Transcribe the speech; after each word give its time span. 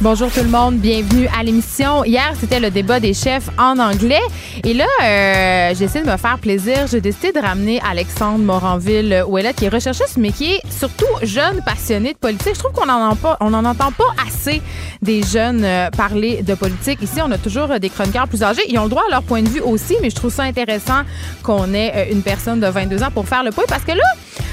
Bonjour 0.00 0.30
tout 0.30 0.44
le 0.44 0.48
monde, 0.48 0.76
bienvenue 0.76 1.26
à 1.36 1.42
l'émission. 1.42 2.04
Hier, 2.04 2.32
c'était 2.38 2.60
le 2.60 2.70
débat 2.70 3.00
des 3.00 3.14
chefs 3.14 3.50
en 3.58 3.80
anglais. 3.80 4.22
Et 4.62 4.72
là, 4.72 4.86
euh, 5.02 5.74
j'ai 5.76 5.86
essayé 5.86 6.04
de 6.04 6.08
me 6.08 6.16
faire 6.16 6.38
plaisir. 6.38 6.86
J'ai 6.88 7.00
décidé 7.00 7.32
de 7.32 7.40
ramener 7.40 7.80
Alexandre 7.80 8.38
Moranville-Ouellet, 8.38 9.54
qui 9.54 9.64
est 9.64 9.68
recherchiste, 9.68 10.16
mais 10.16 10.30
qui 10.30 10.52
est 10.52 10.60
surtout 10.70 11.04
jeune, 11.24 11.62
passionné 11.66 12.12
de 12.12 12.18
politique. 12.18 12.54
Je 12.54 12.60
trouve 12.60 12.70
qu'on 12.74 12.86
n'en 12.86 13.64
entend 13.64 13.90
pas 13.90 14.14
assez 14.24 14.62
des 15.02 15.24
jeunes 15.24 15.64
euh, 15.64 15.90
parler 15.90 16.42
de 16.42 16.54
politique. 16.54 17.02
Ici, 17.02 17.20
on 17.20 17.32
a 17.32 17.38
toujours 17.38 17.72
euh, 17.72 17.80
des 17.80 17.88
chroniqueurs 17.88 18.28
plus 18.28 18.44
âgés. 18.44 18.62
Ils 18.68 18.78
ont 18.78 18.84
le 18.84 18.90
droit 18.90 19.02
à 19.08 19.10
leur 19.10 19.24
point 19.24 19.42
de 19.42 19.48
vue 19.48 19.62
aussi, 19.62 19.96
mais 20.00 20.10
je 20.10 20.14
trouve 20.14 20.32
ça 20.32 20.44
intéressant 20.44 21.02
qu'on 21.42 21.74
ait 21.74 22.10
une 22.12 22.22
personne 22.22 22.60
de 22.60 22.68
22 22.68 23.02
ans 23.02 23.10
pour 23.12 23.26
faire 23.26 23.42
le 23.42 23.50
point. 23.50 23.64
Parce 23.66 23.82
que 23.82 23.92
là, 23.92 24.04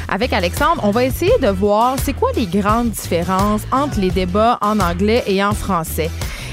avec 0.08 0.34
Alexandre, 0.34 0.82
on 0.84 0.92
va 0.92 1.04
essayer 1.04 1.38
de 1.42 1.48
voir 1.48 1.96
c'est 2.04 2.14
quoi 2.14 2.32
les 2.36 2.46
grandes 2.46 2.92
différences 2.92 3.64
entre 3.72 4.00
les 4.00 4.12
débats 4.12 4.58
en 4.62 4.80
anglais 4.80 5.24
et 5.28 5.44
en 5.44 5.54
français. 5.54 6.10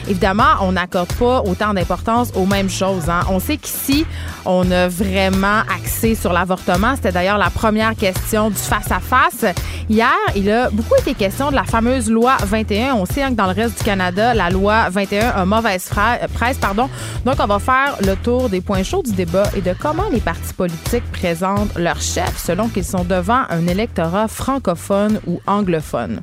Évidemment, 0.08 0.54
on 0.60 0.72
n'accorde 0.72 1.12
pas 1.14 1.42
autant 1.42 1.74
d'importance 1.74 2.32
aux 2.34 2.46
mêmes 2.46 2.70
choses. 2.70 3.08
Hein. 3.08 3.20
On 3.28 3.38
sait 3.38 3.56
qu'ici, 3.56 4.04
on 4.44 4.70
a 4.70 4.88
vraiment 4.88 5.60
axé 5.74 6.14
sur 6.14 6.32
l'avortement. 6.32 6.96
C'était 6.96 7.12
d'ailleurs 7.12 7.38
la 7.38 7.50
première 7.50 7.94
question 7.94 8.50
du 8.50 8.56
face-à-face. 8.56 9.44
Hier, 9.88 10.12
il 10.34 10.50
a 10.50 10.70
beaucoup 10.70 10.94
été 10.96 11.14
question 11.14 11.50
de 11.50 11.54
la 11.54 11.64
fameuse 11.64 12.10
loi 12.10 12.36
21. 12.42 12.94
On 12.94 13.04
sait 13.04 13.22
hein, 13.22 13.30
que 13.30 13.34
dans 13.34 13.46
le 13.46 13.52
reste 13.52 13.78
du 13.78 13.84
Canada, 13.84 14.34
la 14.34 14.50
loi 14.50 14.88
21 14.90 15.28
a 15.30 15.44
mauvaise 15.44 15.88
presse. 16.34 16.58
Pardon. 16.58 16.88
Donc, 17.24 17.36
on 17.38 17.46
va 17.46 17.58
faire 17.58 17.96
le 18.00 18.14
tour 18.16 18.48
des 18.48 18.60
points 18.60 18.82
chauds 18.82 19.02
du 19.02 19.12
débat 19.12 19.44
et 19.56 19.60
de 19.60 19.74
comment 19.78 20.08
les 20.10 20.20
partis 20.20 20.54
politiques 20.54 21.10
présentent 21.12 21.76
leurs 21.76 22.00
chefs 22.00 22.38
selon 22.38 22.68
qu'ils 22.68 22.84
sont 22.84 23.04
devant 23.04 23.42
un 23.50 23.66
électorat 23.66 24.28
francophone 24.28 25.20
ou 25.26 25.40
anglophone. 25.46 26.22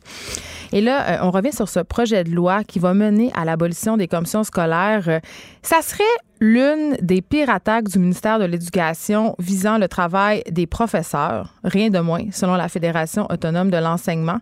Et 0.72 0.82
là, 0.82 1.22
euh, 1.22 1.26
on 1.26 1.32
revient 1.32 1.52
sur 1.52 1.70
ce 1.70 1.80
projet 1.80 2.24
de 2.24 2.32
loi 2.32 2.64
qui 2.64 2.80
va 2.80 2.94
mener 2.94 3.32
à 3.34 3.46
l'abolition 3.46 3.98
des 3.98 4.08
commissions 4.08 4.44
scolaires. 4.44 5.08
Euh, 5.08 5.20
ça 5.62 5.82
serait 5.82 6.04
l'une 6.40 6.96
des 7.02 7.22
pires 7.22 7.50
attaques 7.50 7.90
du 7.90 8.00
ministère 8.00 8.40
de 8.40 8.46
l'Éducation 8.46 9.36
visant 9.40 9.78
le 9.78 9.88
travail 9.88 10.42
des 10.50 10.68
professeurs, 10.68 11.54
rien 11.64 11.90
de 11.90 12.00
moins, 12.00 12.26
selon 12.32 12.56
la 12.56 12.70
Fédération 12.70 13.28
autonome 13.30 13.70
de 13.70 13.78
l'enseignement. 13.78 14.38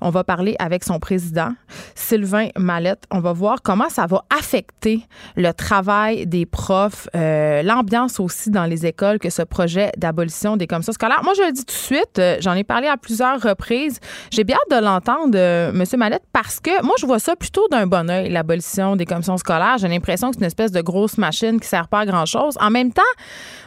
On 0.00 0.10
va 0.10 0.24
parler 0.24 0.56
avec 0.58 0.84
son 0.84 0.98
président, 0.98 1.52
Sylvain 1.94 2.48
Mallette. 2.56 3.04
On 3.10 3.20
va 3.20 3.32
voir 3.32 3.62
comment 3.62 3.88
ça 3.88 4.06
va 4.06 4.24
affecter 4.36 5.02
le 5.36 5.52
travail 5.52 6.26
des 6.26 6.44
profs, 6.44 7.08
euh, 7.16 7.62
l'ambiance 7.62 8.20
aussi 8.20 8.50
dans 8.50 8.64
les 8.64 8.84
écoles 8.84 9.18
que 9.18 9.30
ce 9.30 9.42
projet 9.42 9.90
d'abolition 9.96 10.56
des 10.56 10.66
commissions 10.66 10.92
scolaires. 10.92 11.22
Moi, 11.24 11.32
je 11.36 11.42
le 11.42 11.52
dis 11.52 11.64
tout 11.64 11.72
de 11.74 11.78
suite, 11.78 12.18
euh, 12.18 12.36
j'en 12.40 12.54
ai 12.54 12.64
parlé 12.64 12.88
à 12.88 12.96
plusieurs 12.96 13.40
reprises. 13.40 14.00
J'ai 14.30 14.44
bien 14.44 14.56
hâte 14.56 14.78
de 14.80 14.84
l'entendre, 14.84 15.36
euh, 15.36 15.70
M. 15.70 15.84
Mallette, 15.96 16.24
parce 16.32 16.60
que 16.60 16.82
moi, 16.84 16.94
je 16.98 17.06
vois 17.06 17.18
ça 17.18 17.36
plutôt 17.36 17.66
d'un 17.68 17.86
bon 17.86 18.10
oeil, 18.10 18.28
l'abolition 18.28 18.96
des 18.96 19.06
commissions 19.06 19.38
scolaires. 19.38 19.78
J'ai 19.78 19.88
l'impression 19.88 20.28
que 20.28 20.34
c'est 20.34 20.40
une 20.40 20.46
espèce 20.46 20.72
de 20.72 20.82
grosse 20.82 21.16
machine 21.16 21.37
qui 21.46 21.54
ne 21.54 21.60
sert 21.62 21.88
pas 21.88 22.00
à 22.00 22.06
grand-chose. 22.06 22.56
En 22.60 22.70
même 22.70 22.92
temps, 22.92 23.02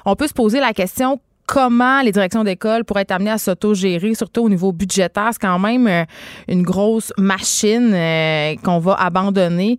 on 0.06 0.16
peut 0.16 0.28
se 0.28 0.34
poser 0.34 0.60
la 0.60 0.74
question 0.74 1.20
comment 1.52 2.02
les 2.02 2.14
directions 2.14 2.44
d'école 2.46 2.86
pourraient 2.86 3.02
être 3.02 3.12
amenées 3.12 3.32
à 3.32 3.38
s'autogérer, 3.38 4.16
surtout 4.16 4.44
au 4.44 4.50
niveau 4.50 4.72
budgétaire? 4.72 5.30
C'est 5.34 5.42
quand 5.42 5.60
même 5.60 5.86
euh, 5.88 6.06
une 6.48 6.64
grosse 6.64 7.12
machine 7.18 7.92
euh, 7.94 8.56
qu'on 8.64 8.80
va 8.80 8.94
abandonner. 8.94 9.78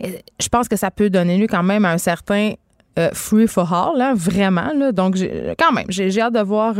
Je 0.00 0.48
pense 0.48 0.66
que 0.66 0.76
ça 0.76 0.90
peut 0.90 1.10
donner 1.10 1.36
lieu 1.36 1.46
quand 1.46 1.62
même 1.62 1.84
à 1.84 1.92
un 1.92 1.98
certain 1.98 2.52
euh, 2.98 3.10
free 3.12 3.46
for 3.46 3.70
all, 3.72 4.14
vraiment. 4.16 4.70
Donc, 4.92 5.16
quand 5.58 5.72
même, 5.72 5.84
j'ai 5.90 6.20
hâte 6.20 6.32
de 6.32 6.40
voir 6.40 6.74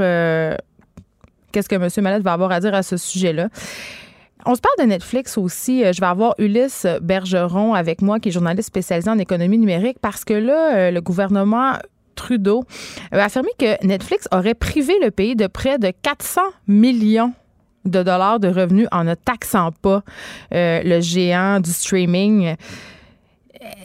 qu'est-ce 1.52 1.68
que 1.68 1.74
M. 1.74 1.88
Mallette 2.02 2.22
va 2.22 2.32
avoir 2.32 2.50
à 2.50 2.60
dire 2.60 2.74
à 2.74 2.82
ce 2.82 2.96
sujet-là. 2.96 3.48
On 4.46 4.54
se 4.54 4.60
parle 4.60 4.86
de 4.86 4.92
Netflix 4.92 5.36
aussi. 5.38 5.84
Euh, 5.84 5.92
je 5.92 6.00
vais 6.00 6.06
avoir 6.06 6.34
Ulysse 6.38 6.86
Bergeron 7.02 7.74
avec 7.74 8.02
moi, 8.02 8.20
qui 8.20 8.28
est 8.30 8.32
journaliste 8.32 8.68
spécialisé 8.68 9.10
en 9.10 9.18
économie 9.18 9.58
numérique, 9.58 9.98
parce 10.00 10.24
que 10.24 10.34
là, 10.34 10.74
euh, 10.74 10.90
le 10.90 11.00
gouvernement 11.00 11.74
Trudeau 12.14 12.64
a 13.12 13.24
affirmé 13.24 13.48
que 13.58 13.84
Netflix 13.86 14.28
aurait 14.30 14.54
privé 14.54 14.94
le 15.02 15.10
pays 15.10 15.36
de 15.36 15.46
près 15.46 15.78
de 15.78 15.90
400 16.02 16.42
millions 16.66 17.32
de 17.86 18.02
dollars 18.02 18.40
de 18.40 18.48
revenus 18.48 18.88
en 18.92 19.04
ne 19.04 19.14
taxant 19.14 19.72
pas 19.72 20.02
euh, 20.52 20.82
le 20.84 21.00
géant 21.00 21.60
du 21.60 21.70
streaming 21.70 22.56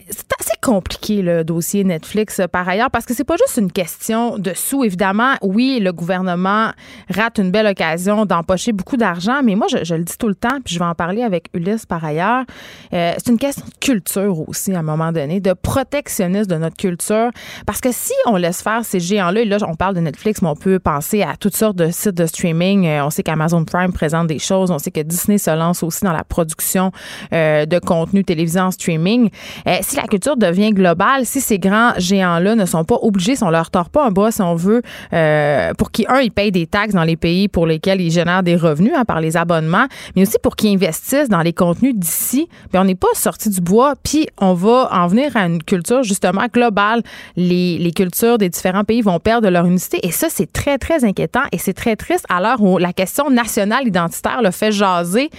c'est 0.08 0.32
assez 0.40 0.54
compliqué 0.62 1.20
le 1.20 1.44
dossier 1.44 1.84
Netflix 1.84 2.40
euh, 2.40 2.46
par 2.46 2.66
ailleurs 2.66 2.90
parce 2.90 3.04
que 3.04 3.12
c'est 3.12 3.24
pas 3.24 3.36
juste 3.36 3.58
une 3.58 3.70
question 3.70 4.38
de 4.38 4.52
sous. 4.54 4.84
Évidemment 4.84 5.34
oui 5.42 5.80
le 5.80 5.92
gouvernement 5.92 6.70
rate 7.10 7.38
une 7.38 7.50
belle 7.50 7.66
occasion 7.66 8.24
d'empocher 8.24 8.72
beaucoup 8.72 8.96
d'argent 8.96 9.42
mais 9.42 9.54
moi 9.54 9.66
je, 9.68 9.94
le 9.94 10.04
dis 10.04 10.16
tout 10.18 10.28
le 10.28 10.34
temps 10.34 10.60
puis 10.64 10.74
je 10.74 10.78
vais 10.78 10.84
en 10.84 10.94
parler 10.94 11.22
avec 11.22 11.48
Ulysse 11.54 11.86
par 11.86 12.04
ailleurs 12.04 12.44
euh, 12.92 13.14
c'est 13.16 13.30
une 13.30 13.38
question 13.38 13.64
de 13.66 13.84
culture 13.84 14.48
aussi 14.48 14.72
à 14.74 14.78
un 14.78 14.82
moment 14.82 15.12
donné 15.12 15.40
de 15.40 15.52
protectionnisme 15.52 16.50
de 16.50 16.56
notre 16.56 16.76
culture 16.76 17.30
parce 17.66 17.80
que 17.80 17.90
si 17.92 18.12
on 18.26 18.36
laisse 18.36 18.62
faire 18.62 18.84
ces 18.84 19.00
géants 19.00 19.30
là 19.30 19.40
et 19.40 19.44
là 19.44 19.58
on 19.66 19.74
parle 19.74 19.94
de 19.94 20.00
Netflix 20.00 20.40
mais 20.42 20.48
on 20.48 20.56
peut 20.56 20.78
penser 20.78 21.22
à 21.22 21.36
toutes 21.36 21.56
sortes 21.56 21.76
de 21.76 21.90
sites 21.90 22.14
de 22.14 22.26
streaming 22.26 22.86
euh, 22.86 23.04
on 23.04 23.10
sait 23.10 23.22
qu'Amazon 23.22 23.64
Prime 23.64 23.92
présente 23.92 24.28
des 24.28 24.38
choses 24.38 24.70
on 24.70 24.78
sait 24.78 24.90
que 24.90 25.00
Disney 25.00 25.38
se 25.38 25.50
lance 25.50 25.82
aussi 25.82 26.04
dans 26.04 26.12
la 26.12 26.24
production 26.24 26.92
de 27.32 27.78
contenu 27.78 28.24
télévisé 28.24 28.60
en 28.60 28.70
streaming 28.70 29.30
euh, 29.66 29.78
si 29.80 29.96
la 29.96 30.04
culture 30.04 30.36
devient 30.36 30.70
globale, 30.70 31.26
si 31.26 31.40
ces 31.40 31.58
grands 31.58 31.92
géants-là 31.98 32.54
ne 32.54 32.64
sont 32.66 32.84
pas 32.84 32.98
obligés, 33.02 33.36
si 33.36 33.42
on 33.42 33.50
leur 33.50 33.70
tord 33.70 33.90
pas 33.90 34.06
un 34.06 34.10
bras, 34.10 34.30
si 34.30 34.42
on 34.42 34.54
veut, 34.54 34.82
euh, 35.12 35.72
pour 35.74 35.90
qu'ils, 35.90 36.06
un, 36.08 36.20
ils 36.20 36.30
payent 36.30 36.52
des 36.52 36.66
taxes 36.66 36.94
dans 36.94 37.04
les 37.04 37.16
pays 37.16 37.48
pour 37.48 37.66
lesquels 37.66 38.00
ils 38.00 38.10
génèrent 38.10 38.42
des 38.42 38.56
revenus 38.56 38.92
hein, 38.96 39.04
par 39.04 39.20
les 39.20 39.36
abonnements, 39.36 39.86
mais 40.14 40.22
aussi 40.22 40.36
pour 40.42 40.56
qu'ils 40.56 40.74
investissent 40.74 41.28
dans 41.28 41.42
les 41.42 41.52
contenus 41.52 41.94
d'ici, 41.94 42.48
mais 42.72 42.78
on 42.78 42.84
n'est 42.84 42.94
pas 42.94 43.08
sorti 43.14 43.50
du 43.50 43.60
bois, 43.60 43.94
puis 44.02 44.28
on 44.38 44.54
va 44.54 44.88
en 44.92 45.06
venir 45.06 45.36
à 45.36 45.46
une 45.46 45.62
culture 45.62 46.02
justement 46.02 46.46
globale. 46.52 47.02
Les, 47.36 47.78
les 47.78 47.92
cultures 47.92 48.38
des 48.38 48.48
différents 48.48 48.84
pays 48.84 49.02
vont 49.02 49.18
perdre 49.18 49.48
leur 49.48 49.66
unicité 49.66 49.98
et 50.02 50.10
ça, 50.10 50.28
c'est 50.30 50.52
très, 50.52 50.78
très 50.78 51.04
inquiétant 51.04 51.42
et 51.52 51.58
c'est 51.58 51.74
très 51.74 51.96
triste 51.96 52.26
à 52.28 52.40
l'heure 52.40 52.62
où 52.62 52.78
la 52.78 52.92
question 52.92 53.30
nationale 53.30 53.86
identitaire 53.86 54.42
le 54.42 54.50
fait 54.50 54.72
jaser. 54.72 55.30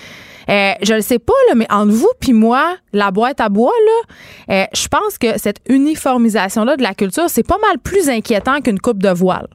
Euh, 0.50 0.74
je 0.82 0.94
ne 0.94 1.02
sais 1.02 1.20
pas, 1.20 1.34
là, 1.50 1.56
mais 1.56 1.68
entre 1.70 1.92
vous 1.92 2.12
puis 2.20 2.34
moi, 2.34 2.78
la 2.94 3.12
boîte 3.12 3.42
à 3.42 3.50
bois, 3.50 3.74
là, 3.86 4.16
euh, 4.56 4.66
je 4.74 4.88
pense 4.88 5.18
que 5.18 5.38
cette 5.38 5.60
uniformisation-là 5.68 6.78
de 6.78 6.84
la 6.84 6.94
culture, 6.94 7.30
c'est 7.30 7.46
pas 7.46 7.58
mal 7.58 7.80
plus 7.80 8.10
inquiétant 8.10 8.62
qu'une 8.62 8.80
coupe 8.80 9.02
de 9.04 9.10
voile. 9.10 9.48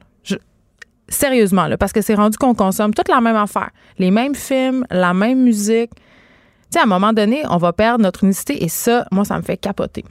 sérieusement, 1.09 1.67
là, 1.67 1.77
parce 1.77 1.91
que 1.91 2.01
c'est 2.01 2.15
rendu 2.15 2.37
qu'on 2.37 2.55
consomme 2.55 2.93
toute 2.93 3.09
la 3.09 3.21
même 3.21 3.35
affaire. 3.35 3.69
Les 3.99 4.09
mêmes 4.09 4.33
films, 4.35 4.85
la 4.89 5.13
même 5.13 5.43
musique. 5.43 5.91
Tu 5.93 6.01
sais, 6.71 6.79
à 6.79 6.83
un 6.83 6.87
moment 6.87 7.13
donné, 7.13 7.43
on 7.49 7.57
va 7.57 7.73
perdre 7.73 8.03
notre 8.03 8.23
unicité 8.23 8.63
et 8.63 8.69
ça, 8.69 9.05
moi, 9.11 9.25
ça 9.25 9.37
me 9.37 9.43
fait 9.43 9.57
capoter. 9.57 10.03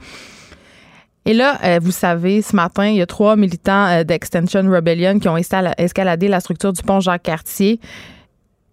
Et 1.25 1.33
là, 1.33 1.57
euh, 1.63 1.79
vous 1.81 1.91
savez, 1.91 2.41
ce 2.41 2.55
matin, 2.55 2.87
il 2.87 2.97
y 2.97 3.01
a 3.01 3.05
trois 3.05 3.35
militants 3.35 4.03
d'Extension 4.03 4.61
Rebellion 4.69 5.19
qui 5.19 5.27
ont 5.29 5.37
escaladé 5.37 6.27
la 6.27 6.39
structure 6.39 6.73
du 6.73 6.83
pont 6.83 6.99
Jacques-Cartier 6.99 7.79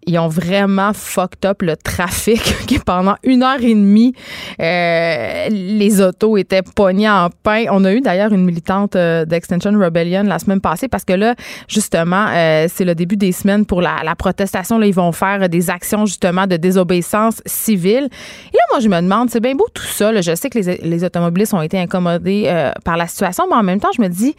ils 0.07 0.17
ont 0.17 0.27
vraiment 0.27 0.93
fucked 0.93 1.45
up 1.45 1.61
le 1.61 1.77
trafic 1.77 2.79
pendant 2.85 3.15
une 3.23 3.43
heure 3.43 3.61
et 3.61 3.73
demie 3.73 4.13
euh, 4.59 5.47
les 5.49 6.01
autos 6.01 6.37
étaient 6.37 6.61
pognées 6.61 7.09
en 7.09 7.29
pain. 7.43 7.65
On 7.71 7.83
a 7.85 7.93
eu 7.93 8.01
d'ailleurs 8.01 8.33
une 8.33 8.45
militante 8.45 8.95
euh, 8.95 9.25
d'Extension 9.25 9.71
Rebellion 9.71 10.23
la 10.23 10.39
semaine 10.39 10.61
passée 10.61 10.87
parce 10.87 11.05
que 11.05 11.13
là 11.13 11.35
justement 11.67 12.27
euh, 12.29 12.67
c'est 12.69 12.85
le 12.85 12.95
début 12.95 13.17
des 13.17 13.31
semaines 13.31 13.65
pour 13.65 13.81
la, 13.81 14.01
protestation 14.17 14.77
là 14.77 14.85
ils 14.85 14.93
vont 14.93 15.11
faire 15.11 15.47
des 15.49 15.69
actions 15.69 16.05
justement 16.05 16.47
de 16.47 16.57
désobéissance 16.57 17.41
civile. 17.45 18.09
Et 18.53 18.57
là 18.57 18.63
moi 18.71 18.79
je 18.79 18.89
me 18.89 19.01
demande 19.01 19.29
c'est 19.29 19.39
bien 19.39 19.55
beau 19.55 19.67
tout 19.73 19.83
ça 19.83 20.19
je 20.19 20.35
sais 20.35 20.49
que 20.49 20.59
les, 20.59 20.77
les 20.77 21.03
automobilistes 21.03 21.53
ont 21.53 21.61
été 21.61 21.79
incommodés 21.79 22.71
par 22.83 22.97
la 22.97 23.07
situation 23.07 23.45
mais 23.49 23.55
en 23.55 23.63
même 23.63 23.79
temps 23.79 23.91
je 23.95 24.01
me 24.01 24.07
dis 24.07 24.35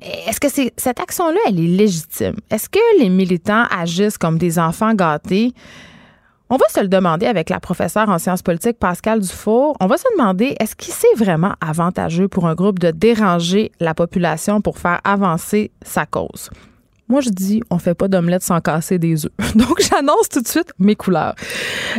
est-ce 0.00 0.40
que 0.40 0.48
cette 0.76 1.00
action-là, 1.00 1.38
elle 1.46 1.58
est 1.58 1.66
légitime? 1.66 2.36
Est-ce 2.50 2.68
que 2.68 2.78
les 2.98 3.08
militants 3.08 3.64
agissent 3.70 4.18
comme 4.18 4.38
des 4.38 4.58
enfants 4.58 4.94
gâtés? 4.94 5.52
On 6.50 6.56
va 6.56 6.66
se 6.70 6.80
le 6.80 6.88
demander 6.88 7.26
avec 7.26 7.50
la 7.50 7.60
professeure 7.60 8.08
en 8.08 8.18
sciences 8.18 8.40
politiques 8.40 8.78
Pascal 8.78 9.20
Dufour. 9.20 9.76
On 9.80 9.86
va 9.86 9.98
se 9.98 10.04
demander 10.16 10.56
est-ce 10.58 10.74
qu'il 10.74 10.94
c'est 10.94 11.14
vraiment 11.14 11.52
avantageux 11.60 12.26
pour 12.26 12.46
un 12.46 12.54
groupe 12.54 12.78
de 12.78 12.90
déranger 12.90 13.70
la 13.80 13.92
population 13.92 14.62
pour 14.62 14.78
faire 14.78 15.00
avancer 15.04 15.72
sa 15.82 16.06
cause? 16.06 16.48
Moi, 17.08 17.22
je 17.22 17.30
dis, 17.30 17.62
on 17.70 17.78
fait 17.78 17.94
pas 17.94 18.06
d'omelette 18.06 18.42
sans 18.42 18.60
casser 18.60 18.98
des 18.98 19.24
œufs. 19.24 19.32
Donc, 19.54 19.80
j'annonce 19.80 20.28
tout 20.28 20.42
de 20.42 20.48
suite 20.48 20.72
mes 20.78 20.94
couleurs. 20.94 21.34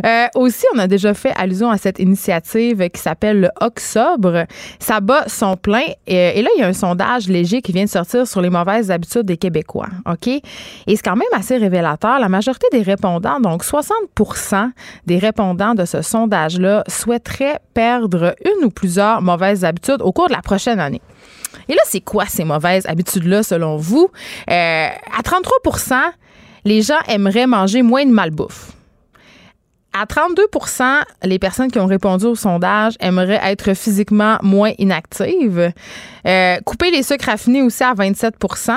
Euh, 0.06 0.27
aussi, 0.35 0.65
on 0.75 0.79
a 0.79 0.88
déjà 0.88 1.13
fait 1.15 1.33
allusion 1.35 1.71
à 1.71 1.77
cette 1.77 2.00
initiative 2.00 2.88
qui 2.89 3.01
s'appelle 3.01 3.41
le 3.41 3.50
Octobre. 3.59 4.45
Ça 4.79 5.00
bat 5.00 5.23
son 5.27 5.57
plein. 5.57 5.83
Et, 6.06 6.41
là, 6.41 6.50
il 6.56 6.59
y 6.59 6.63
a 6.63 6.67
un 6.67 6.73
sondage 6.73 7.27
léger 7.27 7.61
qui 7.61 7.71
vient 7.71 7.85
de 7.85 7.89
sortir 7.89 8.27
sur 8.27 8.41
les 8.41 8.51
mauvaises 8.51 8.91
habitudes 8.91 9.23
des 9.23 9.38
Québécois. 9.38 9.89
OK? 10.06 10.27
Et 10.27 10.41
c'est 10.88 11.03
quand 11.03 11.15
même 11.15 11.27
assez 11.33 11.57
révélateur. 11.57 12.19
La 12.19 12.29
majorité 12.29 12.67
des 12.71 12.83
répondants, 12.83 13.39
donc 13.39 13.63
60% 13.63 14.69
des 15.07 15.17
répondants 15.17 15.73
de 15.73 15.85
ce 15.85 16.01
sondage-là, 16.03 16.83
souhaiteraient 16.88 17.59
perdre 17.73 18.35
une 18.45 18.65
ou 18.65 18.69
plusieurs 18.69 19.21
mauvaises 19.21 19.65
habitudes 19.65 20.01
au 20.01 20.12
cours 20.12 20.27
de 20.27 20.33
la 20.33 20.41
prochaine 20.41 20.79
année. 20.79 21.01
Et 21.67 21.73
là, 21.73 21.81
c'est 21.85 22.01
quoi 22.01 22.25
ces 22.25 22.43
mauvaises 22.43 22.85
habitudes-là, 22.85 23.43
selon 23.43 23.77
vous? 23.77 24.09
Euh, 24.49 24.87
à 24.87 25.21
33% 25.21 26.11
les 26.65 26.81
gens 26.81 26.99
aimeraient 27.07 27.47
manger 27.47 27.81
moins 27.81 28.05
de 28.05 28.11
malbouffe. 28.11 28.71
À 29.91 30.05
32% 30.05 30.83
les 31.23 31.39
personnes 31.39 31.71
qui 31.71 31.79
ont 31.79 31.87
répondu 31.87 32.25
au 32.25 32.35
sondage 32.35 32.93
aimeraient 32.99 33.39
être 33.43 33.73
physiquement 33.73 34.37
moins 34.43 34.71
inactives. 34.77 35.71
Euh, 36.27 36.57
couper 36.63 36.91
les 36.91 37.01
sucres 37.01 37.25
raffinés 37.25 37.63
aussi 37.63 37.83
à 37.83 37.95
27% 37.95 38.71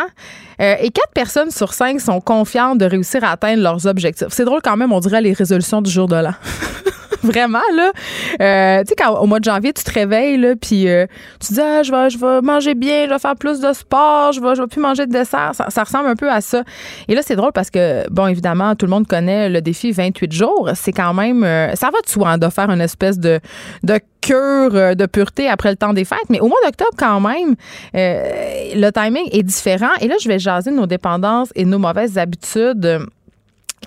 euh, 0.60 0.75
et 0.81 0.90
4 0.90 1.12
personnes 1.12 1.50
sur 1.50 1.75
5 1.75 2.00
sont 2.00 2.20
confiantes 2.22 2.78
de 2.78 2.87
réussir 2.87 3.22
à 3.25 3.32
atteindre 3.32 3.62
leurs 3.62 3.87
objectifs. 3.87 4.28
C'est 4.31 4.46
drôle 4.46 4.62
quand 4.64 4.76
même, 4.78 4.93
on 4.93 5.00
dirait 5.00 5.20
les 5.20 5.34
résolutions 5.34 5.82
du 5.82 5.90
jour 5.90 6.08
de 6.08 6.16
l'an. 6.16 6.32
Vraiment, 7.33 7.61
là. 7.75 7.93
Euh, 8.41 8.83
tu 8.83 8.89
sais, 8.89 8.95
quand 8.97 9.17
au 9.21 9.27
mois 9.27 9.39
de 9.39 9.45
janvier, 9.45 9.73
tu 9.73 9.85
te 9.85 9.93
réveilles, 9.93 10.39
là, 10.39 10.55
puis 10.61 10.89
euh, 10.89 11.07
tu 11.41 11.55
dis, 11.55 11.61
ah, 11.61 11.83
je, 11.83 11.93
vais, 11.93 12.11
je 12.11 12.19
vais 12.19 12.41
manger 12.41 12.75
bien, 12.75 13.07
je 13.07 13.11
vais 13.11 13.19
faire 13.19 13.37
plus 13.37 13.61
de 13.61 13.73
sport, 13.73 14.33
je 14.33 14.41
vais, 14.41 14.55
je 14.57 14.63
vais 14.63 14.67
plus 14.67 14.81
manger 14.81 15.07
de 15.07 15.13
dessert. 15.13 15.53
Ça, 15.55 15.85
ressemble 15.85 16.09
un 16.09 16.17
peu 16.17 16.31
à 16.31 16.41
ça. 16.41 16.65
Et 17.07 17.15
là, 17.15 17.23
c'est 17.23 17.37
drôle 17.37 17.53
parce 17.53 17.71
que, 17.71 18.09
bon, 18.11 18.27
évidemment, 18.27 18.75
tout 18.75 18.87
le 18.87 18.91
monde 18.91 19.07
connaît 19.07 19.49
le 19.49 19.61
défi 19.61 19.93
28 19.93 20.33
jours. 20.33 20.71
C'est 20.75 20.93
quand 20.93 21.15
même, 21.15 21.45
euh, 21.45 21.75
ça 21.75 21.91
va 21.93 22.01
de 22.01 22.09
soi 22.09 22.31
hein, 22.31 22.39
de 22.39 22.49
faire 22.49 22.71
une 22.71 22.81
espèce 22.81 23.19
de, 23.19 23.39
de 23.85 24.01
cure 24.21 24.97
de 24.97 25.07
pureté 25.07 25.49
après 25.49 25.71
le 25.71 25.77
temps 25.77 25.93
des 25.93 26.05
fêtes. 26.05 26.29
Mais 26.29 26.41
au 26.41 26.49
mois 26.49 26.59
d'octobre, 26.65 26.93
quand 26.97 27.21
même, 27.21 27.55
le 27.95 28.91
timing 28.91 29.29
est 29.33 29.43
différent. 29.43 29.91
Et 30.01 30.09
là, 30.09 30.15
je 30.21 30.29
vais 30.29 30.39
jaser 30.39 30.71
nos 30.71 30.87
dépendances 30.87 31.51
et 31.55 31.65
nos 31.65 31.79
mauvaises 31.79 32.19
habitudes 32.19 33.07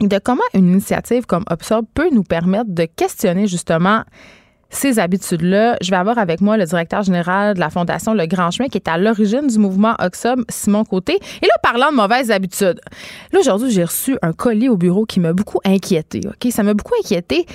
de 0.02 0.20
comment 0.20 0.44
une 0.54 0.68
initiative 0.68 1.26
comme 1.26 1.46
Obsorb 1.50 1.86
peut 1.94 2.10
nous 2.12 2.24
permettre 2.24 2.70
de 2.70 2.86
questionner 2.86 3.48
justement 3.48 4.04
ces 4.70 5.00
habitudes-là. 5.00 5.78
Je 5.82 5.90
vais 5.90 5.96
avoir 5.96 6.18
avec 6.18 6.42
moi 6.42 6.58
le 6.58 6.66
directeur 6.66 7.04
général 7.04 7.54
de 7.56 7.60
la 7.60 7.70
Fondation 7.70 8.14
Le 8.14 8.26
Grand 8.26 8.52
Chemin 8.52 8.68
qui 8.68 8.78
est 8.78 8.88
à 8.88 8.98
l'origine 8.98 9.48
du 9.48 9.58
mouvement 9.58 9.96
Oxob, 10.00 10.44
Simon 10.50 10.84
Côté. 10.84 11.14
Et 11.14 11.46
là, 11.46 11.54
parlant 11.64 11.92
de 11.92 11.96
mauvaises 11.96 12.32
habitudes, 12.32 12.80
là, 13.32 13.40
aujourd'hui, 13.40 13.72
j'ai 13.72 13.84
reçu 13.84 14.18
un 14.22 14.34
colis 14.34 14.70
au 14.70 14.78
bureau 14.78 15.06
qui 15.06 15.20
m'a 15.20 15.34
beaucoup 15.34 15.60
inquiété. 15.66 16.22
OK? 16.26 16.52
Ça 16.52 16.64
m'a 16.64 16.74
beaucoup 16.74 16.94
inquiété. 17.02 17.46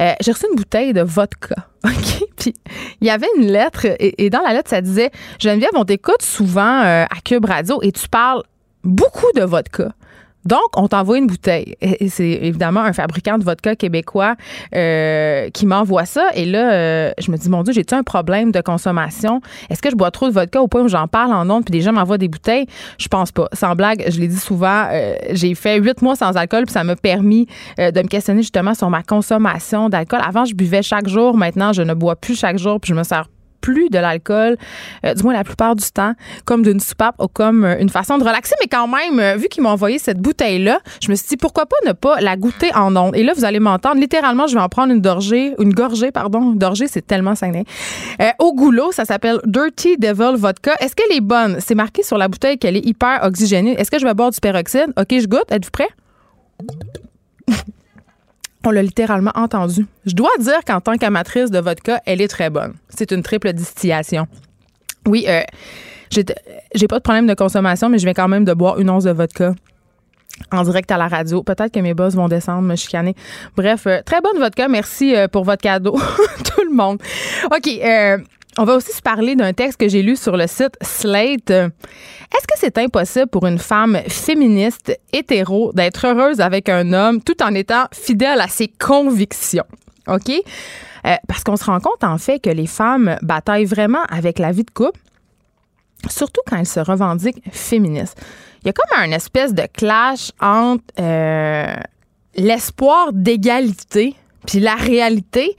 Euh, 0.00 0.12
j'ai 0.20 0.32
reçu 0.32 0.46
une 0.50 0.56
bouteille 0.56 0.92
de 0.92 1.02
vodka. 1.02 1.56
Puis, 2.36 2.54
il 3.00 3.06
y 3.06 3.10
avait 3.10 3.28
une 3.36 3.46
lettre 3.46 3.86
et, 3.98 4.30
dans 4.30 4.40
la 4.40 4.54
lettre, 4.54 4.70
ça 4.70 4.80
disait 4.80 5.10
Geneviève, 5.38 5.70
on 5.74 5.84
t'écoute 5.84 6.22
souvent 6.22 6.82
euh, 6.82 7.04
à 7.04 7.20
Cube 7.24 7.44
Radio 7.44 7.80
et 7.82 7.92
tu 7.92 8.08
parles 8.08 8.42
beaucoup 8.82 9.30
de 9.34 9.42
vodka. 9.42 9.92
Donc, 10.44 10.60
on 10.76 10.88
t'envoie 10.88 11.18
une 11.18 11.26
bouteille. 11.26 11.76
C'est 12.08 12.30
évidemment 12.42 12.80
un 12.80 12.92
fabricant 12.92 13.38
de 13.38 13.44
vodka 13.44 13.76
québécois 13.76 14.36
euh, 14.74 15.50
qui 15.50 15.66
m'envoie 15.66 16.06
ça. 16.06 16.28
Et 16.34 16.46
là, 16.46 16.72
euh, 16.72 17.12
je 17.18 17.30
me 17.30 17.36
dis, 17.36 17.50
mon 17.50 17.62
Dieu, 17.62 17.72
j'ai-tu 17.72 17.94
un 17.94 18.02
problème 18.02 18.50
de 18.50 18.60
consommation? 18.60 19.40
Est-ce 19.68 19.82
que 19.82 19.90
je 19.90 19.96
bois 19.96 20.10
trop 20.10 20.28
de 20.28 20.32
vodka 20.32 20.62
au 20.62 20.68
point 20.68 20.82
où 20.82 20.88
j'en 20.88 21.08
parle 21.08 21.32
en 21.32 21.48
ondes 21.50 21.64
puis 21.64 21.72
des 21.72 21.82
gens 21.82 21.92
m'envoient 21.92 22.18
des 22.18 22.28
bouteilles? 22.28 22.66
Je 22.98 23.08
pense 23.08 23.32
pas. 23.32 23.48
Sans 23.52 23.74
blague, 23.74 24.04
je 24.08 24.18
l'ai 24.18 24.28
dit 24.28 24.38
souvent, 24.38 24.86
euh, 24.90 25.14
j'ai 25.32 25.54
fait 25.54 25.78
huit 25.78 26.00
mois 26.02 26.16
sans 26.16 26.36
alcool 26.36 26.64
puis 26.64 26.72
ça 26.72 26.84
m'a 26.84 26.96
permis 26.96 27.46
de 27.78 28.02
me 28.02 28.08
questionner 28.08 28.42
justement 28.42 28.74
sur 28.74 28.88
ma 28.90 29.02
consommation 29.02 29.88
d'alcool. 29.88 30.20
Avant, 30.26 30.44
je 30.44 30.54
buvais 30.54 30.82
chaque 30.82 31.08
jour. 31.08 31.36
Maintenant, 31.36 31.72
je 31.72 31.82
ne 31.82 31.94
bois 31.94 32.16
plus 32.16 32.38
chaque 32.38 32.58
jour 32.58 32.80
puis 32.80 32.90
je 32.90 32.94
me 32.94 33.02
sers 33.02 33.26
plus 33.60 33.90
de 33.90 33.98
l'alcool, 33.98 34.56
euh, 35.04 35.14
du 35.14 35.22
moins 35.22 35.34
la 35.34 35.44
plupart 35.44 35.76
du 35.76 35.84
temps, 35.90 36.14
comme 36.44 36.62
d'une 36.62 36.80
soupape 36.80 37.16
ou 37.20 37.28
comme 37.28 37.64
euh, 37.64 37.78
une 37.78 37.88
façon 37.88 38.18
de 38.18 38.24
relaxer. 38.24 38.54
Mais 38.60 38.68
quand 38.68 38.88
même, 38.88 39.18
euh, 39.20 39.36
vu 39.36 39.48
qu'ils 39.48 39.62
m'ont 39.62 39.70
envoyé 39.70 39.98
cette 39.98 40.18
bouteille-là, 40.18 40.80
je 41.02 41.10
me 41.10 41.14
suis 41.14 41.28
dit 41.28 41.36
pourquoi 41.36 41.66
pas 41.66 41.76
ne 41.86 41.92
pas 41.92 42.20
la 42.20 42.36
goûter 42.36 42.74
en 42.74 42.94
ondes? 42.96 43.16
Et 43.16 43.22
là, 43.22 43.32
vous 43.34 43.44
allez 43.44 43.60
m'entendre. 43.60 44.00
Littéralement, 44.00 44.46
je 44.46 44.54
vais 44.54 44.60
en 44.60 44.68
prendre 44.68 44.92
une 44.92 45.00
gorgée, 45.00 45.54
une 45.58 45.72
gorgée, 45.72 46.10
pardon. 46.10 46.52
Une 46.52 46.58
gorgée, 46.58 46.86
c'est 46.88 47.06
tellement 47.06 47.34
saigné. 47.34 47.64
au 48.38 48.54
goulot, 48.54 48.92
ça 48.92 49.04
s'appelle 49.04 49.38
Dirty 49.44 49.96
Devil 49.96 50.36
Vodka. 50.36 50.74
Est-ce 50.80 50.94
qu'elle 50.94 51.16
est 51.16 51.20
bonne? 51.20 51.58
C'est 51.60 51.74
marqué 51.74 52.02
sur 52.02 52.18
la 52.18 52.28
bouteille 52.28 52.58
qu'elle 52.58 52.76
est 52.76 52.86
hyper 52.86 53.20
oxygénée. 53.22 53.78
Est-ce 53.78 53.90
que 53.90 53.98
je 53.98 54.06
vais 54.06 54.14
boire 54.14 54.30
du 54.30 54.40
peroxyde? 54.40 54.92
OK, 54.98 55.08
je 55.10 55.26
goûte. 55.26 55.50
Êtes-vous 55.50 55.70
prêt? 55.70 55.88
On 58.64 58.70
l'a 58.70 58.82
littéralement 58.82 59.32
entendu. 59.34 59.86
Je 60.04 60.14
dois 60.14 60.30
dire 60.38 60.60
qu'en 60.66 60.80
tant 60.80 60.96
qu'amatrice 60.96 61.50
de 61.50 61.58
vodka, 61.58 62.00
elle 62.06 62.20
est 62.20 62.28
très 62.28 62.50
bonne. 62.50 62.74
C'est 62.90 63.10
une 63.10 63.22
triple 63.22 63.52
distillation. 63.52 64.26
Oui, 65.06 65.24
euh, 65.28 65.42
j'ai 66.10 66.86
pas 66.86 66.98
de 66.98 67.02
problème 67.02 67.26
de 67.26 67.34
consommation, 67.34 67.88
mais 67.88 67.98
je 67.98 68.04
viens 68.04 68.14
quand 68.14 68.28
même 68.28 68.44
de 68.44 68.52
boire 68.52 68.78
une 68.78 68.90
once 68.90 69.04
de 69.04 69.12
vodka 69.12 69.54
en 70.52 70.62
direct 70.62 70.90
à 70.90 70.98
la 70.98 71.08
radio. 71.08 71.42
Peut-être 71.42 71.72
que 71.72 71.80
mes 71.80 71.94
boss 71.94 72.14
vont 72.14 72.28
descendre, 72.28 72.62
me 72.62 72.76
chicaner. 72.76 73.14
Bref, 73.56 73.86
euh, 73.86 74.00
très 74.04 74.20
bonne 74.20 74.38
vodka. 74.38 74.68
Merci 74.68 75.14
euh, 75.14 75.28
pour 75.28 75.44
votre 75.44 75.62
cadeau, 75.62 75.92
tout 76.44 76.64
le 76.64 76.74
monde. 76.74 76.98
OK. 77.46 77.68
On 78.58 78.64
va 78.64 78.74
aussi 78.74 78.92
se 78.92 79.00
parler 79.00 79.36
d'un 79.36 79.52
texte 79.52 79.78
que 79.78 79.88
j'ai 79.88 80.02
lu 80.02 80.16
sur 80.16 80.36
le 80.36 80.46
site 80.46 80.76
Slate. 80.82 81.50
Est-ce 81.50 82.46
que 82.46 82.56
c'est 82.56 82.78
impossible 82.78 83.28
pour 83.28 83.46
une 83.46 83.58
femme 83.58 83.98
féministe 84.08 84.98
hétéro 85.12 85.72
d'être 85.72 86.06
heureuse 86.06 86.40
avec 86.40 86.68
un 86.68 86.92
homme 86.92 87.22
tout 87.22 87.42
en 87.42 87.54
étant 87.54 87.84
fidèle 87.92 88.40
à 88.40 88.48
ses 88.48 88.68
convictions? 88.68 89.66
OK? 90.08 90.30
Euh, 90.30 91.14
parce 91.28 91.44
qu'on 91.44 91.56
se 91.56 91.64
rend 91.64 91.80
compte 91.80 92.04
en 92.04 92.18
fait 92.18 92.40
que 92.40 92.50
les 92.50 92.66
femmes 92.66 93.16
bataillent 93.22 93.64
vraiment 93.64 94.02
avec 94.10 94.38
la 94.38 94.52
vie 94.52 94.64
de 94.64 94.70
couple, 94.70 95.00
surtout 96.08 96.42
quand 96.46 96.56
elles 96.58 96.66
se 96.66 96.80
revendiquent 96.80 97.42
féministes. 97.52 98.20
Il 98.62 98.66
y 98.66 98.70
a 98.70 98.72
comme 98.72 98.98
un 98.98 99.12
espèce 99.12 99.54
de 99.54 99.66
clash 99.72 100.32
entre 100.40 100.84
euh, 100.98 101.74
l'espoir 102.34 103.12
d'égalité 103.12 104.14
puis 104.46 104.60
la 104.60 104.74
réalité. 104.74 105.56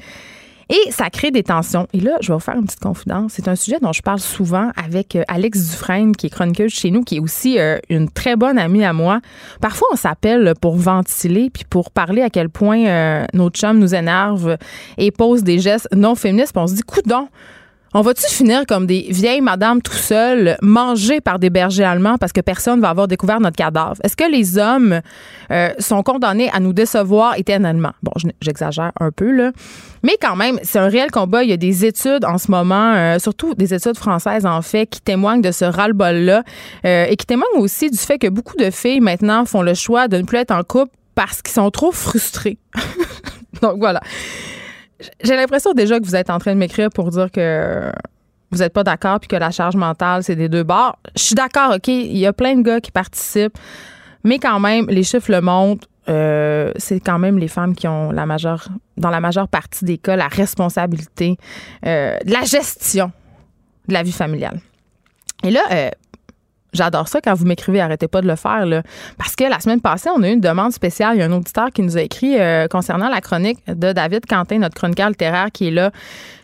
Et 0.72 0.90
ça 0.92 1.10
crée 1.10 1.32
des 1.32 1.44
tensions. 1.44 1.86
Et 1.92 2.00
là, 2.00 2.16
je 2.22 2.30
vais 2.30 2.34
vous 2.34 2.40
faire 2.40 2.56
une 2.56 2.64
petite 2.64 2.80
confidence. 2.80 3.34
C'est 3.36 3.50
un 3.50 3.58
sujet 3.58 3.78
dont 3.82 3.92
je 3.92 4.02
parle 4.02 4.22
souvent 4.22 4.72
avec 4.82 5.18
euh, 5.18 5.24
Alex 5.28 5.72
Dufresne, 5.72 6.16
qui 6.16 6.28
est 6.28 6.30
chroniqueuse 6.30 6.72
chez 6.72 6.92
nous, 6.92 7.04
qui 7.04 7.18
est 7.18 7.20
aussi 7.20 7.60
euh, 7.60 7.78
une 7.90 8.10
très 8.10 8.38
bonne 8.38 8.58
amie 8.58 8.86
à 8.86 8.94
moi. 8.94 9.20
Parfois, 9.60 9.90
on 9.92 9.98
s'appelle 9.98 10.54
pour 10.62 10.78
ventiler 10.78 11.50
puis 11.50 11.66
pour 11.70 11.92
parler 11.92 12.22
à 12.22 12.30
quel 12.30 12.48
point 12.48 12.86
euh, 12.86 13.26
notre 13.34 13.60
chum 13.60 13.80
nous 13.80 13.94
énerve 13.94 14.58
et 14.98 15.12
pose 15.12 15.44
des 15.44 15.60
gestes 15.60 15.90
non 15.94 16.16
féministes. 16.16 16.54
Puis 16.54 16.64
on 16.64 16.68
se 16.68 16.76
dit, 16.76 16.84
coudon, 16.84 17.28
on 17.94 18.02
va-tu 18.02 18.26
finir 18.28 18.66
comme 18.66 18.86
des 18.86 19.08
vieilles 19.10 19.42
madames 19.42 19.82
tout 19.82 19.92
seules, 19.92 20.58
mangées 20.62 21.20
par 21.20 21.40
des 21.40 21.50
bergers 21.50 21.84
allemands 21.84 22.18
parce 22.18 22.32
que 22.32 22.40
personne 22.40 22.80
va 22.80 22.90
avoir 22.90 23.08
découvert 23.08 23.42
notre 23.42 23.58
cadavre? 23.58 23.96
Est-ce 24.04 24.16
que 24.16 24.32
les 24.32 24.58
hommes 24.58 25.02
euh, 25.52 25.70
sont 25.78 26.02
condamnés 26.02 26.50
à 26.52 26.62
nous 26.62 26.72
décevoir 26.72 27.38
éternellement? 27.38 27.92
Bon, 28.02 28.12
j'exagère 28.42 28.92
un 29.00 29.12
peu, 29.12 29.32
là. 29.32 29.52
Mais 30.04 30.16
quand 30.22 30.38
même, 30.38 30.58
c'est 30.64 30.80
un 30.80 30.88
réel 30.88 31.12
combat. 31.12 31.44
Il 31.44 31.50
y 31.50 31.54
a 31.54 31.58
des 31.58 31.86
études 31.86 32.24
en 32.24 32.38
ce 32.38 32.50
moment, 32.50 32.94
euh, 32.94 33.20
surtout 33.20 33.56
des 33.56 33.74
études 33.74 33.98
françaises, 33.98 34.46
en 34.46 34.62
fait, 34.62 34.88
qui 34.88 35.02
témoignent 35.02 35.42
de 35.42 35.52
ce 35.52 35.66
ras-le-bol-là 35.66 36.44
euh, 36.86 37.06
et 37.10 37.16
qui 37.18 37.26
témoignent 37.26 37.60
aussi 37.60 37.90
du 37.90 37.98
fait 37.98 38.18
que 38.18 38.28
beaucoup 38.28 38.56
de 38.56 38.72
filles, 38.72 39.02
maintenant, 39.02 39.46
font 39.46 39.62
le 39.62 39.74
choix 39.74 40.08
de 40.08 40.18
ne 40.18 40.24
plus 40.24 40.38
être 40.38 40.52
en 40.52 40.64
couple 40.64 40.94
parce 41.14 41.42
qu'ils 41.42 41.54
sont 41.54 41.70
trop 41.72 41.92
frustrés. 41.92 42.58
Donc, 43.62 43.80
voilà. 43.80 44.00
J'ai 45.24 45.36
l'impression 45.36 45.74
déjà 45.74 46.00
que 46.00 46.06
vous 46.06 46.16
êtes 46.16 46.30
en 46.30 46.40
train 46.40 46.54
de 46.54 46.60
m'écrire 46.60 46.90
pour 46.90 47.10
dire 47.10 47.32
que 47.32 47.92
vous 48.52 48.60
n'êtes 48.60 48.74
pas 48.74 48.84
d'accord 48.84 49.20
puis 49.20 49.28
que 49.28 49.36
la 49.36 49.52
charge 49.52 49.76
mentale, 49.76 50.24
c'est 50.24 50.36
des 50.36 50.50
deux 50.50 50.64
bords. 50.64 50.98
Je 51.16 51.22
suis 51.22 51.36
d'accord, 51.36 51.76
OK, 51.76 51.88
il 51.88 52.18
y 52.18 52.26
a 52.26 52.34
plein 52.34 52.56
de 52.56 52.62
gars 52.62 52.82
qui 52.82 52.92
participent, 52.92 53.58
mais 54.24 54.40
quand 54.40 54.60
même, 54.60 54.88
les 54.90 55.04
chiffres 55.04 55.32
le 55.32 55.42
montrent. 55.42 55.88
Euh, 56.10 56.72
c'est 56.78 57.00
quand 57.00 57.20
même 57.20 57.38
les 57.38 57.48
femmes 57.48 57.76
qui 57.76 57.88
ont 57.88 58.12
la 58.12 58.26
majeure, 58.26 58.68
dans 58.98 59.12
la 59.12 59.20
majeure 59.20 59.48
partie 59.48 59.86
des 59.86 59.98
cas, 59.98 60.16
la 60.16 60.28
responsabilité 60.28 61.38
euh, 61.86 62.18
de 62.26 62.32
la 62.32 62.44
gestion 62.44 63.12
de 63.88 63.94
la 63.94 64.04
vie 64.04 64.12
familiale. 64.12 64.60
Et 65.44 65.52
là, 65.52 65.62
euh, 65.72 65.90
J'adore 66.74 67.08
ça 67.08 67.20
quand 67.22 67.34
vous 67.34 67.46
m'écrivez, 67.46 67.82
arrêtez 67.82 68.08
pas 68.08 68.22
de 68.22 68.28
le 68.28 68.36
faire. 68.36 68.66
Là. 68.66 68.84
Parce 69.18 69.36
que 69.36 69.44
la 69.44 69.60
semaine 69.60 69.82
passée, 69.82 70.10
on 70.16 70.24
a 70.24 70.30
eu 70.30 70.34
une 70.34 70.40
demande 70.40 70.72
spéciale. 70.72 71.16
Il 71.16 71.20
y 71.20 71.22
a 71.22 71.26
un 71.26 71.32
auditeur 71.32 71.70
qui 71.72 71.82
nous 71.82 71.98
a 71.98 72.02
écrit 72.02 72.40
euh, 72.40 72.68
concernant 72.68 73.10
la 73.10 73.20
chronique 73.22 73.60
de 73.68 73.92
David 73.92 74.26
Quentin, 74.26 74.60
notre 74.60 74.76
chroniqueur 74.76 75.10
littéraire 75.10 75.48
qui 75.52 75.68
est 75.68 75.72
là 75.72 75.92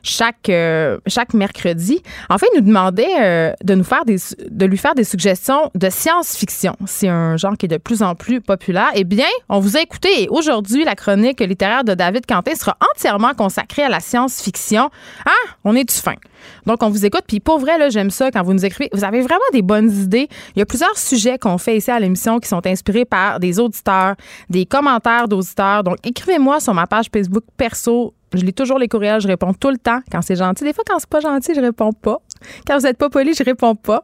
chaque, 0.04 0.50
euh, 0.50 0.98
chaque 1.08 1.34
mercredi. 1.34 2.02
En 2.30 2.38
fait, 2.38 2.48
il 2.54 2.62
nous 2.62 2.68
demandait 2.68 3.06
euh, 3.20 3.54
de, 3.64 3.76
nous 3.76 3.84
faire 3.84 4.04
de 4.06 4.66
lui 4.66 4.78
faire 4.78 4.96
des 4.96 5.04
suggestions 5.04 5.72
de 5.76 5.90
science-fiction. 5.90 6.76
C'est 6.86 7.10
un 7.10 7.38
genre 7.38 7.58
qui 7.58 7.66
est 7.66 7.70
de 7.70 7.78
plus 7.78 8.02
en 8.02 8.16
plus 8.16 8.42
populaire. 8.42 8.90
Eh 8.96 9.04
bien, 9.04 9.26
on 9.50 9.60
vous 9.60 9.78
a 9.78 9.82
écouté 9.82 10.24
et 10.24 10.28
aujourd'hui, 10.30 10.84
la 10.84 10.96
chronique 10.96 11.40
littéraire 11.40 11.84
de 11.84 11.94
David 11.94 12.26
Quentin 12.26 12.56
sera 12.56 12.78
entièrement 12.94 13.34
consacrée 13.34 13.84
à 13.84 13.90
la 13.90 14.00
science-fiction. 14.00 14.90
Ah, 15.26 15.54
on 15.64 15.76
est 15.76 15.84
du 15.84 15.96
fin? 15.96 16.16
Donc, 16.66 16.84
on 16.84 16.90
vous 16.90 17.06
écoute. 17.06 17.24
Puis 17.28 17.40
pour 17.40 17.60
vrai, 17.60 17.78
là, 17.78 17.90
j'aime 17.90 18.10
ça 18.10 18.32
quand 18.32 18.44
vous 18.44 18.54
nous 18.54 18.66
écrivez. 18.66 18.90
Vous 18.94 19.04
avez 19.04 19.22
vraiment 19.22 19.40
des 19.54 19.62
bonnes 19.62 19.92
idées. 19.92 20.28
Il 20.56 20.60
y 20.60 20.62
a 20.62 20.66
plusieurs 20.66 20.98
sujets 20.98 21.38
qu'on 21.38 21.58
fait 21.58 21.78
ici 21.78 21.92
à 21.92 22.00
l'émission 22.00 22.40
qui 22.40 22.48
sont 22.48 22.66
inspirés 22.66 23.06
par 23.06 23.40
des 23.40 23.60
auditeurs, 23.60 24.16
des 24.50 24.66
commentaires 24.66 25.28
d'auditeurs. 25.28 25.84
Donc, 25.84 25.98
écrivez-moi 26.04 26.60
sur 26.60 26.74
ma 26.74 26.88
page 26.88 27.08
Facebook 27.14 27.44
perso. 27.56 28.14
Je 28.34 28.44
lis 28.44 28.54
toujours 28.54 28.78
les 28.78 28.90
courriels, 28.90 29.22
je 29.22 29.28
réponds 29.28 29.54
tout 29.54 29.70
le 29.70 29.78
temps 29.78 30.02
quand 30.12 30.22
c'est 30.22 30.36
gentil. 30.36 30.66
Des 30.66 30.74
fois, 30.74 30.84
quand 30.86 31.00
c'est 31.00 31.10
pas 31.10 31.22
gentil, 31.22 31.54
je 31.56 31.62
réponds 31.62 31.94
pas. 31.94 32.18
Quand 32.68 32.78
vous 32.78 32.84
n'êtes 32.84 32.98
pas 32.98 33.10
poli, 33.10 33.34
je 33.34 33.44
réponds 33.44 33.76
pas. 33.76 34.04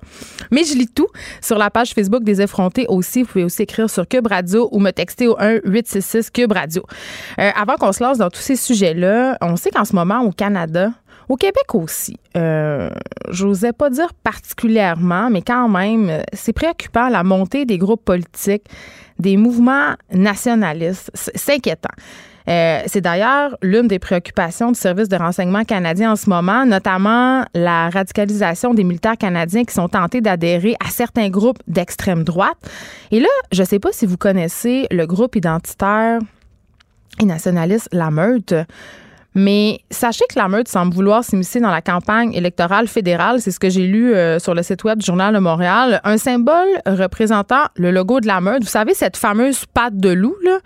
Mais 0.49 0.63
je 0.63 0.75
lis 0.75 0.87
tout 0.87 1.07
sur 1.41 1.57
la 1.57 1.69
page 1.69 1.93
Facebook 1.93 2.23
des 2.23 2.41
effrontés 2.41 2.85
aussi. 2.87 3.23
Vous 3.23 3.29
pouvez 3.29 3.43
aussi 3.43 3.63
écrire 3.63 3.89
sur 3.89 4.07
Cube 4.07 4.27
Radio 4.27 4.69
ou 4.71 4.79
me 4.79 4.91
texter 4.91 5.27
au 5.27 5.35
1 5.39 5.59
866 5.65 6.29
Cube 6.31 6.53
Radio. 6.53 6.83
Euh, 7.39 7.51
avant 7.55 7.75
qu'on 7.75 7.91
se 7.91 8.01
lance 8.01 8.17
dans 8.17 8.29
tous 8.29 8.39
ces 8.41 8.55
sujets-là, 8.55 9.37
on 9.41 9.57
sait 9.57 9.71
qu'en 9.71 9.85
ce 9.85 9.93
moment, 9.93 10.21
au 10.21 10.31
Canada, 10.31 10.91
au 11.29 11.35
Québec 11.35 11.73
aussi, 11.73 12.17
euh, 12.37 12.89
j'osais 13.29 13.73
pas 13.73 13.89
dire 13.89 14.13
particulièrement, 14.23 15.29
mais 15.29 15.41
quand 15.41 15.69
même, 15.69 16.23
c'est 16.33 16.53
préoccupant 16.53 17.09
la 17.09 17.23
montée 17.23 17.65
des 17.65 17.77
groupes 17.77 18.03
politiques, 18.03 18.65
des 19.19 19.37
mouvements 19.37 19.95
nationalistes. 20.11 21.11
C'est 21.13 21.55
inquiétant. 21.55 21.93
Euh, 22.49 22.81
c'est 22.87 23.01
d'ailleurs 23.01 23.57
l'une 23.61 23.87
des 23.87 23.99
préoccupations 23.99 24.71
du 24.71 24.79
service 24.79 25.07
de 25.07 25.15
renseignement 25.15 25.63
canadien 25.63 26.11
en 26.11 26.15
ce 26.15 26.29
moment, 26.29 26.65
notamment 26.65 27.45
la 27.53 27.89
radicalisation 27.89 28.73
des 28.73 28.83
militaires 28.83 29.17
canadiens 29.17 29.63
qui 29.63 29.73
sont 29.73 29.87
tentés 29.87 30.19
d'adhérer 30.19 30.75
à 30.85 30.89
certains 30.89 31.29
groupes 31.29 31.59
d'extrême 31.67 32.23
droite. 32.23 32.57
Et 33.11 33.19
là, 33.19 33.29
je 33.51 33.61
ne 33.61 33.67
sais 33.67 33.79
pas 33.79 33.91
si 33.91 34.05
vous 34.05 34.17
connaissez 34.17 34.87
le 34.91 35.05
groupe 35.05 35.35
identitaire 35.35 36.19
et 37.21 37.25
nationaliste 37.25 37.87
La 37.91 38.11
Meute. 38.11 38.53
Mais 39.35 39.79
sachez 39.89 40.25
que 40.29 40.37
la 40.37 40.47
meute 40.47 40.67
semble 40.67 40.93
vouloir 40.93 41.23
s'immiscer 41.23 41.59
dans 41.59 41.71
la 41.71 41.81
campagne 41.81 42.33
électorale 42.33 42.87
fédérale. 42.87 43.41
C'est 43.41 43.51
ce 43.51 43.59
que 43.59 43.69
j'ai 43.69 43.87
lu 43.87 44.13
euh, 44.13 44.39
sur 44.39 44.53
le 44.53 44.61
site 44.61 44.83
web 44.83 44.99
du 44.99 45.05
Journal 45.05 45.33
de 45.33 45.39
Montréal. 45.39 46.01
Un 46.03 46.17
symbole 46.17 46.67
représentant 46.85 47.63
le 47.75 47.91
logo 47.91 48.19
de 48.19 48.27
la 48.27 48.41
meute. 48.41 48.63
Vous 48.63 48.69
savez, 48.69 48.93
cette 48.93 49.17
fameuse 49.17 49.65
patte 49.65 49.97
de 49.97 50.09
loup, 50.09 50.35
là, 50.43 50.59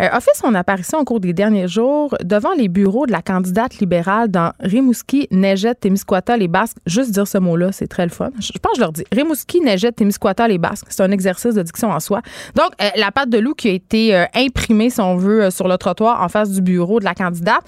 euh, 0.00 0.08
a 0.10 0.20
fait 0.20 0.32
son 0.34 0.54
apparition 0.54 0.98
au 0.98 1.04
cours 1.04 1.20
des 1.20 1.32
derniers 1.32 1.68
jours 1.68 2.14
devant 2.22 2.52
les 2.52 2.68
bureaux 2.68 3.06
de 3.06 3.12
la 3.12 3.22
candidate 3.22 3.78
libérale 3.78 4.28
dans 4.28 4.52
Rimouski, 4.60 5.28
Neigette, 5.30 5.80
Témiscouata, 5.80 6.36
les 6.36 6.48
Basques. 6.48 6.78
Juste 6.86 7.12
dire 7.12 7.26
ce 7.26 7.38
mot-là, 7.38 7.72
c'est 7.72 7.86
très 7.86 8.04
le 8.04 8.10
fun. 8.10 8.30
Je, 8.38 8.52
pense 8.60 8.72
que 8.72 8.76
je 8.76 8.80
leur 8.80 8.92
dis. 8.92 9.04
Rimouski, 9.10 9.60
Neigette, 9.60 9.96
Témiscouata, 9.96 10.48
les 10.48 10.58
Basques. 10.58 10.86
C'est 10.90 11.02
un 11.02 11.10
exercice 11.10 11.54
de 11.54 11.62
diction 11.62 11.90
en 11.90 12.00
soi. 12.00 12.20
Donc, 12.54 12.70
euh, 12.82 12.88
la 12.96 13.10
patte 13.10 13.30
de 13.30 13.38
loup 13.38 13.54
qui 13.54 13.68
a 13.68 13.72
été 13.72 14.26
imprimée, 14.34 14.90
si 14.90 15.00
on 15.00 15.16
veut, 15.16 15.50
sur 15.50 15.68
le 15.68 15.78
trottoir 15.78 16.22
en 16.22 16.28
face 16.28 16.50
du 16.50 16.60
bureau 16.60 17.00
de 17.00 17.04
la 17.04 17.14
candidate. 17.14 17.62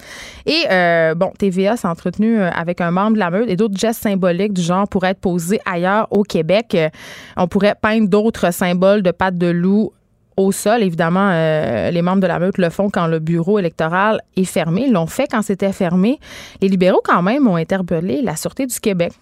Et 0.45 0.65
euh, 0.69 1.15
bon, 1.15 1.31
TVA 1.37 1.75
s'est 1.75 1.87
entretenu 1.87 2.39
euh, 2.39 2.49
avec 2.51 2.81
un 2.81 2.91
membre 2.91 3.13
de 3.13 3.19
la 3.19 3.31
meute 3.31 3.49
et 3.49 3.55
d'autres 3.55 3.77
gestes 3.77 4.03
symboliques 4.03 4.53
du 4.53 4.61
genre 4.61 4.87
pourraient 4.87 5.11
être 5.11 5.19
posés 5.19 5.59
ailleurs 5.65 6.07
au 6.11 6.23
Québec. 6.23 6.75
Euh, 6.75 6.89
on 7.35 7.47
pourrait 7.47 7.75
peindre 7.79 8.07
d'autres 8.07 8.51
symboles 8.53 9.01
de 9.01 9.11
pattes 9.11 9.37
de 9.37 9.47
loup 9.47 9.91
au 10.37 10.51
sol. 10.51 10.83
Évidemment, 10.83 11.31
les 11.31 12.01
membres 12.01 12.21
de 12.21 12.27
la 12.27 12.39
meute 12.39 12.57
le 12.57 12.69
font 12.69 12.89
quand 12.89 13.07
le 13.07 13.19
bureau 13.19 13.57
électoral 13.57 14.21
est 14.35 14.43
fermé. 14.43 14.83
Ils 14.87 14.91
l'ont 14.91 15.07
fait 15.07 15.27
quand 15.31 15.41
c'était 15.41 15.71
fermé. 15.71 16.19
Les 16.61 16.67
libéraux, 16.67 16.99
quand 17.01 17.21
même, 17.21 17.47
ont 17.47 17.55
interpellé 17.55 18.21
la 18.21 18.35
Sûreté 18.35 18.65
du 18.65 18.77
Québec. 18.77 19.13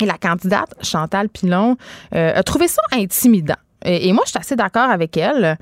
Et 0.00 0.06
la 0.06 0.16
candidate, 0.16 0.74
Chantal 0.80 1.28
Pilon, 1.28 1.76
a 2.12 2.42
trouvé 2.42 2.68
ça 2.68 2.80
intimidant. 2.92 3.56
Et, 3.84 4.12
moi, 4.12 4.22
je 4.24 4.30
suis 4.30 4.38
assez 4.38 4.56
d'accord 4.56 4.90
avec 4.90 5.16
elle. 5.16 5.58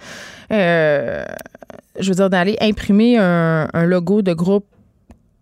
je 0.50 1.24
veux 2.08 2.14
dire, 2.14 2.30
d'aller 2.30 2.56
imprimer 2.60 3.18
un 3.18 3.84
logo 3.84 4.22
de 4.22 4.32
groupe 4.32 4.66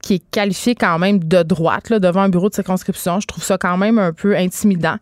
qui 0.02 0.14
est 0.14 0.30
qualifié 0.30 0.74
quand 0.74 0.98
même 0.98 1.18
de 1.18 1.42
droite 1.42 1.90
là, 1.90 1.98
devant 1.98 2.22
un 2.22 2.28
bureau 2.28 2.48
de 2.48 2.54
circonscription. 2.54 3.20
Je 3.20 3.26
trouve 3.26 3.44
ça 3.44 3.58
quand 3.58 3.76
même 3.76 3.98
un 3.98 4.12
peu 4.12 4.36
intimidant. 4.36 4.96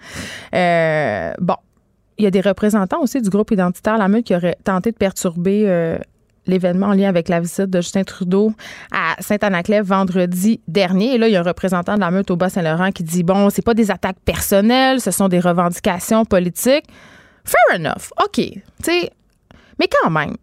Euh, 0.54 1.32
bon, 1.38 1.54
il 2.18 2.24
y 2.24 2.26
a 2.26 2.30
des 2.30 2.40
représentants 2.40 3.00
aussi 3.00 3.22
du 3.22 3.30
groupe 3.30 3.50
identitaire 3.50 3.98
La 3.98 4.08
Meute 4.08 4.24
qui 4.24 4.34
auraient 4.34 4.58
tenté 4.64 4.90
de 4.90 4.96
perturber 4.96 5.64
euh, 5.66 5.98
l'événement 6.46 6.88
en 6.88 6.94
lien 6.94 7.08
avec 7.08 7.28
la 7.28 7.40
visite 7.40 7.70
de 7.70 7.80
Justin 7.80 8.02
Trudeau 8.02 8.52
à 8.92 9.14
Saint-Anaclève 9.20 9.84
vendredi 9.84 10.60
dernier. 10.66 11.14
Et 11.14 11.18
là, 11.18 11.28
il 11.28 11.32
y 11.32 11.36
a 11.36 11.40
un 11.40 11.44
représentant 11.44 11.94
de 11.94 12.00
la 12.00 12.10
Meute 12.10 12.30
au 12.30 12.36
Bas-Saint-Laurent 12.36 12.90
qui 12.90 13.04
dit 13.04 13.22
bon, 13.22 13.50
c'est 13.50 13.64
pas 13.64 13.74
des 13.74 13.90
attaques 13.90 14.18
personnelles, 14.24 15.00
ce 15.00 15.10
sont 15.10 15.28
des 15.28 15.40
revendications 15.40 16.24
politiques. 16.24 16.86
Fair 17.48 17.80
enough. 17.80 18.10
OK. 18.22 18.36
Tu 18.36 18.62
sais, 18.82 19.10
mais 19.78 19.88
quand 19.88 20.10
même, 20.10 20.36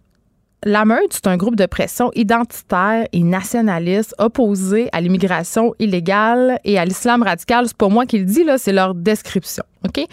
la 0.68 0.84
Meute, 0.84 1.12
c'est 1.12 1.28
un 1.28 1.38
groupe 1.38 1.56
de 1.56 1.68
pression 1.68 2.10
identitaire 2.16 3.06
et 3.14 3.22
nationaliste 3.22 4.16
opposé 4.18 4.90
à 4.94 5.02
l'immigration 5.02 5.76
illégale 5.78 6.60
et 6.64 6.80
à 6.80 6.86
l'islam 6.86 7.22
radical. 7.22 7.68
C'est 7.68 7.78
pas 7.78 7.88
moi 7.88 8.08
qui 8.08 8.18
le 8.18 8.26
dis, 8.26 8.44
là, 8.44 8.58
c'est 8.58 8.72
leur 8.72 8.96
description. 8.96 9.64
OK? 9.86 10.04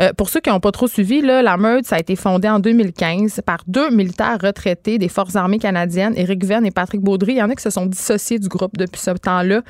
Euh, 0.00 0.12
pour 0.12 0.28
ceux 0.28 0.38
qui 0.38 0.50
n'ont 0.50 0.60
pas 0.60 0.70
trop 0.70 0.86
suivi, 0.86 1.22
là, 1.22 1.42
la 1.42 1.56
Meute, 1.56 1.86
ça 1.86 1.96
a 1.96 1.98
été 1.98 2.14
fondé 2.14 2.48
en 2.48 2.60
2015 2.60 3.40
par 3.44 3.64
deux 3.66 3.90
militaires 3.90 4.38
retraités 4.40 4.98
des 4.98 5.08
Forces 5.08 5.34
armées 5.34 5.58
canadiennes, 5.58 6.14
Éric 6.16 6.44
Venn 6.44 6.64
et 6.64 6.70
Patrick 6.70 7.00
Baudry. 7.00 7.32
Il 7.32 7.38
y 7.38 7.42
en 7.42 7.50
a 7.50 7.56
qui 7.56 7.64
se 7.64 7.70
sont 7.70 7.86
dissociés 7.86 8.38
du 8.38 8.46
groupe 8.46 8.76
depuis 8.76 9.00
ce 9.00 9.10
temps-là. 9.10 9.62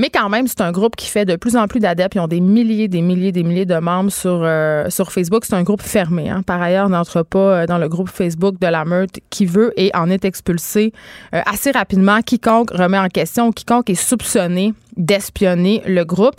Mais 0.00 0.08
quand 0.08 0.30
même, 0.30 0.46
c'est 0.46 0.62
un 0.62 0.72
groupe 0.72 0.96
qui 0.96 1.08
fait 1.08 1.26
de 1.26 1.36
plus 1.36 1.56
en 1.56 1.68
plus 1.68 1.78
d'adeptes. 1.78 2.14
Ils 2.14 2.20
ont 2.20 2.26
des 2.26 2.40
milliers, 2.40 2.88
des 2.88 3.02
milliers, 3.02 3.32
des 3.32 3.42
milliers 3.42 3.66
de 3.66 3.76
membres 3.76 4.10
sur, 4.10 4.40
euh, 4.42 4.88
sur 4.88 5.12
Facebook. 5.12 5.44
C'est 5.44 5.52
un 5.52 5.62
groupe 5.62 5.82
fermé. 5.82 6.30
Hein. 6.30 6.40
Par 6.42 6.62
ailleurs, 6.62 6.88
n'entre 6.88 7.22
pas 7.22 7.38
euh, 7.38 7.66
dans 7.66 7.76
le 7.76 7.86
groupe 7.86 8.08
Facebook 8.08 8.58
de 8.58 8.66
la 8.66 8.86
meute 8.86 9.20
qui 9.28 9.44
veut 9.44 9.74
et 9.76 9.90
en 9.94 10.08
est 10.08 10.24
expulsé 10.24 10.94
euh, 11.34 11.42
assez 11.44 11.70
rapidement. 11.70 12.22
Quiconque 12.22 12.70
remet 12.70 12.98
en 12.98 13.08
question, 13.08 13.52
quiconque 13.52 13.90
est 13.90 13.94
soupçonné 13.94 14.72
d'espionner 14.96 15.82
le 15.86 16.04
groupe. 16.04 16.34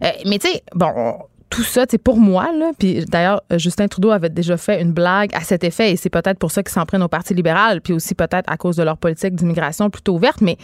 mais 0.00 0.38
tu 0.38 0.48
sais, 0.48 0.62
bon, 0.74 1.18
tout 1.52 1.62
ça, 1.64 1.84
c'est 1.88 1.98
pour 1.98 2.16
moi, 2.16 2.50
là. 2.56 2.70
Puis 2.78 3.04
d'ailleurs, 3.04 3.42
Justin 3.56 3.86
Trudeau 3.86 4.10
avait 4.10 4.30
déjà 4.30 4.56
fait 4.56 4.80
une 4.80 4.92
blague 4.92 5.34
à 5.34 5.42
cet 5.42 5.64
effet 5.64 5.92
et 5.92 5.96
c'est 5.96 6.08
peut-être 6.08 6.38
pour 6.38 6.50
ça 6.50 6.62
qu'ils 6.62 6.72
s'en 6.72 6.86
prennent 6.86 7.02
au 7.02 7.08
Parti 7.08 7.34
libéral, 7.34 7.82
puis 7.82 7.92
aussi 7.92 8.14
peut-être 8.14 8.50
à 8.50 8.56
cause 8.56 8.76
de 8.76 8.82
leur 8.82 8.96
politique 8.96 9.34
d'immigration 9.34 9.90
plutôt 9.90 10.14
ouverte. 10.14 10.40
Mais 10.40 10.56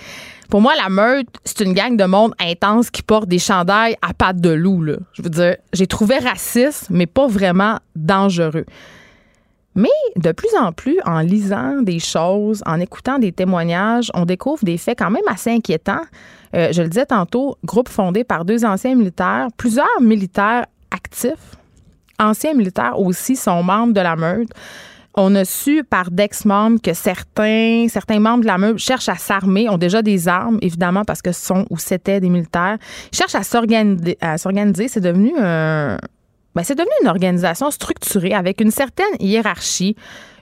pour 0.48 0.62
moi, 0.62 0.72
la 0.82 0.88
meute, 0.88 1.26
c'est 1.44 1.60
une 1.60 1.74
gang 1.74 1.94
de 1.94 2.04
monde 2.04 2.32
intense 2.40 2.90
qui 2.90 3.02
porte 3.02 3.28
des 3.28 3.38
chandails 3.38 3.96
à 4.00 4.14
pattes 4.14 4.40
de 4.40 4.48
loup, 4.48 4.82
là. 4.82 4.96
Je 5.12 5.20
veux 5.20 5.28
dire, 5.28 5.56
j'ai 5.74 5.86
trouvé 5.86 6.16
raciste, 6.18 6.86
mais 6.88 7.04
pas 7.04 7.26
vraiment 7.26 7.78
dangereux. 7.94 8.64
Mais 9.74 9.88
de 10.16 10.32
plus 10.32 10.48
en 10.58 10.72
plus, 10.72 10.98
en 11.04 11.20
lisant 11.20 11.82
des 11.82 11.98
choses, 11.98 12.62
en 12.64 12.80
écoutant 12.80 13.18
des 13.18 13.32
témoignages, 13.32 14.10
on 14.14 14.24
découvre 14.24 14.64
des 14.64 14.78
faits 14.78 14.98
quand 14.98 15.10
même 15.10 15.22
assez 15.28 15.50
inquiétants. 15.50 16.02
Euh, 16.54 16.72
je 16.72 16.80
le 16.80 16.88
disais 16.88 17.06
tantôt, 17.06 17.58
groupe 17.62 17.90
fondé 17.90 18.24
par 18.24 18.46
deux 18.46 18.64
anciens 18.64 18.94
militaires, 18.94 19.48
plusieurs 19.58 20.00
militaires 20.00 20.64
actifs, 20.90 21.56
anciens 22.18 22.54
militaires 22.54 22.98
aussi, 22.98 23.36
sont 23.36 23.62
membres 23.62 23.92
de 23.92 24.00
la 24.00 24.16
meute. 24.16 24.50
On 25.14 25.34
a 25.34 25.44
su 25.44 25.82
par 25.82 26.10
d'ex-membres 26.10 26.80
que 26.80 26.94
certains, 26.94 27.86
membres 28.20 28.42
de 28.42 28.46
la 28.46 28.58
meute 28.58 28.78
cherchent 28.78 29.08
à 29.08 29.16
s'armer, 29.16 29.68
ont 29.68 29.78
déjà 29.78 30.00
des 30.00 30.28
armes, 30.28 30.58
évidemment, 30.62 31.04
parce 31.04 31.22
que 31.22 31.32
ce 31.32 31.44
sont 31.44 31.66
ou 31.70 31.78
c'était 31.78 32.20
des 32.20 32.28
militaires. 32.28 32.78
cherchent 33.12 33.34
à 33.34 33.42
s'organiser. 33.42 34.88
C'est 34.88 35.00
devenu 35.00 35.32
un 35.38 35.98
ben, 36.58 36.64
c'est 36.64 36.74
devenu 36.74 36.90
une 37.02 37.08
organisation 37.08 37.70
structurée 37.70 38.34
avec 38.34 38.60
une 38.60 38.72
certaine 38.72 39.14
hiérarchie, 39.20 39.94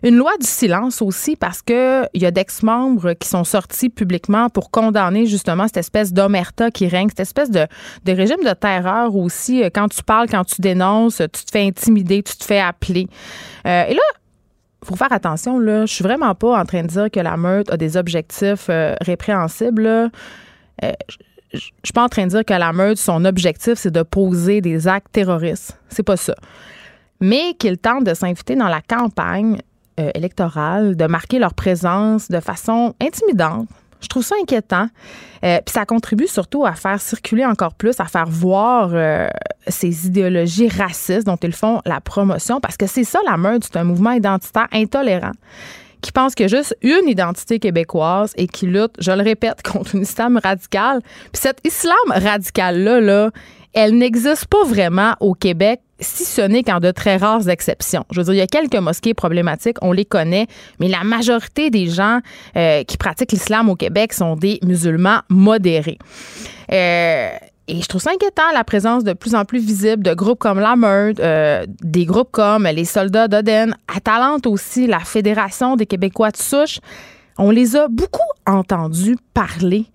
une 0.02 0.16
loi 0.16 0.32
du 0.40 0.46
silence 0.46 1.02
aussi 1.02 1.36
parce 1.36 1.60
que 1.60 2.04
il 2.14 2.22
y 2.22 2.24
a 2.24 2.30
d'ex-membres 2.30 3.12
qui 3.12 3.28
sont 3.28 3.44
sortis 3.44 3.90
publiquement 3.90 4.48
pour 4.48 4.70
condamner 4.70 5.26
justement 5.26 5.66
cette 5.66 5.76
espèce 5.76 6.14
d'omerta 6.14 6.70
qui 6.70 6.88
règne, 6.88 7.10
cette 7.10 7.20
espèce 7.20 7.50
de, 7.50 7.66
régime 8.06 8.42
de 8.42 8.54
terreur 8.54 9.14
aussi. 9.14 9.62
Euh, 9.62 9.68
quand 9.68 9.88
tu 9.88 10.02
parles, 10.02 10.26
quand 10.30 10.44
tu 10.44 10.62
dénonces, 10.62 11.16
tu 11.18 11.44
te 11.44 11.50
fais 11.52 11.66
intimider, 11.66 12.22
tu 12.22 12.34
te 12.34 12.44
fais 12.44 12.60
appeler. 12.60 13.08
Euh, 13.66 13.84
et 13.86 13.92
là, 13.92 14.00
faut 14.84 14.96
faire 14.96 15.12
attention 15.12 15.58
là. 15.58 15.84
Je 15.84 15.92
suis 15.92 16.02
vraiment 16.02 16.34
pas 16.34 16.58
en 16.58 16.64
train 16.64 16.80
de 16.80 16.88
dire 16.88 17.10
que 17.10 17.20
la 17.20 17.36
meute 17.36 17.70
a 17.70 17.76
des 17.76 17.98
objectifs 17.98 18.68
euh, 18.70 18.94
répréhensibles 19.02 20.10
je 21.56 21.70
suis 21.84 21.92
pas 21.94 22.04
en 22.04 22.08
train 22.08 22.24
de 22.24 22.30
dire 22.30 22.44
que 22.44 22.54
la 22.54 22.72
meute, 22.72 22.98
son 22.98 23.24
objectif, 23.24 23.74
c'est 23.74 23.90
de 23.90 24.02
poser 24.02 24.60
des 24.60 24.88
actes 24.88 25.12
terroristes. 25.12 25.78
C'est 25.88 26.02
pas 26.02 26.16
ça. 26.16 26.34
Mais 27.20 27.54
qu'ils 27.58 27.78
tentent 27.78 28.04
de 28.04 28.14
s'inviter 28.14 28.56
dans 28.56 28.68
la 28.68 28.80
campagne 28.80 29.58
euh, 29.98 30.10
électorale, 30.14 30.96
de 30.96 31.06
marquer 31.06 31.38
leur 31.38 31.54
présence 31.54 32.28
de 32.30 32.40
façon 32.40 32.94
intimidante. 33.00 33.68
Je 34.00 34.08
trouve 34.08 34.22
ça 34.22 34.34
inquiétant. 34.40 34.88
Euh, 35.42 35.58
puis 35.64 35.72
ça 35.72 35.86
contribue 35.86 36.26
surtout 36.26 36.66
à 36.66 36.74
faire 36.74 37.00
circuler 37.00 37.46
encore 37.46 37.74
plus, 37.74 37.98
à 37.98 38.04
faire 38.04 38.26
voir 38.26 38.90
euh, 38.92 39.28
ces 39.66 40.06
idéologies 40.06 40.68
racistes 40.68 41.26
dont 41.26 41.36
ils 41.36 41.54
font 41.54 41.80
la 41.86 42.00
promotion, 42.00 42.60
parce 42.60 42.76
que 42.76 42.86
c'est 42.86 43.04
ça 43.04 43.20
la 43.26 43.36
meute, 43.36 43.64
c'est 43.64 43.78
un 43.78 43.84
mouvement 43.84 44.12
identitaire 44.12 44.68
intolérant 44.72 45.32
qui 46.00 46.12
pense 46.12 46.34
qu'il 46.34 46.44
y 46.44 46.54
a 46.54 46.56
juste 46.56 46.76
une 46.82 47.08
identité 47.08 47.58
québécoise 47.58 48.32
et 48.36 48.46
qui 48.46 48.66
lutte, 48.66 48.92
je 48.98 49.12
le 49.12 49.22
répète, 49.22 49.62
contre 49.70 49.96
un 49.96 50.00
islam 50.00 50.40
radical. 50.42 51.00
Puis 51.32 51.42
cet 51.42 51.60
islam 51.64 51.96
radical-là, 52.08 53.00
là, 53.00 53.30
elle 53.72 53.96
n'existe 53.98 54.46
pas 54.46 54.64
vraiment 54.64 55.14
au 55.20 55.34
Québec, 55.34 55.80
si 56.00 56.24
ce 56.24 56.40
n'est 56.40 56.62
qu'en 56.62 56.80
de 56.80 56.90
très 56.90 57.16
rares 57.16 57.48
exceptions. 57.48 58.04
Je 58.10 58.20
veux 58.20 58.24
dire, 58.24 58.34
il 58.34 58.38
y 58.38 58.40
a 58.40 58.46
quelques 58.46 58.76
mosquées 58.76 59.12
problématiques, 59.12 59.76
on 59.82 59.92
les 59.92 60.04
connaît, 60.04 60.46
mais 60.80 60.88
la 60.88 61.04
majorité 61.04 61.70
des 61.70 61.86
gens 61.86 62.20
euh, 62.56 62.84
qui 62.84 62.96
pratiquent 62.96 63.32
l'islam 63.32 63.68
au 63.68 63.76
Québec 63.76 64.12
sont 64.12 64.34
des 64.36 64.58
musulmans 64.62 65.20
modérés. 65.28 65.98
Euh, 66.72 67.28
et 67.68 67.82
je 67.82 67.88
trouve 67.88 68.00
ça 68.00 68.10
inquiétant 68.12 68.50
la 68.54 68.62
présence 68.62 69.02
de 69.02 69.12
plus 69.12 69.34
en 69.34 69.44
plus 69.44 69.58
visible 69.58 70.02
de 70.02 70.14
groupes 70.14 70.38
comme 70.38 70.60
la 70.60 70.76
Meurthe, 70.76 71.18
euh, 71.18 71.66
des 71.82 72.04
groupes 72.04 72.30
comme 72.30 72.64
les 72.64 72.84
Soldats 72.84 73.28
d'Oden, 73.28 73.76
Atalante 73.94 74.46
aussi, 74.46 74.86
la 74.86 75.00
Fédération 75.00 75.74
des 75.74 75.86
Québécois 75.86 76.30
de 76.30 76.36
souche. 76.36 76.78
On 77.38 77.50
les 77.50 77.76
a 77.76 77.88
beaucoup 77.88 78.20
entendus 78.46 79.16
parler. 79.34 79.86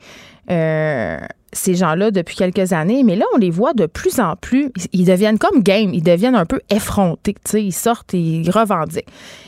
Euh, 0.49 1.17
ces 1.53 1.75
gens-là 1.75 2.11
depuis 2.11 2.35
quelques 2.35 2.73
années, 2.73 3.03
mais 3.03 3.15
là, 3.15 3.25
on 3.33 3.37
les 3.37 3.49
voit 3.49 3.73
de 3.73 3.85
plus 3.85 4.19
en 4.19 4.35
plus. 4.35 4.71
Ils 4.93 5.05
deviennent 5.05 5.37
comme 5.37 5.61
game, 5.61 5.93
ils 5.93 6.03
deviennent 6.03 6.35
un 6.35 6.45
peu 6.45 6.61
effrontés. 6.69 7.35
Ils 7.53 7.73
sortent 7.73 8.13
et 8.13 8.19
ils 8.19 8.49
revendiquent. 8.49 9.07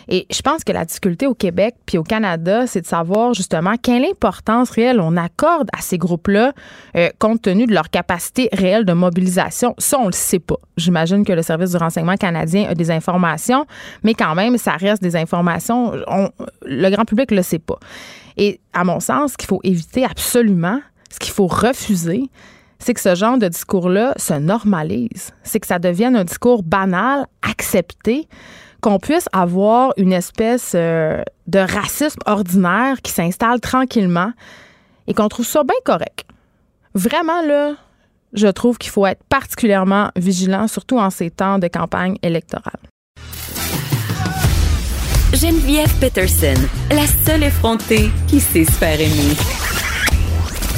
Et 0.10 0.28
je 0.30 0.42
pense 0.42 0.64
que 0.64 0.72
la 0.72 0.86
difficulté 0.86 1.28
au 1.28 1.34
Québec 1.34 1.76
puis 1.86 1.98
au 1.98 2.04
Canada, 2.04 2.68
c'est 2.68 2.82
de 2.82 2.86
savoir 2.86 3.34
justement 3.34 3.76
quelle 3.82 4.06
importance 4.06 4.70
réelle 4.70 5.00
on 5.00 5.16
accorde 5.16 5.70
à 5.78 5.82
ces 5.82 5.98
groupes-là 5.98 6.54
euh, 6.98 7.10
compte 7.20 7.42
tenu 7.42 7.66
de 7.66 7.74
leur 7.74 7.90
capacité 7.90 8.50
réelle 8.52 8.86
de 8.86 8.94
mobilisation. 8.94 9.74
Ça, 9.78 9.98
on 10.00 10.08
le 10.08 10.12
sait 10.12 10.40
pas. 10.40 10.58
J'imagine 10.78 11.24
que 11.24 11.34
le 11.34 11.42
service 11.42 11.72
du 11.72 11.78
renseignement 11.78 12.18
canadien 12.18 12.68
a 12.70 12.76
des 12.76 12.92
informations, 12.92 13.66
mais 14.04 14.14
quand 14.14 14.36
même, 14.36 14.58
ça 14.58 14.74
reste 14.74 15.02
des 15.02 15.16
informations. 15.16 15.94
le 16.66 16.90
grand 16.90 17.06
public 17.06 17.32
le 17.32 17.42
sait 17.42 17.60
pas. 17.60 17.80
Et 18.38 18.60
à 18.74 18.84
mon 18.84 19.00
sens, 19.00 19.38
qu'il 19.38 19.48
faut 19.48 19.60
éviter 19.64 20.06
absolument, 20.06 20.80
ce 21.14 21.20
qu'il 21.20 21.32
faut 21.32 21.48
refuser, 21.48 22.24
c'est 22.80 22.94
que 22.94 23.00
ce 23.00 23.14
genre 23.14 23.38
de 23.38 23.48
discours-là 23.48 24.14
se 24.18 24.34
normalise. 24.34 25.32
C'est 25.44 25.60
que 25.60 25.68
ça 25.68 25.80
devienne 25.80 26.16
un 26.16 26.24
discours 26.24 26.64
banal, 26.64 27.28
accepté, 27.42 28.28
qu'on 28.82 28.98
puisse 29.00 29.30
avoir 29.32 29.94
une 29.98 30.12
espèce 30.12 30.74
euh, 30.76 31.22
de 31.48 31.60
racisme 31.60 32.20
ordinaire 32.26 33.02
qui 33.02 33.12
s'installe 33.12 33.62
tranquillement 33.62 34.32
et 35.08 35.14
qu'on 35.14 35.30
trouve 35.30 35.46
ça 35.46 35.64
bien 35.64 35.76
correct. 35.86 36.26
Vraiment, 36.96 37.42
là, 37.44 37.76
je 38.34 38.48
trouve 38.48 38.78
qu'il 38.78 38.92
faut 38.92 39.06
être 39.06 39.24
particulièrement 39.30 40.10
vigilant, 40.16 40.68
surtout 40.68 40.98
en 40.98 41.12
ces 41.12 41.30
temps 41.30 41.60
de 41.60 41.68
campagne 41.68 42.18
électorale. 42.24 42.80
Geneviève 45.34 45.94
Peterson, 46.00 46.60
la 46.92 47.06
seule 47.26 47.44
effrontée 47.44 48.12
qui 48.28 48.40
sait 48.40 48.66
se 48.66 48.72
faire 48.72 49.00
aimer. 49.00 49.36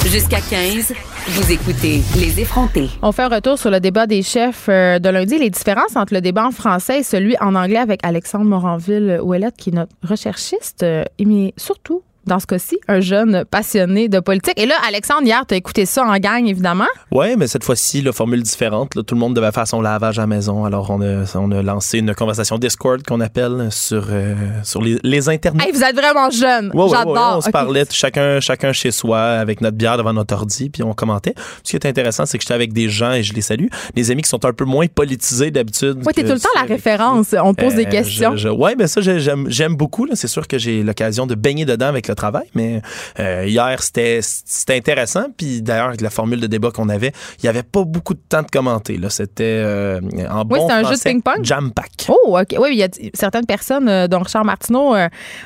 Jusqu'à 0.05 0.39
15, 0.39 0.93
vous 1.29 1.51
écoutez 1.51 2.01
Les 2.15 2.39
effrontés. 2.39 2.89
On 3.01 3.11
fait 3.11 3.23
un 3.23 3.27
retour 3.27 3.57
sur 3.57 3.71
le 3.71 3.79
débat 3.79 4.05
des 4.05 4.21
chefs 4.21 4.67
euh, 4.69 4.99
de 4.99 5.09
lundi, 5.09 5.39
les 5.39 5.49
différences 5.49 5.95
entre 5.95 6.13
le 6.13 6.21
débat 6.21 6.45
en 6.45 6.51
français 6.51 6.99
et 6.99 7.03
celui 7.03 7.35
en 7.41 7.55
anglais 7.55 7.79
avec 7.79 8.01
Alexandre 8.05 8.45
Moranville-Ouellette, 8.45 9.57
qui 9.57 9.71
est 9.71 9.73
notre 9.73 9.91
recherchiste, 10.03 10.83
euh, 10.83 11.03
mais 11.19 11.55
surtout 11.57 12.03
dans 12.25 12.39
ce 12.39 12.45
cas-ci, 12.47 12.77
un 12.87 12.99
jeune 12.99 13.45
passionné 13.49 14.09
de 14.09 14.19
politique. 14.19 14.59
Et 14.59 14.65
là, 14.65 14.75
Alexandre, 14.87 15.23
hier, 15.23 15.43
tu 15.47 15.53
as 15.53 15.57
écouté 15.57 15.85
ça 15.85 16.03
en 16.03 16.17
gang, 16.17 16.45
évidemment. 16.45 16.85
Oui, 17.11 17.35
mais 17.37 17.47
cette 17.47 17.63
fois-ci, 17.63 18.01
la 18.01 18.11
formule 18.11 18.43
différente. 18.43 18.91
tout 19.05 19.15
le 19.15 19.19
monde 19.19 19.35
devait 19.35 19.51
faire 19.51 19.67
son 19.67 19.81
lavage 19.81 20.19
à 20.19 20.23
la 20.23 20.27
maison. 20.27 20.65
Alors, 20.65 20.89
on 20.89 21.01
a, 21.01 21.23
on 21.35 21.51
a 21.51 21.61
lancé 21.61 21.99
une 21.99 22.13
conversation 22.15 22.57
Discord 22.57 23.03
qu'on 23.03 23.21
appelle 23.21 23.67
sur, 23.71 24.07
euh, 24.09 24.35
sur 24.63 24.81
les, 24.81 24.97
les 25.03 25.29
internets. 25.29 25.65
Hey, 25.65 25.71
vous 25.71 25.83
êtes 25.83 25.95
vraiment 25.95 26.29
jeune. 26.29 26.71
J'adore. 26.73 27.35
on 27.37 27.41
se 27.41 27.49
parlait 27.49 27.85
chacun, 27.91 28.39
chacun 28.39 28.71
chez 28.73 28.91
soi 28.91 29.21
avec 29.21 29.61
notre 29.61 29.77
bière 29.77 29.97
devant 29.97 30.13
notre 30.13 30.33
ordi, 30.33 30.69
puis 30.69 30.83
on 30.83 30.93
commentait. 30.93 31.35
Ce 31.63 31.71
qui 31.71 31.75
est 31.75 31.85
intéressant, 31.85 32.25
c'est 32.25 32.37
que 32.37 32.43
j'étais 32.43 32.53
avec 32.53 32.73
des 32.73 32.89
gens 32.89 33.11
et 33.11 33.23
je 33.23 33.33
les 33.33 33.41
salue. 33.41 33.67
Des 33.93 34.11
amis 34.11 34.21
qui 34.21 34.29
sont 34.29 34.43
un 34.45 34.53
peu 34.53 34.65
moins 34.65 34.87
politisés 34.87 35.51
d'habitude. 35.51 36.01
Oui, 36.05 36.13
t'es 36.13 36.23
tout 36.23 36.33
le 36.33 36.39
temps 36.39 36.49
la 36.55 36.63
référence. 36.63 37.35
On 37.41 37.53
te 37.53 37.61
pose 37.61 37.75
des 37.75 37.85
euh, 37.85 37.89
questions. 37.89 38.35
Oui, 38.57 38.71
mais 38.77 38.87
ça, 38.87 39.01
j'aime 39.01 39.75
beaucoup. 39.75 40.07
C'est 40.13 40.27
sûr 40.27 40.47
que 40.47 40.57
j'ai 40.57 40.83
l'occasion 40.83 41.27
de 41.27 41.35
baigner 41.35 41.65
dedans 41.65 41.87
avec 41.87 42.07
le 42.07 42.14
travail. 42.15 42.47
Mais 42.55 42.81
euh, 43.19 43.45
hier, 43.47 43.81
c'était 43.81 44.21
intéressant. 44.69 45.25
Puis 45.37 45.61
d'ailleurs, 45.61 45.87
avec 45.87 46.01
la 46.01 46.09
formule 46.09 46.39
de 46.39 46.47
débat 46.47 46.71
qu'on 46.71 46.89
avait, 46.89 47.11
il 47.39 47.43
n'y 47.43 47.49
avait 47.49 47.63
pas 47.63 47.83
beaucoup 47.83 48.13
de 48.13 48.21
temps 48.27 48.41
de 48.41 48.49
commenter. 48.49 48.99
C'était 49.09 49.43
euh, 49.43 49.99
en 50.29 50.43
bon 50.45 50.65
Oui, 50.65 50.71
un 50.71 50.83
jeu 50.83 50.95
de 50.95 51.01
ping-pong? 51.01 51.43
Jam-pack. 51.43 52.07
Oh, 52.09 52.37
OK. 52.39 52.55
Oui, 52.59 52.69
il 52.71 52.77
y 52.77 52.83
a 52.83 52.89
certaines 53.13 53.45
personnes, 53.45 53.87
euh, 53.87 54.07
dont 54.07 54.19
Richard 54.19 54.45
Martineau, 54.45 54.95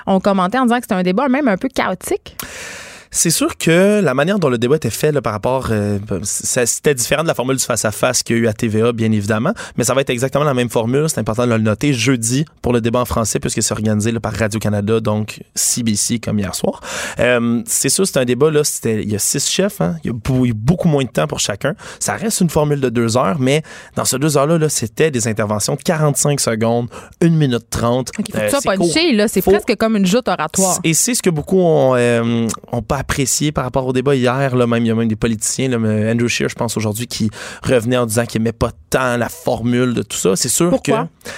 ont 0.07 0.19
commenté 0.19 0.57
en 0.57 0.63
disant 0.63 0.77
que 0.77 0.83
c'était 0.83 0.95
un 0.95 1.03
débat 1.03 1.27
même 1.27 1.47
un 1.47 1.57
peu 1.57 1.67
chaotique. 1.67 2.35
C'est 3.11 3.31
sûr 3.31 3.57
que 3.57 4.01
la 4.01 4.13
manière 4.13 4.37
dont 4.39 4.49
le 4.49 4.57
débat 4.57 4.75
était 4.75 4.89
fait 4.89 5.11
là, 5.11 5.21
par 5.21 5.33
rapport, 5.33 5.69
euh, 5.71 5.97
c'était 6.23 6.93
différent 6.93 7.23
de 7.23 7.27
la 7.27 7.33
formule 7.33 7.57
du 7.57 7.63
face-à-face 7.63 8.21
qu'il 8.21 8.35
y 8.35 8.39
a 8.39 8.41
eu 8.43 8.47
à 8.47 8.53
TVA, 8.53 8.91
bien 8.91 9.11
évidemment, 9.11 9.53
mais 9.77 9.83
ça 9.83 9.93
va 9.93 10.01
être 10.01 10.11
exactement 10.11 10.43
la 10.43 10.53
même 10.53 10.69
formule. 10.69 11.09
C'est 11.09 11.19
important 11.19 11.47
de 11.47 11.51
le 11.53 11.57
noter 11.57 11.91
jeudi 11.93 12.45
pour 12.61 12.71
le 12.71 12.81
débat 12.81 12.99
en 12.99 13.05
français, 13.05 13.39
puisque 13.39 13.63
c'est 13.63 13.71
organisé 13.71 14.11
là, 14.11 14.19
par 14.19 14.33
Radio-Canada, 14.33 14.99
donc 14.99 15.41
CBC, 15.55 16.19
comme 16.19 16.37
hier 16.37 16.53
soir. 16.53 16.81
Euh, 17.19 17.63
c'est 17.65 17.89
sûr, 17.89 18.05
c'est 18.05 18.19
un 18.19 18.25
débat, 18.25 18.51
là, 18.51 18.61
il 18.85 19.11
y 19.11 19.15
a 19.15 19.19
six 19.19 19.49
chefs, 19.49 19.81
hein, 19.81 19.95
il, 20.03 20.11
y 20.11 20.13
a 20.13 20.53
beaucoup 20.53 20.87
moins 20.87 21.03
de 21.03 21.09
temps 21.09 21.27
pour 21.27 21.39
chacun. 21.39 21.73
Ça 21.99 22.13
reste 22.13 22.41
une 22.41 22.49
formule 22.49 22.79
de 22.79 22.89
deux 22.89 23.17
heures, 23.17 23.39
mais 23.39 23.63
dans 23.95 24.05
ces 24.05 24.19
deux 24.19 24.37
heures-là, 24.37 24.57
-là, 24.59 24.69
c'était 24.69 25.09
des 25.09 25.27
interventions 25.27 25.75
de 25.75 25.81
45 25.81 26.39
secondes, 26.39 26.87
une 27.21 27.35
minute 27.35 27.69
30. 27.71 28.11
Il 28.19 28.25
faut 28.25 28.31
que 28.33 28.37
euh, 28.37 28.49
ça 28.49 29.13
là, 29.13 29.27
c'est 29.27 29.41
presque 29.41 29.75
comme 29.77 29.97
une 29.97 30.05
joute 30.05 30.27
oratoire. 30.27 30.79
Et 30.83 30.93
c'est 30.93 31.15
ce 31.15 31.23
que 31.23 31.29
beaucoup 31.29 31.59
ont, 31.59 31.95
euh, 31.95 32.47
ont 32.71 32.81
pas 32.81 32.98
apprécié 32.99 33.51
par 33.51 33.63
rapport 33.63 33.87
au 33.87 33.93
débat 33.93 34.15
hier. 34.15 34.55
Là, 34.55 34.67
même, 34.67 34.83
il 34.83 34.87
y 34.87 34.91
a 34.91 34.95
même 34.95 35.07
des 35.07 35.15
politiciens, 35.15 35.69
là, 35.69 35.77
Andrew 36.11 36.27
Scheer, 36.27 36.49
je 36.49 36.55
pense, 36.55 36.77
aujourd'hui, 36.77 37.07
qui 37.07 37.29
revenait 37.63 37.97
en 37.97 38.05
disant 38.05 38.25
qu'il 38.25 38.41
n'aimait 38.41 38.51
pas 38.51 38.71
tant 38.89 39.17
la 39.17 39.29
formule 39.29 39.93
de 39.93 40.01
tout 40.03 40.17
ça. 40.17 40.35
C'est 40.35 40.49
sûr 40.49 40.69
Pourquoi? 40.69 41.07
que. 41.23 41.29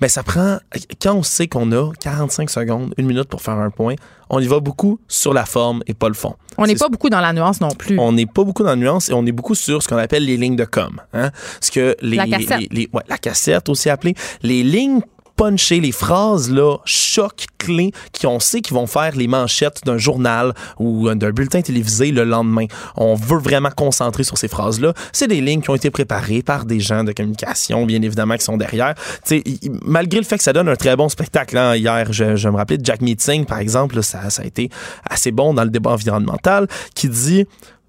Ben, 0.00 0.08
ça 0.08 0.22
prend. 0.22 0.58
Quand 1.02 1.14
on 1.14 1.22
sait 1.24 1.48
qu'on 1.48 1.72
a 1.72 1.90
45 2.00 2.50
secondes, 2.50 2.94
une 2.98 3.06
minute 3.06 3.24
pour 3.24 3.42
faire 3.42 3.54
un 3.54 3.70
point, 3.70 3.96
on 4.30 4.38
y 4.38 4.46
va 4.46 4.60
beaucoup 4.60 5.00
sur 5.08 5.34
la 5.34 5.44
forme 5.44 5.82
et 5.88 5.94
pas 5.94 6.06
le 6.08 6.14
fond. 6.14 6.36
On 6.56 6.66
n'est 6.66 6.76
pas 6.76 6.88
beaucoup 6.88 7.10
dans 7.10 7.20
la 7.20 7.32
nuance 7.32 7.60
non 7.60 7.70
plus. 7.70 7.98
On 7.98 8.12
n'est 8.12 8.26
pas 8.26 8.44
beaucoup 8.44 8.62
dans 8.62 8.70
la 8.70 8.76
nuance 8.76 9.08
et 9.08 9.12
on 9.12 9.26
est 9.26 9.32
beaucoup 9.32 9.56
sur 9.56 9.82
ce 9.82 9.88
qu'on 9.88 9.96
appelle 9.96 10.24
les 10.24 10.36
lignes 10.36 10.56
de 10.56 10.64
com. 10.64 11.00
Hein? 11.14 11.30
Ce 11.60 11.72
que 11.72 11.96
les, 12.00 12.16
la 12.16 12.26
cassette. 12.26 12.70
ouais, 12.70 13.02
la 13.08 13.18
cassette 13.18 13.68
aussi 13.68 13.90
appelée. 13.90 14.14
Les 14.42 14.62
lignes 14.62 15.00
puncher 15.38 15.78
les 15.78 15.92
phrases 15.92 16.50
là, 16.50 16.78
choc 16.84 17.46
clés 17.58 17.92
qui 18.12 18.26
on 18.26 18.40
sait 18.40 18.60
qu'ils 18.60 18.74
vont 18.74 18.88
faire 18.88 19.14
les 19.14 19.28
manchettes 19.28 19.80
d'un 19.84 19.96
journal 19.96 20.52
ou 20.80 21.14
d'un 21.14 21.30
bulletin 21.30 21.62
télévisé 21.62 22.10
le 22.10 22.24
lendemain. 22.24 22.66
On 22.96 23.14
veut 23.14 23.38
vraiment 23.38 23.70
concentrer 23.70 24.24
sur 24.24 24.36
ces 24.36 24.48
phrases-là. 24.48 24.94
C'est 25.12 25.28
des 25.28 25.40
lignes 25.40 25.62
qui 25.62 25.70
ont 25.70 25.76
été 25.76 25.90
préparées 25.90 26.42
par 26.42 26.64
des 26.64 26.80
gens 26.80 27.04
de 27.04 27.12
communication, 27.12 27.86
bien 27.86 28.02
évidemment, 28.02 28.36
qui 28.36 28.44
sont 28.44 28.56
derrière. 28.56 28.94
T'sais, 29.22 29.44
malgré 29.82 30.18
le 30.18 30.26
fait 30.26 30.38
que 30.38 30.42
ça 30.42 30.52
donne 30.52 30.68
un 30.68 30.76
très 30.76 30.96
bon 30.96 31.08
spectacle, 31.08 31.56
hein, 31.56 31.76
hier, 31.76 32.12
je, 32.12 32.48
me 32.48 32.56
rappelais 32.56 32.78
de 32.78 32.84
Jack 32.84 33.00
Meeting, 33.00 33.44
par 33.46 33.60
exemple, 33.60 34.02
ça, 34.02 34.30
ça 34.30 34.42
a 34.42 34.44
été 34.44 34.70
assez 35.08 35.30
bon 35.30 35.54
dans 35.54 35.62
le 35.62 35.70
débat 35.70 35.92
environnemental, 35.92 36.66
qui 36.96 37.08
dit 37.08 37.46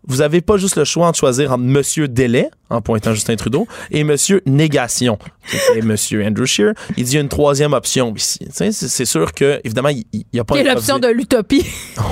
vous 0.08 0.18
n'avez 0.18 0.42
pas 0.42 0.58
juste 0.58 0.76
le 0.76 0.86
choix 0.86 1.12
de 1.12 1.16
choisir 1.16 1.52
entre 1.52 1.64
Monsieur 1.64 2.08
Délai, 2.08 2.50
en 2.70 2.82
pointant 2.82 3.14
Justin 3.14 3.36
Trudeau, 3.36 3.68
et 3.92 4.04
Monsieur 4.04 4.42
Négation, 4.46 5.18
qui 5.50 5.82
Monsieur 5.82 6.26
Andrew 6.26 6.46
Scheer. 6.46 6.74
Il 6.98 7.04
dit 7.04 7.18
une 7.18 7.30
troisième 7.30 7.74
option 7.74 8.14
ici. 8.16 8.40
C'est 8.52 9.06
sûr 9.06 9.34
que, 9.34 9.60
évidemment, 9.64 9.90
il 9.90 10.06
n'y 10.34 10.40
a 10.40 10.44
pas... 10.44 10.62
L'option 10.62 11.00
de 11.00 11.08
l'utopie? 11.08 11.66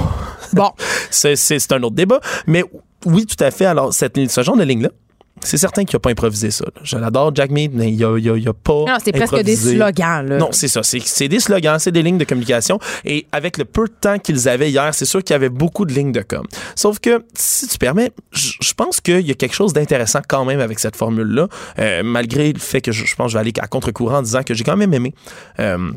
bon. 0.54 0.72
C'est 1.10 1.72
un 1.72 1.84
autre 1.84 1.96
débat. 1.96 2.20
Mais 2.46 2.64
oui, 3.06 3.26
tout 3.26 3.42
à 3.44 3.52
fait. 3.52 3.66
Alors, 3.66 3.94
cette, 3.94 4.18
ce 4.30 4.44
genre 4.44 4.58
de 4.58 4.64
ligne-là, 4.64 4.90
c'est 5.48 5.58
certain 5.58 5.86
qu'il 5.86 5.96
n'a 5.96 6.00
pas 6.00 6.10
improvisé 6.10 6.52
ça. 6.52 6.66
Je 6.84 6.98
l'adore, 6.98 7.34
Jack 7.34 7.52
Mead, 7.52 7.72
mais 7.74 7.92
il 7.92 8.00
n'a 8.00 8.08
a, 8.08 8.54
pas. 8.54 8.74
Non, 8.74 8.98
c'est 9.04 9.12
presque 9.12 9.42
des 9.42 9.56
slogans. 9.56 10.28
Là. 10.28 10.38
Non, 10.38 10.50
c'est 10.52 10.68
ça. 10.68 10.82
C'est 10.84 11.28
des 11.28 11.40
slogans, 11.40 11.80
c'est 11.80 11.92
des 11.92 12.04
lignes 12.04 12.18
de 12.18 12.26
communication. 12.26 12.80
Et 13.06 13.28
avec 13.32 13.58
le 13.58 13.66
peu 13.66 13.86
de 13.86 13.94
temps 14.00 14.20
qu'ils 14.20 14.50
avaient 14.50 14.70
hier, 14.70 14.94
c'est 14.94 15.06
sûr 15.06 15.24
qu'il 15.24 15.34
y 15.34 15.36
avait 15.36 15.50
beaucoup 15.50 15.86
de 15.86 15.94
lignes 15.94 16.12
de 16.12 16.22
com. 16.22 16.46
Sauf 16.76 17.00
que, 17.00 17.24
si 17.34 17.68
tu 17.68 17.78
permets, 17.78 18.12
je 18.32 18.74
pense 18.74 19.00
qu'il 19.00 19.26
y 19.26 19.32
a 19.32 19.36
quelque 19.36 19.56
chose 19.56 19.74
d'intéressant 19.74 20.20
quand 20.28 20.46
même 20.46 20.60
avec 20.60 20.80
cette 20.80 20.96
formule-là, 20.96 21.48
euh, 21.80 22.04
malgré 22.04 22.52
le 22.52 22.60
fait 22.60 22.82
que 22.82 22.92
je, 22.92 23.16
pense 23.16 23.28
que 23.28 23.32
je 23.32 23.38
vais 23.38 23.42
aller 23.42 23.54
à 23.60 23.68
contre-courant 23.68 24.18
en 24.18 24.22
disant 24.22 24.44
que 24.44 24.54
j'ai 24.54 24.64
quand 24.64 24.78
même 24.78 24.94
aimé. 24.94 25.14
Euh, 25.60 25.92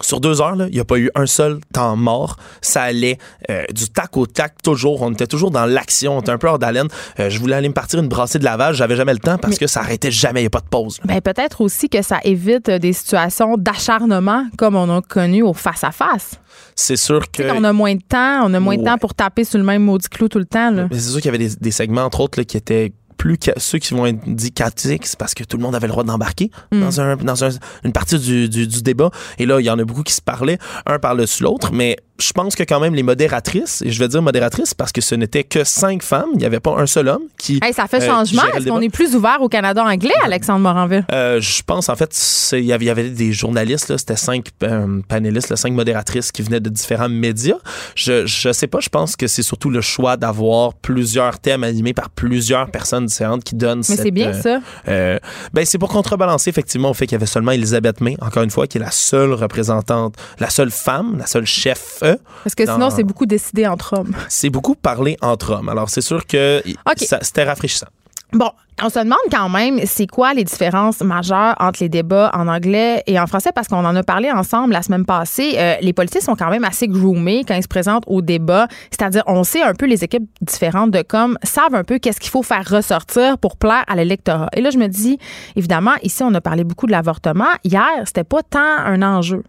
sur 0.00 0.20
deux 0.20 0.40
heures, 0.40 0.54
il 0.56 0.74
n'y 0.74 0.80
a 0.80 0.84
pas 0.84 0.98
eu 0.98 1.10
un 1.14 1.26
seul 1.26 1.58
temps 1.72 1.96
mort. 1.96 2.36
Ça 2.60 2.82
allait 2.82 3.18
euh, 3.50 3.64
du 3.74 3.88
tac 3.88 4.16
au 4.16 4.26
tac, 4.26 4.62
toujours. 4.62 5.02
On 5.02 5.12
était 5.12 5.26
toujours 5.26 5.50
dans 5.50 5.66
l'action. 5.66 6.16
On 6.16 6.20
était 6.20 6.30
un 6.30 6.38
peu 6.38 6.48
hors 6.48 6.58
d'haleine. 6.58 6.86
Euh, 7.18 7.28
je 7.28 7.38
voulais 7.40 7.56
aller 7.56 7.68
me 7.68 7.74
partir 7.74 7.98
une 7.98 8.08
brassée 8.08 8.38
de 8.38 8.44
lavage. 8.44 8.76
J'avais 8.76 8.96
jamais 8.96 9.12
le 9.12 9.18
temps 9.18 9.36
parce 9.36 9.58
que 9.58 9.66
ça 9.66 9.80
arrêtait 9.80 10.12
jamais. 10.12 10.40
Il 10.40 10.44
n'y 10.44 10.48
a 10.48 10.50
pas 10.50 10.60
de 10.60 10.68
pause. 10.68 11.00
Ben, 11.04 11.20
peut-être 11.20 11.60
aussi 11.60 11.88
que 11.88 12.02
ça 12.02 12.18
évite 12.24 12.70
des 12.70 12.92
situations 12.92 13.56
d'acharnement 13.56 14.46
comme 14.56 14.76
on 14.76 14.96
a 14.96 15.02
connu 15.02 15.42
au 15.42 15.54
face-à-face. 15.54 16.36
C'est 16.76 16.96
sûr 16.96 17.30
que. 17.30 17.50
on 17.52 17.64
a 17.64 17.72
moins 17.72 17.94
de 17.94 18.02
temps, 18.02 18.44
on 18.44 18.54
a 18.54 18.60
moins 18.60 18.76
de 18.76 18.84
temps 18.84 18.98
pour 18.98 19.14
taper 19.14 19.44
sur 19.44 19.58
le 19.58 19.64
même 19.64 19.82
maudit 19.82 20.08
clou 20.08 20.28
tout 20.28 20.38
le 20.38 20.44
temps. 20.44 20.72
C'est 20.92 21.00
sûr 21.00 21.20
qu'il 21.20 21.26
y 21.26 21.34
avait 21.34 21.38
des, 21.38 21.56
des 21.56 21.70
segments, 21.70 22.02
entre 22.02 22.20
autres, 22.20 22.38
là, 22.38 22.44
qui 22.44 22.56
étaient 22.56 22.92
plus 23.20 23.36
que 23.36 23.50
ceux 23.58 23.78
qui 23.78 23.92
vont 23.92 24.06
être 24.06 24.20
dit 24.26 24.50
c'est 24.76 25.18
parce 25.18 25.34
que 25.34 25.44
tout 25.44 25.58
le 25.58 25.62
monde 25.62 25.74
avait 25.74 25.86
le 25.86 25.92
droit 25.92 26.04
d'embarquer 26.04 26.50
mm. 26.72 26.80
dans, 26.80 27.00
un, 27.02 27.16
dans 27.16 27.44
un, 27.44 27.50
une 27.84 27.92
partie 27.92 28.18
du, 28.18 28.48
du, 28.48 28.66
du, 28.66 28.80
débat. 28.80 29.10
Et 29.38 29.44
là, 29.44 29.60
il 29.60 29.66
y 29.66 29.68
en 29.68 29.78
a 29.78 29.84
beaucoup 29.84 30.02
qui 30.02 30.14
se 30.14 30.22
parlaient 30.22 30.56
un 30.86 30.98
par-dessus 30.98 31.42
l'autre, 31.42 31.70
mais 31.70 31.98
je 32.20 32.32
pense 32.32 32.54
que 32.54 32.62
quand 32.62 32.80
même 32.80 32.94
les 32.94 33.02
modératrices, 33.02 33.82
et 33.82 33.90
je 33.90 33.98
vais 33.98 34.08
dire 34.08 34.22
modératrices 34.22 34.74
parce 34.74 34.92
que 34.92 35.00
ce 35.00 35.14
n'était 35.14 35.44
que 35.44 35.64
cinq 35.64 36.02
femmes, 36.02 36.28
il 36.34 36.38
n'y 36.38 36.44
avait 36.44 36.60
pas 36.60 36.74
un 36.76 36.86
seul 36.86 37.08
homme 37.08 37.22
qui. 37.38 37.60
ça 37.72 37.86
fait 37.86 38.02
euh, 38.02 38.06
changement. 38.06 38.42
Est-ce 38.54 38.68
qu'on 38.68 38.80
est 38.80 38.90
plus 38.90 39.14
ouvert 39.14 39.38
au 39.40 39.48
Canada 39.48 39.84
anglais, 39.84 40.14
Alexandre 40.24 40.60
Moranville? 40.60 41.04
Euh, 41.12 41.40
je 41.40 41.62
pense, 41.62 41.88
en 41.88 41.96
fait, 41.96 42.14
il 42.52 42.64
y 42.64 42.72
avait 42.72 43.10
des 43.10 43.32
journalistes, 43.32 43.96
c'était 43.96 44.16
cinq 44.16 44.48
euh, 44.62 45.00
panélistes, 45.08 45.54
cinq 45.56 45.72
modératrices 45.72 46.32
qui 46.32 46.42
venaient 46.42 46.60
de 46.60 46.70
différents 46.70 47.08
médias. 47.08 47.58
Je, 47.94 48.26
je 48.26 48.52
sais 48.52 48.66
pas, 48.66 48.80
je 48.80 48.88
pense 48.88 49.16
que 49.16 49.26
c'est 49.26 49.42
surtout 49.42 49.70
le 49.70 49.80
choix 49.80 50.16
d'avoir 50.16 50.74
plusieurs 50.74 51.38
thèmes 51.38 51.64
animés 51.64 51.94
par 51.94 52.10
plusieurs 52.10 52.70
personnes 52.70 53.08
différentes 53.10 53.44
qui 53.44 53.54
donnent 53.54 53.82
Mais 53.88 53.96
c'est 53.96 54.10
bien 54.10 54.28
euh, 54.34 54.42
ça. 54.42 54.58
euh, 54.88 55.18
ben 55.52 55.64
c'est 55.66 55.78
pour 55.78 55.88
contrebalancer 55.90 56.48
effectivement 56.50 56.90
au 56.90 56.94
fait 56.94 57.06
qu'il 57.06 57.16
y 57.16 57.20
avait 57.20 57.26
seulement 57.26 57.52
Elisabeth 57.52 58.00
May, 58.00 58.16
encore 58.20 58.42
une 58.42 58.50
fois, 58.50 58.66
qui 58.66 58.78
est 58.78 58.80
la 58.80 58.90
seule 58.90 59.32
représentante, 59.34 60.14
la 60.38 60.48
seule 60.50 60.70
femme, 60.70 61.16
la 61.18 61.26
seule 61.26 61.46
chef. 61.46 61.98
euh, 62.02 62.16
Parce 62.44 62.54
que 62.54 62.64
dans- 62.64 62.74
sinon, 62.74 62.90
c'est 62.90 63.04
beaucoup 63.04 63.26
décidé 63.26 63.66
entre 63.66 63.98
hommes. 63.98 64.12
C'est 64.28 64.50
beaucoup 64.50 64.74
parlé 64.74 65.16
entre 65.20 65.52
hommes. 65.54 65.68
Alors 65.68 65.90
c'est 65.90 66.00
sûr 66.00 66.26
que 66.26 66.62
y- 66.66 66.76
Ok. 66.90 66.98
ça- 67.06 67.18
c'était 67.22 67.44
rafraîchissant. 67.44 67.88
Bon, 68.32 68.50
on 68.82 68.88
se 68.88 68.98
demande 69.00 69.18
quand 69.30 69.48
même, 69.48 69.80
c'est 69.84 70.06
quoi 70.06 70.34
les 70.34 70.44
différences 70.44 71.00
majeures 71.00 71.56
entre 71.58 71.82
les 71.82 71.88
débats 71.88 72.30
en 72.32 72.46
anglais 72.46 73.02
et 73.06 73.18
en 73.18 73.26
français? 73.26 73.50
Parce 73.52 73.66
qu'on 73.66 73.84
en 73.84 73.96
a 73.96 74.02
parlé 74.04 74.30
ensemble 74.30 74.72
la 74.72 74.82
semaine 74.82 75.04
passée. 75.04 75.54
Euh, 75.58 75.74
les 75.80 75.92
politiciens 75.92 76.20
sont 76.20 76.36
quand 76.36 76.48
même 76.48 76.64
assez 76.64 76.86
groomés 76.86 77.42
quand 77.46 77.54
ils 77.54 77.62
se 77.62 77.68
présentent 77.68 78.04
au 78.06 78.22
débat. 78.22 78.68
C'est-à-dire, 78.90 79.24
on 79.26 79.42
sait 79.42 79.62
un 79.62 79.74
peu 79.74 79.86
les 79.86 80.04
équipes 80.04 80.28
différentes 80.42 80.92
de 80.92 81.02
com 81.02 81.36
savent 81.42 81.74
un 81.74 81.84
peu 81.84 81.98
qu'est-ce 81.98 82.20
qu'il 82.20 82.30
faut 82.30 82.44
faire 82.44 82.64
ressortir 82.68 83.36
pour 83.36 83.56
plaire 83.56 83.84
à 83.88 83.96
l'électorat. 83.96 84.48
Et 84.54 84.60
là, 84.60 84.70
je 84.70 84.78
me 84.78 84.86
dis, 84.86 85.18
évidemment, 85.56 85.94
ici, 86.02 86.22
on 86.22 86.32
a 86.34 86.40
parlé 86.40 86.62
beaucoup 86.62 86.86
de 86.86 86.92
l'avortement. 86.92 87.50
Hier, 87.64 87.82
c'était 88.04 88.24
pas 88.24 88.42
tant 88.42 88.60
un 88.60 89.02
enjeu. 89.02 89.42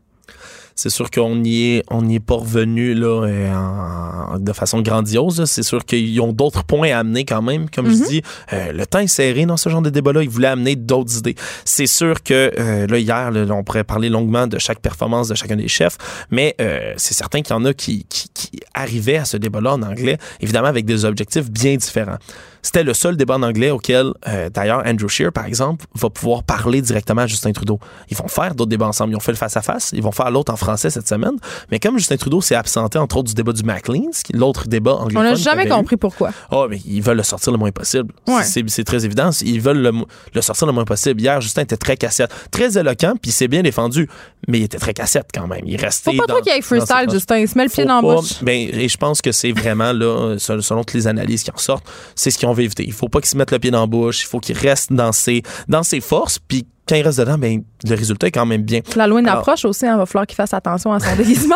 C'est 0.76 0.90
sûr 0.90 1.12
qu'on 1.12 1.36
n'y 1.36 1.76
est, 1.76 1.84
on 1.90 2.08
est 2.10 2.20
pas 2.20 2.36
revenu 2.36 2.94
là, 2.94 3.26
euh, 3.28 3.54
en- 3.54 4.40
de 4.40 4.54
façon 4.54 4.82
grandiose. 4.82 5.44
C'est 5.46 5.64
sûr 5.64 5.84
qu'ils 5.86 6.20
ont 6.22 6.32
d'autres 6.34 6.64
points 6.64 6.92
à 6.92 7.00
amener 7.00 7.26
quand 7.26 7.42
même. 7.42 7.70
Comme 7.70 7.88
Mhm. 7.88 7.92
je 7.98 8.04
dis, 8.08 8.22
euh, 8.54 8.72
le 8.72 8.86
temps 8.86 9.00
est 9.00 9.08
serré 9.08 9.46
dans 9.46 9.58
ce 9.58 9.70
genre 9.70 9.82
de 9.82 9.90
débat-là. 9.90 10.24
Ils 10.24 10.30
voulaient 10.30 10.48
amener 10.48 10.76
d'autres 10.76 11.18
idées. 11.18 11.36
C'est 11.66 11.88
sûr 11.88 12.24
que 12.24 12.52
euh, 12.58 12.88
là, 12.88 12.98
hier, 12.98 13.32
là, 13.32 13.46
on 13.54 13.64
pourrait 13.64 13.84
parler 13.84 14.10
longuement 14.10 14.48
de 14.48 14.58
chaque 14.60 14.80
performance 14.80 15.28
de 15.28 15.36
chacun 15.36 15.56
des 15.58 15.68
chefs, 15.68 15.98
mais 16.32 16.56
euh, 16.62 16.94
c'est 16.98 17.14
certain 17.14 17.42
qu'il 17.42 17.54
y 17.56 17.60
en 17.60 17.66
a 17.66 17.74
qui, 17.74 18.06
qui, 18.10 18.30
qui 18.34 18.50
arrivaient 18.74 19.18
à 19.18 19.26
ce 19.26 19.38
débat-là 19.38 19.74
en 19.74 19.82
anglais, 19.84 20.18
évidemment 20.40 20.68
avec 20.68 20.86
des 20.86 21.06
objectifs 21.06 21.50
bien 21.52 21.76
différents. 21.76 22.18
C'était 22.62 22.84
le 22.84 22.94
seul 22.94 23.18
débat 23.18 23.36
en 23.36 23.44
anglais 23.44 23.72
auquel, 23.72 24.12
euh, 24.28 24.50
d'ailleurs, 24.50 24.84
Andrew 24.86 25.08
Scheer, 25.08 25.32
par 25.32 25.46
exemple, 25.46 25.86
va 25.96 26.10
pouvoir 26.10 26.44
parler 26.44 26.82
directement 26.82 27.22
à 27.24 27.28
Justin 27.28 27.52
Trudeau. 27.52 27.80
Ils 28.10 28.18
vont 28.18 28.28
faire 28.28 28.56
d'autres 28.56 28.70
débats 28.70 28.88
ensemble. 28.88 29.14
Ils 29.14 29.16
ont 29.16 29.20
fait 29.22 29.32
le 29.32 29.38
face-à-face. 29.38 29.92
Ils 29.94 30.04
vont 30.04 30.12
faire 30.12 30.30
l'autre 30.32 30.54
en 30.54 30.58
français 30.58 30.90
cette 30.90 31.08
semaine. 31.08 31.34
Mais 31.72 31.80
comme 31.80 31.98
Justin 31.98 32.18
Trudeau 32.18 32.42
s'est 32.42 32.56
absenté, 32.56 32.98
entre 32.98 33.18
autres, 33.18 33.30
du 33.30 33.34
débat 33.34 33.54
du 33.54 33.62
est 33.62 34.34
l'autre 34.34 34.68
débat 34.68 34.96
On 35.00 35.04
anglophone. 35.04 35.24
n'a 35.24 35.36
jamais 35.36 35.66
eu, 35.66 35.70
compris 35.70 35.98
pourquoi. 35.98 36.32
Oh, 36.52 36.68
mais 36.70 36.80
ils 36.86 37.02
veulent 37.02 37.18
le 37.18 37.24
sortir 37.24 37.52
le 37.52 37.58
moins 37.58 37.72
possible. 37.72 38.14
Ouais. 38.28 38.44
C'est 38.44 38.64
c'est 38.70 38.84
très 38.84 39.06
évident. 39.06 39.30
Ils 39.42 39.62
veulent 39.62 39.92
le, 40.34 40.42
sortir 40.42 40.68
le 40.68 40.74
moins 40.74 40.86
possible. 40.86 41.20
Hier, 41.22 41.40
Justin 41.42 41.64
était 41.64 41.78
très 41.78 41.98
cassette, 41.98 42.32
très 42.52 42.78
éloquent, 42.78 43.14
puis 43.22 43.30
il 43.30 43.34
s'est 43.34 43.48
bien 43.48 43.62
défendu, 43.64 44.08
mais 44.48 44.60
il 44.60 44.64
était 44.64 44.78
très 44.78 44.94
cassette 44.94 45.28
quand 45.34 45.48
même. 45.48 45.62
Il 45.66 45.78
restait. 45.78 46.12
Faut 46.12 46.18
pas 46.18 46.26
dans- 46.28 46.34
trop 46.36 46.44
qu'il 46.44 46.54
y 46.54 46.56
ait 46.56 46.60
dans 46.60 46.66
ses 46.66 46.76
freestyle. 46.76 47.10
Justin. 47.12 47.38
Il 47.40 47.48
se 47.48 47.58
met 47.58 47.64
le 47.66 47.70
pied 47.70 47.86
dans 47.86 48.02
la 48.02 48.02
bouche. 48.02 48.44
ben, 48.44 48.70
et 48.72 48.88
je 48.88 48.98
pense 48.98 49.22
que 49.22 49.32
c'est 49.32 49.52
vraiment, 49.52 49.94
là, 49.94 50.36
selon 50.38 50.62
selon 50.62 50.84
toutes 50.84 50.94
les 50.94 51.08
analyses 51.08 51.44
qui 51.44 51.52
en 51.52 51.58
sortent, 51.58 51.86
c'est 52.16 52.32
ce 52.32 52.38
qu'ils 52.38 52.48
ont 52.48 52.51
Il 52.60 52.94
faut 52.94 53.10
pas 53.10 53.20
qu'ils 53.20 53.30
se 53.30 53.38
mettent 53.38 53.52
le 53.52 53.60
pied 53.60 53.72
dans 53.72 53.82
la 53.82 53.88
bouche. 53.88 54.24
Il 54.24 54.28
faut 54.28 54.40
qu'ils 54.40 54.58
restent 54.58 54.94
dans 54.94 55.12
ses, 55.12 55.44
dans 55.68 55.84
ses 55.84 56.02
forces. 56.02 56.40
Puis 56.40 56.66
quand 56.92 56.98
ils 56.98 57.04
restent 57.04 57.20
dedans, 57.20 57.38
ben, 57.38 57.64
le 57.88 57.96
résultat 57.96 58.28
est 58.28 58.32
quand 58.32 58.46
même 58.46 58.64
bien. 58.64 58.82
L'Halloween 58.96 59.26
Alors- 59.28 59.40
approche 59.40 59.64
aussi, 59.66 59.86
il 59.86 59.96
va 59.96 60.06
falloir 60.06 60.28
qu'il 60.28 60.36
fasse 60.36 60.54
attention 60.54 60.92
à 60.92 61.00
son 61.00 61.16
déguisement. 61.18 61.56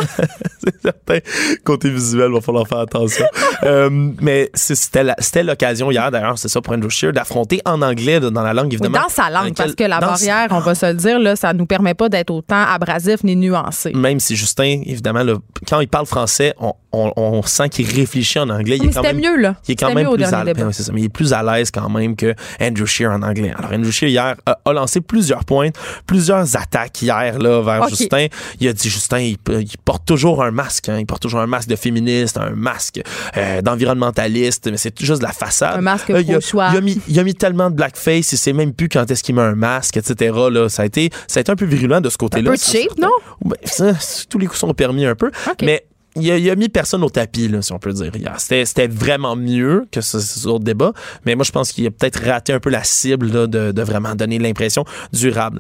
c'est 0.64 0.82
certain. 0.82 1.20
Côté 1.64 1.90
visuel, 1.90 2.32
va 2.32 2.42
falloir 2.42 2.68
faire 2.68 2.80
attention. 2.80 3.26
Euh, 3.64 3.90
mais 4.22 4.52
c'était 4.54 5.04
la- 5.04 5.16
l'occasion 5.44 5.90
hier, 5.90 6.12
d'ailleurs, 6.12 6.38
c'est 6.38 6.50
ça 6.50 6.62
pour 6.62 6.74
Andrew 6.74 6.90
Scheer, 6.90 7.12
d'affronter 7.14 7.62
en 7.66 7.82
anglais, 7.82 8.20
dans 8.20 8.44
la 8.44 8.54
langue, 8.54 8.68
Oui, 8.68 8.74
évidemment. 8.76 9.00
dans 9.04 9.10
sa 9.10 9.30
langue, 9.32 9.46
Lequel- 9.50 9.56
parce 9.56 9.76
que 9.76 9.84
la 9.86 10.00
barrière, 10.00 10.48
on 10.52 10.60
va 10.60 10.76
se 10.76 10.86
le 10.86 10.94
dire, 10.94 11.18
là, 11.20 11.36
ça 11.36 11.52
nous 11.54 11.66
permet 11.66 11.94
pas 11.96 12.08
d'être 12.10 12.30
autant 12.32 12.62
abrasif 12.64 13.24
ni 13.24 13.36
nuancé. 13.36 13.92
Même 13.94 14.20
si 14.20 14.36
Justin, 14.36 14.82
évidemment, 14.86 15.24
là, 15.24 15.36
quand 15.68 15.80
il 15.80 15.88
parle 15.88 16.06
français, 16.06 16.54
on, 16.60 16.74
on- 16.92 17.12
on 17.16 17.42
sent 17.44 17.70
qu'il 17.70 17.88
réfléchit 17.90 18.38
en 18.40 18.50
anglais. 18.50 18.78
Il 18.78 18.84
est 18.84 18.94
quand 18.94 19.02
c'était 19.02 19.14
même 19.14 19.24
mieux, 19.24 19.42
là. 19.42 19.56
Il 19.68 19.72
est 19.72 19.76
quand 19.76 19.94
même 19.94 20.08
plus 20.14 20.24
à, 20.26 20.44
mais 20.44 21.02
il 21.02 21.06
est 21.06 21.10
plus 21.10 21.34
à 21.34 21.42
l'aise 21.42 21.72
quand 21.72 21.90
même 21.90 22.16
que 22.16 22.36
Andrew 22.62 22.86
Scheer 22.86 23.10
en 23.12 23.22
anglais. 23.24 23.54
Alors 23.58 23.72
Andrew 23.74 23.90
Scheer 23.92 24.10
hier 24.10 24.36
a, 24.46 24.60
a 24.64 24.74
lancé 24.74 25.02
plusieurs 25.26 25.46
points, 25.46 25.70
plusieurs 26.06 26.56
attaques 26.56 27.02
hier 27.02 27.40
là 27.40 27.62
vers. 27.62 27.88
Justin. 27.90 28.28
Il 28.60 28.68
a 28.68 28.74
dit 28.74 28.90
Justin, 28.90 29.20
il, 29.20 29.38
il 29.50 29.78
porte 29.84 30.06
toujours 30.06 30.44
un 30.44 30.52
masque, 30.52 30.90
hein. 30.90 30.98
il 31.00 31.06
porte 31.06 31.22
toujours 31.22 31.40
un 31.40 31.48
masque 31.48 31.70
de 31.70 31.76
féministe, 31.76 32.38
un 32.38 32.52
masque 32.52 33.02
euh, 33.38 33.62
d'environnementaliste, 33.62 34.70
mais 34.70 34.78
c'est 34.78 35.00
juste 35.02 35.22
de 35.22 35.26
la 35.26 35.34
façade. 35.34 35.78
Un 35.78 35.82
masque 35.82 36.10
Euh, 36.10 36.22
il, 36.22 36.36
a, 36.36 36.40
il 36.72 36.78
a 36.78 36.82
mis, 36.82 37.02
il 37.08 37.20
a 37.20 37.24
mis 37.24 37.34
tellement 37.34 37.70
de 37.70 37.76
blackface, 37.76 38.32
il 38.32 38.38
sait 38.38 38.54
même 38.54 38.74
plus 38.74 38.90
quand 38.90 39.10
est-ce 39.10 39.24
qu'il 39.24 39.36
met 39.36 39.42
un 39.42 39.56
masque, 39.56 39.98
etc. 39.98 40.36
Là, 40.52 40.70
ça 40.70 40.84
a 40.84 40.86
été, 40.86 41.10
ça 41.28 41.40
a 41.40 41.42
été 41.42 41.52
un 41.52 41.56
peu 41.56 41.66
virulent 41.66 42.02
de 42.02 42.10
ce 42.10 42.16
Un 42.16 42.18
côté-là. 42.18 42.52
peu 42.52 42.58
c'est 42.58 42.82
cheap, 42.82 42.98
non? 43.00 43.10
Ben, 43.44 43.58
ça, 43.64 43.94
tous 44.30 44.38
les 44.38 44.48
coups 44.48 44.60
sont 44.60 44.74
permis 44.74 45.06
un 45.06 45.16
peu. 45.16 45.32
Mais 45.62 45.86
il 46.16 46.32
a, 46.32 46.38
il 46.38 46.50
a 46.50 46.56
mis 46.56 46.70
personne 46.70 47.04
au 47.04 47.10
tapis, 47.10 47.48
là, 47.48 47.62
si 47.62 47.74
on 47.74 47.80
peut 47.80 47.94
dire. 47.94 48.12
C'était, 48.38 48.88
vraiment 48.88 49.36
mieux 49.36 49.86
que 49.92 50.02
ce, 50.02 50.20
ce 50.20 50.48
autre 50.48 50.64
débat. 50.64 50.94
Mais 51.26 51.36
moi, 51.36 51.44
je 51.44 51.52
pense 51.52 51.72
qu'il 51.72 51.86
a 51.88 51.92
peut-être 51.92 52.24
raté 52.24 52.54
un 52.54 52.60
peu 52.60 52.70
la 52.70 52.84
cible 52.84 53.32
là, 53.32 53.48
de, 53.48 53.82
vraiment 53.82 54.16
donner 54.16 54.40
l'impression 54.40 54.86
durable. 55.12 55.60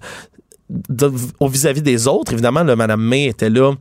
Au 1.39 1.47
vis-à-vis 1.47 1.81
des 1.81 2.07
autres, 2.07 2.33
évidemment, 2.33 2.63
là, 2.63 2.75
Mme 2.75 3.01
May 3.01 3.25
était 3.25 3.49
là 3.49 3.73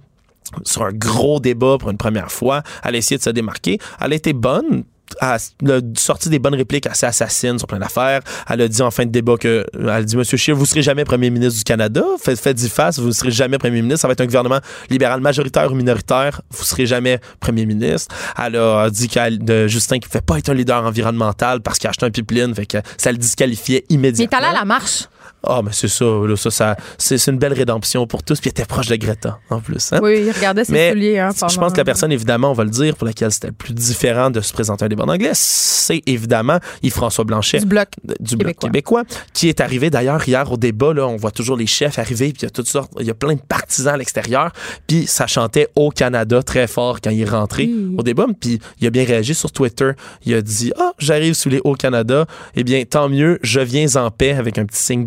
sur 0.65 0.83
un 0.85 0.93
gros 0.93 1.41
débat 1.41 1.79
pour 1.79 1.91
une 1.91 1.97
première 1.97 2.31
fois. 2.31 2.63
Elle 2.83 2.97
a 2.97 2.99
essayé 2.99 3.19
de 3.19 3.23
se 3.23 3.31
démarquer. 3.31 3.79
Elle 4.01 4.13
a 4.13 4.17
été 4.17 4.33
bonne. 4.33 4.85
Elle 5.21 5.71
a 5.71 5.81
sorti 5.97 6.29
des 6.29 6.39
bonnes 6.39 6.55
répliques 6.55 6.87
assez 6.87 7.07
assassines 7.07 7.59
sur 7.59 7.67
plein 7.67 7.79
d'affaires. 7.79 8.21
Elle 8.49 8.61
a 8.63 8.69
dit 8.69 8.83
en 8.83 8.91
fin 8.91 9.05
de 9.05 9.11
débat 9.11 9.37
que, 9.37 9.65
elle 9.79 9.89
a 9.89 10.03
dit, 10.03 10.17
Monsieur 10.17 10.37
Scheer, 10.37 10.57
vous 10.57 10.67
serez 10.67 10.83
jamais 10.83 11.05
premier 11.05 11.31
ministre 11.31 11.59
du 11.59 11.65
Canada. 11.65 12.03
Faites, 12.23 12.41
faites 12.41 12.63
y 12.63 12.69
face, 12.69 12.99
vous 12.99 13.09
ne 13.09 13.13
serez 13.13 13.31
jamais 13.31 13.59
premier 13.59 13.83
ministre. 13.83 14.01
Ça 14.03 14.09
va 14.09 14.13
être 14.13 14.21
un 14.21 14.27
gouvernement 14.27 14.61
libéral 14.91 15.21
majoritaire 15.21 15.71
ou 15.73 15.75
minoritaire. 15.75 16.41
Vous 16.51 16.65
serez 16.65 16.87
jamais 16.87 17.19
premier 17.41 17.67
ministre. 17.67 18.15
Elle 18.43 18.57
a 18.57 18.89
dit 18.91 19.09
qu'elle, 19.09 19.39
de 19.45 19.67
Justin 19.67 19.99
qui 19.99 20.07
ne 20.07 20.11
pouvait 20.13 20.23
pas 20.23 20.39
être 20.39 20.49
un 20.51 20.55
leader 20.55 20.85
environnemental 20.85 21.61
parce 21.61 21.79
qu'il 21.79 21.87
a 21.87 21.91
acheté 21.91 22.07
un 22.07 22.11
pipeline. 22.11 22.55
Fait 22.55 22.67
que 22.67 22.79
ça 22.97 23.13
le 23.13 23.19
disqualifiait 23.19 23.85
Il 23.89 23.95
est 23.95 23.99
immédiatement. 23.99 24.39
allé 24.39 24.47
à 24.49 24.53
la 24.53 24.65
marche. 24.65 25.05
Ah, 25.47 25.61
mais 25.65 25.71
c'est 25.73 25.89
ça, 25.89 26.05
là, 26.05 26.37
ça, 26.37 26.51
ça 26.51 26.77
c'est, 26.99 27.27
une 27.27 27.39
belle 27.39 27.53
rédemption 27.53 28.07
pour 28.07 28.23
tous. 28.23 28.41
Puis 28.41 28.49
il 28.49 28.51
était 28.51 28.65
proche 28.65 28.87
de 28.89 28.97
Greta, 28.97 29.39
en 29.51 29.61
plus. 29.61 29.93
hein. 29.93 30.01
Oui, 30.03 30.25
il 30.27 30.31
regardait 30.33 30.65
ses 30.65 30.73
Mais 30.73 30.91
souliers. 30.93 31.19
Hein, 31.19 31.31
je 31.33 31.57
pense 31.59 31.73
que 31.73 31.79
la 31.79 31.85
personne, 31.85 32.13
évidemment, 32.13 32.51
on 32.51 32.55
va 32.55 32.65
le 32.65 32.71
dire, 32.71 32.97
pour 32.97 33.07
laquelle 33.07 33.33
c'était 33.33 33.49
le 33.49 33.53
plus 33.53 33.75
différent 33.75 34.31
de 34.31 34.41
se 34.41 34.53
présenter 34.53 34.85
à 34.85 34.87
un 34.87 34.89
débat 34.89 35.05
en 35.05 35.09
anglais, 35.09 35.31
c'est 35.35 36.03
évidemment 36.07 36.59
Yves-François 36.83 37.25
Blanchet 37.25 37.59
Du 37.61 37.67
bloc. 37.67 37.89
du 38.21 38.37
Bloc 38.37 38.57
québécois. 38.59 39.03
québécois, 39.05 39.21
qui 39.33 39.49
est 39.49 39.61
arrivé 39.61 39.91
d'ailleurs 39.91 40.27
hier 40.27 40.51
au 40.51 40.57
débat. 40.57 40.93
Là, 40.95 41.07
on 41.07 41.17
voit 41.17 41.31
toujours 41.31 41.57
les 41.57 41.67
chefs 41.67 41.99
arriver, 41.99 42.33
puis 42.33 42.43
il 42.43 42.45
y 42.45 42.47
a 42.47 42.51
toutes 42.51 42.69
sortes, 42.69 42.93
il 43.01 43.07
y 43.07 43.11
a 43.11 43.15
plein 43.15 43.35
de 43.35 43.41
partisans 43.41 43.95
à 43.95 43.97
l'extérieur. 43.97 44.53
Puis 44.87 45.07
ça 45.07 45.27
chantait 45.27 45.69
au 45.77 45.91
Canada 45.91 46.43
très 46.43 46.67
fort 46.67 47.01
quand 47.01 47.11
il 47.11 47.21
est 47.23 47.29
rentré 47.29 47.71
au 47.97 48.03
débat. 48.03 48.27
Puis 48.41 48.59
il 48.81 48.87
a 48.87 48.91
bien 48.91 49.05
réagi 49.05 49.35
sur 49.35 49.53
Twitter. 49.53 49.93
Il 50.25 50.35
a 50.35 50.43
dit 50.43 50.73
Ah, 50.79 50.93
j'arrive 50.99 51.35
sous 51.35 51.49
les 51.49 51.61
hauts 51.65 51.75
Canada. 51.75 52.27
Eh 52.57 52.65
bien, 52.65 52.83
tant 52.85 53.09
mieux, 53.09 53.39
je 53.43 53.61
viens 53.61 53.87
en 53.97 54.11
paix 54.11 54.33
avec 54.33 54.59
un 54.59 54.65
petit 54.65 54.81
signe 54.81 55.05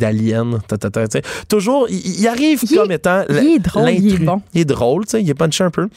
Ta, 0.68 0.78
ta, 0.78 0.90
ta. 0.90 1.06
Toujours, 1.48 1.88
il, 1.90 2.20
il 2.20 2.28
arrive 2.28 2.60
Il 2.64 2.78
comme 2.78 2.92
étant 2.92 3.24
il 3.30 3.38
est 3.38 3.60
drôle, 3.60 3.90
il 3.90 4.14
est 4.14 4.18
bon. 4.20 4.42
Il 4.54 4.62
est 4.62 4.66
drôle, 4.66 5.06
tu 5.06 5.12
sais, 5.12 5.22
il 5.22 5.30
est 5.30 5.34
punché 5.34 5.64
un 5.64 5.72
peu. 5.72 5.88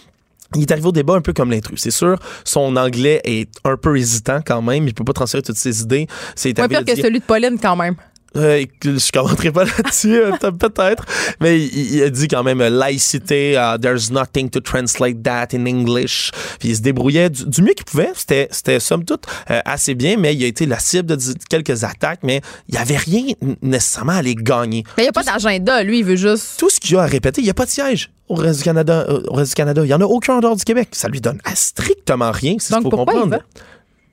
Il 0.56 0.62
est 0.62 0.72
arrivé 0.72 0.88
au 0.88 0.92
débat 0.92 1.14
un 1.14 1.20
peu 1.20 1.32
comme 1.32 1.50
l'intrus. 1.50 1.80
C'est 1.80 1.92
sûr, 1.92 2.18
son 2.44 2.74
anglais 2.76 3.20
est 3.24 3.48
un 3.64 3.76
peu 3.76 3.96
hésitant 3.96 4.40
quand 4.44 4.60
même. 4.62 4.88
Il 4.88 4.94
peut 4.94 5.04
pas 5.04 5.12
transférer 5.12 5.42
toutes 5.42 5.56
ses 5.56 5.82
idées. 5.82 6.08
C'est 6.34 6.54
pire 6.54 6.84
que 6.84 6.96
celui 6.96 7.20
de 7.20 7.24
Pauline, 7.24 7.56
quand 7.60 7.76
même. 7.76 7.94
Euh, 8.36 8.64
je 8.84 9.12
commenterai 9.12 9.50
pas 9.50 9.64
là-dessus, 9.78 10.16
euh, 10.20 10.32
peut-être. 10.52 11.04
Mais 11.40 11.58
il, 11.60 11.94
il 11.96 12.02
a 12.02 12.10
dit 12.10 12.28
quand 12.28 12.42
même 12.42 12.60
euh, 12.60 12.70
laïcité, 12.70 13.52
uh, 13.54 13.78
there's 13.80 14.10
nothing 14.10 14.48
to 14.50 14.60
translate 14.60 15.22
that 15.22 15.48
in 15.54 15.66
English. 15.66 16.30
Puis 16.58 16.70
il 16.70 16.76
se 16.76 16.80
débrouillait 16.82 17.30
du, 17.30 17.44
du 17.46 17.62
mieux 17.62 17.74
qu'il 17.74 17.84
pouvait. 17.84 18.10
C'était, 18.14 18.48
c'était 18.50 18.80
somme 18.80 19.04
toute 19.04 19.24
euh, 19.50 19.60
assez 19.64 19.94
bien, 19.94 20.16
mais 20.16 20.34
il 20.34 20.44
a 20.44 20.46
été 20.46 20.66
la 20.66 20.78
cible 20.78 21.06
de 21.16 21.18
quelques 21.48 21.84
attaques, 21.84 22.20
mais 22.22 22.40
il 22.68 22.74
n'y 22.74 22.80
avait 22.80 22.96
rien 22.96 23.24
nécessairement 23.62 24.12
à 24.12 24.22
les 24.22 24.34
gagner. 24.34 24.84
Mais 24.96 25.02
il 25.04 25.06
n'y 25.06 25.10
a 25.10 25.12
pas 25.12 25.24
d'agenda. 25.24 25.82
Lui, 25.82 25.98
il 26.00 26.04
veut 26.04 26.16
juste. 26.16 26.58
Tout 26.58 26.70
ce 26.70 26.78
qu'il 26.80 26.96
a 26.96 27.02
à 27.02 27.06
répéter, 27.06 27.40
il 27.40 27.44
n'y 27.44 27.50
a 27.50 27.54
pas 27.54 27.66
de 27.66 27.70
siège 27.70 28.10
au 28.28 28.34
reste 28.34 28.58
du 28.58 28.64
Canada. 28.64 29.04
euh, 29.08 29.22
au 29.26 29.34
reste 29.34 29.50
du 29.52 29.54
Canada. 29.56 29.82
Il 29.82 29.88
n'y 29.88 29.94
en 29.94 30.00
a 30.00 30.04
aucun 30.04 30.34
en 30.36 30.40
dehors 30.40 30.54
du 30.56 30.62
Québec. 30.64 30.90
Ça 30.92 31.08
lui 31.08 31.20
donne 31.20 31.40
à 31.44 31.54
strictement 31.56 32.30
rien. 32.30 32.54
C'est 32.58 32.68
ce 32.68 32.72
Donc, 32.74 32.82
qu'il 32.82 32.90
faut 32.90 32.96
pourquoi 32.98 33.14
il 33.14 33.20
comprendre. 33.22 33.42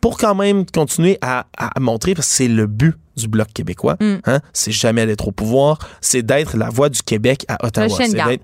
Pour 0.02 0.18
quand 0.18 0.36
même 0.36 0.66
continuer 0.66 1.18
à, 1.22 1.48
à 1.58 1.80
montrer, 1.80 2.14
parce 2.14 2.28
que 2.28 2.34
c'est 2.34 2.48
le 2.48 2.68
but 2.68 2.96
du 3.16 3.28
Bloc 3.28 3.48
québécois, 3.52 3.98
Mm. 4.00 4.16
hein, 4.28 4.40
c'est 4.54 4.72
jamais 4.72 5.08
d'être 5.08 5.28
au 5.28 5.32
pouvoir, 5.32 5.80
c'est 6.02 6.22
d'être 6.22 6.56
la 6.56 6.70
voix 6.70 6.88
du 6.90 7.02
Québec 7.02 7.46
à 7.48 7.66
Ottawa. 7.66 7.88
C'est 8.12 8.16
d'être- 8.30 8.44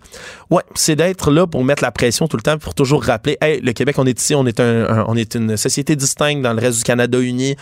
Ouais, 0.50 0.64
c'est 0.74 0.96
d'être 0.96 1.30
là 1.30 1.46
pour 1.46 1.64
mettre 1.64 1.84
la 1.84 1.92
pression 1.92 2.28
tout 2.28 2.38
le 2.38 2.42
temps, 2.42 2.58
pour 2.58 2.74
toujours 2.74 3.04
rappeler, 3.04 3.38
hey, 3.40 3.62
le 3.62 3.72
Québec, 3.74 3.96
on 4.00 4.06
est 4.08 4.20
ici, 4.20 4.34
on 4.34 4.48
est 4.48 4.60
un, 4.60 4.86
un- 4.90 5.06
on 5.08 5.16
est 5.16 5.36
une 5.36 5.58
société 5.58 5.96
distincte 5.96 6.42
dans 6.42 6.54
le 6.54 6.60
reste 6.60 6.80
du 6.80 6.84
Canada 6.84 7.20
uni. 7.20 7.56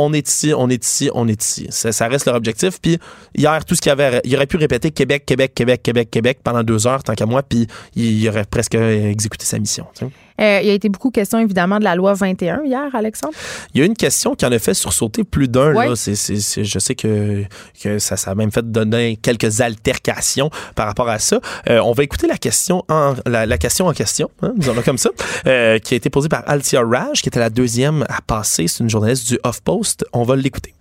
On 0.00 0.12
est 0.12 0.28
ici, 0.28 0.52
on 0.56 0.70
est 0.70 0.84
ici, 0.84 1.10
on 1.12 1.26
est 1.26 1.42
ici. 1.42 1.66
Ça, 1.70 1.90
ça 1.90 2.06
reste 2.06 2.26
leur 2.26 2.36
objectif. 2.36 2.80
Puis 2.80 2.98
hier, 3.36 3.64
tout 3.64 3.74
ce 3.74 3.80
qu'il 3.80 3.90
y 3.90 3.92
avait, 3.92 4.20
il 4.24 4.34
aurait 4.36 4.46
pu 4.46 4.56
répéter 4.56 4.92
Québec, 4.92 5.24
Québec, 5.26 5.52
Québec, 5.54 5.82
Québec, 5.82 6.08
Québec 6.10 6.38
pendant 6.42 6.62
deux 6.62 6.86
heures, 6.86 7.02
tant 7.02 7.14
qu'à 7.14 7.26
moi, 7.26 7.42
puis 7.42 7.66
il 7.96 8.28
aurait 8.28 8.44
presque 8.44 8.76
exécuté 8.76 9.44
sa 9.44 9.58
mission. 9.58 9.86
tu 9.94 10.06
sais. 10.06 10.10
Euh, 10.40 10.60
il 10.62 10.68
y 10.68 10.70
a 10.70 10.74
été 10.74 10.88
beaucoup 10.88 11.10
question, 11.10 11.38
évidemment, 11.40 11.78
de 11.78 11.84
la 11.84 11.94
loi 11.96 12.14
21 12.14 12.62
hier, 12.64 12.94
Alexandre. 12.94 13.34
Il 13.74 13.80
y 13.80 13.82
a 13.82 13.86
une 13.86 13.96
question 13.96 14.34
qui 14.34 14.46
en 14.46 14.52
a 14.52 14.58
fait 14.58 14.74
sursauter 14.74 15.24
plus 15.24 15.48
d'un. 15.48 15.74
Ouais. 15.74 15.88
je 15.88 16.78
sais 16.78 16.94
que, 16.94 17.44
que 17.82 17.98
ça, 17.98 18.16
ça 18.16 18.30
a 18.30 18.34
même 18.34 18.52
fait 18.52 18.70
donner 18.70 19.16
quelques 19.16 19.60
altercations 19.60 20.50
par 20.76 20.86
rapport 20.86 21.08
à 21.08 21.18
ça. 21.18 21.40
Euh, 21.68 21.80
on 21.80 21.92
va 21.92 22.04
écouter 22.04 22.28
la 22.28 22.38
question 22.38 22.84
en, 22.88 23.14
la, 23.26 23.46
la 23.46 23.58
question 23.58 23.86
en 23.86 23.92
question, 23.92 24.30
hein, 24.42 24.52
disons-le 24.56 24.82
comme 24.82 24.98
ça, 24.98 25.10
euh, 25.46 25.78
qui 25.78 25.94
a 25.94 25.96
été 25.96 26.08
posée 26.10 26.28
par 26.28 26.44
Altia 26.46 26.82
Raj, 26.82 27.20
qui 27.20 27.28
était 27.28 27.40
la 27.40 27.50
deuxième 27.50 28.04
à 28.08 28.20
passer. 28.22 28.68
C'est 28.68 28.84
une 28.84 28.90
journaliste 28.90 29.28
du 29.28 29.38
HuffPost. 29.44 29.87
On 30.12 30.24
va 30.24 30.36
l'écouter. 30.36 30.74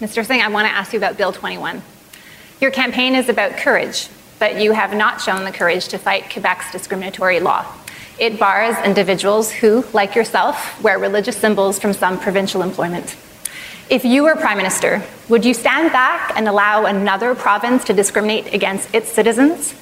Mr. 0.00 0.24
Singh, 0.24 0.42
I 0.42 0.48
want 0.48 0.66
to 0.66 0.72
ask 0.72 0.92
you 0.92 0.98
about 0.98 1.16
Bill 1.16 1.32
21. 1.32 1.82
Your 2.60 2.70
campaign 2.70 3.14
is 3.14 3.28
about 3.28 3.56
courage, 3.56 4.08
but 4.38 4.60
you 4.60 4.72
have 4.72 4.94
not 4.94 5.20
shown 5.20 5.44
the 5.44 5.52
courage 5.52 5.88
to 5.88 5.98
fight 5.98 6.24
Quebec's 6.30 6.70
discriminatory 6.72 7.40
law. 7.40 7.64
It 8.18 8.38
bars 8.38 8.76
individuals 8.84 9.50
who, 9.50 9.84
like 9.92 10.14
yourself, 10.14 10.82
wear 10.82 10.98
religious 10.98 11.36
symbols 11.36 11.78
from 11.78 11.92
some 11.92 12.18
provincial 12.18 12.62
employment. 12.62 13.16
If 13.90 14.04
you 14.04 14.24
were 14.24 14.36
Prime 14.36 14.56
Minister, 14.56 15.02
would 15.28 15.44
you 15.44 15.54
stand 15.54 15.92
back 15.92 16.36
and 16.36 16.46
allow 16.46 16.84
another 16.84 17.34
province 17.34 17.84
to 17.84 17.92
discriminate 17.92 18.52
against 18.52 18.94
its 18.94 19.10
citizens? 19.10 19.74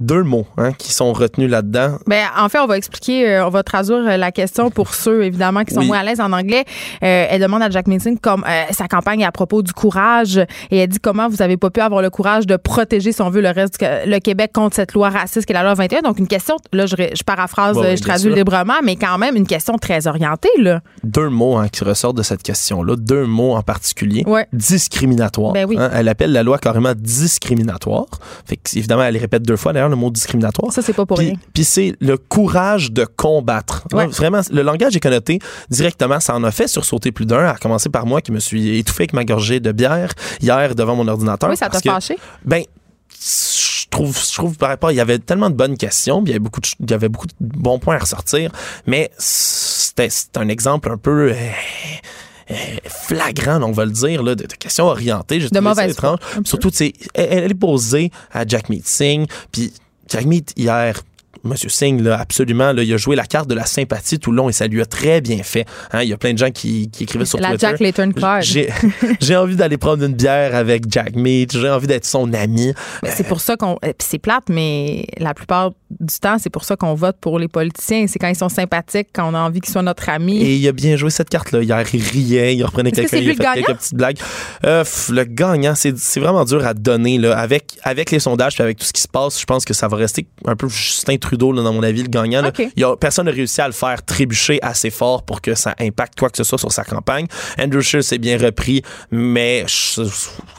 Deux 0.00 0.22
mots 0.22 0.46
hein, 0.56 0.72
qui 0.72 0.92
sont 0.92 1.12
retenus 1.12 1.50
là-dedans. 1.50 1.98
Ben, 2.06 2.24
en 2.36 2.48
fait, 2.48 2.58
on 2.58 2.66
va 2.66 2.76
expliquer, 2.76 3.28
euh, 3.28 3.46
on 3.46 3.50
va 3.50 3.62
traduire 3.62 3.98
euh, 4.06 4.16
la 4.16 4.32
question 4.32 4.70
pour 4.70 4.94
ceux, 4.94 5.24
évidemment, 5.24 5.64
qui 5.64 5.72
sont 5.74 5.80
Oui. 5.80 5.86
moins 5.86 5.98
à 5.98 6.02
l'aise 6.02 6.20
en 6.20 6.32
anglais. 6.32 6.64
Euh, 7.02 7.26
elle 7.30 7.40
demande 7.40 7.62
à 7.62 7.70
Jack 7.70 7.86
Meeting 7.86 8.18
comme 8.18 8.44
sa 8.72 8.88
campagne 8.88 9.24
à 9.24 9.32
propos 9.32 9.62
du 9.62 9.72
courage 9.72 10.38
et 10.70 10.78
elle 10.78 10.88
dit 10.88 10.98
comment 10.98 11.28
vous 11.28 11.42
avez 11.42 11.56
pas 11.56 11.70
pu 11.70 11.80
avoir 11.80 12.02
le 12.02 12.10
courage 12.10 12.46
de 12.46 12.56
protéger, 12.56 13.12
si 13.12 13.22
on 13.22 13.30
veut, 13.30 13.40
le 13.40 13.50
reste 13.50 13.80
du 13.80 13.86
le 14.10 14.18
Québec 14.18 14.50
contre 14.52 14.76
cette 14.76 14.92
loi 14.94 15.10
raciste 15.10 15.46
qui 15.46 15.52
est 15.52 15.54
la 15.54 15.62
loi 15.62 15.74
21. 15.74 16.00
Donc, 16.02 16.18
une 16.18 16.26
question, 16.28 16.56
là, 16.72 16.86
je, 16.86 17.22
paraphrase, 17.24 17.76
Ouais, 17.76 17.96
je 17.96 18.02
traduis 18.02 18.28
sûr. 18.28 18.36
librement, 18.36 18.74
mais 18.82 18.96
quand 18.96 19.18
même 19.18 19.36
une 19.36 19.46
question 19.46 19.76
très 19.78 20.06
orientée, 20.06 20.48
là. 20.58 20.80
Deux 21.02 21.28
mots 21.28 21.56
hein, 21.56 21.68
qui 21.68 21.84
ressortent 21.84 22.16
de 22.16 22.22
cette 22.22 22.42
question-là, 22.42 22.96
deux 22.96 23.26
mots 23.26 23.54
en 23.54 23.62
particulier. 23.62 24.22
Ouais. 24.26 24.46
Discriminatoire. 24.52 25.52
Ben 25.52 25.66
oui. 25.68 25.76
hein. 25.78 25.90
elle 25.92 26.08
appelle 26.08 26.32
la 26.32 26.42
loi 26.42 26.58
carrément 26.58 26.92
discriminatoire. 26.96 28.06
Fait 28.46 28.56
que, 28.56 28.76
évidemment, 28.76 29.02
elle 29.04 29.16
répète 29.16 29.42
deux 29.42 29.56
fois 29.56 29.72
d'ailleurs 29.84 29.90
le 29.90 29.96
mot 29.96 30.10
discriminatoire. 30.10 30.72
Ça, 30.72 30.82
c'est 30.82 30.92
pas 30.92 31.06
pour 31.06 31.16
Puis- 31.18 31.26
rien. 31.28 31.36
Puis 31.52 31.64
c'est 31.64 31.94
le 32.00 32.16
courage 32.16 32.92
de 32.92 33.04
combattre. 33.04 33.86
Ouais. 33.92 34.04
Là, 34.06 34.10
Vraiment, 34.10 34.40
le 34.50 34.62
langage 34.62 34.96
est 34.96 35.00
connoté 35.00 35.38
directement. 35.70 36.20
Ça 36.20 36.34
en 36.34 36.44
a 36.44 36.50
fait 36.50 36.68
sursauter 36.68 37.12
plus 37.12 37.26
d'un, 37.26 37.46
à 37.46 37.54
commencer 37.56 37.88
par 37.88 38.06
moi 38.06 38.20
qui 38.20 38.32
me 38.32 38.40
suis 38.40 38.78
étouffé 38.78 39.02
avec 39.02 39.12
ma 39.12 39.24
gorgée 39.24 39.60
de 39.60 39.72
bière 39.72 40.12
hier 40.40 40.74
devant 40.74 40.96
mon 40.96 41.06
ordinateur. 41.08 41.50
Oui, 41.50 41.56
ça 41.56 41.68
t'a 41.68 41.80
fâché? 41.80 42.16
Ben, 42.44 42.62
je 43.20 43.86
trouve, 43.90 44.18
je 44.18 44.34
trouve 44.34 44.56
par 44.56 44.68
rapport, 44.70 44.90
il 44.90 44.96
y 44.96 45.00
avait 45.00 45.18
tellement 45.18 45.50
de 45.50 45.54
bonnes 45.54 45.76
questions, 45.76 46.22
puis 46.22 46.30
il 46.30 46.32
y 46.32 46.34
avait 46.36 46.40
beaucoup 46.42 46.60
de, 46.60 46.66
il 46.80 46.90
y 46.90 46.94
avait 46.94 47.08
beaucoup 47.08 47.26
de 47.26 47.32
bons 47.40 47.78
points 47.78 47.96
à 47.96 47.98
ressortir, 48.00 48.50
mais 48.86 49.10
c'était 49.18 50.08
un 50.36 50.48
exemple 50.48 50.90
un 50.90 50.96
peu 50.96 51.30
euh, 51.32 51.34
flagrant, 52.86 53.62
on 53.62 53.72
va 53.72 53.84
le 53.84 53.92
dire, 53.92 54.22
là, 54.22 54.34
de, 54.34 54.44
de 54.46 54.54
questions 54.54 54.86
orientées. 54.86 55.40
J'ai 55.40 55.48
De 55.48 55.60
mauvaise 55.60 55.92
étrange. 55.92 56.18
Surtout, 56.44 56.70
elle, 56.80 56.92
elle 57.14 57.50
est 57.50 57.54
posée 57.54 58.10
à 58.32 58.46
Jack 58.46 58.68
Meet 58.68 58.86
Singh, 58.86 59.26
puis 59.52 59.72
Jack 60.08 60.26
Meet 60.26 60.52
hier. 60.56 61.00
Monsieur 61.44 61.68
Singh, 61.68 62.00
là, 62.00 62.18
absolument, 62.18 62.72
là, 62.72 62.82
il 62.82 62.92
a 62.92 62.96
joué 62.96 63.16
la 63.16 63.26
carte 63.26 63.48
de 63.48 63.54
la 63.54 63.66
sympathie 63.66 64.18
tout 64.18 64.30
le 64.30 64.38
long 64.38 64.48
et 64.48 64.52
ça 64.52 64.66
lui 64.66 64.80
a 64.80 64.86
très 64.86 65.20
bien 65.20 65.42
fait. 65.42 65.66
Hein, 65.92 66.02
il 66.02 66.08
y 66.08 66.12
a 66.12 66.16
plein 66.16 66.32
de 66.32 66.38
gens 66.38 66.50
qui, 66.50 66.90
qui 66.90 67.04
écrivaient 67.04 67.24
sur 67.24 67.38
La 67.38 67.50
Twitter. 67.50 67.66
Jack 67.66 67.80
Layton 67.80 68.12
Card. 68.12 68.42
J'ai 69.20 69.36
envie 69.36 69.56
d'aller 69.56 69.76
prendre 69.76 70.04
une 70.04 70.14
bière 70.14 70.54
avec 70.54 70.84
Jack 70.90 71.14
Meat. 71.16 71.52
J'ai 71.52 71.68
envie 71.70 71.86
d'être 71.86 72.06
son 72.06 72.32
ami. 72.32 72.72
C'est 73.04 73.26
pour 73.26 73.40
ça 73.40 73.56
qu'on. 73.56 73.78
euh, 73.84 73.92
c'est 73.98 74.18
plate, 74.18 74.44
mais 74.48 75.06
la 75.18 75.34
plupart 75.34 75.72
du 76.00 76.18
temps, 76.20 76.38
c'est 76.38 76.50
pour 76.50 76.64
ça 76.64 76.76
qu'on 76.76 76.94
vote 76.94 77.16
pour 77.20 77.38
les 77.38 77.48
politiciens. 77.48 78.06
C'est 78.08 78.18
quand 78.18 78.28
ils 78.28 78.36
sont 78.36 78.48
sympathiques, 78.48 79.08
quand 79.12 79.30
on 79.30 79.34
a 79.34 79.40
envie 79.40 79.60
qu'ils 79.60 79.72
soient 79.72 79.82
notre 79.82 80.08
ami. 80.08 80.40
Et 80.42 80.54
il 80.56 80.68
a 80.68 80.72
bien 80.72 80.96
joué 80.96 81.10
cette 81.10 81.28
carte-là. 81.28 81.62
Hier, 81.62 81.84
il 81.92 82.02
riait, 82.02 82.56
il 82.56 82.64
reprenait 82.64 82.90
quelqu'un, 82.92 83.18
il 83.18 83.30
a 83.30 83.34
fait 83.34 83.42
gagnant? 83.42 83.54
quelques 83.66 83.78
petites 83.78 83.94
blagues. 83.94 84.18
Euh, 84.64 84.84
le 85.10 85.24
gagnant, 85.24 85.74
c'est 85.74 85.96
c'est 85.98 86.20
vraiment 86.20 86.44
dur 86.44 86.64
à 86.66 86.74
donner. 86.74 87.18
Là. 87.18 87.36
Avec, 87.38 87.78
avec 87.82 88.10
les 88.10 88.18
sondages 88.20 88.54
puis 88.54 88.62
avec 88.62 88.78
tout 88.78 88.84
ce 88.86 88.92
qui 88.92 89.02
se 89.02 89.08
passe, 89.08 89.40
je 89.40 89.44
pense 89.44 89.64
que 89.64 89.74
ça 89.74 89.88
va 89.88 89.96
rester 89.96 90.26
un 90.46 90.56
peu 90.56 90.68
Justin 90.68 91.16
Trudeau, 91.16 91.33
là, 91.36 91.62
dans 91.62 91.72
mon 91.72 91.82
avis, 91.82 92.02
le 92.02 92.08
gagnant. 92.08 92.42
là. 92.42 92.48
OK. 92.48 92.60
Il 92.76 92.80
y 92.80 92.84
a, 92.84 92.96
personne 92.96 93.26
n'a 93.26 93.32
réussi 93.32 93.60
à 93.60 93.66
le 93.66 93.72
faire 93.72 94.02
trébucher 94.04 94.58
assez 94.62 94.90
fort 94.90 95.22
pour 95.22 95.40
que 95.40 95.54
ça 95.54 95.74
impacte 95.80 96.18
quoi 96.18 96.30
que 96.30 96.36
ce 96.36 96.44
soit 96.44 96.58
sur 96.58 96.72
sa 96.72 96.84
campagne. 96.84 97.26
Andrew 97.60 97.80
Scheer 97.80 98.02
s'est 98.04 98.18
bien 98.18 98.38
repris, 98.38 98.82
mais 99.10 99.64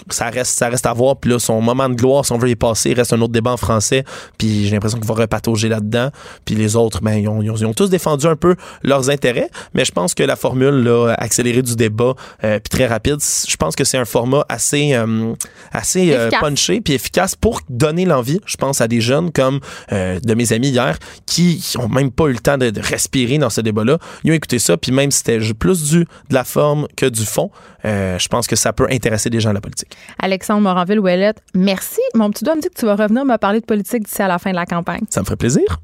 ça 0.10 0.30
reste, 0.30 0.58
ça 0.58 0.70
reste 0.70 0.86
à 0.86 0.94
voir. 0.94 1.18
Puis 1.18 1.32
là, 1.32 1.40
son 1.40 1.62
moment 1.62 1.90
de 1.90 1.96
gloire, 1.96 2.26
si 2.26 2.32
on 2.32 2.38
veut 2.38 2.50
y 2.50 2.56
passer, 2.56 2.92
il 2.92 2.96
reste 2.96 3.14
un 3.14 3.22
autre 3.22 3.34
débat 3.34 3.52
en 3.52 3.58
français. 3.58 4.04
Puis 4.38 4.66
j'ai 4.66 4.72
l'impression 4.72 4.98
qu'il 5.00 5.08
va 5.08 5.14
repatauger 5.16 5.70
là-dedans. 5.70 6.10
Puis 6.46 6.56
les 6.56 6.76
autres, 6.76 7.02
ben, 7.02 7.16
ils 7.16 7.28
ont, 7.28 7.42
ils 7.42 7.50
ont- 7.52 7.56
ils 7.56 7.66
ont 7.66 7.74
tous 7.74 7.90
défendu 7.90 8.26
un 8.28 8.36
peu 8.36 8.56
leurs 8.84 9.10
intérêts. 9.10 9.50
Mais 9.74 9.86
je 9.86 9.92
pense 9.92 10.14
que 10.14 10.24
la 10.24 10.36
formule 10.36 10.84
là, 10.84 11.14
accélérée 11.18 11.62
du 11.62 11.76
débat, 11.76 12.14
euh, 12.44 12.60
puis 12.60 12.70
très 12.70 12.86
rapide, 12.88 13.18
je 13.48 13.56
pense 13.56 13.76
que 13.76 13.84
c'est 13.84 13.98
un 13.98 14.06
format 14.06 14.46
assez, 14.50 14.94
euh, 14.94 15.34
assez 15.72 16.14
euh, 16.14 16.30
punché 16.40 16.82
puis 16.82 16.94
efficace 16.94 17.36
pour 17.36 17.62
donner 17.70 18.06
l'envie, 18.06 18.40
je 18.46 18.58
pense, 18.58 18.82
à 18.82 18.88
des 18.88 19.02
jeunes 19.02 19.32
comme 19.32 19.60
de 19.92 20.34
mes 20.34 20.54
amis 20.54 20.64
hier 20.69 20.97
qui 21.25 21.63
ont 21.80 21.89
même 21.89 22.12
pas 22.12 22.25
eu 22.25 22.34
le 22.34 22.39
temps 22.39 22.58
de, 22.58 22.69
de 22.69 22.82
respirer 22.82 23.38
dans 23.38 23.49
ce 23.49 23.62
débat-là. 23.62 23.97
Ils 24.23 24.32
ont 24.32 24.36
écouté 24.36 24.60
ça, 24.60 24.78
puis 24.78 24.91
même 24.91 25.12
si 25.12 25.19
c'était 25.19 25.39
plus 25.54 25.84
du 25.91 25.99
de 25.99 26.34
la 26.34 26.43
forme 26.43 26.88
que 26.95 27.06
du 27.06 27.25
fond, 27.25 27.51
euh, 27.86 28.17
je 28.19 28.28
pense 28.28 28.47
que 28.47 28.56
ça 28.56 28.73
peut 28.73 28.88
intéresser 28.89 29.30
des 29.30 29.39
gens 29.39 29.51
à 29.51 29.54
la 29.54 29.62
politique. 29.62 29.95
Alexandre 30.19 30.62
Moranville-Ouellette, 30.62 31.41
merci. 31.54 32.01
Mon 32.13 32.30
petit 32.32 32.43
doigt 32.43 32.56
me 32.56 32.62
dit 32.62 32.69
que 32.69 32.80
tu 32.80 32.86
vas 32.86 32.95
revenir 32.95 33.25
me 33.25 33.38
parler 33.38 33.60
de 33.60 33.65
politique 33.65 34.04
d'ici 34.04 34.21
à 34.21 34.28
la 34.28 34.39
fin 34.39 34.51
de 34.51 34.56
la 34.56 34.65
campagne. 34.65 35.04
Ça 35.10 35.21
me 35.21 35.25
ferait 35.25 35.38
plaisir. 35.38 35.80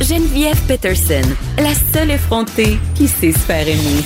Geneviève 0.00 0.60
Peterson, 0.66 1.22
la 1.58 1.72
seule 1.92 2.10
effrontée 2.10 2.78
qui 2.94 3.08
sait 3.08 3.32
se 3.32 3.38
faire 3.38 3.66
aimer. 3.66 4.02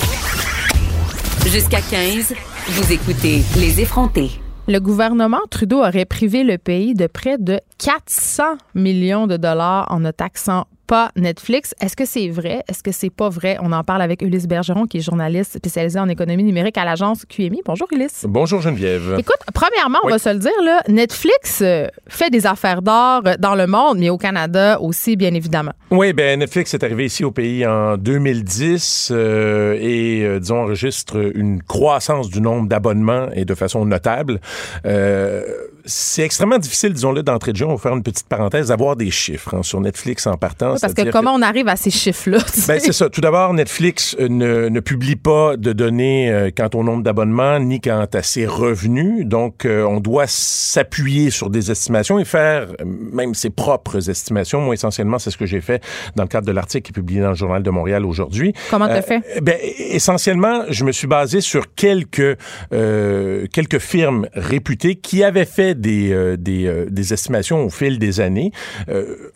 Jusqu'à 1.47 1.81
15, 1.81 2.33
vous 2.69 2.93
écoutez 2.93 3.43
Les 3.57 3.81
effrontés. 3.81 4.31
Le 4.69 4.79
gouvernement 4.79 5.41
Trudeau 5.49 5.79
aurait 5.79 6.05
privé 6.05 6.43
le 6.43 6.59
pays 6.59 6.93
de 6.93 7.07
près 7.07 7.39
de 7.39 7.59
400 7.79 8.43
millions 8.75 9.25
de 9.25 9.35
dollars 9.35 9.91
en 9.91 9.99
ne 9.99 10.11
taxant 10.11 10.67
pas 10.89 11.11
Netflix. 11.15 11.75
Est-ce 11.79 11.95
que 11.95 12.03
c'est 12.03 12.29
vrai? 12.29 12.63
Est-ce 12.67 12.81
que 12.81 12.91
c'est 12.91 13.11
pas 13.11 13.29
vrai? 13.29 13.57
On 13.61 13.71
en 13.73 13.83
parle 13.83 14.01
avec 14.01 14.23
Ulysse 14.23 14.47
Bergeron, 14.47 14.87
qui 14.87 14.97
est 14.97 15.01
journaliste 15.01 15.53
spécialisé 15.57 15.99
en 15.99 16.09
économie 16.09 16.43
numérique 16.43 16.79
à 16.79 16.83
l'agence 16.83 17.25
QMI. 17.25 17.61
Bonjour, 17.63 17.87
Ulysse. 17.91 18.25
Bonjour 18.27 18.59
Geneviève. 18.59 19.15
Écoute, 19.19 19.37
premièrement, 19.53 19.99
on 20.03 20.07
Oui. 20.07 20.13
va 20.13 20.17
se 20.17 20.29
le 20.29 20.39
dire, 20.39 20.51
là, 20.65 20.81
Netflix 20.87 21.59
euh, 21.61 21.85
fait 22.07 22.31
des 22.31 22.47
affaires 22.47 22.81
d'or 22.81 23.21
dans 23.37 23.53
le 23.53 23.67
monde, 23.67 23.99
mais 23.99 24.09
au 24.09 24.17
Canada 24.17 24.81
aussi, 24.81 25.15
bien 25.15 25.31
évidemment. 25.35 25.73
Oui, 25.91 26.11
ben 26.11 26.39
Netflix 26.39 26.73
est 26.73 26.83
arrivé 26.83 27.05
ici 27.05 27.23
au 27.23 27.29
pays 27.31 27.67
en 27.67 27.95
2010 27.95 29.09
euh, 29.11 29.77
et 29.79 30.23
euh, 30.23 30.39
disons 30.39 30.61
enregistre 30.63 31.31
une 31.35 31.61
croissance 31.61 32.29
du 32.29 32.41
nombre 32.41 32.67
d'abonnements 32.67 33.27
et 33.35 33.45
de 33.45 33.53
façon 33.53 33.85
notable. 33.85 34.41
Euh, 34.87 35.43
c'est 35.89 36.21
extrêmement 36.23 36.57
difficile, 36.59 36.93
disons-le, 36.93 37.23
d'entrée 37.23 37.51
de 37.51 37.57
jeu. 37.57 37.65
On 37.65 37.71
va 37.75 37.77
faire 37.77 37.93
une 37.95 38.03
petite 38.03 38.27
parenthèse, 38.27 38.67
d'avoir 38.67 38.95
des 38.95 39.11
chiffres 39.11 39.55
hein, 39.55 39.63
sur 39.63 39.81
Netflix 39.81 40.27
en 40.27 40.37
partant. 40.37 40.75
Parce 40.79 40.93
que 40.93 41.09
comment 41.11 41.33
on 41.33 41.41
arrive 41.41 41.67
à 41.67 41.75
ces 41.75 41.89
chiffres-là? 41.89 42.37
tu? 42.53 42.61
Ben, 42.67 42.79
c'est 42.79 42.93
ça. 42.93 43.09
Tout 43.09 43.21
d'abord, 43.21 43.53
Netflix 43.53 44.15
euh, 44.19 44.27
ne, 44.29 44.69
ne 44.69 44.79
publie 44.79 45.15
pas 45.15 45.57
de 45.57 45.73
données 45.73 46.31
euh, 46.31 46.49
quant 46.55 46.69
au 46.75 46.83
nombre 46.83 47.03
d'abonnements 47.03 47.59
ni 47.59 47.81
quant 47.81 48.05
à 48.13 48.21
ses 48.23 48.45
revenus. 48.45 49.25
Donc, 49.25 49.65
euh, 49.65 49.83
on 49.83 49.99
doit 49.99 50.25
s'appuyer 50.27 51.31
sur 51.31 51.49
des 51.49 51.71
estimations 51.71 52.19
et 52.19 52.25
faire 52.25 52.67
même 52.85 53.33
ses 53.33 53.49
propres 53.49 54.09
estimations. 54.09 54.61
Moi, 54.61 54.75
essentiellement, 54.75 55.17
c'est 55.19 55.31
ce 55.31 55.37
que 55.37 55.45
j'ai 55.45 55.61
fait 55.61 55.83
dans 56.15 56.23
le 56.23 56.29
cadre 56.29 56.45
de 56.47 56.51
l'article 56.51 56.83
qui 56.85 56.91
est 56.91 56.99
publié 57.01 57.21
dans 57.21 57.29
le 57.29 57.35
Journal 57.35 57.63
de 57.63 57.69
Montréal 57.69 58.05
aujourd'hui. 58.05 58.53
Comment 58.69 58.87
t'as 58.87 58.97
Euh, 58.97 59.01
fait? 59.01 59.21
Ben, 59.41 59.57
essentiellement, 59.89 60.63
je 60.69 60.83
me 60.83 60.91
suis 60.91 61.07
basé 61.07 61.41
sur 61.41 61.73
quelques 61.73 62.37
euh, 62.73 63.45
quelques 63.53 63.79
firmes 63.79 64.27
réputées 64.33 64.95
qui 64.95 65.23
avaient 65.23 65.45
fait 65.45 65.78
des 65.79 66.11
euh, 66.11 66.37
des, 66.37 66.67
euh, 66.67 66.85
des 66.89 67.13
estimations 67.13 67.63
au 67.63 67.69
fil 67.69 67.99
des 67.99 68.19
années. 68.19 68.51
Euh, 68.89 69.31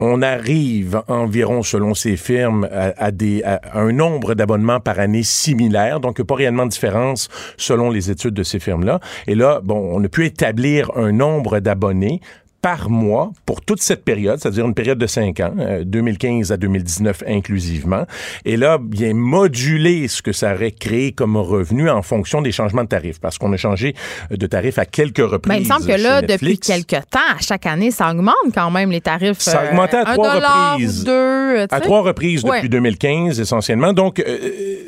on 0.00 0.22
arrive 0.22 1.02
environ, 1.08 1.62
selon 1.62 1.94
ces 1.94 2.16
firmes, 2.16 2.68
à, 2.72 3.10
des, 3.12 3.42
à 3.44 3.60
un 3.78 3.92
nombre 3.92 4.34
d'abonnements 4.34 4.80
par 4.80 4.98
année 4.98 5.22
similaire, 5.22 6.00
donc 6.00 6.20
pas 6.22 6.34
réellement 6.34 6.66
de 6.66 6.72
différence 6.72 7.28
selon 7.56 7.90
les 7.90 8.10
études 8.10 8.34
de 8.34 8.42
ces 8.42 8.58
firmes-là. 8.58 8.98
Et 9.28 9.36
là, 9.36 9.60
bon, 9.62 9.90
on 9.94 10.02
a 10.02 10.08
pu 10.08 10.26
établir 10.26 10.90
un 10.96 11.12
nombre 11.12 11.60
d'abonnés 11.60 12.20
par 12.64 12.88
mois 12.88 13.30
pour 13.44 13.60
toute 13.60 13.82
cette 13.82 14.06
période, 14.06 14.38
c'est-à-dire 14.40 14.64
une 14.64 14.72
période 14.72 14.96
de 14.96 15.06
cinq 15.06 15.38
ans, 15.40 15.52
euh, 15.58 15.84
2015 15.84 16.50
à 16.50 16.56
2019 16.56 17.22
inclusivement. 17.26 18.06
Et 18.46 18.56
là, 18.56 18.78
bien 18.80 19.12
moduler 19.12 20.08
ce 20.08 20.22
que 20.22 20.32
ça 20.32 20.54
aurait 20.54 20.70
créé 20.70 21.12
comme 21.12 21.36
revenu 21.36 21.90
en 21.90 22.00
fonction 22.00 22.40
des 22.40 22.52
changements 22.52 22.84
de 22.84 22.88
tarifs, 22.88 23.20
parce 23.20 23.36
qu'on 23.36 23.52
a 23.52 23.58
changé 23.58 23.94
de 24.30 24.46
tarif 24.46 24.78
à 24.78 24.86
quelques 24.86 25.18
reprises. 25.18 25.50
Ben, 25.50 25.56
il 25.56 25.68
me 25.68 25.68
semble 25.68 25.86
que 25.86 26.02
là, 26.02 26.22
depuis 26.22 26.58
quelques 26.58 26.88
temps, 27.10 27.34
à 27.36 27.42
chaque 27.42 27.66
année, 27.66 27.90
ça 27.90 28.10
augmente 28.10 28.32
quand 28.54 28.70
même 28.70 28.90
les 28.90 29.02
tarifs. 29.02 29.40
Ça 29.40 29.60
a 29.60 29.64
euh, 29.64 29.68
augmenté 29.68 29.98
à 29.98 30.14
trois 30.14 30.34
reprises. 30.36 31.04
Deux, 31.04 31.12
euh, 31.12 31.66
À 31.70 31.80
trois 31.80 32.00
reprises 32.00 32.44
Ouais. 32.44 32.56
depuis 32.56 32.70
2015, 32.70 33.40
essentiellement. 33.40 33.92
Donc, 33.92 34.20
euh, 34.20 34.38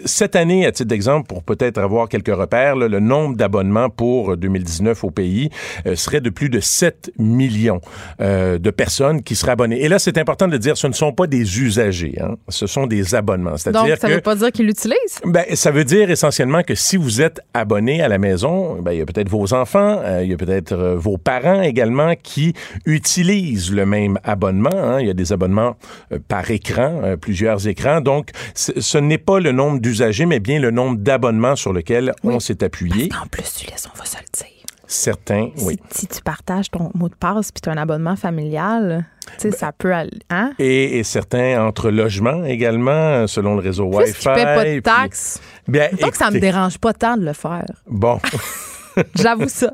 cette 0.06 0.34
année, 0.34 0.64
à 0.64 0.72
titre 0.72 0.88
d'exemple, 0.88 1.26
pour 1.26 1.42
peut-être 1.42 1.76
avoir 1.76 2.08
quelques 2.08 2.34
repères, 2.34 2.76
là, 2.76 2.88
le 2.88 3.00
nombre 3.00 3.36
d'abonnements 3.36 3.90
pour 3.90 4.34
2019 4.36 5.04
au 5.04 5.10
pays 5.10 5.50
euh, 5.86 5.94
serait 5.94 6.22
de 6.22 6.30
plus 6.30 6.48
de 6.48 6.60
7 6.60 7.12
millions 7.18 7.65
millions 7.66 7.80
euh, 8.20 8.58
de 8.58 8.70
personnes 8.70 9.22
qui 9.22 9.36
seraient 9.36 9.52
abonnées. 9.52 9.82
Et 9.82 9.88
là, 9.88 9.98
c'est 9.98 10.18
important 10.18 10.46
de 10.46 10.52
le 10.52 10.58
dire, 10.58 10.76
ce 10.76 10.86
ne 10.86 10.92
sont 10.92 11.12
pas 11.12 11.26
des 11.26 11.60
usagers, 11.60 12.14
hein, 12.20 12.36
ce 12.48 12.66
sont 12.66 12.86
des 12.86 13.14
abonnements. 13.14 13.50
Donc, 13.50 13.58
ça 13.58 13.72
que 13.72 14.14
veut 14.14 14.20
pas 14.20 14.34
dire 14.36 14.52
qu'ils 14.52 14.66
l'utilisent? 14.66 15.20
ben, 15.24 15.44
ça 15.54 15.70
veut 15.70 15.84
dire 15.84 16.10
essentiellement 16.10 16.62
que 16.62 16.74
si 16.74 16.96
vous 16.96 17.20
êtes 17.20 17.40
abonné 17.54 18.02
à 18.02 18.08
la 18.08 18.18
maison, 18.18 18.80
ben, 18.80 18.92
il 18.92 18.98
y 18.98 19.02
a 19.02 19.06
peut-être 19.06 19.28
vos 19.28 19.52
enfants, 19.54 20.00
euh, 20.02 20.20
il 20.22 20.30
y 20.30 20.34
a 20.34 20.36
peut-être 20.36 20.72
euh, 20.72 20.96
vos 20.96 21.18
parents 21.18 21.62
également 21.62 22.14
qui 22.22 22.54
utilisent 22.84 23.72
le 23.72 23.86
même 23.86 24.18
abonnement. 24.24 24.70
hein. 24.72 25.00
Il 25.00 25.06
y 25.06 25.10
a 25.10 25.14
des 25.14 25.32
abonnements 25.32 25.76
par 26.28 26.50
écran, 26.50 27.16
plusieurs 27.20 27.66
écrans. 27.68 28.00
Donc, 28.00 28.30
ce 28.54 28.98
n'est 28.98 29.18
pas 29.18 29.40
le 29.40 29.52
nombre 29.52 29.80
d'usagers, 29.80 30.26
mais 30.26 30.40
bien 30.40 30.58
le 30.60 30.70
nombre 30.70 30.98
d'abonnements 30.98 31.56
sur 31.56 31.72
lequel 31.72 32.12
on 32.22 32.40
s'est 32.40 32.62
appuyé. 32.64 33.08
En 33.22 33.26
plus, 33.26 33.54
tu 33.54 33.66
laisses, 33.70 33.88
on 33.92 33.98
va 33.98 34.04
se 34.04 34.16
le 34.16 34.22
dire. 34.36 34.55
Certains, 34.86 35.50
oui. 35.62 35.78
Si, 35.90 36.00
si 36.02 36.06
tu 36.06 36.22
partages 36.22 36.70
ton 36.70 36.90
mot 36.94 37.08
de 37.08 37.14
passe 37.14 37.50
puis 37.50 37.60
tu 37.60 37.68
as 37.68 37.72
un 37.72 37.76
abonnement 37.76 38.14
familial, 38.16 39.04
tu 39.38 39.50
sais, 39.50 39.56
ça 39.56 39.72
peut 39.72 39.92
aller. 39.92 40.18
Hein? 40.30 40.52
Et, 40.58 40.98
et 40.98 41.04
certains 41.04 41.60
entre 41.66 41.90
logements 41.90 42.44
également, 42.44 43.26
selon 43.26 43.54
le 43.56 43.60
réseau 43.62 43.84
Wi-Fi. 43.86 44.12
Puisqu'ils 44.12 44.30
ne 44.30 44.44
pas 44.44 44.64
de 44.64 44.70
puis- 44.74 44.82
taxes? 44.82 45.40
Bien, 45.66 45.88
que 45.88 46.16
ça 46.16 46.26
me 46.26 46.36
écoutez, 46.36 46.40
dérange 46.40 46.78
pas 46.78 46.92
tant 46.92 47.16
de 47.16 47.24
le 47.24 47.32
faire. 47.32 47.66
Bon. 47.88 48.20
J'avoue 49.14 49.48
ça. 49.48 49.72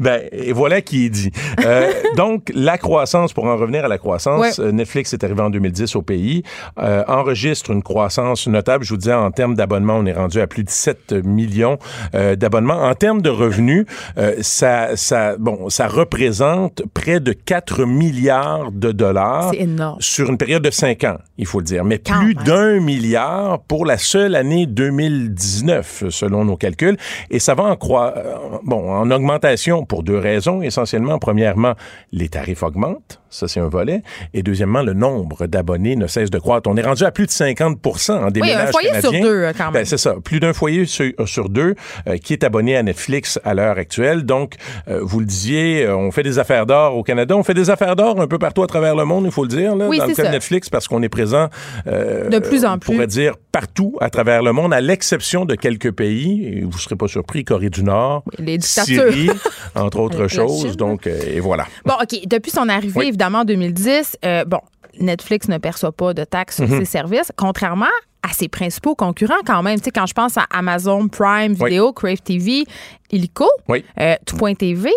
Ben, 0.00 0.22
et 0.32 0.52
voilà 0.52 0.80
qui 0.80 1.06
est 1.06 1.10
dit. 1.10 1.30
Euh, 1.64 1.90
donc, 2.16 2.50
la 2.54 2.76
croissance, 2.78 3.32
pour 3.32 3.44
en 3.44 3.56
revener 3.56 3.78
à 3.78 3.88
la 3.88 3.98
croissance, 3.98 4.40
Ouais. 4.58 4.64
euh, 4.64 4.72
Netflix 4.72 5.12
est 5.12 5.22
arrivé 5.24 5.40
en 5.42 5.50
2010 5.50 5.94
au 5.96 6.02
pays, 6.02 6.42
euh, 6.78 7.04
enregistre 7.08 7.70
une 7.70 7.82
croissance 7.82 8.46
notable. 8.48 8.84
Je 8.84 8.90
vous 8.90 8.96
disais, 8.96 9.12
en 9.14 9.30
termes 9.30 9.54
d'abonnements, 9.54 9.96
on 9.96 10.06
est 10.06 10.12
rendu 10.12 10.40
à 10.40 10.46
plus 10.46 10.64
de 10.64 10.70
7 10.70 11.12
millions 11.24 11.78
euh, 12.14 12.36
d'abonnements. 12.36 12.82
En 12.82 12.94
termes 12.94 13.22
de 13.22 13.30
revenus, 13.30 13.86
euh, 14.18 14.34
ça, 14.40 14.96
ça, 14.96 15.36
bon, 15.38 15.68
ça 15.68 15.86
représente 15.88 16.82
près 16.94 17.20
de 17.20 17.32
4 17.32 17.84
milliards 17.84 18.72
de 18.72 18.92
dollars 18.92 19.52
sur 20.00 20.28
une 20.30 20.38
période 20.38 20.62
de 20.62 20.70
5 20.70 21.04
ans, 21.04 21.18
il 21.38 21.46
faut 21.46 21.58
le 21.58 21.64
dire. 21.64 21.84
Mais 21.84 21.98
Quand 21.98 22.18
plus 22.18 22.34
d'un 22.34 22.80
milliard 22.80 23.60
pour 23.60 23.86
la 23.86 23.98
seule 23.98 24.34
année 24.34 24.66
2019, 24.66 26.04
selon 26.10 26.44
nos 26.44 26.56
calculs. 26.56 26.96
Et 27.30 27.38
ça 27.38 27.54
va 27.54 27.64
en 27.64 27.74
croi- 27.76 28.14
bon, 28.62 28.92
en 28.92 29.10
augmentation 29.10 29.84
pour 29.84 30.02
deux 30.02 30.18
raisons, 30.18 30.62
essentiellement. 30.62 31.18
Premièrement, 31.18 31.74
les 32.12 32.28
tarifs 32.28 32.62
augmentent. 32.62 33.20
Ça, 33.30 33.48
c'est 33.48 33.60
un 33.60 33.68
volet. 33.68 34.02
Et 34.34 34.42
deuxièmement, 34.42 34.82
le 34.82 34.92
nombre 34.92 35.46
d'abonnés 35.46 35.96
ne 35.96 36.06
cesse 36.06 36.30
de 36.30 36.38
croître. 36.38 36.68
On 36.68 36.76
est 36.76 36.82
rendu 36.82 37.04
à 37.04 37.10
plus 37.12 37.26
de 37.26 37.30
50 37.30 37.78
en 38.10 38.30
des 38.30 38.40
Oui, 38.40 38.52
un 38.52 38.66
foyer 38.66 39.00
sur 39.00 39.12
deux, 39.12 39.18
euh, 39.24 39.52
quand 39.56 39.64
même. 39.66 39.72
Ben, 39.74 39.84
c'est 39.84 39.98
ça. 39.98 40.14
Plus 40.22 40.40
d'un 40.40 40.52
foyer 40.52 40.84
sur, 40.84 41.12
sur 41.26 41.48
deux 41.48 41.74
euh, 42.08 42.16
qui 42.16 42.32
est 42.32 42.44
abonné 42.44 42.76
à 42.76 42.82
Netflix 42.82 43.38
à 43.44 43.54
l'heure 43.54 43.78
actuelle. 43.78 44.24
Donc, 44.24 44.54
euh, 44.88 45.00
vous 45.02 45.20
le 45.20 45.26
disiez, 45.26 45.84
euh, 45.84 45.96
on 45.96 46.10
fait 46.10 46.22
des 46.22 46.38
affaires 46.38 46.66
d'or 46.66 46.96
au 46.96 47.02
Canada. 47.02 47.36
On 47.36 47.42
fait 47.42 47.54
des 47.54 47.70
affaires 47.70 47.96
d'or 47.96 48.20
un 48.20 48.26
peu 48.26 48.38
partout 48.38 48.62
à 48.62 48.66
travers 48.66 48.96
le 48.96 49.04
monde, 49.04 49.24
il 49.26 49.30
faut 49.32 49.42
le 49.42 49.48
dire, 49.48 49.76
là, 49.76 49.86
Oui, 49.88 49.98
dans 49.98 50.06
le 50.06 50.14
cas 50.14 50.24
de. 50.24 50.30
Netflix, 50.30 50.68
parce 50.70 50.88
qu'on 50.88 51.02
est 51.02 51.08
présent 51.08 51.48
euh, 51.86 52.28
De 52.28 52.38
plus 52.38 52.64
en 52.64 52.74
on 52.74 52.78
plus. 52.78 52.92
pourrait 52.94 53.06
dire 53.06 53.34
partout 53.52 53.96
à 54.00 54.10
travers 54.10 54.42
le 54.42 54.52
monde, 54.52 54.72
à 54.72 54.80
l'exception 54.80 55.44
de 55.44 55.54
quelques 55.54 55.90
pays. 55.92 56.44
Et 56.46 56.60
vous 56.62 56.68
ne 56.68 56.78
serez 56.78 56.96
pas 56.96 57.08
surpris, 57.08 57.44
Corée 57.44 57.70
du 57.70 57.82
Nord, 57.82 58.24
Les 58.38 58.58
dictatures. 58.58 59.12
Syrie, 59.12 59.30
entre 59.74 60.00
autres 60.00 60.28
choses. 60.28 60.76
Donc, 60.76 61.06
euh, 61.06 61.18
et 61.28 61.40
voilà. 61.40 61.66
Bon, 61.84 61.94
OK. 62.00 62.20
Depuis 62.26 62.50
son 62.50 62.68
arrivée, 62.68 62.92
Oui. 62.96 63.12
Évidemment, 63.20 63.40
en 63.40 63.44
2010, 63.44 64.16
euh, 64.24 64.44
bon, 64.46 64.60
Netflix 64.98 65.48
ne 65.48 65.58
perçoit 65.58 65.92
pas 65.92 66.14
de 66.14 66.24
taxes 66.24 66.58
Mhm. 66.60 66.68
sur 66.68 66.76
ses 66.78 66.84
services, 66.86 67.32
contrairement 67.36 67.86
à 68.22 68.32
ses 68.32 68.48
principaux 68.48 68.94
concurrents 68.94 69.42
quand 69.46 69.62
même. 69.62 69.78
Tu 69.78 69.84
sais, 69.84 69.90
quand 69.90 70.06
je 70.06 70.14
pense 70.14 70.36
à 70.38 70.46
Amazon 70.50 71.08
Prime 71.08 71.54
Oui. 71.60 71.68
Video, 71.70 71.92
Crave 71.92 72.20
TV, 72.22 72.64
Illico, 73.10 73.46
Oui. 73.68 73.84
euh, 74.00 74.14
Tout.tv, 74.26 74.90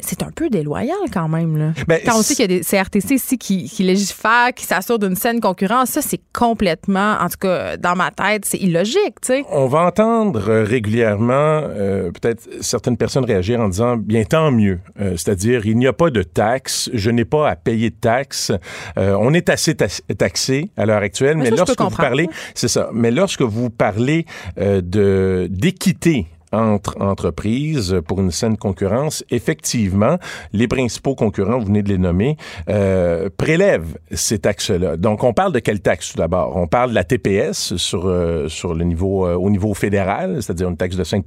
c'est 0.00 0.22
un 0.22 0.30
peu 0.30 0.48
déloyal 0.50 0.96
quand 1.12 1.28
même. 1.28 1.56
Là. 1.56 1.72
Ben, 1.88 2.00
quand 2.04 2.18
on 2.18 2.22
sait 2.22 2.34
qu'il 2.34 2.50
y 2.50 2.54
a 2.54 2.58
des 2.58 2.64
CRTC 2.64 3.14
ici 3.14 3.38
qui, 3.38 3.64
qui 3.68 3.82
légifèrent, 3.82 4.52
qui 4.54 4.64
s'assurent 4.64 4.98
d'une 4.98 5.16
saine 5.16 5.40
concurrence, 5.40 5.90
ça, 5.90 6.02
c'est 6.02 6.20
complètement, 6.32 7.16
en 7.20 7.28
tout 7.28 7.38
cas, 7.40 7.76
dans 7.76 7.96
ma 7.96 8.10
tête, 8.10 8.44
c'est 8.44 8.58
illogique, 8.58 9.20
tu 9.22 9.28
sais. 9.28 9.44
On 9.50 9.66
va 9.66 9.80
entendre 9.86 10.48
euh, 10.50 10.64
régulièrement 10.64 11.32
euh, 11.34 12.10
peut-être 12.12 12.48
certaines 12.60 12.96
personnes 12.96 13.24
réagir 13.24 13.60
en 13.60 13.68
disant 13.68 13.96
bien 13.96 14.24
tant 14.24 14.50
mieux, 14.50 14.78
Euh, 15.00 15.12
c'est-à-dire 15.16 15.66
il 15.66 15.76
n'y 15.78 15.86
a 15.86 15.92
pas 15.92 16.10
de 16.10 16.22
taxes, 16.22 16.90
je 16.92 17.10
n'ai 17.10 17.24
pas 17.24 17.48
à 17.48 17.56
payer 17.56 17.90
de 17.90 17.96
taxes, 17.96 18.52
Euh, 18.98 19.16
on 19.20 19.32
est 19.34 19.48
assez 19.48 19.74
ta- 19.74 19.86
taxé 20.18 20.70
à 20.76 20.86
l'heure 20.86 21.02
actuelle, 21.02 21.36
Mais 21.38 21.50
ça, 21.50 21.56
lorsque 21.56 21.80
vous 21.80 21.90
parlez, 21.90 22.28
c'est 22.54 22.68
ça, 22.68 22.90
mais 22.92 23.10
lorsque 23.10 23.42
vous 23.42 23.70
parlez 23.70 24.26
de 24.56 25.48
d'équité 25.50 26.26
entre 26.52 27.00
entreprises 27.00 28.00
pour 28.06 28.20
une 28.20 28.30
saine 28.30 28.56
concurrence, 28.56 29.24
effectivement, 29.30 30.18
les 30.52 30.68
principaux 30.68 31.14
concurrents, 31.14 31.58
vous 31.58 31.66
venez 31.66 31.82
de 31.82 31.88
les 31.88 31.98
nommer, 31.98 32.36
euh, 32.68 33.28
prélèvent 33.36 33.98
ces 34.10 34.38
taxes-là. 34.38 34.96
Donc, 34.96 35.24
on 35.24 35.32
parle 35.32 35.52
de 35.52 35.58
quelle 35.58 35.80
taxe 35.80 36.12
tout 36.12 36.18
d'abord? 36.18 36.56
On 36.56 36.66
parle 36.66 36.90
de 36.90 36.94
la 36.94 37.04
TPS 37.04 37.76
sur, 37.76 38.06
euh, 38.06 38.48
sur 38.48 38.74
le 38.74 38.84
niveau, 38.84 39.26
euh, 39.26 39.34
au 39.34 39.50
niveau 39.50 39.74
fédéral, 39.74 40.42
c'est-à-dire 40.42 40.68
une 40.68 40.76
taxe 40.76 40.96
de 40.96 41.04
5 41.04 41.24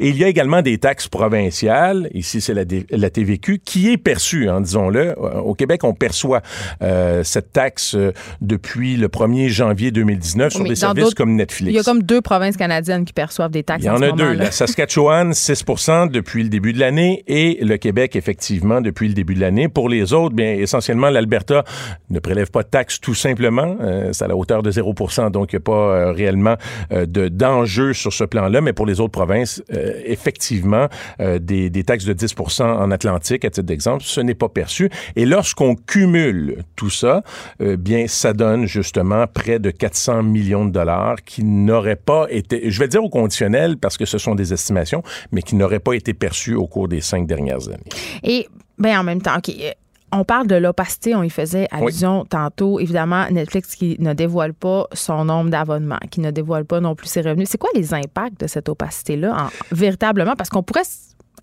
Et 0.00 0.08
il 0.08 0.16
y 0.16 0.24
a 0.24 0.28
également 0.28 0.62
des 0.62 0.78
taxes 0.78 1.08
provinciales. 1.08 2.08
Ici, 2.14 2.40
c'est 2.40 2.54
la, 2.54 3.10
TVQ 3.10 3.60
qui 3.64 3.90
est 3.90 3.96
perçue, 3.96 4.48
hein, 4.48 4.60
disons-le. 4.60 5.10
Euh, 5.10 5.40
Au 5.40 5.54
Québec, 5.54 5.84
on 5.84 5.94
perçoit 5.94 6.42
euh, 6.82 7.22
cette 7.24 7.52
taxe 7.52 7.94
euh, 7.94 8.12
depuis 8.40 8.96
le 8.96 9.08
1er 9.08 9.48
janvier 9.48 9.90
2019 9.90 10.52
sur 10.52 10.62
Oui, 10.62 10.68
des 10.68 10.74
services 10.74 11.14
comme 11.14 11.34
Netflix. 11.34 11.72
Il 11.72 11.76
y 11.76 11.78
a 11.78 11.82
comme 11.82 12.02
deux 12.02 12.20
provinces 12.20 12.56
canadiennes 12.56 13.04
qui 13.04 13.12
perçoivent 13.12 13.50
des 13.50 13.62
taxes 13.62 13.84
Il 13.84 13.86
y 13.86 13.90
en 13.90 14.02
a 14.02 14.12
deux. 14.12 14.36
La 14.42 14.50
Saskatchewan, 14.50 15.32
6 15.32 15.64
depuis 16.10 16.42
le 16.42 16.48
début 16.48 16.72
de 16.72 16.80
l'année 16.80 17.22
et 17.28 17.64
le 17.64 17.76
Québec, 17.76 18.16
effectivement, 18.16 18.80
depuis 18.80 19.06
le 19.06 19.14
début 19.14 19.34
de 19.34 19.40
l'année. 19.40 19.68
Pour 19.68 19.88
les 19.88 20.12
autres, 20.12 20.34
bien, 20.34 20.54
essentiellement, 20.54 21.10
l'Alberta 21.10 21.62
ne 22.10 22.18
prélève 22.18 22.50
pas 22.50 22.64
de 22.64 22.68
taxes 22.68 23.00
tout 23.00 23.14
simplement. 23.14 23.76
Euh, 23.80 24.10
c'est 24.12 24.24
à 24.24 24.28
la 24.28 24.34
hauteur 24.34 24.64
de 24.64 24.70
0 24.72 24.94
donc 25.30 25.52
il 25.52 25.56
n'y 25.56 25.58
a 25.58 25.60
pas 25.60 25.72
euh, 25.72 26.10
réellement 26.10 26.56
euh, 26.90 27.06
de, 27.06 27.28
d'enjeu 27.28 27.92
sur 27.92 28.12
ce 28.12 28.24
plan-là. 28.24 28.60
Mais 28.60 28.72
pour 28.72 28.84
les 28.84 28.98
autres 28.98 29.12
provinces, 29.12 29.62
euh, 29.72 29.92
effectivement, 30.04 30.88
euh, 31.20 31.38
des, 31.38 31.70
des 31.70 31.84
taxes 31.84 32.04
de 32.04 32.12
10 32.12 32.34
en 32.62 32.90
Atlantique, 32.90 33.44
à 33.44 33.50
titre 33.50 33.66
d'exemple, 33.66 34.02
ce 34.04 34.20
n'est 34.20 34.34
pas 34.34 34.48
perçu. 34.48 34.90
Et 35.14 35.24
lorsqu'on 35.24 35.76
cumule 35.76 36.64
tout 36.74 36.90
ça, 36.90 37.22
bien, 37.60 38.06
ça 38.08 38.32
donne 38.32 38.66
justement 38.66 39.26
près 39.28 39.60
de 39.60 39.70
400 39.70 40.24
millions 40.24 40.64
de 40.64 40.72
dollars 40.72 41.22
qui 41.24 41.44
n'auraient 41.44 41.94
pas 41.94 42.26
été, 42.28 42.70
je 42.70 42.80
vais 42.80 42.88
dire 42.88 43.04
au 43.04 43.08
conditionnel 43.08 43.76
parce 43.76 43.96
que 43.96 44.04
ce 44.04 44.18
sont 44.18 44.31
des 44.34 44.52
estimations, 44.52 45.02
mais 45.32 45.42
qui 45.42 45.54
n'auraient 45.56 45.80
pas 45.80 45.94
été 45.94 46.14
perçus 46.14 46.54
au 46.54 46.66
cours 46.66 46.88
des 46.88 47.00
cinq 47.00 47.26
dernières 47.26 47.68
années. 47.68 47.90
Et 48.22 48.46
ben 48.78 48.98
en 48.98 49.02
même 49.04 49.20
temps, 49.22 49.36
OK. 49.38 49.48
euh, 49.50 49.70
On 50.14 50.24
parle 50.24 50.46
de 50.46 50.56
l'opacité, 50.56 51.14
on 51.14 51.22
y 51.22 51.30
faisait 51.30 51.66
allusion 51.70 52.26
tantôt. 52.26 52.78
Évidemment, 52.80 53.24
Netflix 53.30 53.74
qui 53.74 53.96
ne 53.98 54.12
dévoile 54.12 54.52
pas 54.52 54.86
son 54.92 55.24
nombre 55.24 55.48
d'abonnements, 55.48 56.00
qui 56.10 56.20
ne 56.20 56.30
dévoile 56.30 56.66
pas 56.66 56.80
non 56.80 56.94
plus 56.94 57.06
ses 57.08 57.22
revenus. 57.22 57.48
C'est 57.48 57.56
quoi 57.58 57.70
les 57.74 57.94
impacts 57.94 58.38
de 58.40 58.46
cette 58.46 58.68
opacité-là, 58.68 59.44
en- 59.46 59.74
véritablement? 59.74 60.34
Parce 60.36 60.50
qu'on 60.50 60.62
pourrait 60.62 60.84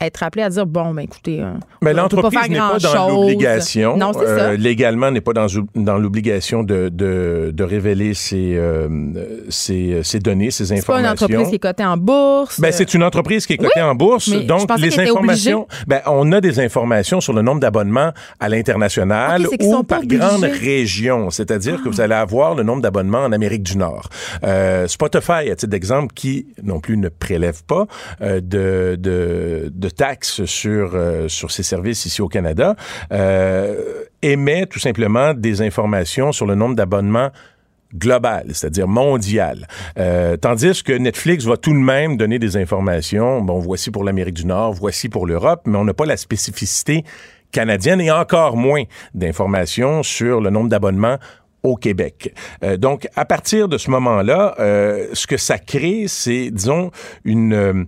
être 0.01 0.23
appelé 0.23 0.43
à 0.43 0.49
dire, 0.49 0.65
bon, 0.65 0.93
ben 0.93 1.01
écoutez, 1.03 1.41
euh, 1.41 1.51
Mais 1.81 1.91
peut 1.91 1.95
pas 1.95 2.01
l'entreprise 2.01 2.49
n'est 2.49 2.57
pas 2.57 2.77
dans 2.79 3.09
l'obligation. 3.09 3.97
Non, 3.97 4.11
c'est 4.13 4.19
euh, 4.27 4.57
légalement, 4.57 5.11
n'est 5.11 5.21
pas 5.21 5.33
dans, 5.33 5.47
dans 5.75 5.97
l'obligation 5.97 6.63
de, 6.63 6.89
de, 6.89 7.51
de 7.53 7.63
révéler 7.63 8.13
ses, 8.13 8.55
euh, 8.55 8.87
ses, 9.49 10.01
ses 10.03 10.19
données, 10.19 10.51
ses 10.51 10.65
C'est 10.65 10.85
pas 10.85 10.95
informations. 10.97 11.27
une 11.27 11.35
entreprise 11.35 11.49
qui 11.49 11.55
est 11.55 11.59
cotée 11.59 11.85
en 11.85 11.97
bourse. 11.97 12.59
Ben, 12.59 12.71
c'est 12.71 12.93
une 12.93 13.03
entreprise 13.03 13.45
qui 13.45 13.53
est 13.53 13.57
cotée 13.57 13.71
Oui, 13.75 13.81
en 13.81 13.95
bourse. 13.95 14.29
Donc, 14.29 14.69
les 14.77 14.99
informations, 14.99 15.67
ben, 15.87 16.01
on 16.05 16.31
a 16.31 16.41
des 16.41 16.59
informations 16.59 17.21
sur 17.21 17.33
le 17.33 17.41
nombre 17.41 17.59
d'abonnements 17.59 18.11
à 18.39 18.49
l'international 18.49 19.45
ou 19.61 19.83
par 19.83 20.05
grande 20.05 20.43
région. 20.43 21.29
C'est-à-dire 21.29 21.81
que 21.83 21.89
vous 21.89 22.01
allez 22.01 22.15
avoir 22.15 22.55
le 22.55 22.63
nombre 22.63 22.81
d'abonnements 22.81 23.19
en 23.23 23.31
Amérique 23.31 23.63
du 23.63 23.77
Nord. 23.77 24.09
Euh, 24.43 24.87
Spotify, 24.87 25.49
à 25.51 25.55
titre 25.55 25.67
d'exemple, 25.67 26.13
qui 26.13 26.47
non 26.63 26.79
plus 26.79 26.97
ne 26.97 27.09
prélève 27.09 27.63
pas 27.65 27.85
euh, 28.21 28.39
de, 28.41 28.95
de, 28.97 29.71
de 29.89 29.93
taxes 29.95 30.45
sur, 30.45 30.91
euh, 30.93 31.27
sur 31.27 31.51
ses 31.51 31.63
services 31.63 32.05
ici 32.05 32.21
au 32.21 32.27
Canada, 32.27 32.75
euh, 33.11 34.03
émet 34.21 34.65
tout 34.65 34.79
simplement 34.79 35.33
des 35.33 35.61
informations 35.61 36.31
sur 36.31 36.45
le 36.45 36.55
nombre 36.55 36.75
d'abonnements 36.75 37.29
global, 37.95 38.45
c'est-à-dire 38.53 38.87
mondial. 38.87 39.67
Euh, 39.97 40.37
tandis 40.37 40.83
que 40.83 40.93
Netflix 40.93 41.45
va 41.45 41.57
tout 41.57 41.73
de 41.73 41.77
même 41.77 42.17
donner 42.17 42.37
des 42.37 42.55
informations, 42.55 43.41
bon, 43.41 43.59
voici 43.59 43.89
pour 43.89 44.03
l'Amérique 44.03 44.35
du 44.35 44.45
Nord, 44.45 44.73
voici 44.73 45.09
pour 45.09 45.25
l'Europe, 45.25 45.61
mais 45.65 45.77
on 45.77 45.85
n'a 45.85 45.93
pas 45.93 46.05
la 46.05 46.17
spécificité 46.17 47.03
canadienne 47.51 47.99
et 47.99 48.11
encore 48.11 48.57
moins 48.57 48.83
d'informations 49.15 50.03
sur 50.03 50.39
le 50.39 50.51
nombre 50.51 50.69
d'abonnements 50.69 51.17
au 51.63 51.75
Québec. 51.75 52.33
Euh, 52.63 52.77
donc, 52.77 53.07
à 53.15 53.25
partir 53.25 53.67
de 53.67 53.77
ce 53.77 53.89
moment-là, 53.91 54.55
euh, 54.59 55.07
ce 55.13 55.27
que 55.27 55.37
ça 55.37 55.57
crée, 55.57 56.05
c'est, 56.07 56.51
disons, 56.51 56.91
une, 57.25 57.53
euh, 57.53 57.83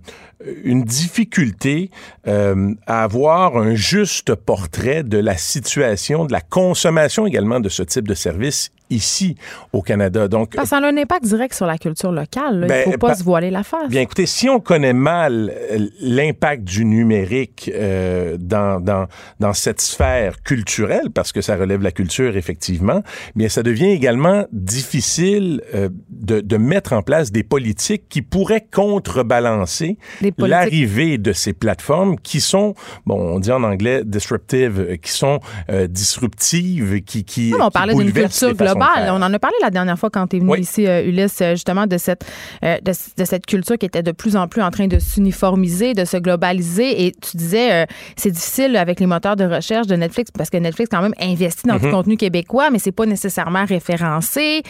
une 0.64 0.84
difficulté 0.84 1.90
euh, 2.26 2.74
à 2.86 3.02
avoir 3.02 3.56
un 3.56 3.74
juste 3.74 4.34
portrait 4.34 5.02
de 5.02 5.18
la 5.18 5.36
situation, 5.36 6.24
de 6.24 6.32
la 6.32 6.40
consommation 6.40 7.26
également 7.26 7.60
de 7.60 7.68
ce 7.68 7.82
type 7.82 8.08
de 8.08 8.14
service 8.14 8.70
ici 8.92 9.36
au 9.72 9.82
Canada. 9.82 10.28
Donc, 10.28 10.54
ça 10.64 10.76
a 10.78 10.80
un 10.86 10.96
impact 10.96 11.24
direct 11.24 11.54
sur 11.54 11.66
la 11.66 11.78
culture 11.78 12.12
locale. 12.12 12.60
là. 12.60 12.66
Ben, 12.66 12.82
Il 12.84 12.88
ne 12.88 12.92
faut 12.92 12.98
pas 12.98 13.08
pa- 13.08 13.14
se 13.14 13.24
voiler 13.24 13.50
la 13.50 13.62
face. 13.62 13.88
Bien, 13.88 14.00
écoutez, 14.02 14.26
si 14.26 14.48
on 14.48 14.60
connaît 14.60 14.92
mal 14.92 15.52
euh, 15.72 15.86
l'impact 16.00 16.64
du 16.64 16.84
numérique 16.84 17.70
euh, 17.74 18.36
dans, 18.38 18.80
dans, 18.80 19.06
dans 19.40 19.52
cette 19.52 19.80
sphère 19.80 20.42
culturelle, 20.42 21.10
parce 21.14 21.32
que 21.32 21.40
ça 21.40 21.56
relève 21.56 21.82
la 21.82 21.90
culture, 21.92 22.36
effectivement, 22.36 23.02
bien, 23.34 23.48
ça 23.48 23.62
devient 23.62 23.90
également 23.90 24.46
difficile 24.52 25.62
euh, 25.74 25.88
de, 26.10 26.40
de 26.40 26.56
mettre 26.56 26.92
en 26.92 27.02
place 27.02 27.32
des 27.32 27.42
politiques 27.42 28.08
qui 28.08 28.22
pourraient 28.22 28.66
contrebalancer 28.72 29.96
l'arrivée 30.38 31.18
de 31.18 31.32
ces 31.32 31.52
plateformes 31.52 32.18
qui 32.18 32.40
sont, 32.40 32.74
bon, 33.06 33.16
on 33.34 33.38
dit 33.40 33.50
en 33.52 33.62
anglais 33.62 34.02
disruptive, 34.04 34.80
euh, 34.80 34.96
qui 34.96 35.10
sont 35.12 35.40
euh, 35.70 35.86
disruptives, 35.86 37.02
qui, 37.04 37.24
qui, 37.24 37.50
Non, 37.50 37.58
on 37.62 37.68
qui 37.68 37.72
parlait 37.72 37.94
d'une 37.94 38.12
culture 38.12 38.54
globale. 38.54 38.81
On 39.08 39.22
en 39.22 39.32
a 39.32 39.38
parlé 39.38 39.56
la 39.62 39.70
dernière 39.70 39.98
fois 39.98 40.10
quand 40.10 40.26
tu 40.26 40.36
es 40.36 40.38
venu 40.40 40.50
Oui. 40.52 40.60
ici, 40.60 40.86
euh, 40.86 41.04
Ulysse, 41.04 41.40
euh, 41.40 41.50
justement, 41.52 41.86
de 41.86 41.98
cette, 41.98 42.24
euh, 42.64 42.78
de, 42.82 42.92
de 43.16 43.24
cette 43.24 43.46
culture 43.46 43.78
qui 43.78 43.86
était 43.86 44.02
de 44.02 44.12
plus 44.12 44.36
en 44.36 44.48
plus 44.48 44.62
en 44.62 44.70
train 44.70 44.86
de 44.86 44.98
s'uniformiser, 44.98 45.94
de 45.94 46.04
se 46.04 46.16
globaliser. 46.16 47.06
Et 47.06 47.12
tu 47.12 47.36
disais, 47.36 47.72
euh, 47.72 47.86
c'est 48.16 48.30
difficile 48.30 48.76
avec 48.76 49.00
les 49.00 49.06
moteurs 49.06 49.36
de 49.36 49.44
recherche 49.44 49.86
de 49.86 49.96
Netflix 49.96 50.30
parce 50.36 50.50
que 50.50 50.56
Netflix, 50.56 50.88
quand 50.90 51.02
même, 51.02 51.14
investit 51.20 51.66
dans 51.66 51.76
du 51.76 51.86
Mm-hmm. 51.86 51.90
contenu 51.90 52.16
québécois, 52.16 52.70
mais 52.70 52.78
c'est 52.78 52.92
pas 52.92 53.06
nécessairement 53.06 53.64
référencé. 53.64 54.62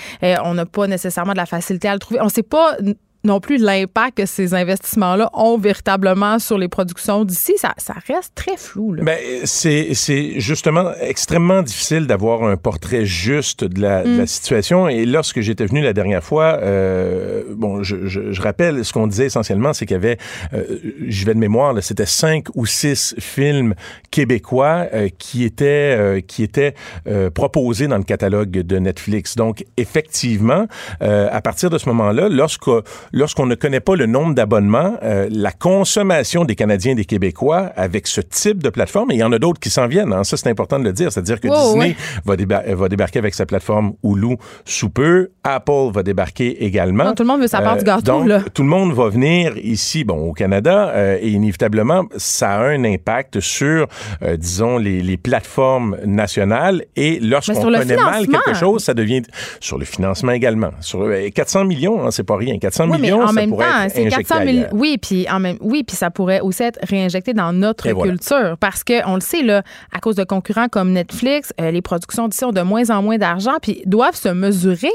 On 0.44 0.54
n'a 0.54 0.66
pas 0.66 0.86
nécessairement 0.86 1.32
de 1.32 1.38
la 1.38 1.46
facilité 1.46 1.88
à 1.88 1.92
le 1.92 1.98
trouver. 1.98 2.20
On 2.22 2.28
sait 2.28 2.42
pas 2.42 2.76
non 3.24 3.40
plus 3.40 3.58
l'impact 3.58 4.18
que 4.18 4.26
ces 4.26 4.54
investissements-là 4.54 5.30
ont 5.32 5.58
véritablement 5.58 6.38
sur 6.38 6.58
les 6.58 6.68
productions 6.68 7.24
d'ici. 7.24 7.54
Ça, 7.56 7.74
ça 7.76 7.94
reste 8.06 8.34
très 8.34 8.56
flou. 8.56 8.94
Là. 8.94 9.04
Ben, 9.04 9.18
c'est, 9.44 9.94
c'est 9.94 10.40
justement 10.40 10.92
extrêmement 11.00 11.62
difficile 11.62 12.06
d'avoir 12.06 12.44
un 12.44 12.56
portrait 12.56 13.04
juste 13.04 13.64
de 13.64 13.80
la, 13.80 14.04
de 14.04 14.18
la 14.18 14.26
situation. 14.26 14.88
Et 14.88 15.06
lorsque 15.06 15.40
j'étais 15.40 15.66
venu 15.66 15.82
la 15.82 15.92
dernière 15.92 16.24
fois, 16.24 16.58
euh, 16.62 17.44
bon, 17.54 17.82
je, 17.82 18.06
je, 18.06 18.32
je 18.32 18.42
rappelle 18.42 18.84
ce 18.84 18.92
qu'on 18.92 19.06
disait 19.06 19.26
essentiellement, 19.26 19.72
c'est 19.72 19.86
qu'il 19.86 19.94
y 19.94 19.96
avait, 19.96 20.18
euh, 20.52 20.64
j'y 21.06 21.24
vais 21.24 21.34
de 21.34 21.38
mémoire, 21.38 21.72
là, 21.72 21.82
c'était 21.82 22.06
cinq 22.06 22.46
ou 22.54 22.66
six 22.66 23.14
films 23.18 23.74
québécois 24.10 24.86
euh, 24.92 25.08
qui 25.18 25.44
étaient, 25.44 25.96
euh, 25.98 26.20
qui 26.20 26.42
étaient 26.42 26.74
euh, 27.06 27.30
proposés 27.30 27.86
dans 27.86 27.98
le 27.98 28.04
catalogue 28.04 28.50
de 28.50 28.78
Netflix. 28.78 29.36
Donc, 29.36 29.64
effectivement, 29.76 30.66
euh, 31.02 31.28
à 31.30 31.40
partir 31.40 31.70
de 31.70 31.78
ce 31.78 31.88
moment-là, 31.88 32.28
lorsque, 32.28 32.70
lorsqu'on 33.12 33.46
ne 33.46 33.54
connaît 33.54 33.80
pas 33.80 33.96
le 33.96 34.06
nombre 34.06 34.34
d'abonnements, 34.34 34.94
euh, 35.02 35.28
la 35.30 35.52
consommation 35.52 36.44
des 36.44 36.54
Canadiens 36.54 36.92
et 36.92 36.94
des 36.96 37.04
Québécois 37.04 37.72
avec 37.76 38.06
ce 38.06 38.20
type 38.20 38.62
de 38.62 38.70
plateforme, 38.70 39.10
et 39.10 39.14
il 39.14 39.18
y 39.20 39.24
en 39.24 39.32
a 39.32 39.38
d'autres 39.38 39.60
qui 39.60 39.70
s'en 39.70 39.86
viennent, 39.86 40.12
hein, 40.12 40.24
ça 40.24 40.36
c'est 40.36 40.48
important 40.48 40.78
de 40.78 40.84
le 40.84 40.92
dire, 40.92 41.12
c'est-à-dire 41.12 41.40
que 41.40 41.48
Wow, 41.48 41.56
Disney 41.74 41.88
ouais. 41.88 41.96
va, 42.24 42.36
déba- 42.36 42.74
va 42.74 42.88
débarquer 42.88 43.18
avec 43.18 43.34
sa 43.34 43.46
plateforme 43.46 43.92
Hulu 44.02 44.36
sous 44.64 44.88
peu, 44.90 45.30
Apple 45.44 45.90
va 45.92 46.02
débarquer 46.02 46.64
également. 46.64 47.04
Non, 47.04 47.14
tout 47.14 47.22
le 47.22 47.28
monde 47.28 47.40
veut 47.40 47.46
sa 47.48 47.60
part 47.60 47.76
du 47.76 47.84
gâteau, 47.84 48.02
donc, 48.02 48.26
là. 48.28 48.42
tout 48.54 48.62
le 48.62 48.68
monde 48.68 48.92
va 48.92 49.08
venir 49.08 49.56
ici, 49.58 50.04
bon, 50.04 50.28
au 50.30 50.32
Canada, 50.32 50.88
euh, 50.94 51.18
et 51.20 51.28
inévitablement, 51.30 52.04
ça 52.16 52.52
a 52.52 52.64
un 52.68 52.84
impact 52.84 53.40
sur, 53.40 53.86
euh, 54.22 54.36
disons, 54.36 54.78
les, 54.78 55.02
les 55.02 55.16
plateformes 55.16 55.96
nationales. 56.06 56.84
Et 56.96 57.18
lorsqu'on 57.20 57.60
connaît 57.62 57.96
mal 57.96 58.26
quelque 58.26 58.54
chose, 58.54 58.82
ça 58.84 58.94
devient 58.94 59.22
sur 59.60 59.78
le 59.78 59.84
financement 59.84 60.32
également. 60.32 60.70
Sur 60.80 61.02
euh, 61.02 61.28
400 61.34 61.64
millions, 61.64 62.06
hein, 62.06 62.10
c'est 62.10 62.22
pas 62.24 62.36
rien. 62.36 62.58
400 62.58 62.88
Oui, 62.90 62.98
mais 63.02 63.12
en 63.12 63.26
ça 63.26 63.32
même 63.32 63.50
temps, 63.50 63.88
c'est 63.88 64.06
injecté 64.06 64.24
400 64.24 64.34
000. 64.36 64.48
ailleurs. 64.48 64.68
Oui, 64.72 64.98
puis 65.00 65.26
en 65.30 65.40
même, 65.40 65.58
oui, 65.60 65.84
puis 65.84 65.96
ça 65.96 66.10
pourrait 66.10 66.40
aussi 66.40 66.62
être 66.62 66.78
réinjecté 66.82 67.34
dans 67.34 67.52
notre 67.52 67.86
Et 67.86 67.92
voilà. 67.92 68.12
culture, 68.12 68.56
parce 68.58 68.84
que 68.84 69.06
on 69.06 69.14
le 69.16 69.20
sait 69.20 69.42
là, 69.42 69.62
à 69.92 70.00
cause 70.00 70.16
de 70.16 70.24
concurrents 70.24 70.68
comme 70.68 70.92
Netflix, 70.92 71.52
euh, 71.60 71.70
les 71.70 71.82
productions 71.82 72.28
d'ici 72.28 72.44
ont 72.44 72.52
de 72.52 72.62
moins 72.62 72.90
en 72.90 73.02
moins 73.02 73.18
d'argent, 73.18 73.54
puis 73.60 73.82
doivent 73.86 74.16
se 74.16 74.28
mesurer 74.28 74.88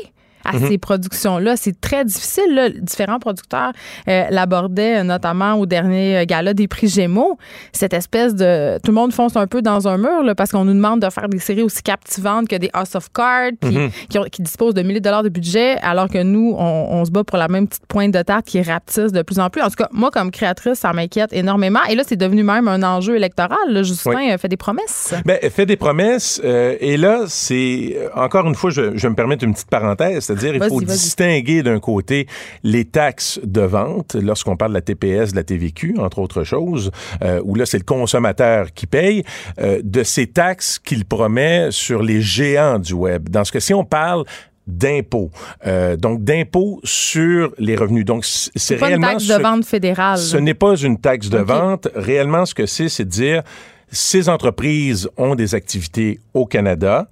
à 0.48 0.58
Mm-hmm. 0.58 0.68
ces 0.70 0.78
productions-là. 0.78 1.56
C'est 1.58 1.80
très 1.80 2.04
difficile. 2.06 2.54
Là. 2.56 2.70
Différents 2.70 3.20
producteurs 3.20 3.72
euh, 4.08 4.24
l'abordaient, 4.32 5.00
euh, 5.00 5.04
notamment 5.04 5.54
au 5.56 5.66
dernier 5.66 6.18
euh, 6.20 6.26
gala 6.26 6.54
des 6.54 6.68
prix 6.68 6.88
Gémeaux. 6.88 7.38
Cette 7.74 7.94
espèce 7.94 8.34
de... 8.34 8.78
Tout 8.84 8.92
le 8.92 8.96
monde 8.96 9.14
fonce 9.14 9.36
un 9.36 9.46
peu 9.48 9.62
dans 9.62 9.88
un 9.88 9.98
mur 9.98 10.24
là, 10.24 10.34
parce 10.36 10.52
qu'on 10.52 10.66
nous 10.66 10.74
demande 10.74 11.02
de 11.02 11.10
faire 11.10 11.28
des 11.30 11.40
séries 11.40 11.62
aussi 11.64 11.84
captivantes 11.84 12.48
que 12.48 12.56
des 12.56 12.70
House 12.74 12.96
of 12.96 13.10
Cards, 13.14 13.52
puis 13.62 13.78
qui, 14.10 14.18
ont- 14.20 14.24
qui 14.32 14.42
disposent 14.42 14.74
de 14.74 14.82
milliers 14.82 15.00
de 15.00 15.04
dollars 15.06 15.24
de 15.24 15.30
budget, 15.30 15.78
alors 15.82 16.08
que 16.10 16.24
nous, 16.24 16.56
on, 16.58 16.88
on 16.92 17.06
se 17.06 17.12
bat 17.12 17.24
pour 17.24 17.38
la 17.38 17.48
même 17.50 17.68
petite 17.68 17.86
pointe 17.88 18.12
de 18.14 18.22
tarte 18.22 18.46
qui 18.46 18.62
rapetisse 18.62 19.12
de 19.12 19.22
plus 19.22 19.40
en 19.40 19.50
plus. 19.50 19.62
En 19.62 19.68
tout 19.70 19.76
cas, 19.76 19.90
moi, 19.92 20.10
comme 20.12 20.32
créatrice, 20.32 20.80
ça 20.80 20.94
m'inquiète 20.94 21.34
énormément. 21.34 21.80
Et 21.90 21.96
là, 21.96 22.04
c'est 22.08 22.16
devenu 22.16 22.44
même 22.44 22.68
un 22.68 22.82
enjeu 22.84 23.16
électoral. 23.16 23.58
Là. 23.68 23.84
Justin 23.84 24.12
Oui. 24.16 24.38
fait 24.40 24.48
des 24.48 24.58
promesses. 24.58 25.14
Ben, 25.26 25.38
fait 25.52 25.66
des 25.66 25.76
promesses. 25.78 26.42
euh, 26.44 26.76
et 26.80 26.98
là, 26.98 27.24
c'est 27.28 27.98
encore 28.16 28.48
une 28.48 28.56
fois, 28.56 28.70
je, 28.70 28.96
je 28.98 29.08
me 29.08 29.16
permettre 29.16 29.44
une 29.44 29.54
petite 29.54 29.70
parenthèse, 29.70 30.32
c'est-à-dire 30.40 30.62
il 30.64 30.70
faut 30.70 30.82
distinguer 30.82 31.64
d'un 31.64 31.80
côté 31.80 32.28
les 32.64 32.86
taxes 32.86 33.40
de 33.44 33.62
vente, 33.62 34.16
lorsqu'on 34.16 34.56
parle 34.58 34.72
de 34.72 34.76
la 34.78 34.82
TPS, 34.82 35.32
de 35.32 35.36
la 35.38 35.44
TVQ, 35.44 35.96
entre 36.00 36.20
autres 36.20 36.44
choses, 36.44 36.92
euh, 37.24 37.42
où 37.44 37.56
là 37.56 37.66
c'est 37.66 37.78
le 37.78 37.84
consommateur 37.84 38.74
qui 38.74 38.88
paye, 38.88 39.24
euh, 39.60 39.82
de 39.84 40.04
ces 40.04 40.28
taxes 40.28 40.80
qu'il 40.80 41.06
promet 41.06 41.68
sur 41.72 42.02
les 42.04 42.22
géants 42.22 42.80
du 42.80 42.94
web. 42.94 43.30
Dans 43.30 43.44
ce 43.44 43.52
cas-ci, 43.52 43.74
on 43.74 43.84
parle 43.86 44.24
d'impôts. 44.68 45.32
Euh, 45.66 45.96
donc 45.96 46.24
d'impôts 46.24 46.82
sur 46.84 47.54
les 47.58 47.76
revenus. 47.76 48.04
Donc 48.06 48.26
c'est 48.26 48.76
pas 48.76 48.88
une 48.88 48.96
réellement 48.96 49.08
taxe 49.14 49.24
ce- 49.24 49.38
de 49.38 49.42
vente 49.42 49.66
fédérale. 49.66 50.18
ce 50.18 50.38
n'est 50.38 50.54
pas 50.54 50.76
une 50.76 50.98
taxe 51.00 51.30
de 51.30 51.38
vente. 51.38 51.88
Réellement, 51.96 52.46
ce 52.46 52.54
que 52.54 52.66
c'est, 52.66 52.90
c'est 52.90 53.06
de 53.06 53.10
dire 53.10 53.44
ces 53.90 54.28
entreprises 54.28 55.08
ont 55.16 55.36
des 55.36 55.56
activités 55.56 56.20
au 56.34 56.46
Canada. 56.46 57.08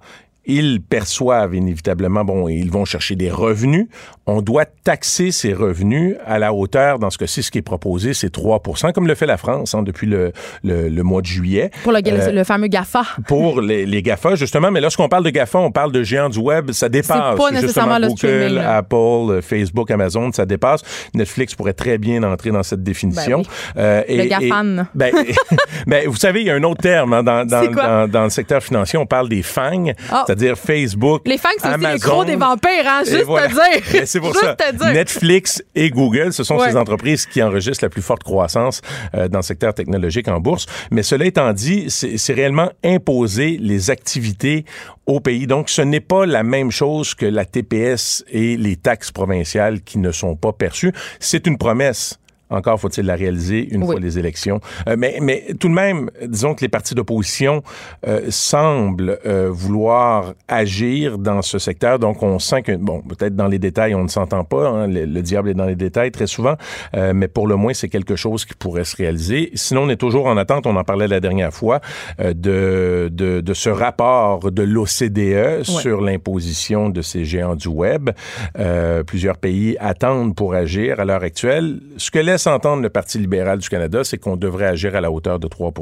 Ils 0.46 0.80
perçoivent 0.80 1.54
inévitablement, 1.54 2.24
bon, 2.24 2.48
ils 2.48 2.70
vont 2.70 2.84
chercher 2.84 3.16
des 3.16 3.30
revenus. 3.30 3.88
On 4.26 4.42
doit 4.42 4.64
taxer 4.64 5.30
ces 5.30 5.52
revenus 5.52 6.16
à 6.24 6.38
la 6.38 6.52
hauteur, 6.52 6.98
dans 6.98 7.10
ce 7.10 7.18
cas-ci, 7.18 7.42
ce 7.42 7.50
qui 7.50 7.58
est 7.58 7.62
proposé, 7.62 8.14
c'est 8.14 8.30
3 8.30 8.60
comme 8.94 9.06
le 9.06 9.14
fait 9.14 9.26
la 9.26 9.36
France 9.36 9.74
hein, 9.74 9.82
depuis 9.82 10.06
le, 10.06 10.32
le, 10.64 10.88
le 10.88 11.02
mois 11.02 11.20
de 11.20 11.26
juillet 11.26 11.70
Pour 11.82 11.92
le, 11.92 11.98
Euh, 12.06 12.30
le 12.32 12.44
fameux 12.44 12.66
GAFA. 12.68 13.02
pour 13.26 13.60
les, 13.60 13.86
les 13.86 14.02
GAFA, 14.02 14.34
justement. 14.36 14.70
Mais 14.70 14.80
lorsqu'on 14.80 15.08
parle 15.08 15.24
de 15.24 15.30
GAFA, 15.30 15.58
on 15.58 15.70
parle 15.70 15.92
de 15.92 16.02
géants 16.02 16.28
du 16.28 16.38
web. 16.38 16.70
Ça 16.72 16.88
dépasse. 16.88 17.36
pas 17.36 17.50
nécessairement 17.50 17.98
justement 18.02 18.32
Google. 18.48 18.58
Apple, 18.58 18.96
euh, 19.30 19.42
Facebook, 19.42 19.90
Amazon, 19.90 20.30
ça 20.32 20.46
dépasse. 20.46 20.82
Netflix 21.14 21.54
pourrait 21.54 21.72
très 21.72 21.98
bien 21.98 22.22
entrer 22.22 22.50
dans 22.50 22.62
cette 22.62 22.82
définition. 22.82 23.42
Ben 23.42 23.44
oui. 23.76 23.82
Euh, 23.82 24.02
Le 24.08 24.24
GAFAN. 24.28 24.86
ben, 24.94 25.12
ben, 25.86 26.08
vous 26.08 26.16
savez, 26.16 26.40
il 26.42 26.46
y 26.46 26.50
a 26.50 26.54
un 26.54 26.62
autre 26.62 26.82
terme 26.82 27.12
hein, 27.12 27.22
dans, 27.22 27.44
dans, 27.46 27.70
dans, 27.70 28.08
dans 28.10 28.24
le 28.24 28.30
secteur 28.30 28.62
financier. 28.62 28.98
On 28.98 29.06
parle 29.06 29.28
des 29.28 29.42
FANG, 29.42 29.94
Ah. 30.10 30.24
C'est-dire 30.38 30.58
Facebook, 30.58 31.22
Les 31.26 31.38
fangs, 31.38 31.48
c'est 31.58 31.68
aussi 31.74 31.86
les 31.92 31.98
gros 31.98 32.24
des 32.24 32.36
vampires, 32.36 32.70
hein? 32.86 33.02
Juste 33.04 33.22
voilà. 33.24 33.48
te 33.48 33.52
dire. 33.54 33.62
Ben, 33.92 34.06
c'est 34.06 34.20
pour 34.20 34.32
Juste 34.32 34.44
ça. 34.44 34.54
te 34.54 34.74
dire. 34.74 34.92
Netflix 34.92 35.62
et 35.74 35.90
Google, 35.90 36.32
ce 36.32 36.44
sont 36.44 36.56
Ouais. 36.56 36.70
ces 36.70 36.76
entreprises 36.76 37.26
qui 37.26 37.42
enregistrent 37.42 37.84
la 37.84 37.88
plus 37.90 38.02
forte 38.02 38.22
croissance 38.22 38.80
euh, 39.14 39.28
dans 39.28 39.38
le 39.38 39.42
secteur 39.42 39.74
technologique 39.74 40.28
en 40.28 40.40
bourse. 40.40 40.66
Mais 40.90 41.02
cela 41.02 41.24
étant 41.26 41.52
dit, 41.52 41.86
c'est 41.88 42.32
réellement 42.32 42.70
imposer 42.84 43.58
les 43.60 43.90
activités 43.90 44.64
au 45.06 45.20
pays. 45.20 45.46
Donc, 45.46 45.68
ce 45.70 45.82
n'est 45.82 46.00
pas 46.00 46.26
la 46.26 46.42
même 46.42 46.70
chose 46.70 47.14
que 47.14 47.26
la 47.26 47.44
TPS 47.44 48.24
et 48.30 48.56
les 48.56 48.76
taxes 48.76 49.12
provinciales 49.12 49.80
qui 49.82 49.98
ne 49.98 50.10
sont 50.12 50.36
pas 50.36 50.52
perçues. 50.52 50.92
C'est 51.20 51.46
une 51.46 51.58
promesse. 51.58 52.18
Encore 52.50 52.80
faut-il 52.80 53.04
la 53.06 53.14
réaliser 53.16 53.68
une 53.74 53.82
Oui. 53.82 53.92
fois 53.92 54.00
les 54.00 54.18
élections. 54.18 54.60
Euh, 54.88 54.94
mais, 54.98 55.18
mais 55.20 55.44
tout 55.58 55.68
de 55.68 55.74
même, 55.74 56.10
disons 56.26 56.54
que 56.54 56.60
les 56.60 56.68
partis 56.68 56.94
d'opposition 56.94 57.62
euh, 58.06 58.20
semblent 58.30 59.18
euh, 59.26 59.48
vouloir 59.50 60.34
agir 60.48 61.18
dans 61.18 61.42
ce 61.42 61.58
secteur. 61.58 61.98
Donc, 61.98 62.22
on 62.22 62.38
sent 62.38 62.62
que, 62.62 62.72
bon, 62.76 63.00
peut-être 63.02 63.34
dans 63.36 63.48
les 63.48 63.58
détails, 63.58 63.94
on 63.94 64.02
ne 64.04 64.08
s'entend 64.08 64.44
pas. 64.44 64.68
hein, 64.68 64.86
le, 64.86 65.04
le 65.06 65.22
diable 65.22 65.48
est 65.50 65.54
dans 65.54 65.64
les 65.66 65.74
détails 65.76 66.10
très 66.12 66.26
souvent. 66.26 66.54
Euh, 66.94 67.12
mais 67.14 67.28
pour 67.28 67.46
le 67.48 67.56
moins, 67.56 67.74
c'est 67.74 67.88
quelque 67.88 68.16
chose 68.16 68.44
qui 68.44 68.54
pourrait 68.54 68.84
se 68.84 68.96
réaliser. 68.96 69.50
Sinon, 69.54 69.82
on 69.82 69.88
est 69.88 69.96
toujours 69.96 70.26
en 70.26 70.36
attente. 70.36 70.66
On 70.66 70.76
en 70.76 70.84
parlait 70.84 71.08
la 71.08 71.20
dernière 71.20 71.52
fois 71.52 71.80
euh, 72.20 72.32
de, 72.34 73.08
de, 73.12 73.40
de 73.40 73.54
ce 73.54 73.70
rapport 73.70 74.50
de 74.52 74.62
l'OCDE 74.62 75.62
sur 75.64 76.00
l'imposition 76.00 76.88
de 76.90 77.02
ces 77.02 77.24
géants 77.24 77.56
du 77.56 77.68
web. 77.68 78.10
Euh, 78.58 79.02
plusieurs 79.02 79.38
pays 79.38 79.76
attendent 79.80 80.34
pour 80.34 80.54
agir 80.54 81.00
à 81.00 81.04
l'heure 81.04 81.22
actuelle. 81.22 81.80
Ce 81.96 82.10
que 82.10 82.18
laisse 82.18 82.35
entendre 82.46 82.82
le 82.82 82.90
Parti 82.90 83.18
libéral 83.18 83.58
du 83.58 83.68
Canada, 83.68 84.04
c'est 84.04 84.18
qu'on 84.18 84.36
devrait 84.36 84.66
agir 84.66 84.94
à 84.96 85.00
la 85.00 85.10
hauteur 85.10 85.38
de 85.38 85.48
3 85.48 85.72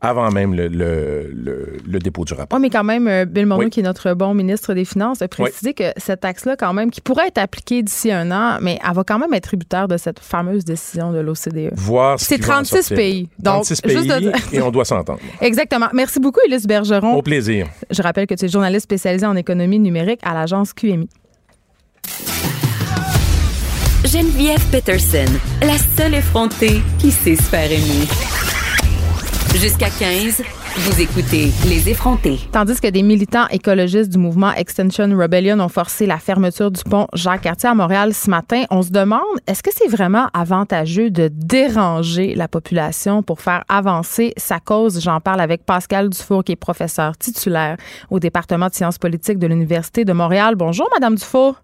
avant 0.00 0.30
même 0.30 0.52
le, 0.54 0.68
le, 0.68 1.30
le, 1.34 1.76
le 1.86 1.98
dépôt 1.98 2.26
du 2.26 2.34
rapport. 2.34 2.58
Oui, 2.58 2.60
mais 2.62 2.68
quand 2.68 2.84
même, 2.84 3.08
euh, 3.08 3.24
Bill 3.24 3.46
Morneau, 3.46 3.64
Oui. 3.64 3.70
qui 3.70 3.80
est 3.80 3.84
notre 3.84 4.12
bon 4.12 4.34
ministre 4.34 4.74
des 4.74 4.84
Finances, 4.84 5.22
a 5.22 5.28
précisé 5.28 5.72
que 5.72 5.84
cette 5.96 6.20
taxe-là, 6.20 6.56
quand 6.56 6.74
même, 6.74 6.90
qui 6.90 7.00
pourrait 7.00 7.28
être 7.28 7.38
appliquée 7.38 7.82
d'ici 7.82 8.12
un 8.12 8.30
an, 8.30 8.58
mais 8.60 8.78
elle 8.86 8.94
va 8.94 9.02
quand 9.02 9.18
même 9.18 9.32
être 9.32 9.44
tributaire 9.44 9.88
de 9.88 9.96
cette 9.96 10.18
fameuse 10.18 10.62
décision 10.62 11.10
de 11.10 11.20
l'OCDE. 11.20 11.70
Voir 11.72 12.20
ce 12.20 12.26
C'est 12.26 12.34
qui 12.34 12.42
va 12.42 12.48
en 12.48 12.56
36 12.64 12.74
sortir. 12.76 12.96
pays. 12.98 13.28
Donc, 13.38 13.54
36 13.64 13.80
juste 13.86 14.08
pays 14.08 14.26
de- 14.26 14.32
et 14.56 14.60
on 14.60 14.70
doit 14.70 14.84
s'entendre. 14.84 15.20
Exactement. 15.40 15.86
Merci 15.94 16.20
beaucoup, 16.20 16.40
Ulysse 16.46 16.66
Bergeron. 16.66 17.14
Au 17.14 17.22
plaisir. 17.22 17.68
Je 17.90 18.02
rappelle 18.02 18.26
que 18.26 18.34
tu 18.34 18.44
es 18.44 18.48
journaliste 18.48 18.84
spécialisé 18.84 19.24
en 19.24 19.36
économie 19.36 19.78
numérique 19.78 20.20
à 20.22 20.34
l'agence 20.34 20.74
QMI. 20.74 21.08
Geneviève 24.04 24.62
Peterson, 24.70 25.24
la 25.62 25.78
seule 25.78 26.14
effrontée 26.14 26.82
qui 26.98 27.10
sait 27.10 27.36
se 27.36 27.42
faire 27.42 27.72
aimer. 27.72 28.06
Jusqu'à 29.54 29.88
15, 29.88 30.42
vous 30.76 31.00
écoutez 31.00 31.50
Les 31.66 31.88
effrontés. 31.88 32.38
Tandis 32.52 32.78
que 32.82 32.88
des 32.88 33.02
militants 33.02 33.48
écologistes 33.48 34.10
du 34.10 34.18
mouvement 34.18 34.52
Extension 34.52 35.08
Rebellion 35.16 35.58
ont 35.58 35.70
forcé 35.70 36.04
la 36.04 36.18
fermeture 36.18 36.70
du 36.70 36.82
pont 36.84 37.06
Jacques-Cartier 37.14 37.70
à 37.70 37.74
Montréal 37.74 38.12
ce 38.12 38.28
matin, 38.28 38.64
on 38.70 38.82
se 38.82 38.90
demande, 38.90 39.22
est-ce 39.46 39.62
que 39.62 39.70
c'est 39.74 39.88
vraiment 39.88 40.28
avantageux 40.34 41.08
de 41.10 41.30
déranger 41.32 42.34
la 42.34 42.46
population 42.46 43.22
pour 43.22 43.40
faire 43.40 43.64
avancer 43.70 44.34
sa 44.36 44.60
cause? 44.60 45.00
J'en 45.00 45.20
parle 45.20 45.40
avec 45.40 45.64
Pascal 45.64 46.10
Dufour, 46.10 46.44
qui 46.44 46.52
est 46.52 46.56
professeur 46.56 47.16
titulaire 47.16 47.78
au 48.10 48.20
département 48.20 48.68
de 48.68 48.74
sciences 48.74 48.98
politiques 48.98 49.38
de 49.38 49.46
l'Université 49.46 50.04
de 50.04 50.12
Montréal. 50.12 50.56
Bonjour, 50.56 50.90
Madame 50.92 51.14
Dufour. 51.14 51.56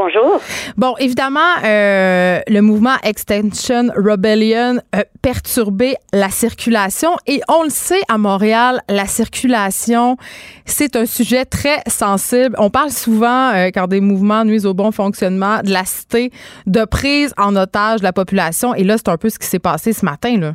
Bonjour. 0.00 0.40
Bon, 0.76 0.94
évidemment, 1.00 1.40
euh, 1.64 2.38
le 2.46 2.60
mouvement 2.60 2.94
Extension 3.02 3.88
Rebellion 3.96 4.78
a 4.92 5.02
perturbé 5.22 5.96
la 6.12 6.30
circulation 6.30 7.16
et 7.26 7.40
on 7.48 7.64
le 7.64 7.68
sait 7.68 8.02
à 8.08 8.16
Montréal, 8.16 8.80
la 8.88 9.06
circulation, 9.06 10.16
c'est 10.66 10.94
un 10.94 11.04
sujet 11.04 11.44
très 11.44 11.82
sensible. 11.88 12.54
On 12.58 12.70
parle 12.70 12.90
souvent, 12.90 13.52
euh, 13.52 13.70
quand 13.74 13.88
des 13.88 14.00
mouvements 14.00 14.44
nuisent 14.44 14.66
au 14.66 14.74
bon 14.74 14.92
fonctionnement 14.92 15.62
de 15.64 15.72
la 15.72 15.84
cité, 15.84 16.30
de 16.68 16.84
prise 16.84 17.34
en 17.36 17.56
otage 17.56 17.98
de 17.98 18.04
la 18.04 18.12
population 18.12 18.76
et 18.76 18.84
là, 18.84 18.98
c'est 18.98 19.08
un 19.08 19.16
peu 19.16 19.30
ce 19.30 19.38
qui 19.40 19.48
s'est 19.48 19.58
passé 19.58 19.92
ce 19.92 20.04
matin, 20.04 20.38
là. 20.38 20.52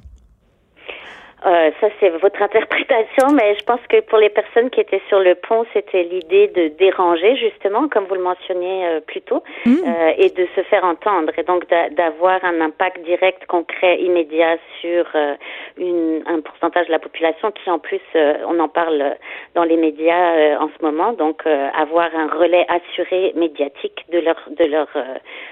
Euh, 1.46 1.72
ça, 1.82 1.88
c'est 2.00 2.10
votre 2.10 2.42
interprétation, 2.42 3.34
mais 3.34 3.56
je 3.60 3.66
pense 3.66 3.82
que 3.90 4.00
pour 4.02 4.18
les 4.18 4.30
personnes 4.30 4.70
qui 4.70 4.80
étaient 4.80 5.02
sur 5.10 5.20
le 5.20 5.36
pont, 5.36 5.66
c'était 5.74 6.04
l'idée 6.04 6.48
de 6.48 6.70
déranger, 6.78 7.36
justement, 7.36 7.90
comme 7.90 8.06
vous 8.06 8.16
le 8.16 8.22
mentionniez 8.22 8.86
euh, 8.86 9.00
plus 9.02 9.22
tôt, 9.22 9.44
mmh. 9.66 9.76
euh, 9.86 10.12
et 10.18 10.30
de 10.30 10.48
se 10.56 10.62
faire 10.64 10.86
entendre, 10.86 11.34
et 11.38 11.44
donc 11.44 11.66
d'avoir 11.68 12.44
un 12.46 12.62
impact 12.62 13.04
direct, 13.04 13.46
concret, 13.48 14.00
immédiat 14.00 14.58
sur 14.80 15.06
euh, 15.16 15.36
une, 15.78 16.24
un 16.28 16.40
pourcentage 16.40 16.88
de 16.88 16.92
la 16.92 17.00
population 17.00 17.52
qui, 17.52 17.70
en 17.70 17.80
plus, 17.80 18.02
euh, 18.16 18.36
on 18.48 18.60
en 18.60 18.70
parle 18.70 19.16
dans 19.56 19.64
les 19.64 19.78
médias 19.78 20.58
en 20.60 20.70
ce 20.70 20.86
moment, 20.86 21.14
donc 21.14 21.46
avoir 21.46 22.10
un 22.16 22.28
relais 22.28 22.66
assuré 22.70 23.34
médiatique 23.36 24.06
de 24.12 24.20
leur 24.20 24.36
de 24.58 24.66
leur 24.66 24.88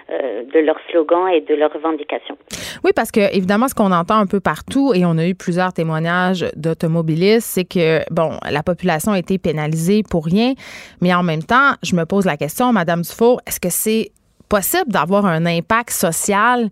de 0.10 0.60
leur 0.60 0.78
slogan 0.90 1.28
et 1.28 1.42
de 1.42 1.56
leurs 1.56 1.74
revendications. 1.74 2.38
Oui, 2.84 2.92
parce 2.96 3.12
que 3.12 3.36
évidemment, 3.36 3.68
ce 3.68 3.76
qu'on 3.76 3.92
entend 3.92 4.18
un 4.18 4.26
peu 4.26 4.40
partout, 4.40 4.94
et 4.94 5.06
on 5.06 5.18
a 5.18 5.28
eu 5.28 5.36
plusieurs 5.36 5.74
témoignages 5.82 6.46
d'automobilistes, 6.56 7.50
c'est 7.56 7.66
que, 7.66 8.02
bon, 8.12 8.38
la 8.50 8.62
population 8.62 9.12
a 9.14 9.20
été 9.20 9.40
pénalisée 9.40 10.04
pour 10.04 10.26
rien, 10.26 10.54
mais 11.02 11.12
en 11.14 11.24
même 11.24 11.44
temps, 11.44 11.72
je 11.82 11.96
me 11.96 12.06
pose 12.06 12.26
la 12.26 12.38
question, 12.38 12.72
Madame 12.72 13.02
Dufour, 13.02 13.42
est-ce 13.48 13.60
que 13.60 13.70
c'est 13.70 14.12
possible 14.48 14.92
d'avoir 14.92 15.26
un 15.26 15.46
impact 15.46 15.90
social 15.90 16.70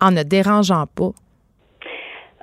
en 0.00 0.10
ne 0.10 0.22
dérangeant 0.24 0.86
pas? 0.98 1.12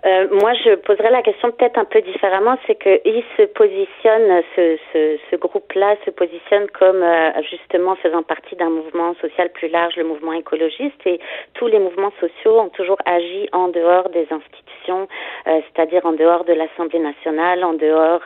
Euh, 0.06 0.28
moi, 0.32 0.54
je 0.64 0.76
poserais 0.76 1.10
la 1.10 1.22
question 1.22 1.52
peut-être 1.52 1.78
un 1.78 1.86
peu 1.86 2.02
différemment, 2.02 2.56
c'est 2.66 2.76
qu'il 2.82 3.24
se 3.36 3.44
positionne, 3.44 4.44
ce, 4.56 4.78
ce, 4.94 5.18
ce 5.30 5.36
groupe-là 5.36 5.96
se 6.06 6.12
positionne 6.12 6.68
comme 6.80 7.04
euh, 7.04 7.32
justement 7.50 7.96
faisant 7.96 8.24
partie 8.24 8.56
d'un 8.56 8.70
mouvement 8.70 9.16
social 9.20 9.50
plus 9.50 9.68
large, 9.68 9.96
le 9.98 10.06
mouvement 10.06 10.34
écologiste, 10.34 11.02
et 11.06 11.20
tous 11.56 11.68
les 11.68 11.80
mouvements 11.80 12.14
sociaux 12.22 12.60
ont 12.60 12.70
toujours 12.70 13.00
agi 13.06 13.50
en 13.52 13.68
dehors 13.68 14.10
des 14.10 14.28
institutions, 14.32 14.67
euh, 14.92 15.60
c'est-à-dire 15.68 16.06
en 16.06 16.14
dehors 16.14 16.44
de 16.46 16.54
l'Assemblée 16.54 17.00
nationale, 17.00 17.64
en 17.64 17.74
dehors 17.74 18.22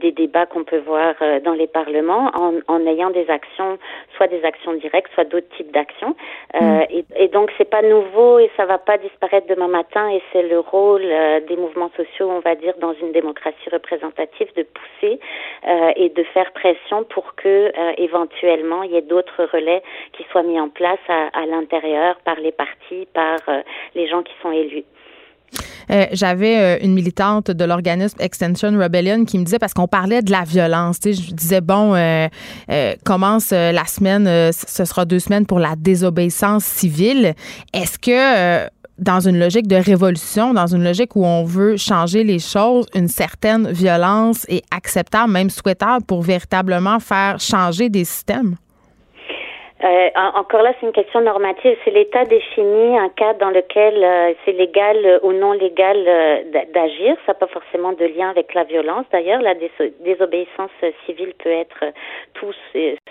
des 0.00 0.12
débats 0.12 0.46
qu'on 0.46 0.64
peut 0.64 0.78
voir 0.78 1.14
dans 1.44 1.52
les 1.52 1.66
parlements, 1.66 2.30
en, 2.34 2.54
en, 2.68 2.86
ayant 2.86 3.10
des 3.10 3.28
actions, 3.28 3.78
soit 4.16 4.26
des 4.28 4.44
actions 4.44 4.74
directes, 4.74 5.10
soit 5.14 5.24
d'autres 5.24 5.48
types 5.56 5.72
d'actions. 5.72 6.16
Mm. 6.54 6.80
Et, 6.90 7.04
et, 7.16 7.28
donc, 7.28 7.52
c'est 7.58 7.68
pas 7.68 7.82
nouveau 7.82 8.38
et 8.38 8.50
ça 8.56 8.64
va 8.66 8.78
pas 8.78 8.98
disparaître 8.98 9.46
demain 9.46 9.68
matin, 9.68 10.08
et 10.08 10.22
c'est 10.32 10.42
le 10.42 10.58
rôle 10.58 11.02
euh, 11.04 11.40
des 11.40 11.56
mouvements 11.56 11.90
sociaux, 11.96 12.30
on 12.30 12.40
va 12.40 12.54
dire, 12.54 12.74
dans 12.78 12.94
une 12.94 13.12
démocratie 13.12 13.70
représentative, 13.70 14.48
de 14.56 14.62
pousser 14.62 15.20
euh, 15.66 15.92
et 15.96 16.08
de 16.08 16.22
faire 16.34 16.52
pression 16.52 17.04
pour 17.04 17.34
que 17.34 17.48
euh, 17.48 17.92
éventuellement 17.98 18.82
il 18.82 18.92
y 18.92 18.96
ait 18.96 19.02
d'autres 19.02 19.44
relais 19.52 19.82
qui 20.12 20.24
soient 20.30 20.42
mis 20.42 20.60
en 20.60 20.68
place 20.68 21.04
à, 21.08 21.28
à 21.32 21.46
l'intérieur 21.46 22.16
par 22.24 22.36
les 22.36 22.52
partis, 22.52 23.06
par 23.12 23.38
les 23.94 24.06
gens 24.06 24.22
qui 24.22 24.32
sont 24.42 24.52
élus. 24.52 24.84
Euh, 25.90 26.06
j'avais 26.12 26.82
une 26.82 26.94
militante 26.94 27.50
de 27.50 27.64
l'organisme 27.64 28.16
Extension 28.20 28.70
Rebellion 28.78 29.24
qui 29.24 29.38
me 29.38 29.44
disait, 29.44 29.58
parce 29.58 29.74
qu'on 29.74 29.88
parlait 29.88 30.22
de 30.22 30.30
la 30.30 30.44
violence, 30.44 31.00
tu 31.00 31.14
sais, 31.14 31.22
je 31.22 31.32
disais, 31.32 31.60
bon, 31.60 31.94
euh, 31.94 32.28
euh, 32.70 32.94
commence 33.04 33.50
la 33.50 33.84
semaine, 33.86 34.52
ce 34.52 34.84
sera 34.84 35.04
deux 35.04 35.18
semaines 35.18 35.46
pour 35.46 35.58
la 35.58 35.76
désobéissance 35.76 36.64
civile. 36.64 37.34
Est-ce 37.72 37.98
que 37.98 38.68
dans 38.98 39.20
une 39.20 39.38
logique 39.38 39.66
de 39.66 39.76
révolution, 39.76 40.54
dans 40.54 40.68
une 40.68 40.84
logique 40.84 41.16
où 41.16 41.24
on 41.24 41.44
veut 41.44 41.76
changer 41.76 42.22
les 42.22 42.38
choses, 42.38 42.86
une 42.94 43.08
certaine 43.08 43.70
violence 43.70 44.46
est 44.48 44.62
acceptable, 44.70 45.32
même 45.32 45.50
souhaitable 45.50 46.04
pour 46.04 46.22
véritablement 46.22 47.00
faire 47.00 47.40
changer 47.40 47.88
des 47.88 48.04
systèmes? 48.04 48.56
Euh, 49.84 50.08
encore 50.34 50.62
là, 50.62 50.72
c'est 50.80 50.86
une 50.86 50.92
question 50.92 51.20
normative. 51.20 51.76
C'est 51.84 51.90
l'État 51.90 52.24
définit 52.24 52.96
un 52.96 53.10
cas 53.10 53.34
dans 53.34 53.50
lequel 53.50 54.02
euh, 54.02 54.32
c'est 54.44 54.52
légal 54.52 55.20
ou 55.22 55.32
non 55.32 55.52
légal 55.52 55.96
euh, 56.06 56.38
d'agir. 56.72 57.16
Ça 57.26 57.32
n'a 57.32 57.34
pas 57.34 57.48
forcément 57.48 57.92
de 57.92 58.06
lien 58.06 58.30
avec 58.30 58.54
la 58.54 58.64
violence. 58.64 59.04
D'ailleurs, 59.12 59.42
la 59.42 59.54
désobéissance 60.00 60.70
civile 61.04 61.34
peut 61.38 61.50
être 61.50 61.84
tout 62.32 62.52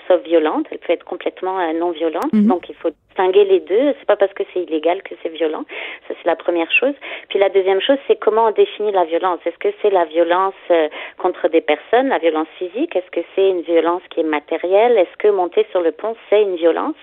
sauf 0.07 0.24
violente. 0.24 0.65
Elle 0.71 0.80
peut 0.80 0.93
être 0.93 1.05
complètement 1.05 1.59
non 1.74 1.91
violente. 1.91 2.34
Mhm. 2.34 2.47
Donc, 2.47 2.67
il 2.69 2.76
faut 2.76 2.89
distinguer 3.13 3.45
les 3.45 3.59
deux. 3.59 3.93
C'est 3.99 4.07
pas 4.07 4.15
parce 4.15 4.34
que 4.34 4.43
c'est 4.53 4.61
illégal 4.61 5.03
que 5.03 5.15
c'est 5.21 5.30
violent. 5.30 5.65
Ça, 6.07 6.15
c'est 6.17 6.26
la 6.26 6.36
première 6.36 6.71
chose. 6.71 6.93
Puis 7.30 7.39
la 7.39 7.49
deuxième 7.49 7.82
chose, 7.82 7.97
c'est 8.07 8.19
comment 8.19 8.47
on 8.47 8.51
définit 8.51 8.91
la 8.91 9.05
violence. 9.05 9.39
Est-ce 9.45 9.57
que 9.57 9.69
c'est 9.82 9.91
la 9.91 10.05
violence 10.05 10.53
euh, 10.71 10.89
contre 11.17 11.47
des 11.47 11.61
personnes, 11.61 12.09
la 12.09 12.17
violence 12.17 12.47
physique? 12.57 12.95
Est-ce 12.95 13.09
que 13.11 13.26
c'est 13.36 13.49
une 13.49 13.61
violence 13.61 14.01
qui 14.09 14.21
est 14.21 14.24
matérielle? 14.24 14.97
Est-ce 14.97 15.15
que 15.17 15.28
monter 15.28 15.65
sur 15.71 15.82
le 15.82 15.91
pont, 15.91 16.15
c'est 16.30 16.41
une 16.41 16.55
violence 16.64 17.01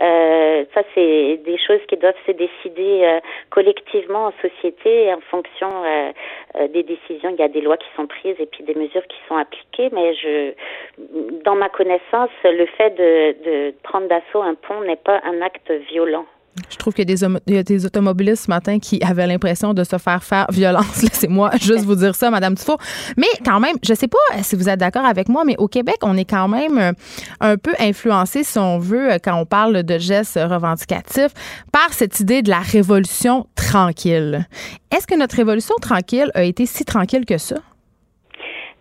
euh, 0.00 0.64
Ça, 0.74 0.82
c'est 0.94 1.40
des 1.44 1.58
choses 1.66 1.80
qui 1.88 1.96
doivent 1.96 2.22
se 2.26 2.32
décider 2.32 3.04
euh, 3.04 3.20
collectivement 3.50 4.26
en 4.30 4.32
société 4.40 5.12
en 5.12 5.20
fonction 5.30 5.70
euh, 5.84 6.12
euh, 6.56 6.68
des 6.68 6.82
décisions. 6.82 7.30
Il 7.30 7.40
y 7.40 7.42
a 7.42 7.48
des 7.48 7.60
lois 7.60 7.76
qui 7.76 7.90
sont 7.96 8.06
prises 8.06 8.36
et 8.38 8.46
puis 8.46 8.64
des 8.64 8.74
mesures 8.74 9.06
qui 9.12 9.18
sont 9.28 9.36
appliquées. 9.36 9.90
Mais 9.92 10.14
je, 10.14 10.52
dans 11.44 11.56
ma 11.56 11.68
connaissance, 11.68 12.30
le 12.44 12.66
fait 12.76 12.90
de, 12.90 13.12
de 13.48 13.74
prendre 13.82 14.08
d'assaut 14.08 14.42
un 14.42 14.54
pont 14.54 14.80
n'est 14.80 15.04
pas 15.10 15.20
un 15.24 15.42
acte 15.42 15.70
violent. 15.92 16.26
Je 16.68 16.76
trouve 16.76 16.92
qu'il 16.92 17.08
y, 17.08 17.56
a 17.56 17.62
des 17.62 17.86
automobilistes 17.86 18.44
ce 18.44 18.50
matin 18.50 18.78
qui 18.78 19.02
avaient 19.02 19.26
l'impression 19.26 19.72
de 19.72 19.84
se 19.84 19.96
faire 19.96 20.22
faire 20.22 20.46
violence. 20.50 21.02
Laissez-moi 21.02 21.50
juste 21.54 21.84
vous 21.84 21.94
dire 21.94 22.14
ça, 22.14 22.30
Madame 22.30 22.54
Dufault. 22.54 22.76
Mais 23.16 23.28
quand 23.44 23.58
même, 23.58 23.76
je 23.82 23.92
ne 23.92 23.96
sais 23.96 24.08
pas 24.08 24.42
si 24.42 24.54
vous 24.56 24.68
êtes 24.68 24.78
d'accord 24.78 25.06
avec 25.06 25.28
moi, 25.30 25.44
mais 25.46 25.54
au 25.58 25.66
Québec, 25.66 25.96
on 26.02 26.16
est 26.16 26.28
quand 26.28 26.48
même 26.48 26.78
euh, 26.78 26.92
un 27.40 27.56
peu 27.56 27.72
influencé, 27.80 28.44
si 28.44 28.58
on 28.58 28.78
veut, 28.78 29.12
euh, 29.12 29.18
quand 29.22 29.40
on 29.40 29.46
parle 29.46 29.82
de 29.82 29.98
gestes 29.98 30.38
revendicatifs, 30.38 31.32
par 31.72 31.90
cette 31.92 32.20
idée 32.20 32.42
de 32.42 32.50
la 32.50 32.60
révolution 32.60 33.46
tranquille. 33.56 34.46
Est-ce 34.94 35.06
que 35.06 35.18
notre 35.18 35.36
révolution 35.36 35.74
tranquille 35.80 36.30
a 36.34 36.42
été 36.42 36.66
si 36.66 36.84
tranquille 36.84 37.24
que 37.24 37.38
ça? 37.38 37.56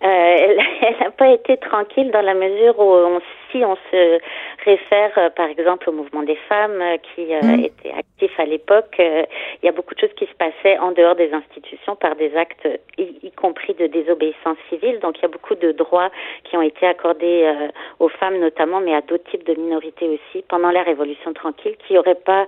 Euh, 0.04 0.08
elle 0.08 0.98
n'a 1.00 1.12
pas 1.12 1.30
été 1.30 1.58
tranquille 1.58 2.12
dans 2.12 2.22
la 2.22 2.34
mesure 2.34 2.78
où 2.80 3.20
si 3.52 3.64
on 3.64 3.76
se 3.92 4.20
réfère 4.64 5.12
euh, 5.18 5.30
par 5.30 5.48
exemple 5.48 5.90
au 5.90 5.94
mouvement 5.94 6.24
des 6.24 6.38
femmes 6.48 6.82
euh, 6.82 6.98
qui 6.98 7.34
euh, 7.34 7.42
mm. 7.42 7.66
était 7.66 7.92
actif 7.92 8.32
à 8.40 8.46
l'époque, 8.46 8.96
il 9.00 9.66
y 9.66 9.68
a 9.68 9.72
beaucoup 9.72 9.96
de 9.96 10.00
choses 10.00 10.14
qui 10.16 10.26
se 10.26 10.34
passaient 10.34 10.78
en 10.80 10.92
dehors 10.92 11.16
des 11.16 11.32
institutions 11.34 11.96
par 11.96 12.16
des 12.16 12.36
actes 12.36 12.68
y, 12.98 13.32
compris 13.32 13.74
de 13.74 13.88
désobéissance 13.88 14.58
civile. 14.70 15.00
Donc 15.00 15.18
il 15.18 15.24
y 15.24 15.26
a 15.26 15.30
beaucoup 15.30 15.56
de 15.56 15.72
droits 15.72 16.12
qui 16.44 16.56
ont 16.56 16.62
été 16.62 16.86
accordés 16.86 17.52
aux 18.00 18.10
femmes 18.10 18.40
notamment, 18.40 18.80
mais 18.80 18.94
à 18.94 19.02
d'autres 19.02 19.30
types 19.32 19.46
de 19.46 19.56
minorités 19.56 20.08
aussi 20.08 20.44
pendant 20.48 20.70
la 20.70 20.84
Révolution 20.84 21.34
tranquille 21.34 21.76
qui 21.88 21.94
n'auraient 21.94 22.16
pas 22.16 22.46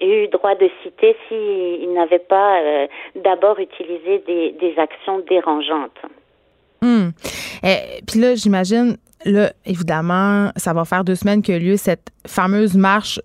eu 0.00 0.28
droit 0.28 0.54
de 0.54 0.70
citer 0.82 1.16
s'ils 1.28 1.92
n'avaient 1.92 2.18
pas 2.18 2.60
d'abord 3.16 3.58
utilisé 3.58 4.22
des, 4.26 4.52
des 4.52 4.78
actions 4.78 5.18
dérangeantes. 5.28 6.00
Hmm. 6.82 7.08
Et 7.64 8.02
puis 8.06 8.20
là, 8.20 8.34
j'imagine, 8.34 8.96
là, 9.24 9.52
évidemment, 9.64 10.50
ça 10.56 10.72
va 10.72 10.84
faire 10.84 11.04
deux 11.04 11.14
semaines 11.14 11.42
que 11.42 11.52
lieu 11.52 11.76
cette 11.76 12.08
fameuse 12.26 12.74
marche 12.74 13.20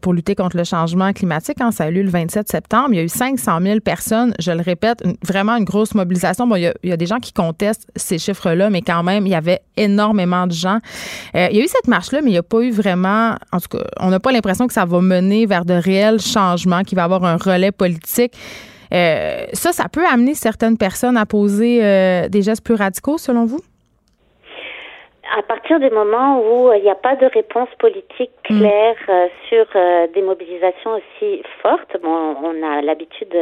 pour 0.00 0.12
lutter 0.12 0.34
contre 0.34 0.56
le 0.56 0.64
changement 0.64 1.12
climatique. 1.12 1.60
Hein, 1.60 1.70
ça 1.72 1.84
a 1.84 1.88
eu 1.88 1.94
lieu 1.94 2.02
le 2.02 2.10
27 2.10 2.48
septembre. 2.48 2.88
Il 2.92 2.96
y 2.96 3.00
a 3.00 3.02
eu 3.02 3.08
500 3.08 3.60
000 3.60 3.80
personnes. 3.80 4.34
Je 4.38 4.52
le 4.52 4.60
répète, 4.60 5.02
vraiment 5.26 5.56
une 5.56 5.64
grosse 5.64 5.94
mobilisation. 5.94 6.46
Bon, 6.46 6.56
il 6.56 6.62
y 6.62 6.66
a, 6.66 6.74
il 6.82 6.90
y 6.90 6.92
a 6.92 6.96
des 6.96 7.06
gens 7.06 7.18
qui 7.18 7.32
contestent 7.32 7.86
ces 7.96 8.18
chiffres-là, 8.18 8.70
mais 8.70 8.82
quand 8.82 9.02
même, 9.02 9.26
il 9.26 9.30
y 9.30 9.34
avait 9.34 9.60
énormément 9.76 10.46
de 10.46 10.52
gens. 10.52 10.78
Euh, 11.34 11.48
il 11.50 11.58
y 11.58 11.60
a 11.60 11.64
eu 11.64 11.68
cette 11.68 11.88
marche-là, 11.88 12.20
mais 12.22 12.30
il 12.30 12.34
n'y 12.34 12.38
a 12.38 12.42
pas 12.42 12.60
eu 12.60 12.70
vraiment, 12.70 13.36
en 13.52 13.60
tout 13.60 13.76
cas, 13.76 13.84
on 13.98 14.10
n'a 14.10 14.20
pas 14.20 14.32
l'impression 14.32 14.66
que 14.66 14.72
ça 14.72 14.84
va 14.84 15.00
mener 15.00 15.46
vers 15.46 15.64
de 15.64 15.74
réels 15.74 16.20
changements, 16.20 16.82
qu'il 16.82 16.96
va 16.96 17.02
y 17.02 17.04
avoir 17.04 17.24
un 17.24 17.36
relais 17.36 17.72
politique. 17.72 18.32
Euh, 18.92 19.46
ça, 19.52 19.72
ça 19.72 19.88
peut 19.88 20.06
amener 20.06 20.34
certaines 20.34 20.76
personnes 20.76 21.16
à 21.16 21.26
poser 21.26 21.80
euh, 21.82 22.28
des 22.28 22.42
gestes 22.42 22.64
plus 22.64 22.74
radicaux, 22.74 23.18
selon 23.18 23.44
vous? 23.44 23.60
À 25.36 25.42
partir 25.42 25.78
du 25.80 25.90
moment 25.90 26.40
où 26.40 26.72
il 26.72 26.82
n'y 26.82 26.90
a 26.90 26.94
pas 26.94 27.16
de 27.16 27.26
réponse 27.26 27.68
politique 27.78 28.30
mm. 28.48 28.58
claire 28.58 29.28
sur 29.48 29.66
des 30.14 30.22
mobilisations 30.22 30.92
aussi 30.92 31.42
fortes, 31.62 31.96
bon, 32.02 32.36
on 32.42 32.62
a 32.62 32.82
l'habitude 32.82 33.34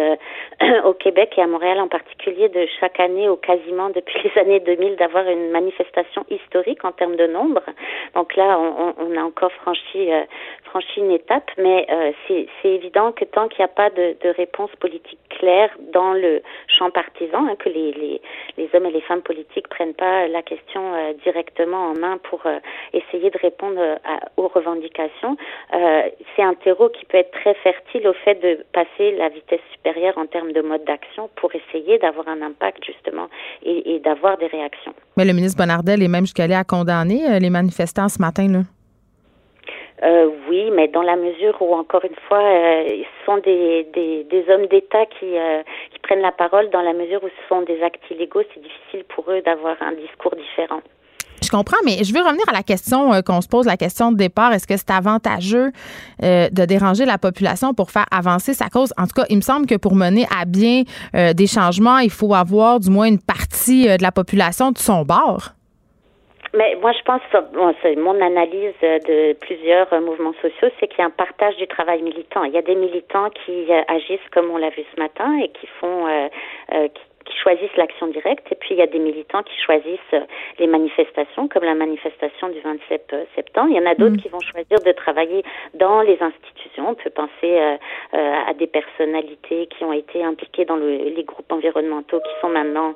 au 0.84 0.92
Québec 0.94 1.34
et 1.36 1.42
à 1.42 1.46
Montréal 1.46 1.80
en 1.80 1.88
particulier 1.88 2.48
de 2.48 2.66
chaque 2.80 3.00
année 3.00 3.28
ou 3.28 3.36
quasiment 3.36 3.90
depuis 3.90 4.18
les 4.24 4.40
années 4.40 4.60
2000 4.60 4.96
d'avoir 4.96 5.28
une 5.28 5.50
manifestation 5.50 6.24
historique 6.30 6.84
en 6.84 6.92
termes 6.92 7.16
de 7.16 7.26
nombre. 7.26 7.62
Donc 8.14 8.36
là, 8.36 8.58
on, 8.58 8.94
on 8.98 9.16
a 9.16 9.22
encore 9.22 9.52
franchi 9.52 10.10
franchi 10.68 11.00
une 11.00 11.10
étape, 11.10 11.50
mais 11.56 11.86
euh, 11.90 12.12
c'est 12.28 12.68
évident 12.68 13.12
que 13.12 13.24
tant 13.24 13.48
qu'il 13.48 13.60
n'y 13.60 13.64
a 13.64 13.68
pas 13.68 13.90
de, 13.90 14.16
de, 14.22 14.28
réponse 14.28 14.70
politique 14.76 15.18
claire 15.30 15.70
dans 15.92 16.12
le 16.12 16.42
champ 16.66 16.90
partisan, 16.90 17.46
hein, 17.46 17.56
que 17.58 17.68
les, 17.68 17.92
les, 17.92 18.20
les, 18.56 18.68
hommes 18.74 18.86
et 18.86 18.90
les 18.90 19.00
femmes 19.00 19.22
politiques 19.22 19.68
prennent 19.68 19.94
pas 19.94 20.28
la 20.28 20.42
question 20.42 20.94
euh, 20.94 21.12
directement 21.24 21.90
en 21.90 21.94
main 21.94 22.18
pour 22.18 22.44
euh, 22.46 22.58
essayer 22.92 23.30
de 23.30 23.38
répondre 23.38 23.80
aux 24.36 24.48
revendications, 24.48 25.36
c'est 26.34 26.42
un 26.42 26.54
terreau 26.54 26.88
qui 26.88 27.04
peut 27.04 27.18
être 27.18 27.30
très 27.30 27.54
fertile 27.54 28.06
au 28.08 28.12
fait 28.12 28.34
de 28.36 28.64
passer 28.72 29.12
la 29.12 29.28
vitesse 29.28 29.60
supérieure 29.72 30.16
en 30.18 30.26
termes 30.26 30.47
de 30.52 30.62
mode 30.62 30.84
d'action 30.84 31.28
pour 31.36 31.50
essayer 31.54 31.98
d'avoir 31.98 32.28
un 32.28 32.42
impact 32.42 32.84
justement 32.84 33.28
et, 33.62 33.94
et 33.94 33.98
d'avoir 34.00 34.36
des 34.38 34.46
réactions. 34.46 34.94
Mais 35.16 35.24
le 35.24 35.32
ministre 35.32 35.58
Bonardel 35.58 36.02
est 36.02 36.08
même 36.08 36.24
jusqu'à 36.24 36.44
aller 36.44 36.54
à 36.54 36.64
condamner 36.64 37.40
les 37.40 37.50
manifestants 37.50 38.08
ce 38.08 38.20
matin, 38.20 38.48
là. 38.48 38.60
Euh, 40.02 40.30
oui, 40.48 40.70
mais 40.70 40.86
dans 40.88 41.02
la 41.02 41.16
mesure 41.16 41.60
où, 41.60 41.74
encore 41.74 42.04
une 42.04 42.14
fois, 42.28 42.38
euh, 42.38 42.86
ce 42.88 43.26
sont 43.26 43.38
des, 43.38 43.84
des, 43.92 44.24
des 44.24 44.44
hommes 44.48 44.66
d'État 44.66 45.06
qui, 45.06 45.36
euh, 45.36 45.62
qui 45.92 45.98
prennent 45.98 46.20
la 46.20 46.30
parole, 46.30 46.70
dans 46.70 46.82
la 46.82 46.92
mesure 46.92 47.22
où 47.24 47.28
ce 47.28 47.48
sont 47.48 47.62
des 47.62 47.82
actes 47.82 48.08
illégaux, 48.10 48.42
c'est 48.54 48.62
difficile 48.62 49.04
pour 49.08 49.28
eux 49.30 49.40
d'avoir 49.40 49.76
un 49.82 49.92
discours 49.92 50.36
différent. 50.36 50.80
Je 51.42 51.50
comprends, 51.50 51.78
mais 51.84 52.04
je 52.04 52.12
veux 52.12 52.20
revenir 52.20 52.44
à 52.48 52.52
la 52.52 52.62
question 52.62 53.10
qu'on 53.22 53.40
se 53.40 53.48
pose, 53.48 53.66
la 53.66 53.76
question 53.76 54.12
de 54.12 54.16
départ. 54.16 54.52
Est-ce 54.52 54.66
que 54.66 54.76
c'est 54.76 54.90
avantageux 54.90 55.72
de 56.20 56.64
déranger 56.64 57.04
la 57.04 57.18
population 57.18 57.74
pour 57.74 57.90
faire 57.90 58.06
avancer 58.10 58.54
sa 58.54 58.68
cause? 58.68 58.92
En 58.98 59.06
tout 59.06 59.14
cas, 59.14 59.24
il 59.30 59.36
me 59.36 59.42
semble 59.42 59.66
que 59.66 59.76
pour 59.76 59.94
mener 59.94 60.26
à 60.36 60.44
bien 60.44 60.82
des 61.14 61.46
changements, 61.46 61.98
il 61.98 62.10
faut 62.10 62.34
avoir 62.34 62.80
du 62.80 62.90
moins 62.90 63.06
une 63.06 63.20
partie 63.20 63.86
de 63.86 64.02
la 64.02 64.12
population 64.12 64.72
de 64.72 64.78
son 64.78 65.04
bord. 65.04 65.54
Mais 66.54 66.76
moi, 66.80 66.92
je 66.92 67.02
pense, 67.02 67.20
bon, 67.52 67.74
c'est 67.82 67.96
mon 67.96 68.20
analyse 68.20 68.74
de 68.80 69.34
plusieurs 69.34 69.88
mouvements 70.00 70.34
sociaux, 70.40 70.68
c'est 70.80 70.88
qu'il 70.88 70.98
y 71.00 71.02
a 71.02 71.06
un 71.06 71.10
partage 71.10 71.56
du 71.56 71.66
travail 71.66 72.02
militant. 72.02 72.44
Il 72.44 72.52
y 72.52 72.58
a 72.58 72.62
des 72.62 72.74
militants 72.74 73.28
qui 73.30 73.70
euh, 73.70 73.82
agissent 73.88 74.28
comme 74.32 74.50
on 74.50 74.56
l'a 74.56 74.70
vu 74.70 74.82
ce 74.94 75.00
matin 75.00 75.38
et 75.38 75.48
qui 75.48 75.66
font, 75.80 76.06
euh, 76.06 76.28
euh, 76.74 76.88
qui 76.88 77.02
qui 77.28 77.36
choisissent 77.38 77.76
l'action 77.76 78.06
directe 78.08 78.50
et 78.50 78.54
puis 78.54 78.70
il 78.72 78.78
y 78.78 78.82
a 78.82 78.86
des 78.86 78.98
militants 78.98 79.42
qui 79.42 79.56
choisissent 79.60 80.14
euh, 80.14 80.20
les 80.58 80.66
manifestations 80.66 81.48
comme 81.48 81.64
la 81.64 81.74
manifestation 81.74 82.48
du 82.48 82.60
27 82.60 83.10
euh, 83.12 83.24
septembre. 83.34 83.68
Il 83.70 83.76
y 83.76 83.80
en 83.80 83.86
a 83.86 83.94
d'autres 83.94 84.16
mm. 84.16 84.22
qui 84.22 84.28
vont 84.28 84.40
choisir 84.40 84.78
de 84.84 84.92
travailler 84.92 85.44
dans 85.74 86.00
les 86.00 86.18
institutions. 86.22 86.90
On 86.90 86.94
peut 86.94 87.10
penser 87.10 87.30
euh, 87.44 87.76
à 88.12 88.54
des 88.54 88.66
personnalités 88.66 89.66
qui 89.66 89.84
ont 89.84 89.92
été 89.92 90.24
impliquées 90.24 90.64
dans 90.64 90.76
le, 90.76 90.88
les 90.88 91.24
groupes 91.24 91.52
environnementaux 91.52 92.20
qui 92.20 92.40
sont 92.40 92.48
maintenant 92.48 92.94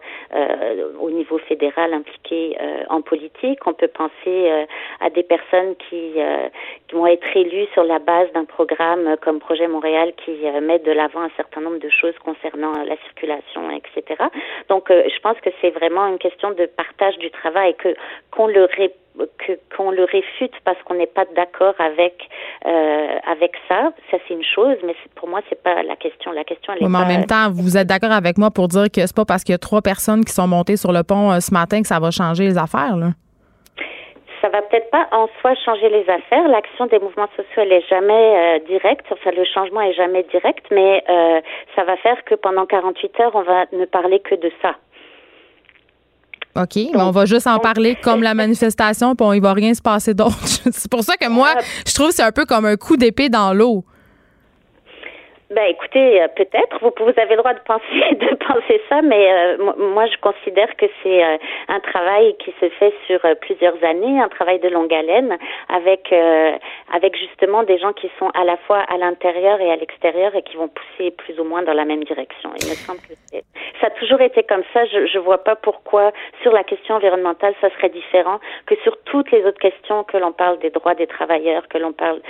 au 1.00 1.10
niveau 1.10 1.38
fédéral 1.38 1.92
impliqués 1.92 2.56
en 2.88 3.02
politique. 3.02 3.58
On 3.66 3.74
peut 3.74 3.88
penser 3.88 4.66
à 5.00 5.10
des 5.10 5.22
personnes 5.22 5.74
qui, 5.76 6.14
qui 6.88 6.94
vont 6.94 7.06
être 7.06 7.36
élues 7.36 7.66
sur 7.72 7.84
la 7.84 7.98
base 7.98 8.32
d'un 8.32 8.44
programme 8.44 9.16
comme 9.20 9.40
Projet 9.40 9.68
Montréal 9.68 10.12
qui 10.24 10.32
met 10.62 10.78
de 10.78 10.92
l'avant 10.92 11.20
un 11.20 11.30
certain 11.36 11.60
nombre 11.60 11.78
de 11.78 11.88
choses 11.88 12.18
concernant 12.24 12.72
la 12.84 12.96
circulation, 12.96 13.70
etc. 13.70 14.21
Donc, 14.68 14.90
euh, 14.90 15.02
je 15.14 15.20
pense 15.20 15.38
que 15.40 15.50
c'est 15.60 15.70
vraiment 15.70 16.06
une 16.06 16.18
question 16.18 16.50
de 16.50 16.66
partage 16.66 17.16
du 17.18 17.30
travail, 17.30 17.74
que 17.76 17.94
qu'on 18.30 18.46
le 18.46 18.66
que 19.38 19.52
qu'on 19.76 19.90
le 19.90 20.04
réfute 20.04 20.54
parce 20.64 20.80
qu'on 20.84 20.94
n'est 20.94 21.06
pas 21.06 21.24
d'accord 21.36 21.74
avec 21.78 22.28
euh, 22.66 23.18
avec 23.30 23.52
ça, 23.68 23.92
ça 24.10 24.16
c'est 24.26 24.34
une 24.34 24.44
chose, 24.44 24.76
mais 24.84 24.94
pour 25.16 25.28
moi 25.28 25.40
c'est 25.48 25.62
pas 25.62 25.82
la 25.82 25.96
question. 25.96 26.32
La 26.32 26.44
question 26.44 26.72
elle 26.72 26.88
mais 26.88 26.98
en 26.98 27.06
même 27.06 27.26
temps, 27.26 27.50
vous 27.50 27.76
êtes 27.76 27.86
d'accord 27.86 28.12
avec 28.12 28.38
moi 28.38 28.50
pour 28.50 28.68
dire 28.68 28.86
que 28.90 29.00
c'est 29.06 29.16
pas 29.16 29.24
parce 29.24 29.44
qu'il 29.44 29.52
y 29.52 29.56
a 29.56 29.58
trois 29.58 29.82
personnes 29.82 30.24
qui 30.24 30.32
sont 30.32 30.46
montées 30.46 30.76
sur 30.76 30.92
le 30.92 31.02
pont 31.02 31.30
euh, 31.30 31.40
ce 31.40 31.52
matin 31.52 31.82
que 31.82 31.88
ça 31.88 32.00
va 32.00 32.10
changer 32.10 32.44
les 32.44 32.58
affaires 32.58 32.96
là 32.96 33.08
ça 34.42 34.48
va 34.48 34.60
peut-être 34.60 34.90
pas 34.90 35.06
en 35.12 35.28
soi 35.40 35.54
changer 35.64 35.88
les 35.88 36.04
affaires. 36.10 36.46
L'action 36.48 36.86
des 36.86 36.98
mouvements 36.98 37.28
sociaux, 37.36 37.62
elle 37.62 37.72
est 37.72 37.88
jamais 37.88 38.12
euh, 38.12 38.58
directe. 38.66 39.06
Enfin, 39.10 39.30
le 39.30 39.44
changement 39.44 39.80
est 39.80 39.94
jamais 39.94 40.24
direct, 40.24 40.66
mais 40.70 41.02
euh, 41.08 41.40
ça 41.76 41.84
va 41.84 41.96
faire 41.98 42.22
que 42.24 42.34
pendant 42.34 42.66
48 42.66 43.20
heures, 43.20 43.34
on 43.34 43.42
va 43.42 43.64
ne 43.72 43.84
parler 43.84 44.18
que 44.18 44.34
de 44.34 44.50
ça. 44.60 44.74
OK, 46.54 46.76
mais 46.92 47.00
on 47.00 47.12
va 47.12 47.24
juste 47.24 47.46
en 47.46 47.58
parler 47.60 47.94
comme 47.94 48.22
la 48.22 48.34
manifestation, 48.42 49.14
puis 49.14 49.26
il 49.34 49.42
va 49.42 49.54
rien 49.54 49.72
se 49.72 49.80
passer 49.80 50.12
d'autre. 50.12 50.36
c'est 50.42 50.90
pour 50.90 51.02
ça 51.02 51.16
que 51.16 51.28
moi, 51.28 51.54
je 51.86 51.94
trouve 51.94 52.08
que 52.08 52.14
c'est 52.14 52.24
un 52.24 52.32
peu 52.32 52.44
comme 52.44 52.66
un 52.66 52.76
coup 52.76 52.96
d'épée 52.96 53.28
dans 53.28 53.54
l'eau. 53.54 53.84
Ben 55.54 55.64
écoutez, 55.68 56.22
euh, 56.22 56.28
peut-être 56.28 56.78
vous, 56.80 56.92
vous 56.98 57.20
avez 57.20 57.36
le 57.36 57.36
droit 57.36 57.52
de 57.52 57.60
penser 57.60 57.84
de 58.14 58.34
penser 58.36 58.80
ça, 58.88 59.02
mais 59.02 59.30
euh, 59.30 59.72
moi 59.76 60.06
je 60.06 60.16
considère 60.18 60.74
que 60.76 60.86
c'est 61.02 61.22
euh, 61.22 61.36
un 61.68 61.80
travail 61.80 62.34
qui 62.38 62.54
se 62.58 62.70
fait 62.70 62.94
sur 63.06 63.20
plusieurs 63.42 63.76
années, 63.84 64.20
un 64.20 64.28
travail 64.28 64.60
de 64.60 64.68
longue 64.68 64.92
haleine, 64.94 65.36
avec 65.68 66.14
avec 66.92 67.16
justement 67.16 67.64
des 67.64 67.78
gens 67.78 67.92
qui 67.92 68.10
sont 68.18 68.30
à 68.30 68.44
la 68.44 68.56
fois 68.56 68.78
à 68.88 68.96
l'intérieur 68.96 69.60
et 69.60 69.70
à 69.70 69.76
l'extérieur 69.76 70.34
et 70.34 70.42
qui 70.42 70.56
vont 70.56 70.68
pousser 70.68 71.10
plus 71.10 71.38
ou 71.38 71.44
moins 71.44 71.62
dans 71.62 71.74
la 71.74 71.84
même 71.84 72.04
direction. 72.04 72.50
Il 72.56 72.62
semble 72.62 73.00
que 73.00 73.14
ça 73.80 73.88
a 73.88 73.90
toujours 73.90 74.20
été 74.20 74.42
comme 74.44 74.62
ça. 74.72 74.84
Je 74.86 75.06
je 75.06 75.18
vois 75.18 75.44
pas 75.44 75.56
pourquoi 75.56 76.12
sur 76.42 76.52
la 76.52 76.64
question 76.64 76.94
environnementale 76.94 77.54
ça 77.60 77.68
serait 77.70 77.90
différent 77.90 78.38
que 78.66 78.76
sur 78.84 78.96
toutes 79.04 79.30
les 79.32 79.44
autres 79.44 79.60
questions 79.60 80.04
que 80.04 80.16
l'on 80.16 80.32
parle 80.32 80.58
des 80.60 80.70
droits 80.70 80.94
des 80.94 81.06
travailleurs, 81.06 81.68
que 81.68 81.78
l'on 81.78 81.92
parle 81.92 82.20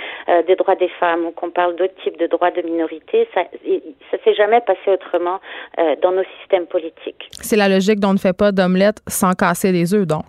des 0.47 0.55
droits 0.55 0.75
des 0.75 0.89
femmes 0.99 1.25
ou 1.25 1.31
qu'on 1.31 1.51
parle 1.51 1.75
d'autres 1.75 1.95
types 2.03 2.17
de 2.17 2.27
droits 2.27 2.51
de 2.51 2.61
minorité 2.61 3.12
ça 3.33 3.43
ne 3.65 4.17
s'est 4.23 4.35
jamais 4.35 4.61
passé 4.61 4.87
autrement 4.87 5.39
euh, 5.79 5.95
dans 6.01 6.11
nos 6.11 6.23
systèmes 6.39 6.65
politiques. 6.67 7.29
C'est 7.31 7.55
la 7.55 7.69
logique 7.69 7.99
dont 7.99 8.09
on 8.09 8.13
ne 8.13 8.17
fait 8.17 8.37
pas 8.37 8.51
d'omelette 8.51 8.99
sans 9.07 9.33
casser 9.33 9.71
des 9.71 9.93
œufs, 9.93 10.07
donc. 10.07 10.25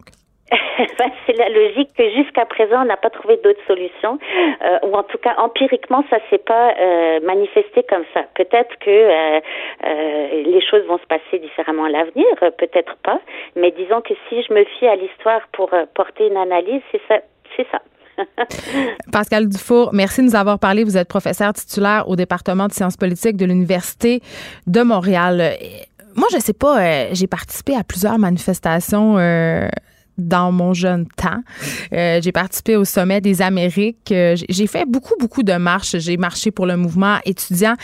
Ben, 0.98 1.10
c'est 1.26 1.36
la 1.36 1.48
logique 1.48 1.90
que 1.96 2.08
jusqu'à 2.10 2.44
présent 2.44 2.82
on 2.82 2.84
n'a 2.84 2.96
pas 2.96 3.10
trouvé 3.10 3.36
d'autres 3.42 3.64
solutions, 3.66 4.18
euh, 4.62 4.78
ou 4.82 4.94
en 4.94 5.02
tout 5.02 5.18
cas 5.18 5.34
empiriquement 5.38 6.04
ça 6.10 6.18
s'est 6.30 6.38
pas 6.38 6.74
euh, 6.78 7.20
manifesté 7.20 7.84
comme 7.88 8.04
ça. 8.12 8.24
Peut-être 8.34 8.76
que 8.78 9.40
les 10.44 10.60
choses 10.60 10.84
vont 10.86 10.98
se 10.98 11.06
passer 11.06 11.38
différemment 11.38 11.84
à 11.84 11.90
l'avenir, 11.90 12.26
peut-être 12.58 12.96
pas, 13.02 13.20
mais 13.56 13.70
disons 13.72 14.00
que 14.02 14.14
si 14.28 14.42
je 14.42 14.52
me 14.52 14.64
fie 14.64 14.86
à 14.86 14.96
l'histoire 14.96 15.40
pour 15.52 15.70
porter 15.94 16.26
une 16.28 16.36
analyse, 16.36 16.82
c'est 16.92 17.02
ça, 17.08 17.18
c'est 17.56 17.66
ça. 17.70 17.80
Pascal 19.12 19.48
Dufour, 19.48 19.90
merci 19.92 20.20
de 20.20 20.26
nous 20.26 20.34
avoir 20.34 20.58
parlé. 20.58 20.84
Vous 20.84 20.96
êtes 20.96 21.08
professeur 21.08 21.52
titulaire 21.52 22.08
au 22.08 22.16
département 22.16 22.68
de 22.68 22.72
sciences 22.72 22.96
politiques 22.96 23.36
de 23.36 23.44
l'Université 23.44 24.22
de 24.66 24.82
Montréal. 24.82 25.56
Moi, 26.16 26.28
je 26.32 26.38
sais 26.38 26.52
pas, 26.52 26.80
euh, 26.80 27.08
j'ai 27.12 27.26
participé 27.26 27.74
à 27.74 27.82
plusieurs 27.82 28.18
manifestations 28.18 29.18
euh, 29.18 29.68
dans 30.16 30.52
mon 30.52 30.74
jeune 30.74 31.06
temps. 31.06 31.42
Euh, 31.92 32.20
j'ai 32.22 32.32
participé 32.32 32.76
au 32.76 32.84
sommet 32.84 33.20
des 33.20 33.42
Amériques. 33.42 34.12
j'ai 34.12 34.66
fait 34.66 34.84
beaucoup, 34.86 35.14
beaucoup 35.18 35.42
de 35.42 35.54
marches. 35.54 35.98
J'ai 35.98 36.16
marché 36.16 36.50
pour 36.50 36.66
le 36.66 36.76
mouvement 36.76 37.18
étudiant. 37.24 37.74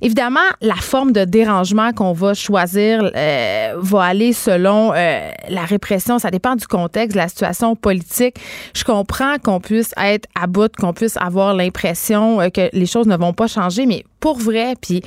Évidemment, 0.00 0.40
la 0.60 0.74
forme 0.74 1.12
de 1.12 1.24
dérangement 1.24 1.92
qu'on 1.92 2.12
va 2.12 2.34
choisir 2.34 3.10
euh, 3.14 3.74
va 3.76 4.02
aller 4.02 4.32
selon 4.32 4.92
euh, 4.92 5.30
la 5.48 5.64
répression. 5.64 6.18
Ça 6.18 6.30
dépend 6.30 6.56
du 6.56 6.66
contexte, 6.66 7.14
de 7.14 7.20
la 7.20 7.28
situation 7.28 7.76
politique. 7.76 8.36
Je 8.74 8.84
comprends 8.84 9.38
qu'on 9.38 9.60
puisse 9.60 9.92
être 9.96 10.28
à 10.34 10.46
bout, 10.46 10.74
qu'on 10.76 10.92
puisse 10.92 11.16
avoir 11.16 11.54
l'impression 11.54 12.40
euh, 12.40 12.48
que 12.48 12.68
les 12.72 12.86
choses 12.86 13.06
ne 13.06 13.16
vont 13.16 13.32
pas 13.32 13.46
changer, 13.46 13.86
mais 13.86 14.04
pour 14.20 14.38
vrai, 14.38 14.74
puis 14.80 15.02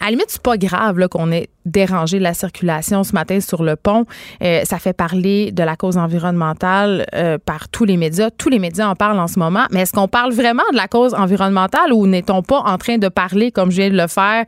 à 0.00 0.06
la 0.06 0.10
limite, 0.10 0.26
c'est 0.28 0.42
pas 0.42 0.56
grave 0.56 1.08
qu'on 1.08 1.32
ait 1.32 1.48
dérangé 1.64 2.18
la 2.18 2.34
circulation 2.34 3.04
ce 3.04 3.12
matin 3.12 3.40
sur 3.40 3.62
le 3.62 3.76
pont. 3.76 4.04
Euh, 4.42 4.62
ça 4.64 4.78
fait 4.78 4.92
parler 4.92 5.50
de 5.52 5.62
la 5.62 5.76
cause 5.76 5.96
environnementale 5.96 7.06
euh, 7.14 7.38
par 7.38 7.68
tous 7.68 7.84
les 7.84 7.96
médias. 7.96 8.30
Tous 8.30 8.48
les 8.48 8.58
médias 8.58 8.88
en 8.88 8.94
parlent 8.94 9.18
en 9.18 9.28
ce 9.28 9.38
moment. 9.38 9.64
Mais 9.70 9.80
est-ce 9.80 9.92
qu'on 9.92 10.08
parle 10.08 10.32
vraiment 10.32 10.62
de 10.72 10.76
la 10.76 10.88
cause 10.88 11.14
environnementale 11.14 11.92
ou 11.92 12.06
n'est-on 12.06 12.42
pas 12.42 12.60
en 12.60 12.76
train 12.78 12.98
de 12.98 13.08
parler, 13.08 13.50
comme 13.50 13.70
je 13.70 13.76
viens 13.76 13.90
de 13.90 13.96
le 13.96 14.08
faire, 14.08 14.44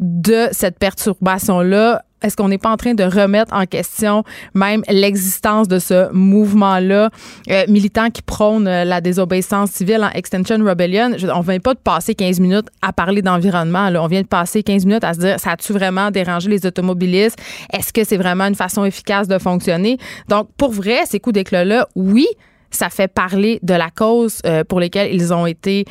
de 0.00 0.48
cette 0.52 0.78
perturbation-là? 0.78 2.02
Est-ce 2.22 2.36
qu'on 2.36 2.48
n'est 2.48 2.58
pas 2.58 2.70
en 2.70 2.76
train 2.76 2.94
de 2.94 3.04
remettre 3.04 3.54
en 3.54 3.64
question 3.64 4.24
même 4.54 4.82
l'existence 4.88 5.68
de 5.68 5.78
ce 5.78 6.12
mouvement-là? 6.12 7.10
Euh, 7.50 7.64
militant 7.68 8.10
qui 8.10 8.22
prône 8.22 8.68
euh, 8.68 8.84
la 8.84 9.00
désobéissance 9.00 9.70
civile 9.70 10.04
en 10.04 10.10
Extension 10.10 10.58
Rebellion? 10.58 11.12
on 11.34 11.38
ne 11.38 11.44
vient 11.44 11.60
pas 11.60 11.74
de 11.74 11.78
passer 11.78 12.14
15 12.14 12.40
minutes 12.40 12.68
à 12.82 12.92
parler 12.92 13.22
d'environnement. 13.22 13.88
On 13.96 14.06
vient 14.06 14.22
de 14.22 14.26
passer 14.26 14.62
15 14.62 14.84
minutes 14.84 15.04
à 15.04 15.14
se 15.14 15.20
dire, 15.20 15.40
ça 15.40 15.52
a-tu 15.52 15.72
vraiment 15.72 16.10
dérangé 16.10 16.50
les 16.50 16.66
automobilistes? 16.66 17.38
Est-ce 17.72 17.92
que 17.92 18.04
c'est 18.04 18.18
vraiment 18.18 18.44
une 18.44 18.54
façon 18.54 18.84
efficace 18.84 19.26
de 19.26 19.38
fonctionner? 19.38 19.96
Donc, 20.28 20.48
pour 20.58 20.72
vrai, 20.72 21.00
ces 21.06 21.20
coups 21.20 21.34
d'éclat-là, 21.34 21.88
oui, 21.94 22.26
ça 22.70 22.90
fait 22.90 23.08
parler 23.08 23.58
de 23.62 23.74
la 23.74 23.88
cause 23.90 24.40
euh, 24.44 24.62
pour 24.62 24.78
laquelle 24.78 25.12
ils 25.12 25.32
ont 25.32 25.46
été, 25.46 25.86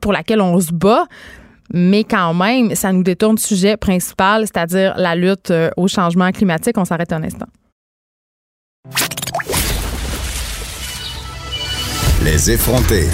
pour 0.00 0.12
laquelle 0.12 0.40
on 0.40 0.58
se 0.58 0.72
bat 0.72 1.04
mais 1.72 2.04
quand 2.04 2.34
même, 2.34 2.74
ça 2.74 2.92
nous 2.92 3.02
détourne 3.02 3.36
du 3.36 3.42
sujet 3.42 3.76
principal, 3.76 4.42
c'est-à-dire 4.42 4.94
la 4.96 5.14
lutte 5.14 5.50
euh, 5.50 5.70
au 5.76 5.88
changement 5.88 6.30
climatique. 6.30 6.76
On 6.76 6.84
s'arrête 6.84 7.12
un 7.12 7.22
instant. 7.22 7.46
Les 12.22 12.50
effrontés. 12.50 13.08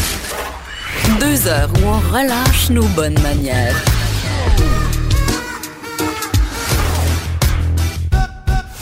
Deux 1.19 1.47
heures 1.49 1.71
où 1.83 1.87
on 1.87 1.99
relâche 2.13 2.71
nos 2.71 2.87
bonnes 2.89 3.19
manières. 3.21 3.77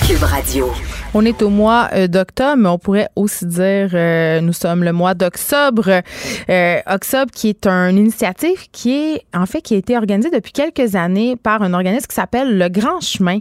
Cube 0.07 0.23
Radio. 0.23 0.73
On 1.15 1.25
est 1.25 1.41
au 1.41 1.49
mois 1.49 1.89
euh, 1.95 2.07
d'octobre, 2.07 2.57
mais 2.59 2.69
on 2.69 2.79
pourrait 2.79 3.09
aussi 3.17 3.47
dire 3.47 3.91
euh, 3.95 4.43
nous 4.43 4.53
sommes 4.53 4.85
le 4.85 4.93
mois 4.93 5.15
d'octobre. 5.15 6.03
Euh, 6.51 6.81
octobre 6.87 7.33
qui 7.35 7.49
est 7.49 7.67
une 7.67 7.97
initiative 7.97 8.69
qui 8.73 8.93
est 8.93 9.23
en 9.35 9.47
fait 9.47 9.63
qui 9.63 9.75
a 9.75 9.79
été 9.79 9.97
organisée 9.97 10.31
depuis 10.31 10.53
quelques 10.53 10.97
années 10.97 11.37
par 11.37 11.63
un 11.63 11.73
organisme 11.73 12.07
qui 12.07 12.15
s'appelle 12.15 12.59
le 12.59 12.69
Grand 12.69 13.01
Chemin, 13.01 13.39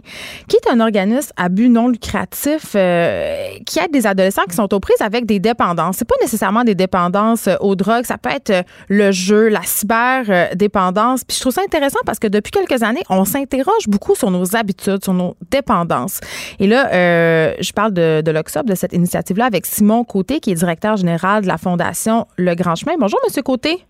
qui 0.48 0.56
est 0.56 0.70
un 0.70 0.80
organisme 0.80 1.30
à 1.36 1.50
but 1.50 1.68
non 1.68 1.88
lucratif 1.88 2.72
qui 2.72 3.78
aide 3.78 3.92
des 3.92 4.06
adolescents 4.06 4.44
qui 4.48 4.56
sont 4.56 4.72
aux 4.72 4.80
prises 4.80 5.02
avec 5.02 5.26
des 5.26 5.38
dépendances. 5.38 5.96
C'est 5.98 6.08
pas 6.08 6.16
nécessairement 6.22 6.64
des 6.64 6.74
dépendances 6.74 7.50
aux 7.60 7.76
drogues, 7.76 8.06
ça 8.06 8.16
peut 8.16 8.30
être 8.30 8.64
le 8.88 9.12
jeu, 9.12 9.48
la 9.48 9.62
cyber 9.62 10.56
dépendance. 10.56 11.22
Puis 11.22 11.36
je 11.36 11.42
trouve 11.42 11.52
ça 11.52 11.62
intéressant 11.62 12.00
parce 12.06 12.18
que 12.18 12.28
depuis 12.28 12.50
quelques 12.50 12.82
années, 12.82 13.02
on 13.10 13.26
s'interroge 13.26 13.88
beaucoup 13.88 14.14
sur 14.14 14.30
nos 14.30 14.56
habitudes, 14.56 15.04
sur 15.04 15.12
nos 15.12 15.36
dépendances. 15.50 16.20
Et 16.60 16.66
là 16.66 17.57
je 17.60 17.72
parle 17.72 17.92
de, 17.92 18.22
de 18.24 18.32
de 18.32 18.74
cette 18.74 18.92
initiative-là, 18.92 19.46
avec 19.46 19.66
Simon 19.66 20.04
Côté, 20.04 20.40
qui 20.40 20.50
est 20.50 20.54
directeur 20.54 20.96
général 20.96 21.42
de 21.42 21.48
la 21.48 21.58
Fondation 21.58 22.26
Le 22.36 22.54
Grand 22.54 22.76
Chemin. 22.76 22.94
Bonjour, 22.98 23.18
Monsieur 23.26 23.42
Côté. 23.42 23.84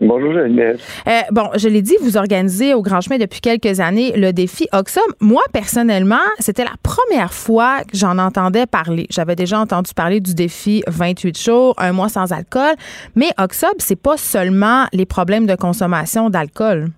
Bonjour, 0.00 0.32
Geneviève. 0.32 0.80
Euh, 1.08 1.20
bon, 1.32 1.48
je 1.56 1.68
l'ai 1.68 1.82
dit, 1.82 1.96
vous 2.00 2.16
organisez 2.16 2.72
au 2.72 2.82
Grand 2.82 3.00
Chemin 3.00 3.18
depuis 3.18 3.40
quelques 3.40 3.80
années 3.80 4.12
le 4.14 4.32
défi 4.32 4.68
Oxum. 4.72 5.02
Moi, 5.20 5.42
personnellement, 5.52 6.16
c'était 6.38 6.62
la 6.62 6.76
première 6.84 7.34
fois 7.34 7.82
que 7.82 7.96
j'en 7.96 8.16
entendais 8.18 8.66
parler. 8.66 9.08
J'avais 9.10 9.34
déjà 9.34 9.58
entendu 9.58 9.92
parler 9.94 10.20
du 10.20 10.34
défi 10.34 10.84
28 10.86 11.42
jours, 11.42 11.74
un 11.78 11.92
mois 11.92 12.08
sans 12.08 12.32
alcool. 12.32 12.74
Mais 13.16 13.30
Oxum, 13.38 13.72
c'est 13.78 14.00
pas 14.00 14.16
seulement 14.16 14.86
les 14.92 15.06
problèmes 15.06 15.46
de 15.46 15.56
consommation 15.56 16.30
d'alcool. 16.30 16.90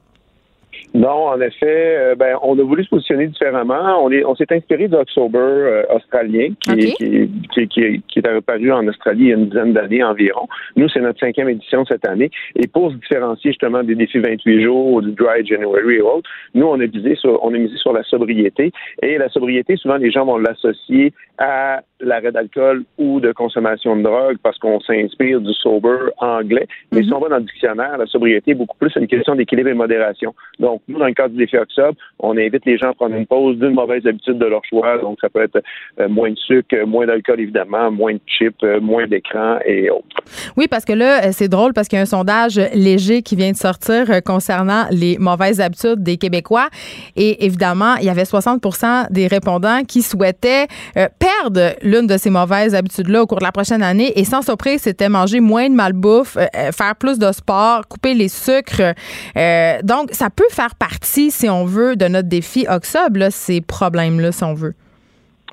Non, 0.92 1.28
en 1.28 1.40
effet, 1.40 1.96
euh, 1.98 2.14
ben, 2.16 2.36
on 2.42 2.58
a 2.58 2.62
voulu 2.62 2.82
se 2.82 2.88
positionner 2.88 3.28
différemment. 3.28 4.02
On 4.02 4.10
est, 4.10 4.24
on 4.24 4.34
s'est 4.34 4.52
inspiré 4.52 4.88
d'October 4.88 5.38
euh, 5.38 5.82
australien 5.94 6.48
qui, 6.60 6.94
qui, 6.94 7.30
qui, 7.52 7.68
qui, 7.68 8.02
qui, 8.08 8.18
est 8.18 8.26
apparu 8.26 8.72
en 8.72 8.86
Australie 8.88 9.24
il 9.24 9.28
y 9.28 9.32
a 9.32 9.36
une 9.36 9.48
dizaine 9.48 9.72
d'années 9.72 10.02
environ. 10.02 10.48
Nous, 10.74 10.88
c'est 10.88 11.00
notre 11.00 11.20
cinquième 11.20 11.48
édition 11.48 11.84
cette 11.84 12.04
année. 12.06 12.30
Et 12.56 12.66
pour 12.66 12.90
se 12.90 12.96
différencier 12.96 13.52
justement 13.52 13.84
des 13.84 13.94
défis 13.94 14.18
28 14.18 14.62
jours, 14.64 15.02
du 15.02 15.12
Dry 15.12 15.46
January 15.46 15.96
et 15.96 16.00
autres, 16.00 16.28
nous, 16.54 16.66
on 16.66 16.80
a 16.80 16.86
visé 16.86 17.14
sur, 17.14 17.42
on 17.44 17.54
a 17.54 17.58
misé 17.58 17.76
sur 17.76 17.92
la 17.92 18.02
sobriété. 18.02 18.72
Et 19.02 19.16
la 19.16 19.28
sobriété, 19.28 19.76
souvent, 19.76 19.96
les 19.96 20.10
gens 20.10 20.24
vont 20.24 20.38
l'associer 20.38 21.12
à 21.38 21.82
l'arrêt 22.00 22.32
d'alcool 22.32 22.84
ou 22.98 23.20
de 23.20 23.32
consommation 23.32 23.96
de 23.96 24.02
drogue 24.02 24.38
parce 24.42 24.58
qu'on 24.58 24.80
s'inspire 24.80 25.40
du 25.40 25.52
sober 25.54 25.98
anglais. 26.18 26.66
Mais 26.92 27.02
si 27.02 27.08
mhm. 27.08 27.14
on 27.14 27.20
va 27.20 27.28
dans 27.28 27.36
le 27.36 27.44
dictionnaire, 27.44 27.96
la 27.96 28.06
sobriété 28.06 28.52
est 28.52 28.54
beaucoup 28.54 28.76
plus 28.76 28.94
une 28.96 29.06
question 29.06 29.34
d'équilibre 29.34 29.68
et 29.68 29.72
de 29.72 29.78
modération. 29.78 30.34
Donc, 30.58 30.79
nous, 30.88 30.98
dans 30.98 31.06
le 31.06 31.14
cadre 31.14 31.34
du 31.34 31.38
défi 31.38 31.56
Octobre, 31.56 31.96
on 32.18 32.36
invite 32.36 32.64
les 32.66 32.78
gens 32.78 32.90
à 32.90 32.94
prendre 32.94 33.14
une 33.14 33.26
pause 33.26 33.58
d'une 33.58 33.74
mauvaise 33.74 34.06
habitude 34.06 34.38
de 34.38 34.46
leur 34.46 34.64
choix. 34.64 34.98
Donc, 34.98 35.18
ça 35.20 35.28
peut 35.28 35.42
être 35.42 35.62
euh, 36.00 36.08
moins 36.08 36.30
de 36.30 36.36
sucre, 36.36 36.76
moins 36.86 37.06
d'alcool, 37.06 37.40
évidemment, 37.40 37.90
moins 37.90 38.14
de 38.14 38.20
chips, 38.26 38.54
euh, 38.62 38.80
moins 38.80 39.06
d'écran 39.06 39.58
et 39.64 39.90
autres. 39.90 40.04
Oui, 40.56 40.66
parce 40.68 40.84
que 40.84 40.92
là, 40.92 41.24
euh, 41.24 41.28
c'est 41.32 41.48
drôle 41.48 41.72
parce 41.72 41.88
qu'il 41.88 41.96
y 41.96 42.00
a 42.00 42.02
un 42.02 42.06
sondage 42.06 42.60
léger 42.74 43.22
qui 43.22 43.36
vient 43.36 43.52
de 43.52 43.56
sortir 43.56 44.06
concernant 44.24 44.84
les 44.90 45.18
mauvaises 45.18 45.60
habitudes 45.60 46.02
des 46.02 46.16
Québécois. 46.16 46.68
Et 47.16 47.44
évidemment, 47.44 47.96
il 47.96 48.04
y 48.04 48.10
avait 48.10 48.24
60% 48.24 49.10
des 49.10 49.26
répondants 49.26 49.82
qui 49.86 50.02
souhaitaient 50.02 50.66
perdre 50.94 51.74
l'une 51.82 52.06
de 52.06 52.16
ces 52.16 52.30
mauvaises 52.30 52.74
habitudes-là 52.74 53.22
au 53.22 53.26
cours 53.26 53.38
de 53.38 53.44
la 53.44 53.52
prochaine 53.52 53.82
année. 53.82 54.12
Et 54.16 54.24
sans 54.24 54.42
surprise, 54.42 54.82
c'était 54.82 55.08
manger 55.08 55.40
moins 55.40 55.68
de 55.68 55.74
malbouffe, 55.74 56.36
faire 56.72 56.96
plus 56.98 57.18
de 57.18 57.32
sport, 57.32 57.86
couper 57.88 58.14
les 58.14 58.28
sucres. 58.28 58.94
donc, 59.82 60.08
ça 60.12 60.28
peut 60.30 60.48
faire 60.50 60.69
partie, 60.76 61.30
si 61.30 61.48
on 61.48 61.64
veut, 61.64 61.96
de 61.96 62.06
notre 62.06 62.28
défi 62.28 62.66
Oxob, 62.68 63.18
ces 63.30 63.60
problèmes-là, 63.60 64.32
si 64.32 64.44
on 64.44 64.54
veut. 64.54 64.74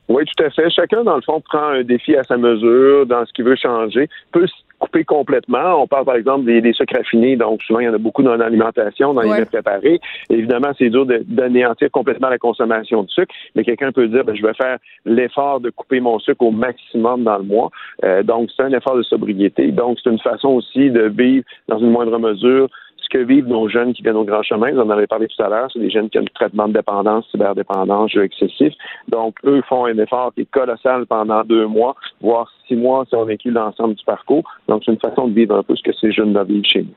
Oui, 0.09 0.23
tout 0.25 0.43
à 0.43 0.49
fait. 0.49 0.69
Chacun, 0.69 1.03
dans 1.03 1.15
le 1.15 1.21
fond, 1.21 1.41
prend 1.41 1.67
un 1.69 1.83
défi 1.83 2.15
à 2.15 2.23
sa 2.23 2.37
mesure, 2.37 3.05
dans 3.05 3.25
ce 3.25 3.33
qu'il 3.33 3.43
veut 3.43 3.57
changer, 3.57 4.07
peut 4.31 4.47
couper 4.79 5.03
complètement. 5.03 5.81
On 5.81 5.87
parle, 5.87 6.05
par 6.05 6.15
exemple, 6.15 6.45
des, 6.45 6.73
sucres 6.73 6.95
raffinés, 6.95 7.35
donc 7.35 7.61
souvent, 7.63 7.79
il 7.79 7.85
y 7.85 7.89
en 7.89 7.93
a 7.93 7.97
beaucoup 7.97 8.23
dans 8.23 8.35
l'alimentation, 8.35 9.13
dans 9.13 9.21
les 9.21 9.29
mets 9.29 9.45
préparés. 9.45 9.99
Évidemment, 10.29 10.71
c'est 10.77 10.89
dur 10.89 11.05
d'anéantir 11.05 11.89
complètement 11.91 12.29
la 12.29 12.37
consommation 12.37 13.03
de 13.03 13.09
sucre, 13.09 13.33
mais 13.55 13.63
quelqu'un 13.63 13.91
peut 13.91 14.07
dire, 14.07 14.23
ben, 14.23 14.35
je 14.35 14.43
vais 14.43 14.53
faire 14.53 14.77
l'effort 15.05 15.59
de 15.59 15.71
couper 15.71 15.99
mon 15.99 16.19
sucre 16.19 16.43
au 16.43 16.51
maximum 16.51 17.23
dans 17.23 17.37
le 17.37 17.43
mois. 17.43 17.71
Euh, 18.03 18.23
donc, 18.23 18.49
c'est 18.55 18.63
un 18.63 18.71
effort 18.71 18.95
de 18.95 19.03
sobriété. 19.03 19.71
Donc, 19.71 19.97
c'est 20.01 20.09
une 20.09 20.19
façon 20.19 20.49
aussi 20.49 20.89
de 20.91 21.03
vivre 21.09 21.43
dans 21.67 21.79
une 21.79 21.91
moindre 21.91 22.17
mesure 22.19 22.69
ce 23.07 23.17
que 23.17 23.23
vivent 23.23 23.47
nos 23.47 23.69
jeunes 23.69 23.93
qui 23.93 24.01
viennent 24.01 24.17
au 24.17 24.23
grand 24.23 24.43
chemin. 24.43 24.71
Vous 24.71 24.79
en 24.79 24.89
avez 24.89 25.07
parlé 25.07 25.27
tout 25.27 25.41
à 25.41 25.49
l'heure, 25.49 25.69
c'est 25.71 25.79
des 25.79 25.89
jeunes 25.89 26.09
qui 26.09 26.19
ont 26.19 26.23
du 26.23 26.31
traitement 26.31 26.67
de 26.67 26.73
dépendance, 26.73 27.25
cyberdépendance, 27.31 28.11
jeu 28.11 28.23
excessif. 28.23 28.73
Donc, 29.07 29.35
eux 29.45 29.61
font 29.67 29.85
un 29.85 29.97
effort 29.97 30.33
qui 30.33 30.41
est 30.41 30.51
colossal 30.51 31.05
pendant 31.05 31.43
deux 31.43 31.67
mois, 31.67 31.95
voire 32.21 32.51
six 32.67 32.75
mois 32.75 33.05
si 33.09 33.15
on 33.15 33.27
inclut 33.27 33.51
l'ensemble 33.51 33.95
du 33.95 34.03
parcours. 34.05 34.43
Donc, 34.67 34.83
c'est 34.85 34.91
une 34.91 34.99
façon 34.99 35.27
de 35.27 35.33
vivre 35.33 35.55
un 35.55 35.63
peu 35.63 35.75
ce 35.75 35.83
que 35.83 35.95
ces 35.99 36.11
jeunes-là 36.11 36.43
vivent 36.43 36.63
chez 36.63 36.83
nous. 36.83 36.93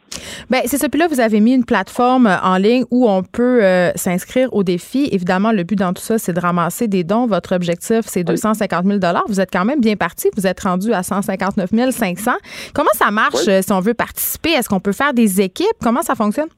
Bien, 0.50 0.60
c'est 0.64 0.78
ça. 0.78 0.88
Puis 0.88 1.00
là, 1.00 1.06
vous 1.08 1.20
avez 1.20 1.40
mis 1.40 1.54
une 1.54 1.64
plateforme 1.64 2.28
en 2.42 2.56
ligne 2.56 2.84
où 2.90 3.08
on 3.08 3.22
peut 3.22 3.62
euh, 3.62 3.90
s'inscrire 3.94 4.52
au 4.52 4.62
défi. 4.62 5.08
Évidemment, 5.12 5.52
le 5.52 5.64
but 5.64 5.76
dans 5.76 5.92
tout 5.92 6.02
ça, 6.02 6.18
c'est 6.18 6.32
de 6.32 6.40
ramasser 6.40 6.88
des 6.88 7.04
dons. 7.04 7.26
Votre 7.26 7.54
objectif, 7.54 8.00
c'est 8.02 8.24
250 8.24 8.84
000 8.84 8.98
Vous 9.28 9.40
êtes 9.40 9.50
quand 9.52 9.64
même 9.64 9.80
bien 9.80 9.96
parti. 9.96 10.28
Vous 10.36 10.46
êtes 10.46 10.60
rendu 10.60 10.92
à 10.92 11.02
159 11.02 11.70
500 11.90 12.32
Comment 12.74 12.90
ça 12.92 13.10
marche 13.10 13.48
euh, 13.48 13.62
si 13.62 13.72
on 13.72 13.80
veut 13.80 13.94
participer? 13.94 14.50
Est-ce 14.50 14.68
qu'on 14.68 14.80
peut 14.80 14.92
faire 14.92 15.14
des 15.14 15.40
équipes? 15.40 15.66
Comment 15.82 16.02
ça 16.02 16.14
fonctionne? 16.14 16.48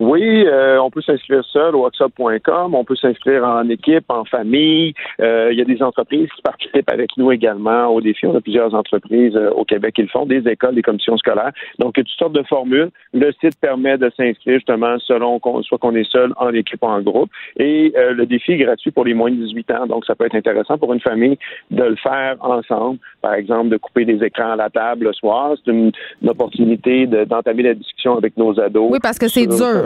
Oui, 0.00 0.44
euh, 0.46 0.78
on 0.80 0.90
peut 0.90 1.02
s'inscrire 1.02 1.44
seul 1.44 1.76
au 1.76 1.82
WhatsApp.com, 1.82 2.74
on 2.74 2.84
peut 2.84 2.96
s'inscrire 2.96 3.44
en 3.44 3.68
équipe, 3.68 4.04
en 4.08 4.24
famille. 4.24 4.92
Euh, 5.20 5.50
il 5.52 5.58
y 5.58 5.62
a 5.62 5.64
des 5.64 5.82
entreprises 5.82 6.28
qui 6.34 6.42
participent 6.42 6.90
avec 6.90 7.10
nous 7.16 7.30
également 7.30 7.86
au 7.86 8.00
défi. 8.00 8.26
On 8.26 8.34
a 8.34 8.40
plusieurs 8.40 8.74
entreprises 8.74 9.36
euh, 9.36 9.50
au 9.50 9.64
Québec 9.64 9.94
qui 9.94 10.02
le 10.02 10.08
font, 10.08 10.26
des 10.26 10.48
écoles, 10.48 10.74
des 10.74 10.82
commissions 10.82 11.16
scolaires. 11.16 11.52
Donc, 11.78 11.94
il 11.96 12.00
y 12.00 12.02
a 12.02 12.04
toutes 12.04 12.18
sortes 12.18 12.32
de 12.32 12.42
formules. 12.42 12.90
Le 13.12 13.30
site 13.40 13.58
permet 13.60 13.96
de 13.96 14.10
s'inscrire 14.16 14.54
justement 14.54 14.98
selon 14.98 15.38
qu'on, 15.38 15.62
soit 15.62 15.78
qu'on 15.78 15.94
est 15.94 16.10
seul, 16.10 16.32
en 16.38 16.52
équipe 16.52 16.82
ou 16.82 16.86
en 16.86 17.00
groupe. 17.00 17.30
Et 17.56 17.92
le 17.94 18.26
défi 18.26 18.52
est 18.52 18.58
gratuit 18.58 18.90
pour 18.90 19.04
les 19.04 19.14
moins 19.14 19.30
de 19.30 19.36
18 19.36 19.70
ans. 19.70 19.86
Donc, 19.86 20.04
ça 20.06 20.16
peut 20.16 20.26
être 20.26 20.34
intéressant 20.34 20.76
pour 20.76 20.92
une 20.92 21.00
famille 21.00 21.38
de 21.70 21.84
le 21.84 21.96
faire 21.96 22.36
ensemble. 22.40 22.98
Par 23.22 23.34
exemple, 23.34 23.68
de 23.68 23.76
couper 23.76 24.04
des 24.04 24.24
écrans 24.24 24.52
à 24.52 24.56
la 24.56 24.70
table 24.70 25.04
le 25.04 25.12
soir. 25.12 25.54
C'est 25.64 25.70
une, 25.70 25.92
opportunité 26.26 27.06
d'entamer 27.06 27.62
la 27.62 27.74
discussion 27.74 28.16
avec 28.16 28.36
nos 28.36 28.58
ados. 28.58 28.88
Oui, 28.90 28.98
parce 29.00 29.18
que 29.18 29.28
c'est 29.28 29.46
dur. 29.46 29.83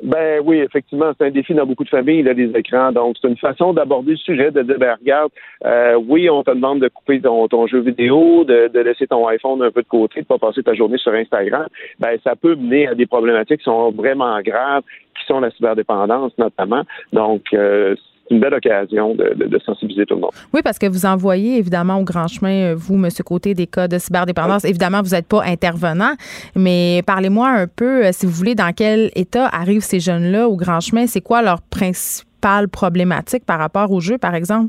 Ben 0.00 0.40
oui, 0.44 0.58
effectivement, 0.58 1.10
c'est 1.18 1.26
un 1.26 1.30
défi 1.30 1.54
dans 1.54 1.66
beaucoup 1.66 1.82
de 1.82 1.88
familles, 1.88 2.22
là, 2.22 2.32
les 2.32 2.50
écrans. 2.56 2.92
Donc, 2.92 3.16
c'est 3.20 3.26
une 3.26 3.36
façon 3.36 3.72
d'aborder 3.72 4.12
le 4.12 4.16
sujet, 4.16 4.52
de 4.52 4.62
dire, 4.62 4.78
ben 4.78 4.96
regarde, 5.00 5.32
euh, 5.64 5.96
oui, 5.96 6.30
on 6.30 6.44
te 6.44 6.52
demande 6.52 6.80
de 6.80 6.88
couper 6.88 7.20
ton, 7.20 7.66
jeu 7.66 7.80
vidéo, 7.80 8.44
de, 8.44 8.70
laisser 8.78 9.08
ton 9.08 9.26
iPhone 9.26 9.60
un 9.60 9.72
peu 9.72 9.82
de 9.82 9.88
côté, 9.88 10.20
de 10.20 10.26
pas 10.26 10.38
passer 10.38 10.62
ta 10.62 10.74
journée 10.74 10.98
sur 10.98 11.12
Instagram. 11.12 11.66
Ben, 11.98 12.16
ça 12.22 12.36
peut 12.36 12.54
mener 12.54 12.86
à 12.86 12.94
des 12.94 13.06
problématiques 13.06 13.58
qui 13.58 13.64
sont 13.64 13.90
vraiment 13.90 14.40
graves, 14.40 14.84
qui 15.18 15.26
sont 15.26 15.40
la 15.40 15.50
cyberdépendance 15.50 16.32
notamment. 16.38 16.84
Donc, 17.12 17.46
euh, 17.52 17.96
une 18.30 18.40
belle 18.40 18.54
occasion 18.54 19.14
de, 19.14 19.58
sensibiliser 19.64 20.06
tout 20.06 20.14
le 20.14 20.20
monde. 20.20 20.30
Oui, 20.52 20.60
parce 20.62 20.78
que 20.78 20.86
vous 20.86 21.06
envoyez 21.06 21.58
évidemment 21.58 21.98
au 21.98 22.04
grand 22.04 22.28
chemin, 22.28 22.72
euh, 22.72 22.74
vous, 22.76 22.96
Monsieur 22.96 23.24
Côté, 23.24 23.54
des 23.54 23.66
cas 23.66 23.88
de 23.88 23.98
cyberdépendance. 23.98 24.64
Évidemment, 24.64 25.02
vous 25.02 25.10
n'êtes 25.10 25.26
pas 25.26 25.42
intervenant, 25.44 26.12
mais 26.54 27.02
parlez-moi 27.06 27.48
un 27.48 27.66
peu, 27.66 28.06
euh, 28.06 28.10
si 28.12 28.26
vous 28.26 28.32
voulez, 28.32 28.54
dans 28.54 28.72
quel 28.74 29.10
état 29.14 29.46
arrivent 29.46 29.82
ces 29.82 30.00
jeunes-là 30.00 30.48
au 30.48 30.56
grand 30.56 30.80
chemin? 30.80 31.06
C'est 31.06 31.20
quoi 31.20 31.42
leur 31.42 31.60
principale 31.60 32.68
problématique 32.68 33.44
par 33.44 33.58
rapport 33.58 33.90
au 33.90 34.00
jeu, 34.00 34.18
par 34.18 34.34
exemple? 34.34 34.68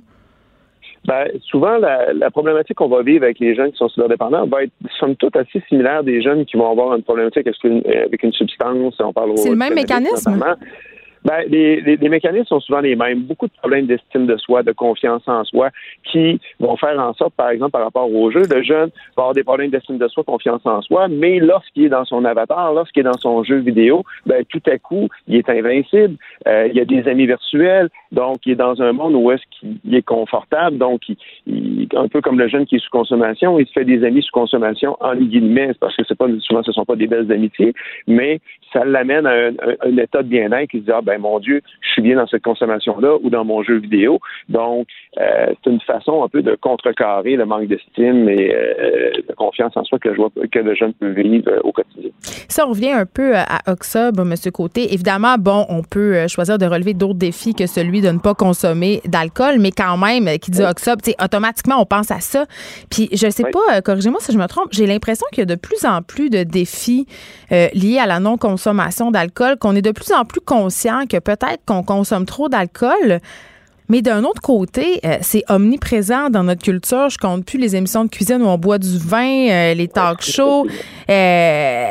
Ben, 1.05 1.28
souvent, 1.45 1.78
la, 1.78 2.30
problématique 2.30 2.76
qu'on 2.76 2.89
va 2.89 3.01
vivre 3.01 3.24
avec 3.24 3.39
les 3.39 3.55
jeunes 3.55 3.72
qui 3.72 3.78
sont 3.78 3.88
cyberdépendants 3.89 4.45
va 4.47 4.64
être, 4.64 4.74
somme 4.99 5.16
toute, 5.16 5.36
assez 5.36 5.64
similaire 5.70 6.03
des 6.03 6.22
jeunes 6.22 6.45
qui 6.45 6.57
vont 6.57 6.70
avoir 6.70 6.95
une 6.95 7.03
problématique 7.03 7.47
avec 7.47 8.24
une 8.24 8.34
substance. 8.34 8.95
On 8.99 9.14
parle 9.14 9.38
C'est 9.38 9.49
le 9.49 9.55
même 9.55 9.76
mécanisme? 9.76 10.43
Ben, 11.26 11.44
les, 11.48 11.82
les, 11.82 12.10
mécanismes 12.10 12.46
sont 12.46 12.60
souvent 12.60 12.80
les 12.80 12.96
mêmes. 12.96 13.22
Beaucoup 13.22 13.48
de 13.48 13.54
problèmes 13.54 13.86
d'estime 13.86 14.26
de 14.26 14.38
soi, 14.38 14.64
de 14.64 14.72
confiance 14.72 15.24
en 15.28 15.44
soi, 15.44 15.70
qui 16.04 16.40
vont 16.60 16.78
faire 16.78 17.00
en 17.00 17.14
sorte, 17.14 17.34
par 17.34 17.50
exemple, 17.50 17.72
par 17.72 17.84
rapport 17.84 18.12
au 18.12 18.32
jeu, 18.32 18.44
le 18.50 18.64
jeune 18.64 18.90
va 19.16 19.24
avoir 19.24 19.34
des 19.34 19.44
problèmes 19.44 19.70
d'estime 19.70 19.98
de 19.98 20.08
soi, 20.08 20.24
confiance 20.24 20.62
en 20.66 20.82
soi, 20.82 21.08
mais 21.08 21.40
lorsqu'il 21.40 21.86
est 21.86 21.90
dans 21.90 22.06
son 22.06 22.26
avatar, 22.26 22.74
lorsqu'il 22.74 23.02
est 23.02 23.04
dans 23.04 23.18
son 23.18 23.44
jeu 23.44 23.58
vidéo, 23.58 24.04
ben, 24.26 24.44
tout 24.46 24.62
à 24.68 24.78
coup, 24.78 25.10
il 25.28 25.36
est 25.36 25.50
invincible. 25.50 26.16
Euh, 26.48 26.70
il 26.72 26.80
a 26.80 26.86
des 26.86 27.08
amis 27.08 27.26
virtuels, 27.26 27.90
donc 28.12 28.40
il 28.46 28.54
est 28.54 28.56
dans 28.56 28.82
un 28.82 28.94
monde 28.94 29.16
où 29.16 29.32
est-ce 29.32 29.44
qu'il 29.52 29.94
est 29.94 30.06
confortable, 30.06 30.78
donc 30.78 31.02
il, 31.10 31.88
un 31.96 32.08
peu 32.08 32.22
comme 32.22 32.40
le 32.40 32.48
jeune 32.48 32.66
qui 32.66 32.76
est 32.76 32.80
sous 32.80 32.90
consommation, 32.90 33.60
il 33.60 33.68
se 33.68 33.72
fait 33.72 33.86
des 33.86 34.04
amis 34.04 34.22
sous 34.22 34.32
consommation 34.32 34.98
en 35.00 35.16
guillemets, 35.16 35.74
parce 35.80 35.96
que 35.96 36.04
c'est 36.08 36.18
pas 36.18 36.28
souvent 36.40 36.64
ce 36.64 36.72
sont 36.72 36.86
pas 36.86 36.96
des 36.96 37.08
belles 37.08 37.32
amitiés, 37.32 37.74
mais 38.08 38.40
ça 38.74 38.86
l'amène 38.86 39.26
à 39.26 39.32
un, 39.32 39.98
état 39.98 40.24
de 40.24 40.28
bien-être 40.28 40.70
qui 40.70 40.80
se 40.80 40.84
dit 40.84 40.92
ah, 40.92 41.02
mon 41.18 41.39
Dieu, 41.39 41.62
je 41.82 41.89
suis 41.89 42.01
bien 42.01 42.16
dans 42.16 42.28
cette 42.28 42.43
consommation-là 42.43 43.18
ou 43.22 43.30
dans 43.30 43.45
mon 43.45 43.64
jeu 43.64 43.78
vidéo. 43.78 44.20
Donc, 44.47 44.88
euh, 45.20 45.47
c'est 45.64 45.70
une 45.70 45.82
façon 45.82 46.24
un 46.24 46.30
peu 46.30 46.41
de 46.41 46.55
contrecarrer 46.55 47.36
le 47.36 47.45
manque 47.45 47.68
d'estime 47.68 48.30
et 48.30 48.53
euh, 48.53 49.12
de 49.28 49.34
confiance 49.36 49.76
en 49.76 49.84
soi 49.84 49.99
que 49.99 50.12
je 50.12 50.18
vois 50.18 50.30
que 50.51 50.60
le 50.60 50.76
jeune 50.76 50.93
peut 50.93 51.10
vivre 51.10 51.51
au 51.64 51.72
quotidien. 51.72 52.12
Ça, 52.47 52.66
on 52.68 52.70
revient 52.70 52.91
un 52.91 53.05
peu 53.05 53.36
à 53.36 53.60
Oxob, 53.68 54.20
M. 54.20 54.34
Côté. 54.51 54.93
Évidemment, 54.93 55.36
bon, 55.38 55.66
on 55.70 55.84
peut 55.84 56.28
choisir 56.28 56.57
de 56.57 56.66
relever 56.66 56.93
d'autres 56.93 57.20
défis 57.20 57.53
que 57.53 57.68
celui 57.68 58.01
de 58.01 58.10
ne 58.10 58.20
pas 58.20 58.34
consommer 58.34 59.01
d'alcool, 59.05 59.55
mais 59.60 59.72
quand 59.72 59.97
même, 59.97 60.26
qui 60.39 60.51
dit 60.51 60.64
Oxob, 60.64 60.99
automatiquement, 61.24 61.76
on 61.80 61.86
pense 61.86 62.12
à 62.12 62.20
ça. 62.20 62.45
Puis, 62.89 63.10
je 63.12 63.30
sais 63.30 63.43
pas, 63.43 63.82
corrigez-moi 63.82 64.20
si 64.22 64.32
je 64.32 64.38
me 64.38 64.47
trompe, 64.47 64.70
j'ai 64.72 64.88
l'impression 64.88 65.26
qu'il 65.32 65.39
y 65.39 65.43
a 65.43 65.45
de 65.45 65.60
plus 65.60 65.86
en 65.86 66.01
plus 66.01 66.30
de 66.30 66.43
défis 66.43 67.05
liés 67.51 67.99
à 67.99 68.05
la 68.05 68.20
non-consommation 68.20 69.12
d'alcool, 69.12 69.57
qu'on 69.57 69.76
est 69.76 69.82
de 69.82 69.91
plus 69.91 70.12
en 70.12 70.26
plus 70.26 70.41
conscient 70.41 70.99
que 71.06 71.20
peut-être 71.20 71.64
qu'on 71.66 71.84
consomme 71.84 72.26
trop 72.26 72.50
d'alcool. 72.50 73.20
Mais 73.89 74.04
d'un 74.04 74.24
autre 74.24 74.41
côté, 74.41 75.00
euh, 75.04 75.18
c'est 75.22 75.43
omniprésent 75.50 76.30
dans 76.30 76.43
notre 76.43 76.62
culture. 76.62 77.10
Je 77.10 77.18
compte 77.18 77.43
plus 77.45 77.58
les 77.58 77.76
émissions 77.76 78.06
de 78.06 78.10
cuisine 78.10 78.41
où 78.43 78.45
on 78.45 78.58
boit 78.58 78.78
du 78.78 78.97
vin, 79.00 79.50
euh, 79.50 79.74
les 79.74 79.88
talk 79.88 80.22
shows. 80.22 80.68
Euh, 81.10 81.86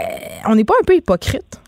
on 0.49 0.55
n'est 0.55 0.65
pas 0.65 0.75
un 0.81 0.85
peu 0.85 0.95
hypocrite? 0.95 1.61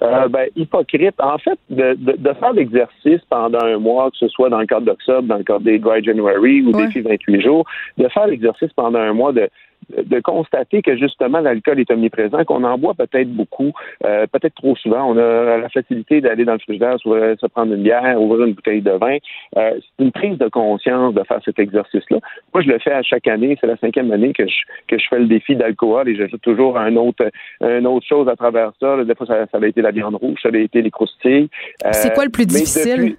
ben, 0.00 0.48
hypocrite. 0.56 1.14
En 1.20 1.38
fait, 1.38 1.58
de, 1.70 2.32
faire 2.38 2.52
l'exercice 2.52 3.20
pendant 3.30 3.62
un 3.62 3.78
mois, 3.78 4.10
que 4.10 4.16
ce 4.18 4.28
soit 4.28 4.48
dans 4.48 4.58
le 4.60 4.66
cadre 4.66 4.86
d'octobre, 4.86 5.26
dans 5.26 5.38
le 5.38 5.44
cadre 5.44 5.64
des 5.64 5.78
Dry 5.78 6.02
January 6.02 6.62
ou 6.62 6.72
des 6.72 7.00
28 7.00 7.40
jours, 7.40 7.64
de 7.96 8.08
faire 8.08 8.26
l'exercice 8.26 8.72
pendant 8.74 8.98
un 8.98 9.12
mois 9.12 9.32
de 9.32 9.48
de 9.90 10.20
constater 10.20 10.82
que 10.82 10.96
justement 10.96 11.40
l'alcool 11.40 11.80
est 11.80 11.90
omniprésent, 11.90 12.44
qu'on 12.44 12.64
en 12.64 12.78
boit 12.78 12.94
peut-être 12.94 13.30
beaucoup, 13.30 13.72
euh, 14.04 14.26
peut-être 14.26 14.54
trop 14.54 14.76
souvent. 14.76 15.10
On 15.10 15.16
a 15.16 15.58
la 15.58 15.68
facilité 15.68 16.20
d'aller 16.20 16.44
dans 16.44 16.54
le 16.54 16.58
frigidaire, 16.58 16.98
se 16.98 17.46
prendre 17.46 17.72
une 17.72 17.82
bière, 17.82 18.20
ouvrir 18.20 18.46
une 18.46 18.54
bouteille 18.54 18.82
de 18.82 18.90
vin. 18.92 19.16
Euh, 19.56 19.72
c'est 19.76 20.04
une 20.04 20.12
prise 20.12 20.38
de 20.38 20.48
conscience 20.48 21.14
de 21.14 21.22
faire 21.22 21.40
cet 21.44 21.58
exercice-là. 21.58 22.18
Moi, 22.52 22.62
je 22.62 22.68
le 22.68 22.78
fais 22.78 22.92
à 22.92 23.02
chaque 23.02 23.28
année. 23.28 23.56
C'est 23.60 23.66
la 23.66 23.76
cinquième 23.76 24.10
année 24.12 24.32
que 24.32 24.46
je, 24.46 24.56
que 24.88 24.98
je 24.98 25.06
fais 25.08 25.18
le 25.18 25.26
défi 25.26 25.56
d'alcool 25.56 26.08
et 26.08 26.16
j'ajoute 26.16 26.42
toujours 26.42 26.78
un 26.78 26.96
autre, 26.96 27.30
une 27.60 27.86
autre 27.86 28.06
chose 28.06 28.28
à 28.28 28.36
travers 28.36 28.72
ça. 28.80 29.04
Des 29.04 29.14
fois, 29.14 29.26
ça, 29.26 29.46
ça 29.50 29.58
avait 29.58 29.70
été 29.70 29.82
la 29.82 29.92
viande 29.92 30.16
rouge, 30.16 30.38
ça 30.42 30.48
avait 30.48 30.64
été 30.64 30.82
les 30.82 30.90
croustilles. 30.90 31.48
c'est 31.92 32.12
quoi 32.12 32.24
le 32.24 32.30
plus 32.30 32.44
euh, 32.44 32.46
difficile? 32.46 33.16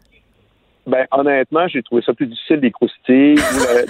Ben, 0.87 1.05
honnêtement, 1.11 1.67
j'ai 1.67 1.83
trouvé 1.83 2.01
ça 2.01 2.13
plus 2.13 2.27
difficile 2.27 2.61
des 2.61 2.71
croustilles. 2.71 3.35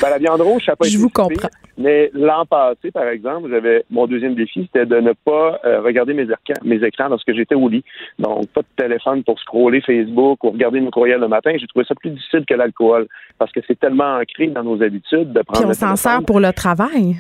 ben, 0.02 0.10
la 0.10 0.18
viande 0.18 0.42
rouge, 0.42 0.64
ça 0.66 0.72
n'a 0.72 0.76
pas 0.78 0.86
Je 0.90 0.98
vous 0.98 1.10
comprends. 1.10 1.48
Mais 1.78 2.10
l'an 2.14 2.46
passé, 2.48 2.90
par 2.90 3.08
exemple, 3.08 3.50
j'avais 3.52 3.86
mon 3.92 4.08
deuxième 4.08 4.34
défi, 4.34 4.64
c'était 4.64 4.88
de 4.88 5.00
ne 5.00 5.14
pas 5.14 5.60
euh, 5.64 5.82
regarder 5.82 6.16
mes, 6.16 6.24
écrans, 6.24 6.64
mes 6.64 6.84
écrans 6.84 7.10
lorsque 7.10 7.32
j'étais 7.34 7.54
au 7.54 7.70
lit. 7.70 7.84
Donc, 8.18 8.48
pas 8.50 8.62
de 8.62 8.84
téléphone 8.84 9.24
pour 9.24 9.40
scroller 9.40 9.80
Facebook 9.82 10.44
ou 10.44 10.50
regarder 10.50 10.82
mes 10.82 10.90
courriels 10.90 11.22
le 11.22 11.28
matin. 11.28 11.52
J'ai 11.56 11.68
trouvé 11.68 11.86
ça 11.88 11.94
plus 11.94 12.10
difficile 12.10 12.46
que 12.48 12.56
l'alcool 12.56 13.08
parce 13.38 13.52
que 13.52 13.60
c'est 13.68 13.80
tellement 13.80 14.18
ancré 14.18 14.48
dans 14.48 14.64
nos 14.64 14.82
habitudes 14.82 15.34
de 15.34 15.42
prendre. 15.44 15.60
Puis 15.60 15.70
on 15.70 15.74
s'en 15.74 15.96
sert 15.96 16.24
pour 16.24 16.40
le 16.40 16.52
travail. 16.52 17.18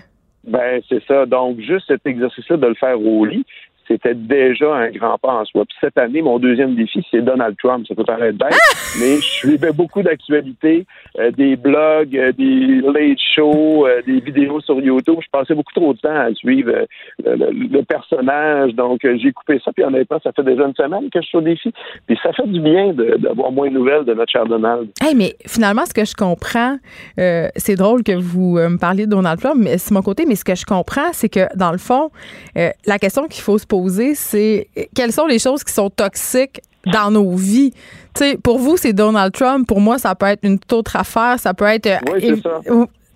Ben, 0.48 0.82
c'est 0.88 1.04
ça. 1.06 1.26
Donc, 1.26 1.60
juste 1.60 1.88
cet 1.88 2.08
exercice-là 2.08 2.58
de 2.58 2.68
le 2.68 2.76
faire 2.76 3.00
au 3.00 3.26
lit, 3.26 3.46
c'était 3.88 4.14
déjà 4.14 4.74
un 4.74 4.90
grand 4.90 5.18
pas 5.18 5.34
en 5.34 5.46
soi. 5.46 5.66
Puis 5.66 5.78
cette 5.80 5.98
année, 5.98 6.22
mon 6.22 6.40
deuxième 6.40 6.76
défi, 6.76 7.06
c'est 7.10 7.22
Donald 7.22 7.56
Trump. 7.62 7.86
Ça 7.88 7.96
peut 7.96 8.04
paraître 8.04 8.38
bête, 8.38 8.52
ah! 8.52 8.76
mais 9.00 9.16
je 9.16 9.26
suivais 9.26 9.72
beaucoup 9.72 10.02
d'actualités, 10.02 10.86
euh, 11.20 11.32
des 11.32 11.56
blogs, 11.56 12.16
euh, 12.18 12.32
des 12.34 12.82
late 12.82 13.20
shows, 13.36 13.88
euh, 13.88 14.02
des 14.06 14.20
vidéos 14.20 14.60
sur 14.62 14.80
YouTube. 14.80 15.18
Je 15.22 15.30
passais 15.32 15.56
beaucoup 15.56 15.74
trop 15.74 15.94
de 15.94 16.00
temps 16.00 16.16
à 16.16 16.34
suivre 16.34 16.86
le, 17.24 17.82
personnage. 17.84 18.74
Donc, 18.74 19.00
j'ai 19.04 19.32
coupé 19.32 19.62
ça. 19.64 19.72
Puis 19.72 19.84
honnêtement, 19.84 20.20
ça 20.22 20.32
fait 20.34 20.44
déjà 20.44 20.66
une 20.66 20.76
semaine 20.76 21.10
que 21.10 21.22
je 21.22 21.28
suis 21.28 21.38
au 21.38 21.42
défi. 21.42 21.72
Puis 22.06 22.20
ça 22.22 22.34
fait 22.34 22.48
du 22.48 22.60
bien 22.60 22.94
d'avoir 22.94 23.52
moins 23.52 23.70
de 23.70 23.74
nouvelles 23.74 24.04
de 24.04 24.14
notre 24.14 24.32
cher 24.32 24.46
Donald. 24.46 24.90
Hey, 25.02 25.16
mais 25.16 25.36
finalement, 25.46 25.86
ce 25.86 25.94
que 25.94 26.06
je 26.06 26.16
comprends, 26.16 26.78
c'est 27.16 27.76
drôle 27.76 28.04
que 28.04 28.12
vous 28.12 28.58
me 28.58 28.78
parliez 28.78 29.06
de 29.06 29.12
Donald 29.12 29.40
Trump, 29.40 29.56
mais 29.58 29.78
c'est 29.78 29.94
mon 29.94 30.02
côté. 30.02 30.26
Mais 30.28 30.36
ce 30.36 30.44
que 30.44 30.56
je 30.56 30.66
comprends, 30.66 31.14
c'est 31.14 31.30
que 31.30 31.48
dans 31.56 31.72
le 31.72 31.78
fond, 31.78 32.10
la 32.56 33.00
question 33.00 33.28
qu'il 33.28 33.42
faut 33.42 33.58
se 33.58 33.66
poser 33.66 33.77
c'est 34.16 34.68
quelles 34.96 35.12
sont 35.12 35.26
les 35.26 35.40
choses 35.40 35.64
qui 35.64 35.74
sont 35.74 35.90
toxiques 35.90 36.62
dans 36.86 37.12
nos 37.12 37.36
vies. 37.36 37.74
sais, 38.16 38.38
pour 38.38 38.60
vous, 38.60 38.78
c'est 38.78 38.94
Donald 38.94 39.34
Trump. 39.34 39.68
Pour 39.68 39.82
moi, 39.82 39.98
ça 39.98 40.16
peut 40.16 40.28
être 40.28 40.44
une 40.44 40.60
toute 40.60 40.74
autre 40.74 40.96
affaire. 40.96 41.40
Ça 41.40 41.54
peut 41.54 41.66
être. 41.66 42.00
Oui, 42.12 42.20
c'est 42.22 42.42
ça. 42.42 42.62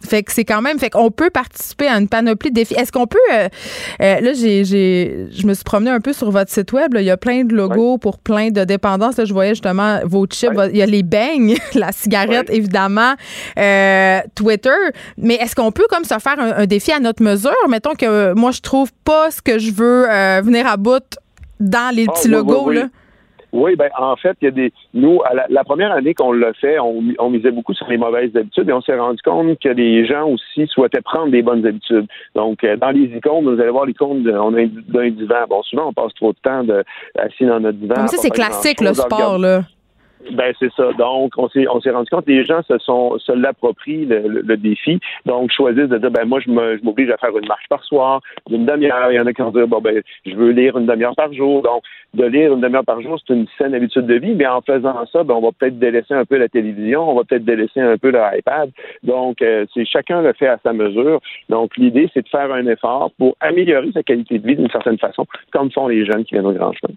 Fait 0.03 0.23
que 0.23 0.31
c'est 0.31 0.45
quand 0.45 0.61
même, 0.61 0.79
fait 0.79 0.89
qu'on 0.89 1.11
peut 1.11 1.29
participer 1.29 1.87
à 1.87 1.97
une 1.97 2.07
panoplie 2.07 2.49
de 2.49 2.55
défis. 2.55 2.73
Est-ce 2.75 2.91
qu'on 2.91 3.07
peut, 3.07 3.19
euh, 3.33 3.47
euh, 4.01 4.19
là, 4.19 4.33
j'ai, 4.33 4.63
je 4.63 5.47
me 5.47 5.53
suis 5.53 5.63
promené 5.63 5.91
un 5.91 5.99
peu 5.99 6.13
sur 6.13 6.31
votre 6.31 6.51
site 6.51 6.71
web. 6.73 6.95
il 6.97 7.03
y 7.03 7.09
a 7.09 7.17
plein 7.17 7.43
de 7.43 7.53
logos 7.53 7.97
pour 7.97 8.17
plein 8.17 8.49
de 8.49 8.63
dépendances. 8.63 9.15
je 9.23 9.33
voyais 9.33 9.51
justement 9.51 9.99
vos 10.03 10.25
chips. 10.25 10.51
Il 10.71 10.77
y 10.77 10.81
a 10.81 10.85
les 10.85 11.03
beignes, 11.03 11.57
la 11.75 11.91
cigarette, 11.91 12.49
évidemment, 12.49 13.13
euh, 13.57 14.19
Twitter. 14.35 14.69
Mais 15.17 15.35
est-ce 15.35 15.55
qu'on 15.55 15.71
peut 15.71 15.87
comme 15.89 16.03
ça 16.03 16.19
faire 16.19 16.39
un, 16.39 16.65
défi 16.65 16.91
à 16.91 16.99
notre 16.99 17.23
mesure? 17.23 17.51
Mettons 17.69 17.95
que 17.95 18.33
moi, 18.33 18.51
je 18.51 18.61
trouve 18.61 18.91
pas 19.03 19.31
ce 19.31 19.41
que 19.41 19.59
je 19.59 19.71
veux 19.71 20.07
venir 20.41 20.67
à 20.67 20.77
bout 20.77 21.03
dans 21.59 21.95
les 21.95 22.05
ah, 22.07 22.11
petits 22.11 22.27
logos, 22.27 22.71
là. 22.71 22.87
Oui, 23.53 23.75
ben 23.75 23.89
en 23.97 24.15
fait, 24.15 24.37
il 24.41 24.45
y 24.45 24.47
a 24.47 24.51
des. 24.51 24.71
Nous, 24.93 25.19
la, 25.49 25.63
première 25.63 25.91
année 25.91 26.13
qu'on 26.13 26.31
l'a 26.31 26.53
fait, 26.53 26.79
on, 26.79 27.03
on, 27.19 27.29
misait 27.29 27.51
beaucoup 27.51 27.73
sur 27.73 27.87
les 27.87 27.97
mauvaises 27.97 28.35
habitudes 28.35 28.69
et 28.69 28.73
on 28.73 28.81
s'est 28.81 28.97
rendu 28.97 29.21
compte 29.23 29.59
que 29.59 29.69
les 29.69 30.05
gens 30.05 30.27
aussi 30.27 30.67
souhaitaient 30.67 31.01
prendre 31.01 31.31
des 31.31 31.41
bonnes 31.41 31.65
habitudes. 31.65 32.07
Donc, 32.35 32.63
euh, 32.63 32.77
dans 32.77 32.91
les 32.91 33.05
icônes, 33.15 33.43
vous 33.43 33.59
allez 33.59 33.69
voir 33.69 33.85
l'icône 33.85 34.23
d'un 34.23 35.09
divan. 35.09 35.45
Bon, 35.49 35.61
souvent, 35.63 35.89
on 35.89 35.93
passe 35.93 36.13
trop 36.15 36.31
de 36.31 36.37
temps 36.41 36.63
de, 36.63 36.83
assis 37.17 37.45
dans 37.45 37.59
notre 37.59 37.77
divan. 37.77 37.95
Comme 37.95 38.07
ça, 38.07 38.17
c'est 38.17 38.29
classique, 38.29 38.81
le 38.81 38.93
sport, 38.93 39.37
là. 39.37 39.63
Ben 40.31 40.53
c'est 40.59 40.71
ça. 40.73 40.91
Donc 40.93 41.33
on 41.37 41.49
s'est 41.49 41.67
on 41.67 41.81
s'est 41.81 41.91
rendu 41.91 42.09
compte 42.09 42.25
que 42.25 42.31
les 42.31 42.45
gens 42.45 42.61
se 42.67 42.77
sont 42.77 43.17
se 43.19 43.31
l'approprient 43.31 44.05
le, 44.05 44.57
défi. 44.57 44.99
Donc 45.25 45.51
choisissent 45.51 45.89
de 45.89 45.97
dire 45.97 46.11
ben 46.11 46.25
moi 46.25 46.39
je 46.39 46.49
m'oblige 46.83 47.09
à 47.09 47.17
faire 47.17 47.35
une 47.37 47.47
marche 47.47 47.67
par 47.69 47.83
soir, 47.83 48.21
d'une 48.47 48.65
demi-heure. 48.65 49.11
Il 49.11 49.15
y 49.15 49.19
en 49.19 49.25
a 49.25 49.33
qui 49.33 49.41
vont 49.41 49.51
dire 49.51 49.67
bon 49.67 49.81
ben 49.81 50.01
je 50.25 50.35
veux 50.35 50.51
lire 50.51 50.77
une 50.77 50.85
demi-heure 50.85 51.15
par 51.15 51.33
jour. 51.33 51.61
Donc 51.63 51.83
de 52.13 52.25
lire 52.25 52.53
une 52.53 52.61
demi-heure 52.61 52.85
par 52.85 53.01
jour 53.01 53.19
c'est 53.25 53.33
une 53.33 53.47
saine 53.57 53.73
habitude 53.73 54.05
de 54.05 54.15
vie. 54.15 54.35
Mais 54.35 54.47
en 54.47 54.61
faisant 54.61 55.05
ça 55.11 55.23
ben 55.23 55.33
on 55.33 55.41
va 55.41 55.49
peut-être 55.57 55.79
délaisser 55.79 56.13
un 56.13 56.25
peu 56.25 56.37
la 56.37 56.49
télévision, 56.49 57.09
on 57.09 57.15
va 57.15 57.23
peut-être 57.23 57.45
délaisser 57.45 57.81
un 57.81 57.97
peu 57.97 58.09
l'iPad. 58.09 58.69
Donc 59.03 59.41
euh, 59.41 59.65
c'est 59.73 59.85
chacun 59.85 60.21
le 60.21 60.33
fait 60.33 60.47
à 60.47 60.59
sa 60.63 60.73
mesure. 60.73 61.19
Donc 61.49 61.75
l'idée 61.77 62.09
c'est 62.13 62.23
de 62.23 62.29
faire 62.29 62.51
un 62.53 62.65
effort 62.67 63.11
pour 63.17 63.35
améliorer 63.39 63.91
sa 63.93 64.03
qualité 64.03 64.39
de 64.39 64.47
vie 64.47 64.55
d'une 64.55 64.69
certaine 64.69 64.97
façon, 64.97 65.25
comme 65.51 65.71
font 65.71 65.87
les 65.87 66.05
jeunes 66.05 66.23
qui 66.23 66.35
viennent 66.35 66.45
au 66.45 66.53
Grand 66.53 66.73
Chemin. 66.73 66.93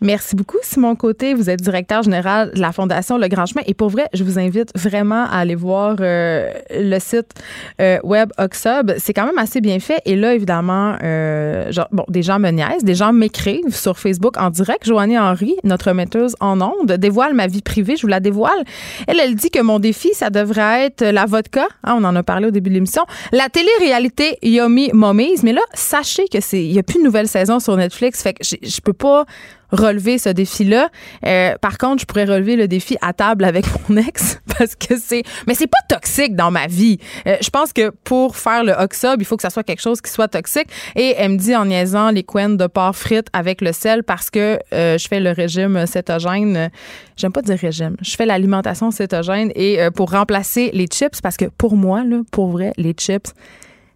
Merci 0.00 0.36
beaucoup 0.36 0.58
Simon 0.62 0.94
Côté. 0.94 1.34
Vous 1.34 1.50
êtes 1.50 1.60
directeur 1.60 2.02
général 2.02 2.47
la 2.54 2.72
Fondation 2.72 3.18
Le 3.18 3.28
Grand 3.28 3.46
Chemin. 3.46 3.62
Et 3.66 3.74
pour 3.74 3.88
vrai, 3.88 4.08
je 4.12 4.24
vous 4.24 4.38
invite 4.38 4.70
vraiment 4.76 5.24
à 5.24 5.38
aller 5.38 5.54
voir 5.54 5.96
euh, 6.00 6.52
le 6.70 6.98
site 6.98 7.32
euh, 7.80 7.98
web 8.02 8.30
Oxub. 8.38 8.92
C'est 8.98 9.12
quand 9.12 9.26
même 9.26 9.38
assez 9.38 9.60
bien 9.60 9.80
fait. 9.80 10.00
Et 10.04 10.16
là, 10.16 10.34
évidemment, 10.34 10.96
euh, 11.02 11.70
des 12.08 12.22
gens 12.22 12.38
me 12.38 12.50
niaisent, 12.50 12.84
des 12.84 12.94
gens 12.94 13.12
m'écrivent 13.12 13.74
sur 13.74 13.98
Facebook 13.98 14.36
en 14.38 14.50
direct. 14.50 14.86
Joannie 14.86 15.18
Henry, 15.18 15.56
notre 15.64 15.92
metteuse 15.92 16.34
en 16.40 16.60
ondes, 16.60 16.92
dévoile 16.92 17.34
ma 17.34 17.46
vie 17.46 17.62
privée. 17.62 17.96
Je 17.96 18.02
vous 18.02 18.08
la 18.08 18.20
dévoile. 18.20 18.64
Elle, 19.06 19.20
elle 19.20 19.34
dit 19.34 19.50
que 19.50 19.60
mon 19.60 19.78
défi, 19.78 20.10
ça 20.14 20.30
devrait 20.30 20.86
être 20.86 21.04
la 21.04 21.26
vodka. 21.26 21.66
Hein, 21.84 21.96
on 21.98 22.04
en 22.04 22.14
a 22.16 22.22
parlé 22.22 22.48
au 22.48 22.50
début 22.50 22.70
de 22.70 22.74
l'émission. 22.74 23.04
La 23.32 23.48
télé-réalité 23.48 24.38
Yomi 24.42 24.90
Mommies. 24.92 25.40
Mais 25.42 25.52
là, 25.52 25.62
sachez 25.74 26.28
que 26.28 26.40
c'est, 26.40 26.64
il 26.64 26.72
n'y 26.72 26.78
a 26.78 26.82
plus 26.82 26.98
de 26.98 27.04
nouvelle 27.04 27.28
saison 27.28 27.60
sur 27.60 27.76
Netflix. 27.76 28.22
Fait 28.22 28.34
que 28.34 28.44
je 28.44 28.80
peux 28.80 28.92
pas 28.92 29.24
relever 29.70 30.18
ce 30.18 30.28
défi-là. 30.28 30.88
Euh, 31.24 31.54
par 31.60 31.78
contre, 31.78 32.02
je 32.02 32.06
pourrais 32.06 32.24
relever 32.24 32.56
le 32.56 32.68
défi 32.68 32.96
à 33.00 33.12
table 33.12 33.44
avec 33.44 33.64
mon 33.88 33.96
ex 33.96 34.40
parce 34.58 34.74
que 34.74 34.94
c'est, 34.98 35.22
mais 35.46 35.54
c'est 35.54 35.66
pas 35.66 35.78
toxique 35.88 36.34
dans 36.34 36.50
ma 36.50 36.66
vie. 36.66 36.98
Euh, 37.26 37.36
je 37.40 37.50
pense 37.50 37.72
que 37.72 37.90
pour 38.04 38.36
faire 38.36 38.64
le 38.64 38.72
Oxob, 38.72 39.20
il 39.20 39.24
faut 39.24 39.36
que 39.36 39.42
ça 39.42 39.50
soit 39.50 39.62
quelque 39.62 39.82
chose 39.82 40.00
qui 40.00 40.10
soit 40.10 40.28
toxique. 40.28 40.68
Et 40.96 41.14
elle 41.16 41.32
me 41.32 41.36
dit 41.36 41.54
en 41.54 41.66
niaisant 41.66 42.10
les 42.10 42.22
couennes 42.22 42.56
de 42.56 42.66
porc 42.66 42.96
frites 42.96 43.28
avec 43.32 43.60
le 43.60 43.72
sel 43.72 44.02
parce 44.02 44.30
que 44.30 44.58
euh, 44.72 44.98
je 44.98 45.08
fais 45.08 45.20
le 45.20 45.30
régime 45.30 45.86
cétogène. 45.86 46.70
J'aime 47.16 47.32
pas 47.32 47.42
dire 47.42 47.58
régime. 47.58 47.96
Je 48.00 48.16
fais 48.16 48.26
l'alimentation 48.26 48.90
cétogène 48.90 49.50
et 49.54 49.78
pour 49.94 50.10
remplacer 50.12 50.70
les 50.72 50.86
chips 50.86 51.20
parce 51.20 51.36
que 51.36 51.46
pour 51.46 51.76
moi, 51.76 52.04
là, 52.04 52.20
pour 52.30 52.50
vrai, 52.50 52.72
les 52.76 52.92
chips, 52.92 53.32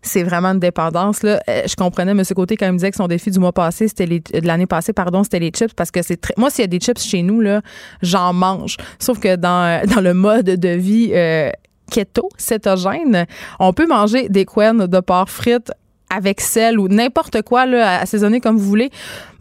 c'est 0.03 0.25
vraiment 0.25 0.49
une 0.49 0.59
dépendance. 0.59 1.23
Là. 1.23 1.41
Euh, 1.49 1.63
je 1.67 1.77
comprenais 1.77 2.11
M. 2.11 2.23
Côté 2.35 2.57
quand 2.57 2.67
il 2.67 2.73
me 2.73 2.79
disait 2.79 2.91
que 2.91 2.97
son 2.97 3.09
défi 3.09 3.31
du 3.31 3.39
mois 3.39 3.53
passé, 3.53 3.89
c'était 3.89 4.07
de 4.07 4.47
l'année 4.47 4.67
passée, 4.67 4.93
pardon, 4.93 5.23
c'était 5.23 5.39
les 5.39 5.51
chips 5.51 5.75
parce 5.75 5.91
que 5.91 6.03
c'est 6.03 6.21
très, 6.21 6.35
moi, 6.37 6.51
s'il 6.51 6.63
y 6.63 6.65
a 6.65 6.69
des 6.69 6.81
chips 6.81 7.01
chez 7.01 7.23
nous, 7.23 7.41
là, 7.41 7.63
j'en 8.03 8.33
mange. 8.33 8.77
Sauf 8.99 9.21
que 9.21 9.37
dans, 9.37 9.87
dans 9.87 10.01
le 10.01 10.13
mode 10.13 10.47
de 10.47 10.69
vie 10.69 11.13
euh, 11.15 11.51
keto, 11.91 12.29
cétogène, 12.37 13.27
on 13.61 13.73
peut 13.73 13.87
manger 13.87 14.29
des 14.29 14.45
couennes 14.45 14.87
de 14.87 15.01
porc 15.01 15.31
frites 15.31 15.73
avec 16.13 16.41
sel 16.41 16.79
ou 16.79 16.89
n'importe 16.89 17.43
quoi 17.43 17.65
là, 17.65 18.01
assaisonné 18.01 18.41
comme 18.41 18.57
vous 18.57 18.69
voulez. 18.69 18.91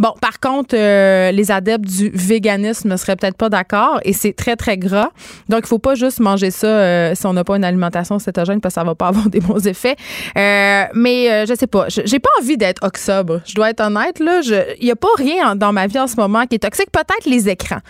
Bon, 0.02 0.16
par 0.20 0.40
contre, 0.40 0.76
euh, 0.76 1.32
les 1.32 1.52
adeptes 1.52 1.86
du 1.86 2.10
véganisme 2.12 2.90
ne 2.90 2.98
seraient 2.98 3.16
peut-être 3.16 3.38
pas 3.38 3.50
d'accord 3.50 4.00
et 4.04 4.14
c'est 4.14 4.34
très, 4.34 4.56
très 4.56 4.76
gras. 4.76 5.10
Donc, 5.48 5.60
il 5.66 5.68
faut 5.68 5.78
pas 5.78 5.94
juste 5.94 6.20
manger 6.20 6.50
ça 6.50 6.66
euh, 6.66 7.14
si 7.14 7.28
on 7.28 7.34
n'a 7.34 7.44
pas 7.44 7.56
une 7.56 7.64
alimentation 7.64 8.18
cétogène 8.18 8.62
parce 8.62 8.74
que 8.74 8.82
ça 8.82 8.84
va 8.84 8.96
pas 8.96 9.08
avoir 9.10 9.30
des 9.30 9.42
bons 9.42 9.68
effets. 9.68 9.96
Euh, 10.36 10.86
mais 10.96 11.46
je 11.46 11.54
sais 11.54 11.68
pas, 11.68 11.86
j'ai 11.88 12.18
pas 12.18 12.32
envie 12.42 12.58
d'être 12.58 12.84
oxobre. 12.84 13.42
Je 13.46 13.54
dois 13.54 13.70
être 13.70 13.82
honnête. 13.82 14.20
Il 14.20 14.88
y 14.88 14.90
a 14.90 14.96
pas 14.96 15.08
rien 15.20 15.56
dans 15.56 15.72
ma 15.72 15.86
vie 15.86 16.00
en 16.00 16.08
ce 16.08 16.16
moment 16.16 16.48
qui 16.48 16.56
est 16.56 16.60
toxique. 16.60 16.90
Peut-être 16.92 17.28
les 17.28 17.48
écrans. 17.48 17.82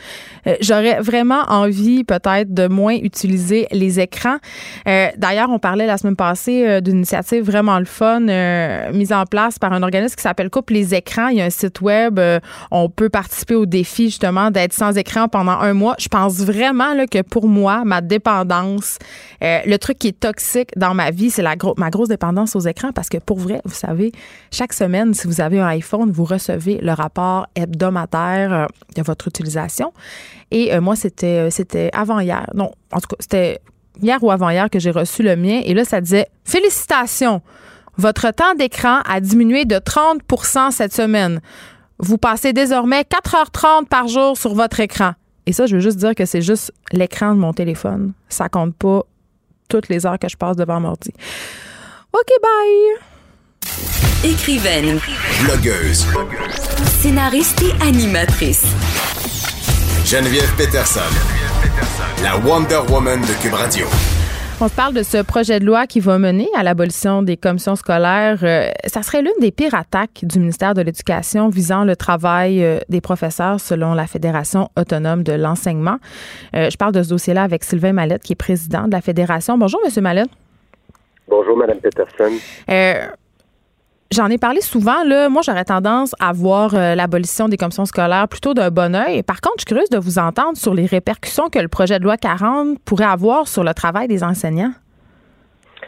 J'aurais 0.59 0.99
vraiment 0.99 1.43
envie, 1.47 2.03
peut-être, 2.03 2.53
de 2.53 2.67
moins 2.67 2.95
utiliser 2.95 3.67
les 3.71 4.01
écrans. 4.01 4.37
D'ailleurs, 4.85 5.49
on 5.49 5.59
parlait 5.59 5.85
la 5.85 5.97
semaine 5.97 6.17
passée 6.17 6.81
d'une 6.81 6.97
initiative 6.97 7.45
vraiment 7.45 7.79
le 7.79 7.85
fun 7.85 8.19
mise 8.91 9.13
en 9.13 9.25
place 9.25 9.59
par 9.59 9.71
un 9.71 9.81
organisme 9.81 10.15
qui 10.15 10.23
s'appelle 10.23 10.49
Coupe 10.49 10.71
les 10.71 10.93
écrans. 10.93 11.29
Il 11.29 11.37
y 11.37 11.41
a 11.41 11.45
un 11.45 11.49
site 11.49 11.79
web 11.79 12.00
euh, 12.17 12.39
on 12.71 12.89
peut 12.89 13.09
participer 13.09 13.55
au 13.55 13.65
défi 13.65 14.05
justement 14.05 14.51
d'être 14.51 14.73
sans 14.73 14.97
écran 14.97 15.27
pendant 15.27 15.51
un 15.51 15.73
mois. 15.73 15.95
Je 15.99 16.07
pense 16.07 16.39
vraiment 16.39 16.93
que 17.05 17.21
pour 17.21 17.47
moi, 17.47 17.83
ma 17.85 18.01
dépendance, 18.01 18.97
euh, 19.43 19.59
le 19.65 19.77
truc 19.77 19.99
qui 19.99 20.09
est 20.09 20.19
toxique 20.19 20.69
dans 20.75 20.93
ma 20.93 21.11
vie, 21.11 21.29
c'est 21.29 21.43
ma 21.43 21.89
grosse 21.89 22.09
dépendance 22.09 22.55
aux 22.55 22.61
écrans 22.61 22.91
parce 22.91 23.09
que 23.09 23.17
pour 23.17 23.39
vrai, 23.39 23.61
vous 23.65 23.73
savez, 23.73 24.11
chaque 24.51 24.73
semaine, 24.73 25.13
si 25.13 25.27
vous 25.27 25.41
avez 25.41 25.59
un 25.59 25.67
iPhone, 25.67 26.11
vous 26.11 26.25
recevez 26.25 26.79
le 26.81 26.93
rapport 26.93 27.47
hebdomadaire 27.55 28.53
euh, 28.53 28.65
de 28.95 29.01
votre 29.01 29.27
utilisation. 29.27 29.93
Et 30.53 30.77
moi, 30.81 30.97
c'était 30.97 31.49
c'était 31.49 31.89
avant 31.93 32.19
hier. 32.19 32.45
Non, 32.53 32.71
en 32.91 32.99
tout 32.99 33.07
cas, 33.07 33.15
c'était 33.21 33.61
hier 34.01 34.21
ou 34.23 34.31
avant-hier 34.31 34.69
que 34.69 34.79
j'ai 34.79 34.91
reçu 34.91 35.23
le 35.23 35.35
mien. 35.35 35.61
Et 35.63 35.73
là, 35.73 35.85
ça 35.85 36.01
disait 36.01 36.27
Félicitations! 36.43 37.41
Votre 37.97 38.31
temps 38.31 38.55
d'écran 38.55 39.01
a 39.07 39.19
diminué 39.19 39.65
de 39.65 39.75
30% 39.75 40.71
cette 40.71 40.93
semaine. 40.93 41.41
Vous 42.01 42.17
passez 42.17 42.51
désormais 42.51 43.01
4h30 43.03 43.85
par 43.85 44.07
jour 44.07 44.35
sur 44.37 44.55
votre 44.55 44.79
écran. 44.79 45.13
Et 45.45 45.53
ça, 45.53 45.67
je 45.67 45.75
veux 45.75 45.81
juste 45.81 45.97
dire 45.97 46.15
que 46.15 46.25
c'est 46.25 46.41
juste 46.41 46.73
l'écran 46.91 47.35
de 47.35 47.39
mon 47.39 47.53
téléphone. 47.53 48.13
Ça 48.27 48.49
compte 48.49 48.75
pas 48.75 49.03
toutes 49.69 49.87
les 49.87 50.05
heures 50.05 50.19
que 50.19 50.27
je 50.27 50.35
passe 50.35 50.57
devant 50.57 50.79
mon 50.79 50.89
ordi. 50.89 51.11
OK, 52.13 52.27
bye. 52.41 54.31
Écrivaine. 54.31 54.99
Blogueuse. 55.43 56.05
Scénariste 57.01 57.61
et 57.61 57.83
animatrice. 57.83 58.65
Geneviève 60.05 60.53
Peterson. 60.57 60.99
La 62.23 62.37
Wonder 62.37 62.81
Woman 62.89 63.21
de 63.21 63.41
Cube 63.41 63.53
Radio. 63.53 63.87
On 64.63 64.67
se 64.67 64.75
parle 64.75 64.93
de 64.93 65.01
ce 65.01 65.23
projet 65.23 65.59
de 65.59 65.65
loi 65.65 65.87
qui 65.87 65.99
va 65.99 66.19
mener 66.19 66.47
à 66.55 66.61
l'abolition 66.61 67.23
des 67.23 67.35
commissions 67.35 67.75
scolaires. 67.75 68.37
Euh, 68.43 68.69
ça 68.85 69.01
serait 69.01 69.23
l'une 69.23 69.31
des 69.39 69.49
pires 69.49 69.73
attaques 69.73 70.19
du 70.21 70.37
ministère 70.37 70.75
de 70.75 70.83
l'Éducation 70.83 71.49
visant 71.49 71.83
le 71.83 71.95
travail 71.95 72.63
euh, 72.63 72.77
des 72.87 73.01
professeurs 73.01 73.59
selon 73.59 73.95
la 73.95 74.05
Fédération 74.05 74.69
autonome 74.77 75.23
de 75.23 75.33
l'enseignement. 75.33 75.97
Euh, 76.55 76.69
je 76.69 76.77
parle 76.77 76.91
de 76.91 77.01
ce 77.01 77.09
dossier-là 77.09 77.41
avec 77.41 77.63
Sylvain 77.63 77.91
Mallette, 77.91 78.21
qui 78.21 78.33
est 78.33 78.35
président 78.35 78.83
de 78.83 78.91
la 78.91 79.01
Fédération. 79.01 79.57
Bonjour, 79.57 79.81
Monsieur 79.83 80.03
Mallette. 80.03 80.29
Bonjour, 81.27 81.57
Mme 81.57 81.79
Peterson. 81.79 82.31
J'en 84.13 84.27
ai 84.27 84.37
parlé 84.37 84.59
souvent. 84.59 85.05
Là. 85.05 85.29
Moi, 85.29 85.41
j'aurais 85.41 85.63
tendance 85.63 86.13
à 86.19 86.33
voir 86.33 86.75
euh, 86.75 86.95
l'abolition 86.95 87.47
des 87.47 87.55
commissions 87.55 87.85
scolaires 87.85 88.27
plutôt 88.27 88.53
d'un 88.53 88.69
bon 88.69 88.93
oeil. 88.93 89.23
Par 89.23 89.39
contre, 89.39 89.55
je 89.59 89.61
suis 89.61 89.67
curieuse 89.67 89.89
de 89.89 89.97
vous 89.97 90.19
entendre 90.19 90.57
sur 90.57 90.73
les 90.73 90.85
répercussions 90.85 91.47
que 91.49 91.59
le 91.59 91.69
projet 91.69 91.97
de 91.97 92.03
loi 92.03 92.17
40 92.17 92.77
pourrait 92.83 93.05
avoir 93.05 93.47
sur 93.47 93.63
le 93.63 93.73
travail 93.73 94.09
des 94.09 94.21
enseignants. 94.21 94.73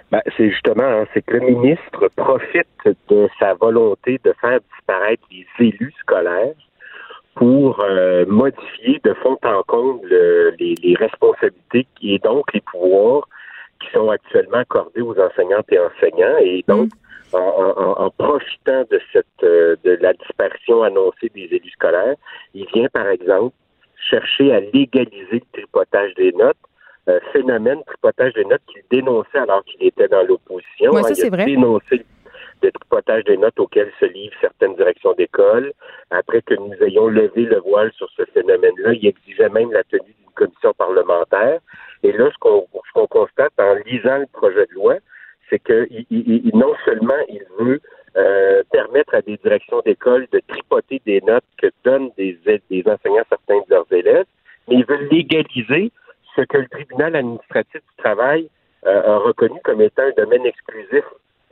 Ben, 0.10 0.22
c'est 0.38 0.50
justement, 0.52 0.84
hein, 0.86 1.06
c'est 1.14 1.22
que 1.26 1.34
le 1.34 1.42
ministre 1.42 2.08
profite 2.16 2.68
de 3.10 3.28
sa 3.40 3.56
volonté 3.56 4.22
de 4.24 4.34
faire 4.40 4.60
disparaître 4.74 5.24
les 5.30 5.46
élus 5.60 5.94
scolaires 6.00 6.56
pour 7.36 7.82
euh, 7.84 8.26
modifier 8.28 9.02
de 9.04 9.14
fond 9.16 9.38
en 9.44 9.64
comble 9.64 10.08
les, 10.60 10.76
les, 10.76 10.96
responsabilités 10.96 11.88
et 12.02 12.20
donc 12.20 12.54
les 12.54 12.62
pouvoirs 12.62 13.28
qui 13.82 13.88
sont 13.92 14.10
actuellement 14.12 14.60
accordés 14.60 15.02
aux 15.02 15.16
enseignantes 15.20 15.66
et 15.72 15.80
enseignants. 15.80 16.38
Et 16.42 16.64
donc, 16.70 16.86
mm 16.86 17.03
en, 17.34 18.10
profitant 18.12 18.84
de 18.90 19.00
cette 19.12 19.26
euh, 19.44 19.76
de 19.84 19.98
la 20.02 20.14
disparition 20.14 20.84
annoncée 20.84 21.30
des 21.34 21.48
élus 21.52 21.72
scolaires, 21.72 22.16
il 22.54 22.66
vient 22.74 22.88
par 22.90 23.08
exemple 23.08 23.56
chercher 24.10 24.54
à 24.54 24.60
légaliser 24.60 25.42
le 25.42 25.52
tripotage 25.54 26.14
des 26.16 26.32
notes, 26.34 26.58
euh, 27.10 27.20
phénomène 27.32 27.84
tripotage 27.86 28.34
des 28.34 28.46
notes 28.46 28.62
qu'il 28.68 28.84
dénonçait 28.92 29.40
alors 29.40 29.64
qu'il 29.66 29.84
était 29.86 30.08
dans 30.08 30.24
l'opposition. 30.24 30.92
Oui, 30.92 31.04
ça, 31.04 31.16
c'est 31.16 31.30
vrai. 31.30 31.46
dénoncé 31.46 32.06
le 32.62 32.72
tripotage 32.72 33.24
des 33.26 33.38
notes 33.38 33.60
auxquelles 33.60 33.92
se 34.00 34.06
livrent 34.06 34.36
certaines 34.40 34.76
directions 34.76 35.14
d'école. 35.14 35.74
Après 36.12 36.42
que 36.42 36.54
nous 36.56 36.74
ayons 36.82 37.08
levé 37.08 37.44
le 37.44 37.60
voile 37.60 37.92
sur 37.94 38.10
ce 38.16 38.24
phénomène-là, 38.34 38.94
il 38.94 39.08
exigeait 39.08 39.50
même 39.50 39.72
la 39.72 39.84
tenue 39.84 40.16
d'une 40.18 40.34
commission 40.36 40.74
parlementaire. 40.74 41.60
Et 42.04 42.12
là, 42.12 42.30
ce 42.32 42.38
qu'on 42.38 43.08
constate 43.08 43.54
en 43.60 43.76
lisant 43.86 44.20
le 44.20 44.28
projet 44.28 44.66
de 44.68 44.74
loi, 44.74 44.96
c'est 45.54 45.60
que 45.60 45.88
il, 46.10 46.52
non 46.56 46.74
seulement 46.84 47.20
il 47.30 47.44
veut 47.60 47.80
euh, 48.18 48.64
permettre 48.72 49.14
à 49.14 49.22
des 49.22 49.38
directions 49.38 49.82
d'école 49.86 50.28
de 50.32 50.42
tripoter 50.48 51.00
des 51.06 51.22
notes 51.22 51.46
que 51.62 51.68
donnent 51.84 52.10
des, 52.18 52.40
des 52.70 52.84
enseignants 52.88 53.24
certains 53.30 53.60
de 53.60 53.70
leurs 53.70 53.92
élèves, 53.92 54.26
mais 54.68 54.78
il 54.78 54.86
veut 54.86 55.08
légaliser 55.12 55.92
ce 56.36 56.42
que 56.42 56.58
le 56.58 56.68
tribunal 56.70 57.16
administratif 57.16 57.82
du 57.82 58.04
travail 58.04 58.50
euh, 58.88 59.16
a 59.16 59.18
reconnu 59.20 59.60
comme 59.64 59.82
étant 59.82 60.04
un 60.04 60.24
domaine 60.24 60.46
exclusif 60.46 61.04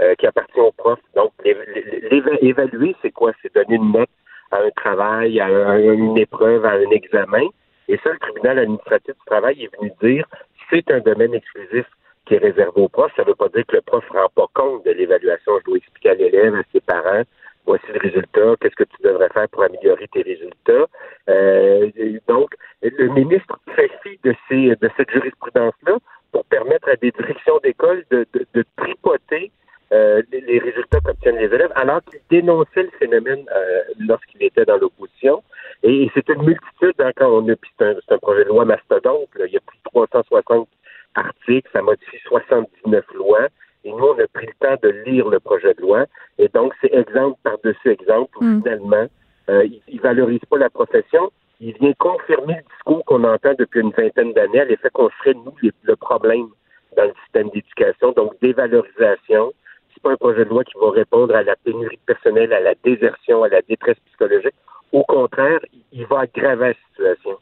euh, 0.02 0.16
qui 0.16 0.26
appartient 0.26 0.60
aux 0.60 0.72
profs. 0.72 1.00
Donc, 1.16 1.32
évaluer, 1.46 2.96
c'est 3.04 3.12
quoi? 3.12 3.34
C'est 3.42 3.54
donner 3.54 3.76
une 3.76 3.92
note 3.92 4.10
à 4.50 4.62
un 4.62 4.72
travail, 4.72 5.40
à, 5.40 5.80
une 5.80 6.18
épreuve, 6.18 6.66
à 6.66 6.72
un 6.72 6.90
examen. 6.90 7.48
Et 7.88 7.98
ça, 8.04 8.12
le 8.12 8.18
tribunal 8.18 8.60
administratif 8.60 9.14
du 9.14 9.26
travail 9.28 9.64
est 9.64 9.78
venu 9.78 9.92
dire 10.02 10.26
c'est 10.70 10.90
un 10.92 11.00
domaine 11.00 11.36
exclusif 11.36 11.86
qui 12.26 12.36
est 12.36 12.40
réservé 12.40 12.82
au 12.82 12.88
prof. 12.88 13.12
Ça 13.16 13.24
ne 13.24 13.28
veut 13.28 13.36
pas 13.36 13.50
dire 13.50 13.66
que 13.68 13.76
le 13.76 13.82
prof 13.82 14.04
ne 14.14 14.20
rend 14.20 14.30
pas 14.36 14.48
compte 14.54 14.86
de 14.86 14.92
l'évaluation. 14.92 15.60
Je 15.60 15.66
dois 15.66 15.78
expliquer 15.78 16.10
à 16.10 16.16
l'élève, 16.16 16.56
à 16.56 16.64
ses 16.72 16.82
parents, 16.82 17.24
voici 17.66 17.86
le 17.94 18.00
résultat, 18.00 18.56
qu'est-ce 18.60 18.76
que 18.76 18.84
tu 18.84 19.02
devrais 19.04 19.30
faire 19.30 19.48
pour 19.50 19.64
améliorer 19.64 20.08
tes 20.08 20.22
résultats? 20.22 20.88
Euh, 21.30 21.90
donc, 22.28 22.54
le 22.82 23.08
ministre 23.10 23.60
fait 23.76 23.92
fi 24.04 24.20
de, 24.24 24.36
ces, 24.48 24.76
de 24.76 24.90
cette 24.98 25.12
jurisprudence-là 25.12 25.98
pour 26.32 26.46
permettre 26.46 26.90
à 26.90 26.96
des 26.96 27.12
directions 27.12 27.60
d'école 27.64 28.04
de, 28.10 28.26
de, 28.34 28.66
tripoter 28.78 29.52
euh, 29.92 30.22
les 30.32 30.60
résultats 30.60 31.00
qu'obtiennent 31.02 31.38
les 31.38 31.54
élèves, 31.54 31.72
alors 31.76 32.02
qu'il 32.04 32.22
dénonçait 32.30 32.84
le 32.84 32.92
phénomène 32.98 33.46
euh, 33.54 33.82
lorsqu'il 34.00 34.42
était 34.44 34.64
dans 34.64 34.78
l'opposition. 34.78 35.44
Et, 35.84 36.10
c'est 36.14 36.30
une 36.30 36.44
multitude, 36.44 36.96
hein, 37.00 37.12
quand 37.16 37.30
on 37.30 37.50
a, 37.50 37.56
c'est 37.78 37.86
un, 37.86 37.96
un, 38.10 38.18
projet 38.20 38.46
de 38.46 38.50
loi 38.50 38.64
mastodonte, 38.64 39.28
il 39.38 39.52
y 39.52 39.58
a 39.58 39.60
plus 39.60 39.78
de 39.78 39.84
360 39.84 40.70
articles, 41.16 41.70
ça 41.74 41.82
modifie 41.82 42.18
79 42.28 43.06
lois. 43.16 43.48
Et 43.84 43.92
nous, 43.92 44.06
on 44.06 44.20
a 44.20 44.28
pris 44.28 44.48
le 44.48 44.54
temps 44.60 44.78
de 44.84 44.90
lire 45.06 45.28
le 45.28 45.40
projet 45.40 45.74
de 45.74 45.82
loi. 45.82 46.06
Et 46.38 46.48
donc, 46.50 46.74
c'est 46.82 46.94
exemple 46.94 47.40
par-dessus 47.44 47.90
exemple 47.90 48.38
où 48.40 48.44
mm. 48.44 48.62
finalement, 48.62 49.08
euh, 49.50 49.66
il, 49.88 49.96
ne 49.96 50.02
valorise 50.02 50.42
pas 50.50 50.58
la 50.58 50.70
profession. 50.70 51.32
Il 51.60 51.74
vient 51.78 51.94
confirmer 51.94 52.56
le 52.56 52.74
discours 52.76 53.04
qu'on 53.06 53.24
entend 53.24 53.54
depuis 53.58 53.82
une 53.82 53.92
vingtaine 53.92 54.34
d'années 54.34 54.62
à 54.62 54.66
l'effet 54.66 54.90
qu'on 54.94 55.10
serait, 55.20 55.34
nous, 55.34 55.54
le 55.62 55.96
problème 55.96 56.48
dans 56.96 57.06
le 57.06 57.14
système 57.24 57.50
d'éducation. 57.50 58.12
Donc, 58.12 58.34
dévalorisation. 58.42 59.54
C'est 59.94 60.04
pas 60.04 60.12
un 60.12 60.18
projet 60.18 60.46
de 60.46 60.50
loi 60.50 60.64
qui 60.64 60.74
va 60.80 60.92
répondre 60.92 61.36
à 61.36 61.44
la 61.44 61.56
pénurie 61.56 61.98
de 61.98 62.14
personnel, 62.14 62.54
à 62.54 62.60
la 62.60 62.76
désertion, 62.84 63.44
à 63.44 63.50
la 63.50 63.62
détresse 63.62 63.98
psychologique. 64.08 64.56
Au 64.92 65.04
contraire, 65.04 65.60
il 65.92 66.06
va 66.06 66.22
aggraver 66.22 66.76
la 67.00 67.16
situation. 67.16 67.38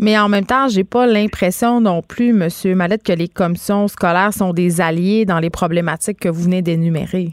Mais 0.00 0.16
en 0.16 0.28
même 0.28 0.46
temps, 0.46 0.68
j'ai 0.68 0.84
pas 0.84 1.08
l'impression 1.08 1.80
non 1.80 2.02
plus, 2.02 2.32
Monsieur 2.32 2.76
Mallette, 2.76 3.02
que 3.02 3.12
les 3.12 3.26
commissions 3.26 3.88
scolaires 3.88 4.32
sont 4.32 4.52
des 4.52 4.80
alliés 4.80 5.24
dans 5.24 5.40
les 5.40 5.50
problématiques 5.50 6.20
que 6.20 6.28
vous 6.28 6.44
venez 6.44 6.62
d'énumérer. 6.62 7.30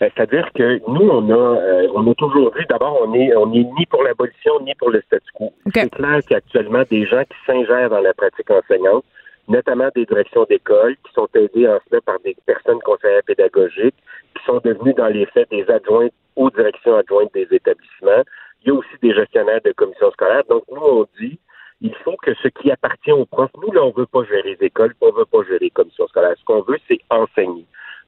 Ben, 0.00 0.10
c'est-à-dire 0.16 0.48
que 0.54 0.80
nous, 0.88 1.06
on 1.10 1.28
a, 1.28 1.60
euh, 1.60 1.88
on 1.94 2.10
a 2.10 2.14
toujours 2.14 2.50
vu, 2.54 2.64
d'abord, 2.70 2.98
on 3.06 3.12
est, 3.12 3.36
on 3.36 3.52
est 3.52 3.66
ni 3.78 3.84
pour 3.90 4.02
l'abolition 4.02 4.58
ni 4.62 4.74
pour 4.76 4.88
le 4.88 5.02
statu 5.02 5.26
quo. 5.34 5.52
C'est 5.74 5.90
clair 5.90 6.20
qu'actuellement, 6.26 6.82
des 6.90 7.04
gens 7.04 7.24
qui 7.24 7.36
s'ingèrent 7.44 7.90
dans 7.90 8.00
la 8.00 8.14
pratique 8.14 8.50
enseignante, 8.50 9.04
notamment 9.46 9.90
des 9.94 10.06
directions 10.06 10.46
d'école, 10.48 10.96
qui 11.04 11.12
sont 11.12 11.28
aidés 11.34 11.68
en 11.68 11.78
cela 11.90 12.00
par 12.00 12.18
des 12.24 12.34
personnes 12.46 12.80
conseillères 12.80 13.24
pédagogiques, 13.26 13.96
qui 14.34 14.44
sont 14.46 14.62
devenus 14.64 14.94
dans 14.94 15.08
les 15.08 15.26
faits 15.26 15.50
des 15.50 15.68
adjointes 15.68 16.12
aux 16.36 16.48
directions 16.48 16.96
adjointes 16.96 17.34
des 17.34 17.48
établissements. 17.50 18.24
Il 18.64 18.68
y 18.68 18.70
a 18.70 18.74
aussi 18.74 18.96
des 19.02 19.12
gestionnaires 19.12 19.60
de 19.62 19.72
commissions 19.72 20.10
scolaires. 20.12 20.44
Donc, 20.48 20.62
nous, 20.72 20.80
on 20.80 21.06
dit, 21.20 21.38
il 21.80 21.94
faut 22.04 22.16
que 22.16 22.34
ce 22.34 22.48
qui 22.48 22.70
appartient 22.70 23.12
aux 23.12 23.24
profs, 23.24 23.50
nous, 23.62 23.72
là, 23.72 23.82
on 23.84 23.90
veut 23.90 24.06
pas 24.06 24.24
gérer 24.24 24.42
les 24.42 24.66
écoles, 24.66 24.94
on 25.00 25.12
veut 25.12 25.24
pas 25.24 25.42
gérer 25.44 25.60
les 25.60 25.70
commissions 25.70 26.06
scolaires. 26.08 26.34
Ce 26.38 26.44
qu'on 26.44 26.62
veut, 26.62 26.78
c'est 26.88 27.00
enseigner. 27.10 27.64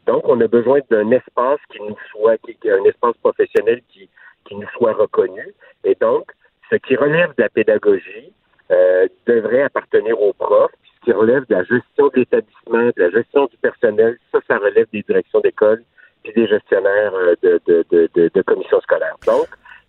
Donc, 0.07 0.29
on 0.29 0.41
a 0.41 0.49
besoin 0.49 0.81
d'un 0.91 1.11
espace 1.11 1.61
qui 1.70 1.81
nous 1.81 1.97
soit, 2.11 2.37
qui, 2.39 2.57
un 2.68 2.85
espace 2.85 3.16
professionnel 3.23 3.81
qui, 3.89 4.09
qui 4.45 4.57
nous 4.57 4.68
soit 4.77 4.93
reconnu. 4.93 5.55
Et 5.85 5.95
donc, 5.95 6.33
ce 6.70 6.77
qui 6.77 6.97
relève 6.97 7.31
de 7.37 7.43
la 7.43 7.49
pédagogie 7.49 8.33
euh, 8.70 9.07
devrait 9.27 9.62
appartenir 9.62 10.20
aux 10.20 10.33
profs. 10.33 10.73
Ce 10.85 11.05
qui 11.05 11.12
relève 11.12 11.45
de 11.49 11.55
la 11.55 11.64
gestion 11.64 12.09
de 12.09 12.20
l'établissement, 12.20 12.87
de 12.87 12.93
la 12.97 13.11
gestion 13.11 13.47
du 13.47 13.57
personnel, 13.59 14.18
ça, 14.31 14.39
ça 14.49 14.57
relève 14.59 14.87
des 14.93 15.03
directions 15.03 15.41
d'école 15.41 15.83
puis 16.23 16.33
des 16.33 16.47
gestionnaires 16.47 17.12
euh, 17.14 17.35
de, 17.43 17.61
de, 17.66 17.85
de, 17.91 18.09
de, 18.14 18.31
de 18.33 18.43
commissions 18.43 18.81
scolaires. 18.81 19.16
Donc, 19.27 19.47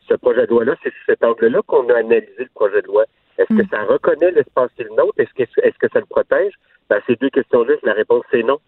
ce 0.10 0.16
projet 0.16 0.46
de 0.48 0.52
loi-là, 0.52 0.76
c'est 0.84 0.90
sous 0.90 1.06
cet 1.06 1.24
angle-là 1.24 1.62
qu'on 1.68 1.88
a 1.90 1.98
analysé 2.00 2.40
le 2.40 2.50
projet 2.54 2.82
de 2.82 2.88
loi. 2.88 3.06
Est-ce 3.38 3.56
que 3.56 3.68
ça 3.70 3.84
reconnaît 3.84 4.32
l'espace 4.32 4.70
est 4.78 4.84
le 4.84 4.90
nôtre? 4.90 5.14
Est-ce 5.18 5.34
que, 5.34 5.44
est-ce 5.44 5.78
que 5.80 5.88
ça 5.92 6.00
le 6.00 6.06
protège? 6.06 6.54
Ben, 6.90 7.00
ces 7.08 7.16
deux 7.16 7.30
questions-là, 7.30 7.74
la 7.84 7.94
réponse, 7.94 8.24
c'est 8.32 8.44
non. 8.44 8.60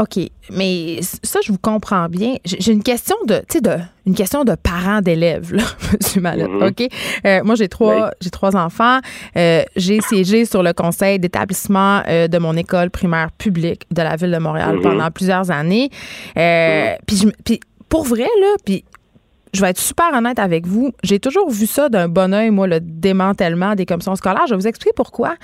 OK, 0.00 0.18
mais 0.50 0.98
ça, 1.02 1.38
je 1.44 1.52
vous 1.52 1.58
comprends 1.58 2.08
bien. 2.08 2.34
J'ai 2.44 2.72
une 2.72 2.82
question 2.82 3.14
de, 3.26 3.36
tu 3.48 3.58
sais, 3.58 3.60
de, 3.60 3.76
une 4.06 4.16
question 4.16 4.42
de 4.42 4.56
parents 4.56 5.00
d'élèves, 5.00 5.54
là, 5.54 5.62
M. 6.16 6.22
Mallette. 6.22 6.48
Mm-hmm. 6.48 6.68
OK? 6.68 6.92
Euh, 7.24 7.44
moi, 7.44 7.54
j'ai 7.54 7.68
trois, 7.68 8.10
j'ai 8.20 8.30
trois 8.30 8.56
enfants. 8.56 8.98
Euh, 9.36 9.62
j'ai 9.76 10.00
siégé 10.00 10.46
sur 10.46 10.64
le 10.64 10.72
conseil 10.72 11.20
d'établissement 11.20 12.02
euh, 12.08 12.26
de 12.26 12.38
mon 12.38 12.56
école 12.56 12.90
primaire 12.90 13.30
publique 13.38 13.86
de 13.92 14.02
la 14.02 14.16
ville 14.16 14.32
de 14.32 14.38
Montréal 14.38 14.78
mm-hmm. 14.78 14.82
pendant 14.82 15.10
plusieurs 15.12 15.52
années. 15.52 15.90
Mm-hmm. 16.34 17.30
Puis 17.44 17.60
pour 17.88 18.02
vrai, 18.02 18.28
là, 18.40 18.56
puis 18.64 18.84
je 19.54 19.60
vais 19.60 19.70
être 19.70 19.80
super 19.80 20.12
honnête 20.12 20.38
avec 20.38 20.66
vous. 20.66 20.92
J'ai 21.02 21.18
toujours 21.18 21.50
vu 21.50 21.66
ça 21.66 21.88
d'un 21.88 22.08
bon 22.08 22.34
oeil, 22.34 22.50
moi, 22.50 22.66
le 22.66 22.80
démantèlement 22.80 23.74
des 23.74 23.86
commissions 23.86 24.16
scolaires. 24.16 24.44
Je 24.46 24.54
vais 24.54 24.60
vous 24.60 24.66
expliquer 24.66 24.92
pourquoi. 24.94 25.36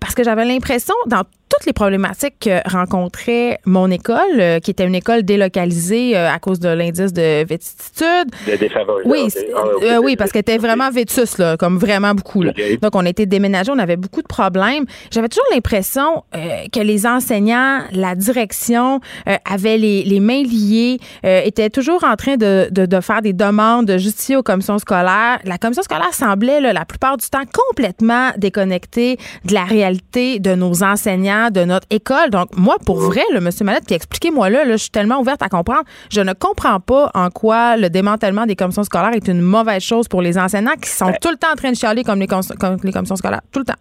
parce 0.00 0.14
que 0.14 0.24
j'avais 0.24 0.44
l'impression, 0.44 0.94
dans 1.06 1.22
toutes 1.48 1.66
les 1.66 1.72
problématiques 1.72 2.40
que 2.40 2.68
rencontrait 2.68 3.58
mon 3.66 3.90
école, 3.90 4.16
euh, 4.40 4.58
qui 4.58 4.70
était 4.70 4.84
une 4.84 4.94
école 4.94 5.22
délocalisée 5.22 6.16
euh, 6.16 6.30
à 6.30 6.38
cause 6.38 6.58
de 6.58 6.68
l'indice 6.68 7.12
de 7.12 7.44
vétustitude. 7.44 8.30
Oui, 9.04 9.28
ah, 9.54 9.62
euh, 9.82 9.98
oui, 10.02 10.16
parce 10.16 10.32
qu'elle 10.32 10.40
était 10.40 10.58
vraiment 10.58 10.90
vétus, 10.90 11.38
là, 11.38 11.56
comme 11.56 11.78
vraiment 11.78 12.14
beaucoup. 12.14 12.42
Là. 12.42 12.52
Donc, 12.82 12.94
on 12.94 13.04
était 13.04 13.26
déménagé, 13.26 13.70
on 13.70 13.78
avait 13.78 13.96
beaucoup 13.96 14.22
de 14.22 14.26
problèmes. 14.26 14.86
J'avais 15.10 15.28
toujours 15.28 15.46
l'impression 15.52 16.24
que 16.32 16.80
les 16.80 17.06
enseignants, 17.06 17.80
la 17.92 18.14
direction 18.14 19.00
avaient 19.44 19.78
les, 19.78 20.02
les, 20.02 20.20
mains 20.20 20.42
liées, 20.42 20.98
étaient 21.22 21.70
toujours 21.70 22.04
en 22.04 22.16
train 22.16 22.36
de, 22.36 22.68
de, 22.70 22.86
de, 22.86 23.00
faire 23.00 23.22
des 23.26 23.32
demandes 23.32 23.86
de 23.86 23.98
justifier 23.98 24.36
aux 24.36 24.42
commissions 24.44 24.78
scolaires. 24.78 25.40
La 25.44 25.58
commission 25.58 25.82
scolaire 25.82 26.14
semblait, 26.14 26.60
là, 26.60 26.72
la 26.72 26.84
plupart 26.84 27.16
du 27.16 27.26
temps, 27.28 27.42
complètement 27.52 28.30
déconnectée 28.36 29.16
de 29.44 29.52
la 29.52 29.64
réalité 29.64 30.38
de 30.38 30.54
nos 30.54 30.84
enseignants 30.84 31.50
de 31.50 31.64
notre 31.64 31.88
école. 31.90 32.30
Donc, 32.30 32.48
moi, 32.56 32.76
pour 32.84 32.98
vrai, 32.98 33.22
le 33.34 33.40
monsieur 33.40 33.64
Mallette, 33.64 33.84
puis 33.86 33.96
expliquez-moi 33.96 34.48
là, 34.48 34.64
je 34.70 34.76
suis 34.76 34.90
tellement 34.90 35.18
ouverte 35.20 35.42
à 35.42 35.48
comprendre. 35.48 35.82
Je 36.08 36.20
ne 36.20 36.34
comprends 36.34 36.78
pas 36.78 37.10
en 37.14 37.30
quoi 37.30 37.76
le 37.76 37.90
démantèlement 37.90 38.46
des 38.46 38.54
commissions 38.54 38.84
scolaires 38.84 39.14
est 39.14 39.26
une 39.26 39.40
mauvaise 39.40 39.82
chose 39.82 40.06
pour 40.06 40.22
les 40.22 40.38
enseignants 40.38 40.76
qui 40.80 40.88
sont 40.88 41.06
ben 41.06 41.16
tout 41.20 41.30
le 41.30 41.36
temps 41.36 41.52
en 41.52 41.56
train 41.56 41.72
de 41.72 41.76
chialer 41.76 42.04
comme 42.04 42.20
les, 42.20 42.28
les 42.84 42.92
commissions 42.92 43.16
scolaires. 43.16 43.42
Tout 43.52 43.58
le 43.58 43.64
temps. 43.64 43.80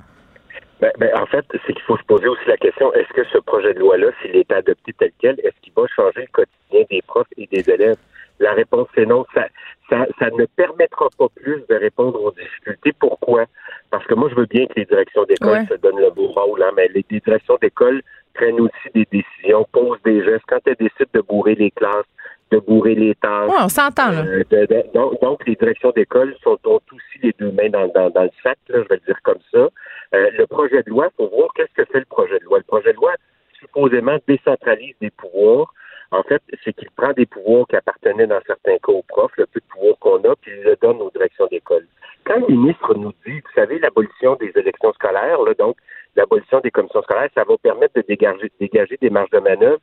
Ben, 0.82 0.92
ben, 0.98 1.12
en 1.16 1.26
fait, 1.28 1.46
c'est 1.52 1.74
qu'il 1.74 1.84
faut 1.84 1.98
se 1.98 2.04
poser 2.04 2.28
aussi 2.28 2.48
la 2.48 2.58
question 2.58 2.92
est-ce 2.94 3.14
que 3.14 3.24
ce 3.32 3.38
projet 3.38 3.74
de 3.76 3.80
loi-là, 3.80 4.08
s'il 4.22 4.36
est 4.36 4.52
adopté 4.52 4.94
tel 4.94 5.12
quel, 5.20 5.40
est-ce 5.40 5.56
qu'il 5.62 5.74
va 5.74 5.84
changer 5.96 6.22
le 6.22 6.32
quotidien 6.34 6.86
des 6.90 7.02
profs 7.04 7.28
et 7.38 7.48
des 7.52 7.70
élèves? 7.70 7.98
La 8.40 8.54
réponse 8.54 8.88
est 8.98 9.06
non. 9.06 9.26
Ça, 9.34 9.48
ça, 9.90 10.06
ça 10.20 10.30
ne 10.32 10.46
permettra 10.46 11.08
pas 11.18 11.28
plus 11.36 11.64
de 11.70 11.76
répondre 11.76 12.22
aux 12.22 12.32
difficultés. 12.32 12.94
Pourquoi? 13.00 13.46
Parce 13.92 14.06
que 14.08 14.14
moi, 14.14 14.30
je 14.30 14.36
veux 14.36 14.46
bien 14.46 14.66
que 14.68 14.74
les 14.76 14.86
directions 14.86 15.24
d'école 15.26 15.66
se 15.68 15.76
donnent 15.76 16.00
le 16.00 16.10
beau 16.12 16.28
rôle, 16.28 16.62
hein, 16.64 16.72
mais 16.76 16.90
les, 16.94 17.06
directions 17.10 17.58
d'école 17.62 18.02
prennent 18.34 18.60
aussi 18.60 18.90
des 18.94 19.08
décisions, 19.12 19.66
posent 19.72 20.02
des 20.04 20.24
gestes. 20.24 20.44
Quand 20.48 20.60
elles 20.66 20.76
décident 20.80 21.10
de 21.14 21.22
bourrer 21.22 21.56
les 21.56 21.72
classes, 21.72 22.06
de 22.52 22.60
bourrer 22.60 22.96
les 22.96 23.16
tâches. 23.16 23.50
on 23.60 23.70
s'entend, 23.70 24.12
là. 24.12 24.24
Euh, 24.24 24.84
donc, 25.22 25.46
les 25.48 25.56
directions 25.56 25.92
d'école 25.92 26.36
sont, 26.44 26.58
ont 26.66 26.80
aussi 26.92 27.20
les 27.24 27.34
deux 27.40 27.52
mains 27.52 27.70
dans, 27.70 27.88
dans, 28.10 28.24
le 28.24 28.30
sac, 28.44 28.58
là, 28.70 28.84
je 28.84 28.88
vais 28.90 28.96
le 28.96 29.06
dire 29.06 29.20
comme 29.24 29.40
ça. 29.52 29.70
Euh, 30.14 30.30
le 30.38 30.46
projet 30.46 30.84
de 30.84 30.90
loi, 30.90 31.10
il 31.12 31.16
faut 31.16 31.30
voir 31.36 31.50
qu'est-ce 31.56 31.74
que 31.74 31.86
fait 31.92 32.00
le 32.00 32.06
projet 32.06 32.40
de 32.40 32.46
loi. 32.46 32.60
Le 32.60 32.64
projet 32.64 32.92
de 32.92 32.98
loi, 32.98 33.14
supposément, 33.60 34.18
décentralise 34.28 34.96
des 35.02 35.12
pouvoirs. 35.12 35.74
En 36.18 36.24
fait, 36.24 36.42
c'est 36.64 36.74
qu'il 36.74 36.90
prend 36.92 37.12
des 37.14 37.26
pouvoirs 37.26 37.68
qui 37.68 37.76
appartenaient 37.76 38.28
dans 38.28 38.42
certains 38.48 38.78
cas 38.78 38.92
aux 38.92 39.04
profs, 39.04 39.36
le 39.38 39.46
peu 39.48 39.60
de 39.60 39.66
pouvoir 39.66 40.00
qu'on 40.00 40.24
a, 40.30 40.36
puis 40.42 40.52
il 40.58 40.64
le 40.64 40.78
donne 40.82 41.02
aux 41.02 41.12
directions 41.12 41.48
d'école 41.48 41.86
quand 42.26 42.40
le 42.40 42.56
ministre 42.56 42.94
nous 42.96 43.14
dit, 43.26 43.40
vous 43.40 43.54
savez, 43.54 43.80
l'abolition 43.80 44.36
des 44.36 44.52
élections 44.56 44.92
scolaires, 44.94 45.40
donc 45.58 45.78
l'abolition 46.16 46.60
des 46.60 46.72
commissions 46.72 47.04
scolaires, 47.04 47.30
ça 47.36 47.44
va 47.44 47.56
permettre 47.58 47.94
de 47.96 48.04
dégager, 48.08 48.98
des 49.00 49.10
marges 49.10 49.30
de 49.30 49.40
manœuvre, 49.40 49.80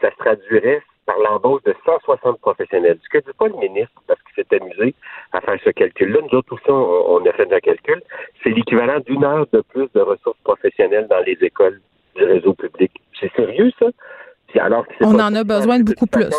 ça 0.00 0.10
se 0.10 0.16
traduirait 0.16 0.82
par 1.06 1.18
l'embauche 1.18 1.62
de 1.64 1.74
160 1.84 2.40
professionnels. 2.40 2.98
Ce 3.04 3.08
que 3.08 3.18
dit 3.18 3.36
pas 3.38 3.48
le 3.48 3.56
ministre, 3.56 4.02
parce 4.08 4.20
qu'il 4.22 4.44
s'est 4.44 4.60
amusé 4.60 4.94
à 5.32 5.40
faire 5.40 5.58
ce 5.62 5.70
calcul-là, 5.70 6.20
nous 6.22 6.38
autres 6.38 6.54
aussi, 6.54 6.68
on, 6.68 7.24
a 7.24 7.32
fait 7.32 7.52
un 7.52 7.60
calcul, 7.60 8.02
c'est 8.42 8.50
l'équivalent 8.50 9.00
d'une 9.00 9.22
heure 9.22 9.46
de 9.52 9.60
plus 9.60 9.88
de 9.94 10.00
ressources 10.00 10.38
professionnelles 10.42 11.06
dans 11.08 11.20
les 11.20 11.38
écoles 11.42 11.80
du 12.16 12.24
réseau 12.24 12.54
public. 12.54 12.90
C'est 13.20 13.32
sérieux, 13.34 13.70
ça? 13.78 13.86
Alors 14.60 14.86
on 15.00 15.18
en 15.18 15.34
a 15.34 15.44
besoin 15.44 15.78
de 15.78 15.84
beaucoup 15.84 16.06
plus. 16.06 16.34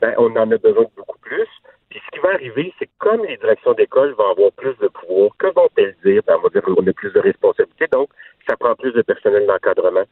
Ben, 0.00 0.14
on 0.18 0.34
en 0.36 0.50
a 0.50 0.58
besoin 0.58 0.84
de 0.84 0.90
beaucoup 0.96 1.18
plus. 1.20 1.48
Puis 1.90 2.00
ce 2.04 2.10
qui 2.10 2.18
va 2.18 2.34
arriver, 2.34 2.72
c'est 2.78 2.86
que 2.86 2.92
comme 2.98 3.24
les 3.24 3.36
directions 3.36 3.72
d'école 3.72 4.12
vont 4.12 4.30
avoir 4.30 4.52
plus 4.52 4.76
de 4.80 4.88
pouvoir, 4.88 5.30
que 5.38 5.46
vont-elles 5.46 5.94
dire? 6.04 6.22
Ben, 6.26 6.36
on 6.38 6.42
va 6.42 6.48
dire 6.48 6.62
qu'on 6.62 6.86
a 6.86 6.92
plus 6.92 7.12
de 7.12 7.20
responsabilités, 7.20 7.86
donc 7.92 8.08
ça 8.48 8.56
prend 8.56 8.74
plus 8.74 8.92
de 8.92 9.02
personnel 9.02 9.46
d'encadrement. 9.46 10.04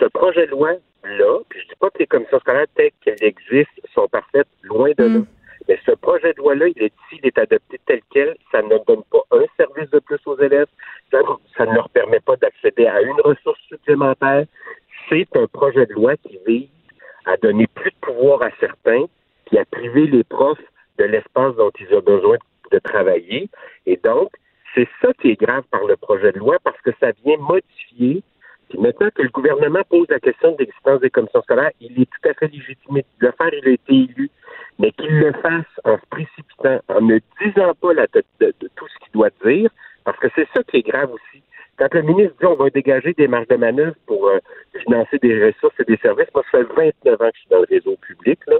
Ce 0.00 0.06
projet 0.06 0.46
de 0.46 0.52
loi-là, 0.52 1.38
puis 1.48 1.60
je 1.60 1.68
dis 1.68 1.74
pas 1.78 1.90
que 1.90 1.98
les 1.98 2.06
commissions 2.06 2.40
scolaires 2.40 2.66
telles 2.74 2.90
qu'elles 3.02 3.22
existent 3.22 3.82
sont 3.94 4.08
parfaites, 4.08 4.48
loin 4.62 4.90
de 4.96 5.04
là. 5.04 5.18
Mm. 5.20 5.26
Mais 5.68 5.78
ce 5.86 5.92
projet 5.92 6.32
de 6.34 6.38
loi-là, 6.38 6.68
il 6.68 6.82
est, 6.82 6.92
s'il 7.08 7.24
est 7.26 7.38
adopté 7.38 7.80
tel 7.86 8.00
quel, 8.12 8.36
ça 8.52 8.60
ne 8.62 8.76
donne 8.86 9.02
pas 9.10 9.22
un 9.30 9.44
service 9.56 9.90
de 9.90 9.98
plus 9.98 10.20
aux 10.26 10.38
élèves, 10.38 10.66
ça, 11.10 11.18
ça 11.56 11.66
ne 11.66 11.74
leur 11.74 11.88
permet 11.88 12.20
pas 12.20 12.36
d'accéder 12.36 12.86
à 12.86 13.00
une 13.00 13.20
ressource 13.22 13.60
supplémentaire. 13.68 14.44
C'est 15.08 15.28
un 15.36 15.46
projet 15.46 15.86
de 15.86 15.94
loi 15.94 16.16
qui 16.18 16.38
vise 16.46 16.68
à 17.24 17.36
donner 17.36 17.66
plus 17.66 17.90
de 17.90 17.96
pouvoir 18.00 18.42
à 18.42 18.50
certains, 18.60 19.06
qui 19.46 19.58
a 19.58 19.64
privé 19.64 20.06
les 20.06 20.24
profs 20.24 20.58
de 20.98 21.04
l'espace 21.04 21.54
dont 21.56 21.70
ils 21.78 21.94
ont 21.94 22.00
besoin 22.00 22.36
de 22.72 22.78
travailler. 22.78 23.48
Et 23.86 23.98
donc, 24.02 24.30
c'est 24.74 24.88
ça 25.00 25.12
qui 25.20 25.30
est 25.30 25.40
grave 25.40 25.64
par 25.70 25.84
le 25.84 25.96
projet 25.96 26.32
de 26.32 26.38
loi 26.38 26.56
parce 26.62 26.80
que 26.80 26.90
ça 27.00 27.12
vient 27.24 27.36
modifier. 27.38 28.22
Puis 28.68 28.78
maintenant 28.78 29.08
que 29.14 29.22
le 29.22 29.28
gouvernement 29.28 29.82
pose 29.88 30.06
la 30.08 30.18
question 30.18 30.52
de 30.52 30.58
l'existence 30.58 31.00
des 31.00 31.10
commissions 31.10 31.42
scolaires, 31.42 31.70
il 31.80 32.00
est 32.00 32.06
tout 32.06 32.28
à 32.28 32.34
fait 32.34 32.48
légitime 32.48 32.96
de 32.96 33.02
le 33.18 33.32
faire, 33.32 33.52
il 33.52 33.68
a 33.68 33.72
été 33.72 33.92
élu. 33.92 34.30
Mais 34.78 34.90
qu'il 34.92 35.18
le 35.18 35.32
fasse 35.34 35.66
en 35.84 35.96
se 35.98 36.06
précipitant, 36.10 36.80
en 36.88 37.00
ne 37.00 37.18
disant 37.40 37.74
pas 37.80 37.92
la, 37.92 38.06
de, 38.40 38.54
tout 38.74 38.88
ce 38.88 39.04
qu'il 39.04 39.12
doit 39.12 39.30
dire, 39.44 39.70
parce 40.04 40.18
que 40.18 40.26
c'est 40.34 40.48
ça 40.54 40.62
qui 40.64 40.78
est 40.78 40.88
grave 40.88 41.12
aussi. 41.12 41.42
Quand 41.76 41.92
le 41.92 42.02
ministre 42.02 42.34
dit 42.38 42.46
on 42.46 42.54
va 42.54 42.70
dégager 42.70 43.14
des 43.14 43.26
marges 43.26 43.48
de 43.48 43.56
manœuvre 43.56 43.96
pour 44.06 44.28
euh, 44.28 44.38
financer 44.82 45.18
des 45.18 45.46
ressources 45.46 45.74
et 45.80 45.84
des 45.84 45.96
services, 45.96 46.28
moi, 46.34 46.44
ça 46.52 46.58
fait 46.58 46.92
29 47.04 47.20
ans 47.20 47.30
que 47.30 47.34
je 47.34 47.40
suis 47.40 47.48
dans 47.50 47.58
le 47.58 47.66
réseau 47.68 47.96
public. 47.96 48.38
Je 48.46 48.52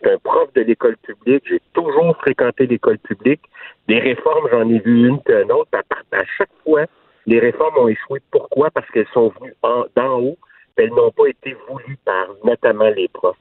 suis 0.00 0.14
un 0.14 0.18
prof 0.18 0.52
de 0.54 0.62
l'école 0.62 0.96
publique. 0.98 1.44
J'ai 1.46 1.60
toujours 1.74 2.16
fréquenté 2.16 2.66
l'école 2.66 2.98
publique. 2.98 3.42
Des 3.88 3.98
réformes, 3.98 4.48
j'en 4.50 4.68
ai 4.70 4.78
vu 4.78 5.06
une 5.08 5.20
qu'une 5.22 5.52
autre. 5.52 5.70
À, 5.72 6.24
chaque 6.38 6.50
fois, 6.64 6.86
les 7.26 7.40
réformes 7.40 7.76
ont 7.78 7.88
échoué. 7.88 8.20
Pourquoi? 8.30 8.70
Parce 8.70 8.88
qu'elles 8.90 9.08
sont 9.12 9.32
venues 9.40 9.54
d'en 9.94 10.20
haut. 10.20 10.38
Elles 10.76 10.90
n'ont 10.90 11.10
pas 11.10 11.26
été 11.26 11.54
voulues 11.68 11.98
par 12.04 12.28
notamment 12.42 12.88
les 12.88 13.08
profs. 13.08 13.36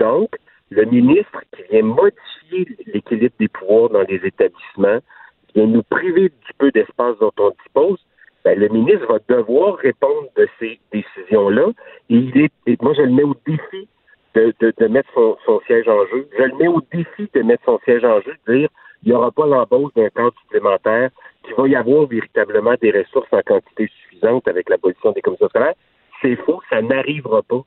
Donc, 0.00 0.30
le 0.70 0.84
ministre 0.84 1.40
qui 1.54 1.62
vient 1.70 1.82
modifier 1.82 2.66
l'équilibre 2.86 3.34
des 3.38 3.48
pouvoirs 3.48 3.90
dans 3.90 4.02
les 4.02 4.20
établissements, 4.24 4.98
vient 5.54 5.66
nous 5.66 5.82
priver 5.84 6.28
du 6.28 6.52
peu 6.58 6.70
d'espace 6.72 7.16
dont 7.20 7.32
on 7.38 7.50
dispose, 7.62 7.98
ben, 8.44 8.58
le 8.58 8.68
ministre 8.68 9.06
va 9.06 9.18
devoir 9.28 9.76
répondre 9.76 10.28
de 10.36 10.46
ces 10.58 10.78
décisions-là. 10.92 11.68
Et 12.10 12.16
il 12.16 12.48
est, 12.66 12.82
moi, 12.82 12.92
je 12.94 13.02
le 13.02 13.12
mets 13.12 13.22
au 13.22 13.34
défi 13.46 13.88
de, 14.34 14.54
de, 14.60 14.86
mettre 14.86 15.08
son, 15.14 15.36
son, 15.46 15.60
siège 15.66 15.88
en 15.88 16.04
jeu. 16.06 16.28
Je 16.38 16.42
le 16.42 16.56
mets 16.56 16.68
au 16.68 16.82
défi 16.92 17.28
de 17.32 17.42
mettre 17.42 17.64
son 17.64 17.78
siège 17.84 18.04
en 18.04 18.20
jeu, 18.20 18.34
de 18.46 18.54
dire 18.54 18.68
il 19.02 19.10
n'y 19.10 19.14
aura 19.14 19.30
pas 19.30 19.46
l'embauche 19.46 19.92
d'un 19.94 20.08
cadre 20.08 20.32
supplémentaire, 20.42 21.10
qu'il 21.44 21.54
va 21.56 21.68
y 21.68 21.76
avoir 21.76 22.06
véritablement 22.06 22.74
des 22.80 22.90
ressources 22.90 23.28
en 23.32 23.42
quantité 23.42 23.90
suffisante 24.02 24.48
avec 24.48 24.68
l'abolition 24.70 25.12
des 25.12 25.20
commissions 25.20 25.48
scolaires. 25.48 25.74
C'est 26.22 26.36
faux, 26.36 26.60
ça 26.70 26.80
n'arrivera 26.80 27.42
pas. 27.42 27.62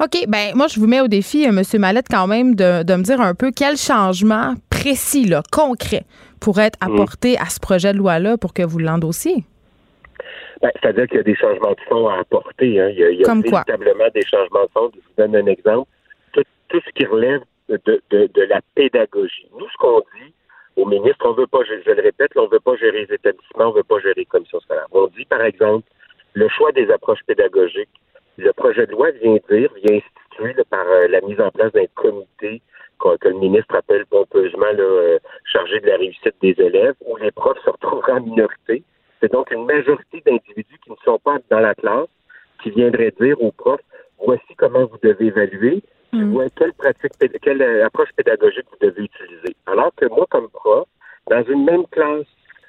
OK, 0.00 0.26
ben 0.28 0.52
moi 0.54 0.68
je 0.68 0.78
vous 0.78 0.86
mets 0.86 1.00
au 1.00 1.08
défi, 1.08 1.44
euh, 1.44 1.50
M. 1.50 1.62
Mallette, 1.80 2.06
quand 2.08 2.28
même, 2.28 2.54
de, 2.54 2.84
de, 2.84 2.94
me 2.94 3.02
dire 3.02 3.20
un 3.20 3.34
peu 3.34 3.50
quel 3.54 3.76
changement 3.76 4.54
précis, 4.70 5.24
là, 5.24 5.42
concret, 5.50 6.04
pourrait 6.40 6.66
être 6.66 6.78
apporté 6.80 7.34
mm. 7.34 7.42
à 7.42 7.46
ce 7.46 7.58
projet 7.58 7.92
de 7.92 7.98
loi-là 7.98 8.36
pour 8.38 8.54
que 8.54 8.62
vous 8.62 8.78
l'endossiez. 8.78 9.44
Ben, 10.60 10.70
C'est-à-dire 10.80 11.06
qu'il 11.06 11.16
y 11.16 11.20
a 11.20 11.24
des 11.24 11.36
changements 11.36 11.72
de 11.72 11.80
fond 11.88 12.08
à 12.08 12.18
apporter. 12.18 12.80
Hein. 12.80 12.88
Il 12.90 12.98
y 12.98 13.04
a, 13.04 13.10
il 13.10 13.20
y 13.20 13.24
a 13.24 13.34
véritablement 13.34 14.08
des 14.14 14.24
changements 14.24 14.64
de 14.64 14.70
fond. 14.72 14.90
Je 14.94 15.00
vous 15.00 15.14
donne 15.16 15.36
un 15.36 15.46
exemple. 15.46 15.88
Tout, 16.32 16.44
tout 16.68 16.80
ce 16.84 16.90
qui 16.92 17.04
relève 17.04 17.42
de, 17.68 17.78
de, 18.10 18.30
de, 18.32 18.42
la 18.42 18.60
pédagogie. 18.74 19.48
Nous, 19.58 19.68
ce 19.68 19.76
qu'on 19.78 20.00
dit 20.00 20.32
au 20.76 20.86
ministre, 20.86 21.26
on 21.26 21.32
veut 21.32 21.46
pas, 21.46 21.60
je, 21.64 21.90
le 21.90 22.02
répète, 22.02 22.32
on 22.36 22.46
veut 22.46 22.60
pas 22.60 22.76
gérer 22.76 23.06
les 23.06 23.14
établissements, 23.14 23.66
on 23.68 23.72
veut 23.72 23.82
pas 23.82 23.98
gérer 24.00 24.14
les 24.16 24.26
commissions 24.26 24.60
scolaires. 24.60 24.86
On 24.92 25.06
dit, 25.08 25.24
par 25.24 25.42
exemple, 25.42 25.88
le 26.34 26.48
choix 26.48 26.72
des 26.72 26.90
approches 26.90 27.22
pédagogiques. 27.26 27.88
Le 28.38 28.52
projet 28.52 28.86
de 28.86 28.92
loi 28.92 29.10
vient 29.12 29.38
dire, 29.50 29.70
vient 29.82 29.98
instituer 29.98 30.54
par 30.68 30.86
euh, 30.86 31.08
la 31.08 31.22
mise 31.22 31.40
en 31.40 31.50
place 31.50 31.72
d'un 31.72 31.86
comité 31.94 32.60
que 32.98 33.28
le 33.28 33.34
ministre 33.34 33.74
appelle 33.74 34.06
pompeusement 34.06 34.72
là, 34.72 34.82
euh, 34.82 35.18
chargé 35.44 35.80
de 35.80 35.86
la 35.86 35.96
réussite 35.96 36.34
des 36.40 36.54
élèves, 36.58 36.94
où 37.04 37.16
les 37.16 37.30
profs 37.30 37.62
se 37.64 37.70
retrouveront 37.70 38.12
en 38.12 38.20
minorité 38.20 38.82
c'est 39.20 39.32
donc 39.32 39.50
une 39.50 39.64
majorité 39.64 40.22
d'individus 40.24 40.78
qui 40.84 40.90
ne 40.90 40.96
sont 41.04 41.18
pas 41.18 41.38
dans 41.50 41.60
la 41.60 41.74
classe 41.74 42.08
qui 42.62 42.70
viendraient 42.70 43.14
dire 43.20 43.40
aux 43.42 43.52
profs 43.52 43.80
voici 44.18 44.54
comment 44.56 44.86
vous 44.86 44.98
devez 45.02 45.26
évaluer. 45.26 45.82
mmh. 46.46 46.46
quelle 46.56 46.72
pratique, 46.72 47.12
quelle 47.42 47.62
approche 47.82 48.08
pédagogique 48.16 48.64
vous 48.70 48.86
devez 48.86 49.04
utiliser. 49.04 49.56
Alors 49.66 49.92
que 49.96 50.06
moi, 50.06 50.26
comme 50.30 50.48
prof, 50.48 50.86
dans 51.28 51.42
une 51.44 51.64
même 51.64 51.86
classe, 51.88 52.26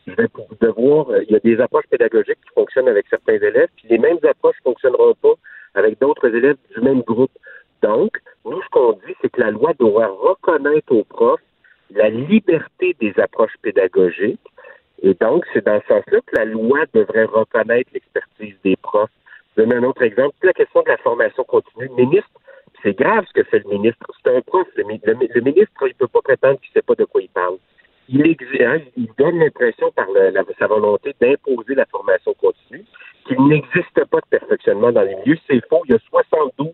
je 0.07 0.14
vais 0.14 0.28
devoir, 0.61 1.07
il 1.22 1.32
y 1.32 1.36
a 1.36 1.40
des 1.40 1.60
approches 1.61 1.86
pédagogiques 1.90 2.40
qui 2.41 2.53
fonctionnent 2.56 2.88
avec 2.88 3.06
certains 3.10 3.36
élèves, 3.36 3.69
puis 3.76 3.88
les 3.90 3.98
mêmes 3.98 4.18
approches 4.24 4.56
ne 4.65 4.72
fonctionneront 4.72 5.14
pas 5.22 5.34
avec 5.76 5.99
d'autres 5.99 6.34
élèves 6.34 6.57
du 6.74 6.82
même 6.82 7.02
groupe. 7.02 7.32
Donc, 7.84 8.18
nous, 8.45 8.61
ce 8.61 8.69
qu'on 8.69 8.94
dit, 8.94 9.14
c'est 9.22 9.30
que 9.30 9.41
la 9.41 9.52
loi 9.52 9.74
doit 9.80 10.07
reconnaître 10.07 10.94
aux 10.94 11.03
profs 11.03 11.41
la 11.91 12.10
liberté 12.10 12.95
des 12.99 13.14
approches 13.19 13.56
pédagogiques. 13.61 14.40
Et 15.02 15.14
donc, 15.14 15.45
c'est 15.53 15.65
dans 15.65 15.80
ce 15.82 15.88
sens-là 15.88 16.19
que 16.26 16.36
la 16.36 16.45
loi 16.45 16.80
devrait 16.94 17.26
reconnaître 17.26 17.90
l'expertise 17.94 18.56
des 18.64 18.76
profs. 18.78 19.10
Je 19.56 19.64
donne 19.64 19.74
un 19.74 19.84
autre 19.84 20.02
exemple. 20.02 20.36
La 20.44 20.53
question 20.53 20.82
de 20.82 20.90
la 20.90 20.98
formation 20.98 21.44
continue. 21.44 21.88
Le 21.88 22.06
ministre, 22.06 22.30
c'est 22.84 22.98
grave 22.98 23.26
ce 23.28 23.34
que 23.34 23.44
fait 23.44 23.60
le 23.60 23.69
ministre. 23.69 24.06
C'est 24.24 24.36
un 24.36 24.41
prof. 24.41 24.68
Le, 24.76 24.84
ministre, 24.84 25.74
il 25.82 25.88
ne 25.88 25.94
peut 25.94 26.07
pas 26.07 26.22
prétendre 26.22 26.60
qu'il 26.60 26.69
ne 26.69 26.80
sait 26.80 26.86
pas 26.86 26.95
de 26.95 27.06
quoi 27.06 27.22
il 27.22 27.30
parle. 27.30 27.57
Il, 28.10 28.22
hein, 28.61 28.80
il 28.95 29.10
donne 29.18 29.40
l'impression 29.40 29.91
par 29.91 30.07
sa 30.57 30.68
volonté 30.68 31.14
d'imposer 31.19 31.76
la 31.76 31.86
formation 31.86 32.34
continue 32.36 32.86
qu'il 33.28 33.44
n'existe 33.48 34.06
pas 34.06 34.19
de 34.19 34.28
perfectionnement 34.30 34.91
dans 34.91 35.02
les 35.02 35.15
milieux. 35.15 35.38
C'est 35.48 35.61
faux. 35.68 35.82
Il 35.86 35.91
y 35.91 35.95
a 35.95 35.99
72 36.10 36.72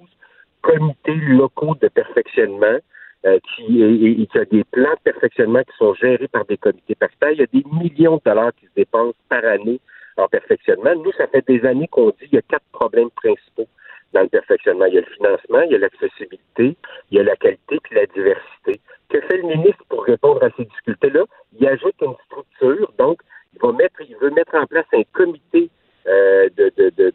comités 0.61 1.15
locaux 1.15 1.75
de 1.81 1.87
perfectionnement 1.87 2.77
euh, 3.25 3.39
qui, 3.55 3.81
et, 3.81 4.11
y 4.11 4.27
a 4.37 4.45
des 4.45 4.63
plans 4.65 4.93
de 4.93 5.11
perfectionnement 5.11 5.63
qui 5.63 5.77
sont 5.77 5.93
gérés 5.95 6.27
par 6.27 6.45
des 6.45 6.57
comités 6.57 6.95
paritaires. 6.95 7.31
Il 7.31 7.39
y 7.39 7.43
a 7.43 7.47
des 7.47 7.63
millions 7.71 8.17
de 8.17 8.21
dollars 8.25 8.53
qui 8.55 8.65
se 8.65 8.71
dépensent 8.75 9.15
par 9.29 9.43
année 9.45 9.79
en 10.17 10.27
perfectionnement. 10.27 10.95
Nous, 10.95 11.11
ça 11.13 11.27
fait 11.27 11.45
des 11.47 11.65
années 11.65 11.87
qu'on 11.87 12.09
dit 12.09 12.27
qu'il 12.27 12.35
y 12.35 12.37
a 12.37 12.41
quatre 12.41 12.65
problèmes 12.71 13.09
principaux 13.11 13.67
dans 14.13 14.21
le 14.21 14.27
perfectionnement. 14.27 14.85
Il 14.85 14.95
y 14.95 14.97
a 14.97 15.01
le 15.01 15.07
financement, 15.07 15.61
il 15.61 15.71
y 15.71 15.75
a 15.75 15.79
l'accessibilité, 15.79 16.75
il 17.09 17.17
y 17.17 17.19
a 17.19 17.23
la 17.23 17.35
qualité 17.35 17.79
puis 17.83 17.95
la 17.95 18.05
diversité. 18.05 18.79
Que 19.09 19.21
fait 19.21 19.37
le 19.37 19.47
ministre 19.47 19.83
pour 19.89 20.03
répondre 20.05 20.43
à 20.43 20.49
ces 20.57 20.65
difficultés-là? 20.65 21.23
Il 21.59 21.67
ajoute 21.67 21.95
une 22.01 22.15
structure, 22.25 22.91
donc 22.97 23.21
il 23.53 23.59
va 23.59 23.71
mettre, 23.71 24.01
il 24.01 24.15
veut 24.17 24.31
mettre 24.31 24.55
en 24.55 24.65
place 24.65 24.85
un 24.93 25.03
comité 25.13 25.69
euh, 26.07 26.49
de, 26.57 26.71
de, 26.77 26.89
de, 26.89 27.13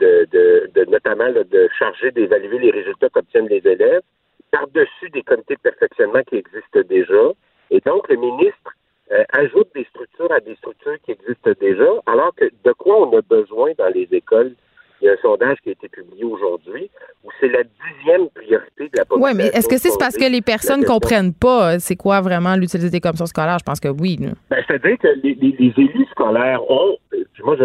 de, 0.00 0.70
de, 0.74 0.84
notamment 0.90 1.30
de 1.30 1.68
charger 1.78 2.10
d'évaluer 2.10 2.58
les 2.58 2.70
résultats 2.70 3.08
qu'obtiennent 3.08 3.48
les 3.48 3.66
élèves 3.66 4.02
par-dessus 4.50 5.08
des 5.10 5.22
comités 5.22 5.54
de 5.54 5.60
perfectionnement 5.60 6.22
qui 6.22 6.36
existent 6.36 6.80
déjà. 6.88 7.32
Et 7.70 7.80
donc, 7.80 8.08
le 8.08 8.16
ministre 8.16 8.70
euh, 9.10 9.24
ajoute 9.32 9.68
des 9.74 9.84
structures 9.84 10.30
à 10.30 10.40
des 10.40 10.54
structures 10.56 10.98
qui 11.04 11.12
existent 11.12 11.52
déjà, 11.58 11.90
alors 12.06 12.34
que 12.34 12.44
de 12.44 12.72
quoi 12.72 13.08
on 13.08 13.16
a 13.16 13.22
besoin 13.22 13.72
dans 13.78 13.88
les 13.88 14.08
écoles? 14.12 14.54
Il 15.00 15.06
y 15.06 15.08
a 15.08 15.14
un 15.14 15.16
sondage 15.16 15.58
qui 15.62 15.70
a 15.70 15.72
été 15.72 15.88
publié 15.88 16.22
aujourd'hui 16.22 16.88
où 17.24 17.30
c'est 17.40 17.48
la 17.48 17.64
dixième 17.64 18.28
priorité 18.30 18.88
de 18.88 18.98
la 18.98 19.04
population. 19.04 19.16
Oui, 19.32 19.38
mais 19.38 19.46
est-ce 19.48 19.68
que 19.68 19.78
c'est 19.78 19.96
parce 19.98 20.16
que 20.16 20.30
les 20.30 20.42
personnes 20.42 20.80
ne 20.80 20.86
comprennent 20.86 21.32
pas 21.32 21.74
euh, 21.74 21.76
c'est 21.78 21.96
quoi 21.96 22.20
vraiment 22.20 22.54
l'utilité 22.54 22.90
des 22.90 23.00
commissions 23.00 23.26
scolaires? 23.26 23.58
Je 23.58 23.64
pense 23.64 23.80
que 23.80 23.88
oui. 23.88 24.18
Ben, 24.50 24.62
C'est-à-dire 24.66 24.98
que 24.98 25.08
les, 25.22 25.72
élus 25.76 26.06
scolaires 26.10 26.60
ont, 26.70 26.96
euh, 27.14 27.24
moi, 27.42 27.56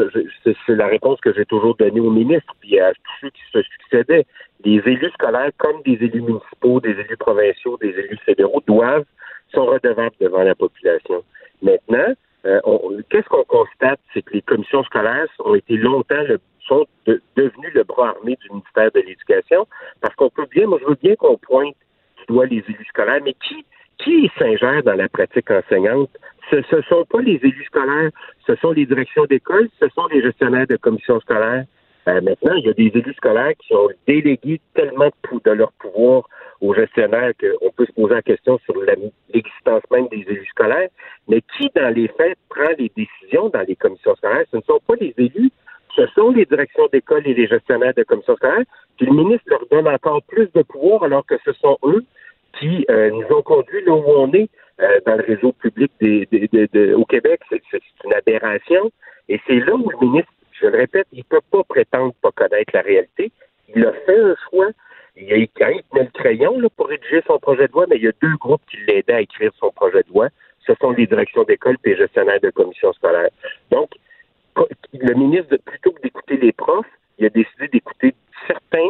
c'est 0.44 0.76
la 0.76 0.88
réponse 0.88 1.20
que 1.20 1.34
j'ai 1.34 1.46
toujours 1.46 1.76
donnée 1.76 2.00
au 2.00 2.10
ministre, 2.10 2.54
puis 2.62 2.80
à 2.80 2.92
tous 2.94 3.12
ceux 3.22 3.30
qui 3.32 3.42
se 3.52 3.62
succédaient 3.64 4.26
les 4.64 4.78
élus 4.86 5.12
scolaires, 5.12 5.52
comme 5.58 5.82
des 5.84 5.94
élus 5.94 6.22
municipaux, 6.22 6.80
des 6.80 6.92
élus 6.92 7.18
provinciaux, 7.18 7.78
des 7.82 7.90
élus 7.90 8.20
fédéraux, 8.26 8.64
doivent, 8.66 9.06
sont 9.54 9.66
redevables 9.66 10.16
devant 10.22 10.44
la 10.44 10.56
population. 10.56 11.24
Maintenant, 11.62 12.14
euh, 12.46 12.60
qu'est-ce 13.10 13.28
qu'on 13.28 13.44
constate? 13.44 14.00
C'est 14.14 14.22
que 14.22 14.34
les 14.34 14.42
commissions 14.42 14.84
scolaires 14.86 15.28
ont 15.44 15.56
été 15.56 15.76
longtemps 15.76 16.24
le, 16.28 16.40
sont 16.68 16.86
devenues 17.06 17.72
le 17.74 17.84
bras 17.84 18.10
armé 18.10 18.38
du 18.42 18.50
ministère 18.50 18.92
de 18.92 19.00
l'Éducation, 19.00 19.68
parce 20.02 20.16
qu'on 20.16 20.30
peut 20.30 20.48
bien, 20.52 20.68
moi 20.68 20.80
je 20.82 20.88
veux 20.88 20.98
bien 21.02 21.16
qu'on 21.16 21.38
pointe 21.38 21.76
du 22.18 22.26
doigt 22.28 22.46
les 22.46 22.64
élus 22.68 22.86
scolaires, 22.90 23.22
mais 23.24 23.34
qui, 23.34 23.66
qui 23.98 24.30
s'ingère 24.38 24.84
dans 24.84 24.96
Ce 25.70 26.76
ne 26.76 26.82
sont 26.84 27.06
pas 27.06 27.22
les 27.22 27.40
élus 27.44 27.66
scolaires, 27.66 28.12
ce 28.46 28.56
sont 28.56 28.72
les 28.72 28.86
directions 28.86 29.26
d'école, 29.26 29.70
ce 29.80 29.88
sont 29.90 30.08
les 30.08 30.22
gestionnaires 30.22 30.68
de 30.68 30.78
commissions 30.78 31.20
scolaires, 31.20 31.66
euh, 32.08 32.22
maintenant, 32.22 32.54
il 32.54 32.66
y 32.66 32.70
a 32.70 32.74
des 32.74 32.92
élus 32.98 33.14
scolaires 33.16 33.52
qui 33.60 33.74
ont 33.74 33.90
délégué 34.08 34.62
tellement 34.74 35.10
de 35.44 35.52
leur 35.52 35.74
pouvoir 35.74 36.24
aux 36.62 36.74
gestionnaires 36.74 37.34
qu'on 37.38 37.70
peut 37.72 37.86
se 37.86 37.92
poser 37.92 38.16
la 38.16 38.22
question 38.22 38.58
sur 38.60 38.76
l'existence 39.34 39.84
même 39.92 40.08
des 40.08 40.24
élus 40.28 40.48
scolaires. 40.48 40.88
Mais 41.28 41.42
qui, 41.58 41.70
dans 41.76 41.94
les 41.94 42.08
faits, 42.08 42.38
prend 42.50 42.72
les 42.78 42.92
décisions 42.96 43.50
dans 43.50 43.66
les 43.68 43.76
commissions 43.76 44.16
scolaires? 44.16 44.46
Ce 44.52 44.58
ne 44.58 44.62
sont 44.62 44.80
pas 44.88 44.96
les 45.02 45.14
élus, 45.18 45.52
ce 45.96 46.08
sont 46.16 46.32
les 46.32 46.46
directions 46.46 46.88
d'école 46.94 47.28
et 47.28 47.34
les 47.34 47.48
gestionnaires 47.48 47.94
de 47.94 48.04
commissions 48.04 48.38
scolaires. 48.38 48.64
Puis 48.96 49.06
le 49.06 49.14
ministre 49.14 49.46
leur 49.48 49.66
donne 49.70 49.88
encore 49.94 50.24
plus 50.24 50.50
de 50.54 50.62
pouvoir 50.62 51.04
alors 51.04 51.26
que 51.26 51.36
ce 51.44 51.52
sont 51.54 51.78
eux 51.84 52.06
qui 52.58 52.86
euh, 52.90 53.12
nous 53.12 53.36
ont 53.36 53.42
conduits 53.42 53.84
là 53.86 53.94
où 53.94 54.04
on 54.08 54.32
est 54.32 54.50
euh, 54.82 55.00
dans 55.06 55.16
le 55.16 55.24
réseau 55.24 55.52
public 55.54 55.92
au 56.02 57.06
Québec. 57.06 57.42
C'est 57.50 57.82
une 58.06 58.14
aberration. 58.14 58.92
Et 59.30 59.40
c'est 59.48 59.60
là 59.60 59.74
où 59.74 59.90
le 59.90 59.98
ministre 60.00 60.32
je 60.60 60.68
le 60.68 60.78
répète, 60.78 61.08
il 61.12 61.20
ne 61.20 61.24
peut 61.24 61.42
pas 61.52 61.64
prétendre 61.64 62.14
pas 62.22 62.32
connaître 62.32 62.72
la 62.74 62.82
réalité. 62.82 63.32
Il 63.76 63.86
a 63.86 63.94
fait 63.94 64.20
un 64.20 64.36
choix. 64.50 64.68
Il 65.16 65.32
a 65.34 65.38
écrit 65.38 65.84
le 65.94 66.06
crayon 66.14 66.60
là, 66.60 66.68
pour 66.76 66.88
rédiger 66.88 67.22
son 67.26 67.40
projet 67.40 67.68
de 67.68 67.74
loi, 67.74 67.86
mais 67.90 67.98
il 67.98 68.04
y 68.04 68.08
a 68.08 68.12
deux 68.22 68.36
groupes 68.40 68.62
qui 68.70 68.78
l'aidaient 68.88 69.14
à 69.14 69.22
écrire 69.22 69.52
son 69.60 69.72
projet 69.72 70.04
de 70.04 70.10
loi. 70.10 70.30
Ce 70.66 70.74
sont 70.82 70.92
les 70.92 71.08
directions 71.08 71.44
d'école 71.44 71.78
et 71.84 71.90
les 71.90 71.98
gestionnaires 71.98 72.40
de 72.42 72.50
commissions 72.50 72.94
scolaires. 72.94 73.30
Donc, 73.72 73.90
le 74.94 75.14
ministre, 75.14 75.58
plutôt 75.66 75.92
que 75.92 76.02
d'écouter 76.02 76.38
les 76.38 76.52
profs, 76.52 76.86
il 77.18 77.26
a 77.26 77.30
décidé 77.30 77.68
d'écouter 77.68 78.14
certains 78.48 78.90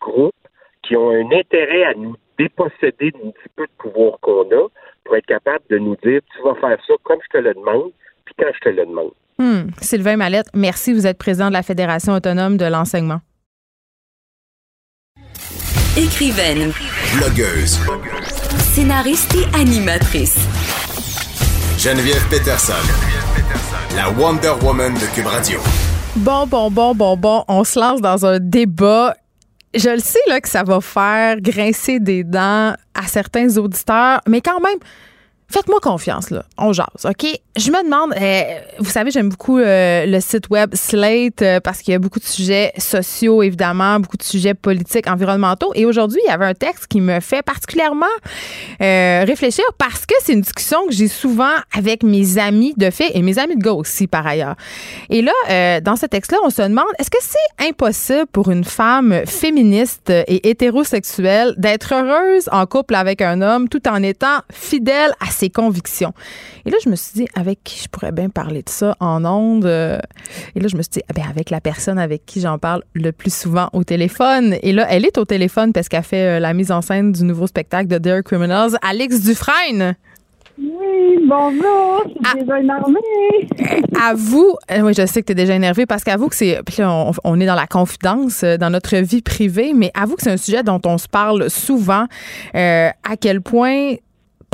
groupes 0.00 0.34
qui 0.82 0.96
ont 0.96 1.10
un 1.10 1.30
intérêt 1.32 1.84
à 1.84 1.94
nous 1.94 2.16
déposséder 2.38 3.10
d'un 3.10 3.30
petit 3.30 3.48
peu 3.54 3.66
de 3.66 3.72
pouvoir 3.78 4.18
qu'on 4.20 4.50
a 4.50 4.68
pour 5.06 5.16
être 5.16 5.26
capable 5.26 5.64
de 5.70 5.78
nous 5.78 5.96
dire 6.04 6.20
tu 6.36 6.42
vas 6.42 6.54
faire 6.56 6.78
ça 6.86 6.94
comme 7.04 7.18
je 7.22 7.38
te 7.38 7.42
le 7.42 7.54
demande, 7.54 7.92
puis 8.24 8.34
quand 8.38 8.50
je 8.54 8.60
te 8.60 8.68
le 8.68 8.84
demande. 8.84 9.12
Hmm. 9.38 9.70
Sylvain 9.80 10.16
Mallette, 10.16 10.48
merci. 10.54 10.92
Vous 10.92 11.06
êtes 11.06 11.18
président 11.18 11.48
de 11.48 11.52
la 11.52 11.62
Fédération 11.62 12.12
autonome 12.14 12.56
de 12.56 12.64
l'enseignement. 12.66 13.20
Écrivaine. 15.96 16.72
Blogueuse. 17.16 17.78
Scénariste 18.74 19.34
et 19.34 19.58
animatrice. 19.58 20.36
Geneviève 21.78 22.26
Peterson. 22.28 22.74
La 23.94 24.10
Wonder 24.10 24.52
Woman 24.62 24.94
de 24.94 25.14
Cube 25.14 25.26
Radio. 25.26 25.58
Bon, 26.16 26.46
bon, 26.46 26.70
bon, 26.70 26.94
bon, 26.94 27.16
bon. 27.16 27.44
On 27.48 27.64
se 27.64 27.78
lance 27.78 28.00
dans 28.00 28.26
un 28.26 28.38
débat 28.38 29.14
je 29.78 29.90
le 29.90 29.98
sais 29.98 30.18
là, 30.28 30.40
que 30.40 30.48
ça 30.48 30.62
va 30.62 30.80
faire 30.80 31.40
grincer 31.40 32.00
des 32.00 32.24
dents 32.24 32.74
à 32.94 33.06
certains 33.06 33.56
auditeurs, 33.56 34.20
mais 34.26 34.40
quand 34.40 34.60
même, 34.60 34.78
Faites-moi 35.48 35.78
confiance, 35.80 36.30
là. 36.30 36.44
On 36.58 36.72
jase, 36.72 36.86
OK? 37.04 37.24
Je 37.56 37.70
me 37.70 37.84
demande, 37.84 38.12
euh, 38.20 38.42
vous 38.80 38.90
savez, 38.90 39.12
j'aime 39.12 39.28
beaucoup 39.28 39.58
euh, 39.58 40.04
le 40.04 40.20
site 40.20 40.50
web 40.50 40.74
Slate 40.74 41.40
euh, 41.40 41.60
parce 41.60 41.82
qu'il 41.82 41.92
y 41.92 41.94
a 41.94 42.00
beaucoup 42.00 42.18
de 42.18 42.24
sujets 42.24 42.72
sociaux, 42.78 43.44
évidemment, 43.44 44.00
beaucoup 44.00 44.16
de 44.16 44.24
sujets 44.24 44.54
politiques, 44.54 45.06
environnementaux. 45.06 45.70
Et 45.76 45.86
aujourd'hui, 45.86 46.18
il 46.26 46.28
y 46.28 46.32
avait 46.32 46.46
un 46.46 46.54
texte 46.54 46.88
qui 46.88 47.00
me 47.00 47.20
fait 47.20 47.42
particulièrement 47.42 48.06
réfléchir 48.80 49.64
parce 49.78 50.04
que 50.04 50.14
c'est 50.20 50.32
une 50.32 50.40
discussion 50.40 50.86
que 50.86 50.92
j'ai 50.92 51.08
souvent 51.08 51.54
avec 51.76 52.02
mes 52.02 52.38
amis 52.38 52.74
de 52.76 52.90
fait 52.90 53.12
et 53.14 53.22
mes 53.22 53.38
amis 53.38 53.56
de 53.56 53.62
gauche 53.62 53.76
aussi, 53.86 54.06
par 54.06 54.26
ailleurs. 54.26 54.56
Et 55.10 55.22
là, 55.22 55.80
dans 55.80 55.96
ce 55.96 56.06
texte-là, 56.06 56.38
on 56.44 56.50
se 56.50 56.62
demande, 56.62 56.86
est-ce 56.98 57.10
que 57.10 57.18
c'est 57.20 57.68
impossible 57.68 58.26
pour 58.32 58.50
une 58.50 58.64
femme 58.64 59.22
féministe 59.26 60.10
et 60.10 60.48
hétérosexuelle 60.48 61.54
d'être 61.56 61.94
heureuse 61.94 62.48
en 62.50 62.66
couple 62.66 62.94
avec 62.94 63.22
un 63.22 63.42
homme 63.42 63.68
tout 63.68 63.86
en 63.88 64.02
étant 64.02 64.40
fidèle 64.50 65.12
à 65.20 65.30
ses 65.36 65.50
convictions. 65.50 66.12
Et 66.64 66.70
là, 66.70 66.76
je 66.82 66.88
me 66.88 66.96
suis 66.96 67.12
dit, 67.14 67.28
avec 67.34 67.62
qui 67.62 67.82
je 67.82 67.88
pourrais 67.88 68.12
bien 68.12 68.28
parler 68.28 68.62
de 68.62 68.68
ça 68.68 68.96
en 69.00 69.24
ondes? 69.24 69.66
Euh, 69.66 69.98
et 70.54 70.60
là, 70.60 70.68
je 70.68 70.76
me 70.76 70.82
suis 70.82 70.90
dit, 70.90 71.02
eh 71.08 71.12
bien, 71.12 71.26
avec 71.28 71.50
la 71.50 71.60
personne 71.60 71.98
avec 71.98 72.24
qui 72.26 72.40
j'en 72.40 72.58
parle 72.58 72.82
le 72.94 73.12
plus 73.12 73.34
souvent 73.34 73.68
au 73.72 73.84
téléphone. 73.84 74.56
Et 74.62 74.72
là, 74.72 74.86
elle 74.90 75.04
est 75.04 75.18
au 75.18 75.24
téléphone 75.24 75.72
parce 75.72 75.88
qu'elle 75.88 76.02
fait 76.02 76.36
euh, 76.36 76.40
la 76.40 76.54
mise 76.54 76.72
en 76.72 76.82
scène 76.82 77.12
du 77.12 77.24
nouveau 77.24 77.46
spectacle 77.46 77.88
de 77.88 77.98
Dare 77.98 78.22
Criminals, 78.22 78.76
Alex 78.82 79.22
Dufresne. 79.22 79.94
Oui, 80.58 81.18
bonjour, 81.28 82.02
je 82.06 82.10
suis 82.10 82.20
ah. 82.24 82.40
déjà 82.40 82.60
énervée. 82.60 83.82
À 84.02 84.14
vous, 84.14 84.54
euh, 84.70 84.80
oui, 84.80 84.92
je 84.94 85.06
sais 85.06 85.20
que 85.22 85.26
tu 85.26 85.32
es 85.32 85.34
déjà 85.34 85.54
énervée 85.54 85.86
parce 85.86 86.04
qu'avoue 86.04 86.28
que 86.28 86.34
c'est. 86.36 86.60
Puis 86.66 86.76
là, 86.78 86.90
on, 86.92 87.12
on, 87.24 87.40
est 87.40 87.46
dans 87.46 87.54
la 87.54 87.66
confidence, 87.66 88.44
dans 88.44 88.70
notre 88.70 88.96
vie 88.96 89.22
privée, 89.22 89.72
mais 89.74 89.90
avoue 89.94 90.16
que 90.16 90.22
c'est 90.22 90.30
un 90.30 90.36
sujet 90.36 90.62
dont 90.62 90.80
on 90.84 90.98
se 90.98 91.08
parle 91.08 91.48
souvent. 91.50 92.06
Euh, 92.54 92.88
à 92.88 93.16
quel 93.18 93.40
point 93.40 93.94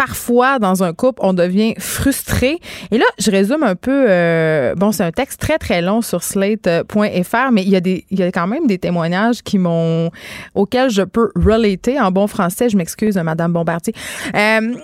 parfois, 0.06 0.58
dans 0.58 0.82
un 0.82 0.92
couple, 0.92 1.20
on 1.22 1.32
devient 1.32 1.74
frustré. 1.78 2.58
Et 2.90 2.98
là, 2.98 3.04
je 3.18 3.30
résume 3.30 3.62
un 3.62 3.76
peu. 3.76 4.06
Euh, 4.08 4.74
bon, 4.74 4.90
c'est 4.90 5.04
un 5.04 5.12
texte 5.12 5.40
très, 5.40 5.58
très 5.58 5.80
long 5.80 6.02
sur 6.02 6.24
slate.fr, 6.24 7.50
mais 7.52 7.62
il 7.62 7.68
y, 7.68 7.76
a 7.76 7.80
des, 7.80 8.04
il 8.10 8.18
y 8.18 8.22
a 8.24 8.32
quand 8.32 8.48
même 8.48 8.66
des 8.66 8.78
témoignages 8.78 9.42
qui 9.42 9.58
m'ont, 9.58 10.10
auxquels 10.56 10.90
je 10.90 11.02
peux 11.02 11.30
relater 11.36 12.00
en 12.00 12.10
bon 12.10 12.26
français. 12.26 12.68
Je 12.68 12.76
m'excuse, 12.76 13.16
Madame 13.16 13.52
Bombardier. 13.52 13.94
Euh, 14.34 14.74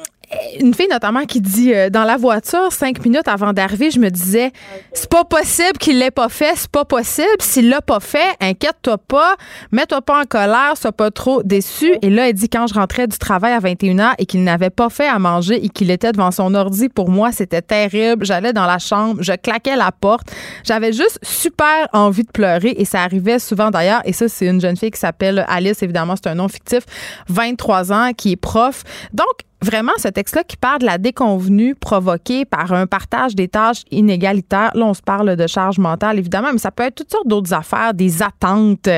une 0.61 0.75
fille 0.75 0.89
notamment 0.91 1.25
qui 1.25 1.41
dit 1.41 1.73
euh, 1.73 1.91
dans 1.91 2.05
la 2.05 2.17
voiture, 2.17 2.71
cinq 2.71 3.05
minutes 3.05 3.29
avant 3.29 3.53
d'arriver, 3.53 3.91
je 3.91 3.99
me 3.99 4.11
disais, 4.11 4.53
c'est 4.93 5.09
pas 5.09 5.25
possible 5.25 5.79
qu'il 5.79 5.99
l'ait 5.99 6.11
pas 6.11 6.29
fait, 6.29 6.53
c'est 6.57 6.71
pas 6.71 6.85
possible. 6.85 7.27
S'il 7.41 7.69
l'a 7.69 7.81
pas 7.81 8.01
fait, 8.01 8.37
inquiète-toi 8.41 8.99
pas, 8.99 9.37
mets-toi 9.73 10.03
pas 10.03 10.21
en 10.21 10.25
colère, 10.25 10.75
sois 10.77 10.93
pas 10.93 11.11
trop 11.11 11.43
déçu. 11.43 11.97
Et 12.03 12.11
là, 12.11 12.29
elle 12.29 12.35
dit 12.35 12.49
quand 12.49 12.67
je 12.67 12.75
rentrais 12.75 13.07
du 13.07 13.17
travail 13.17 13.53
à 13.53 13.61
21h 13.61 14.15
et 14.19 14.27
qu'il 14.27 14.45
n'avait 14.45 14.71
pas 14.71 14.91
fait 14.91 15.09
à 15.09 15.19
manger 15.19 15.65
et 15.65 15.69
qu'il 15.69 15.91
était 15.91 16.13
devant 16.13 16.31
son 16.31 16.55
ordi, 16.55 16.89
pour 16.89 17.09
moi, 17.09 17.33
c'était 17.33 17.63
terrible. 17.63 18.27
J'allais 18.27 18.53
dans 18.53 18.67
la 18.67 18.79
chambre, 18.79 19.23
je 19.23 19.33
claquais 19.33 19.77
la 19.77 19.93
porte. 19.93 20.29
J'avais 20.65 20.93
juste 20.93 21.19
super 21.23 21.89
envie 21.93 22.25
de 22.25 22.31
pleurer 22.31 22.75
et 22.77 22.85
ça 22.85 23.03
arrivait 23.03 23.39
souvent 23.39 23.71
d'ailleurs. 23.71 24.03
Et 24.05 24.13
ça, 24.13 24.29
c'est 24.29 24.47
une 24.47 24.61
jeune 24.61 24.77
fille 24.77 24.91
qui 24.91 25.01
s'appelle 25.01 25.45
Alice, 25.49 25.83
évidemment, 25.83 26.15
c'est 26.17 26.29
un 26.29 26.35
nom 26.35 26.49
fictif, 26.49 26.85
23 27.29 27.93
ans, 27.93 28.13
qui 28.17 28.33
est 28.33 28.37
prof. 28.37 28.83
Donc, 29.13 29.27
vraiment 29.63 29.93
ce 29.99 30.09
texte-là 30.09 30.45
qui 30.45 30.57
parle 30.57 30.81
de 30.81 30.87
la 30.87 30.99
déconvenue 30.99 31.75
provoquée 31.75 32.45
par 32.45 32.73
un 32.73 32.87
partage 32.87 33.35
des 33.35 33.49
tâches 33.49 33.83
inégalitaires. 33.91 34.71
Là, 34.75 34.87
on 34.87 34.95
se 34.95 35.03
parle 35.03 35.37
de 35.37 35.47
charge 35.47 35.79
mentale, 35.79 36.19
évidemment, 36.19 36.51
mais 36.53 36.59
ça 36.59 36.71
peut 36.71 36.85
être 36.85 36.95
toutes 36.95 37.11
sortes 37.11 37.27
d'autres 37.27 37.53
affaires, 37.53 37.95
des 37.95 38.23
attentes. 38.23 38.89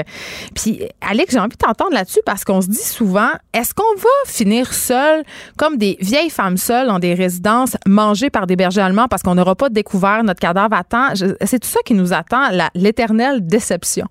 Puis, 0.54 0.82
Alex, 1.00 1.32
j'ai 1.32 1.38
envie 1.38 1.48
de 1.48 1.56
t'entendre 1.56 1.92
là-dessus 1.92 2.20
parce 2.26 2.44
qu'on 2.44 2.60
se 2.60 2.68
dit 2.68 2.76
souvent, 2.76 3.30
est-ce 3.52 3.74
qu'on 3.74 3.94
va 3.96 4.08
finir 4.26 4.72
seul, 4.72 5.22
comme 5.56 5.76
des 5.76 5.96
vieilles 6.00 6.30
femmes 6.30 6.56
seules 6.56 6.88
dans 6.88 6.98
des 6.98 7.14
résidences, 7.14 7.76
mangées 7.86 8.30
par 8.30 8.46
des 8.46 8.56
bergers 8.56 8.82
allemands 8.82 9.08
parce 9.08 9.22
qu'on 9.22 9.34
n'aura 9.34 9.54
pas 9.54 9.68
découvert 9.68 10.22
notre 10.24 10.40
cadavre 10.40 10.74
à 10.74 10.84
temps? 10.84 11.08
C'est 11.14 11.58
tout 11.58 11.68
ça 11.68 11.80
qui 11.84 11.94
nous 11.94 12.12
attend, 12.12 12.48
l'éternelle 12.74 13.46
déception. 13.46 14.06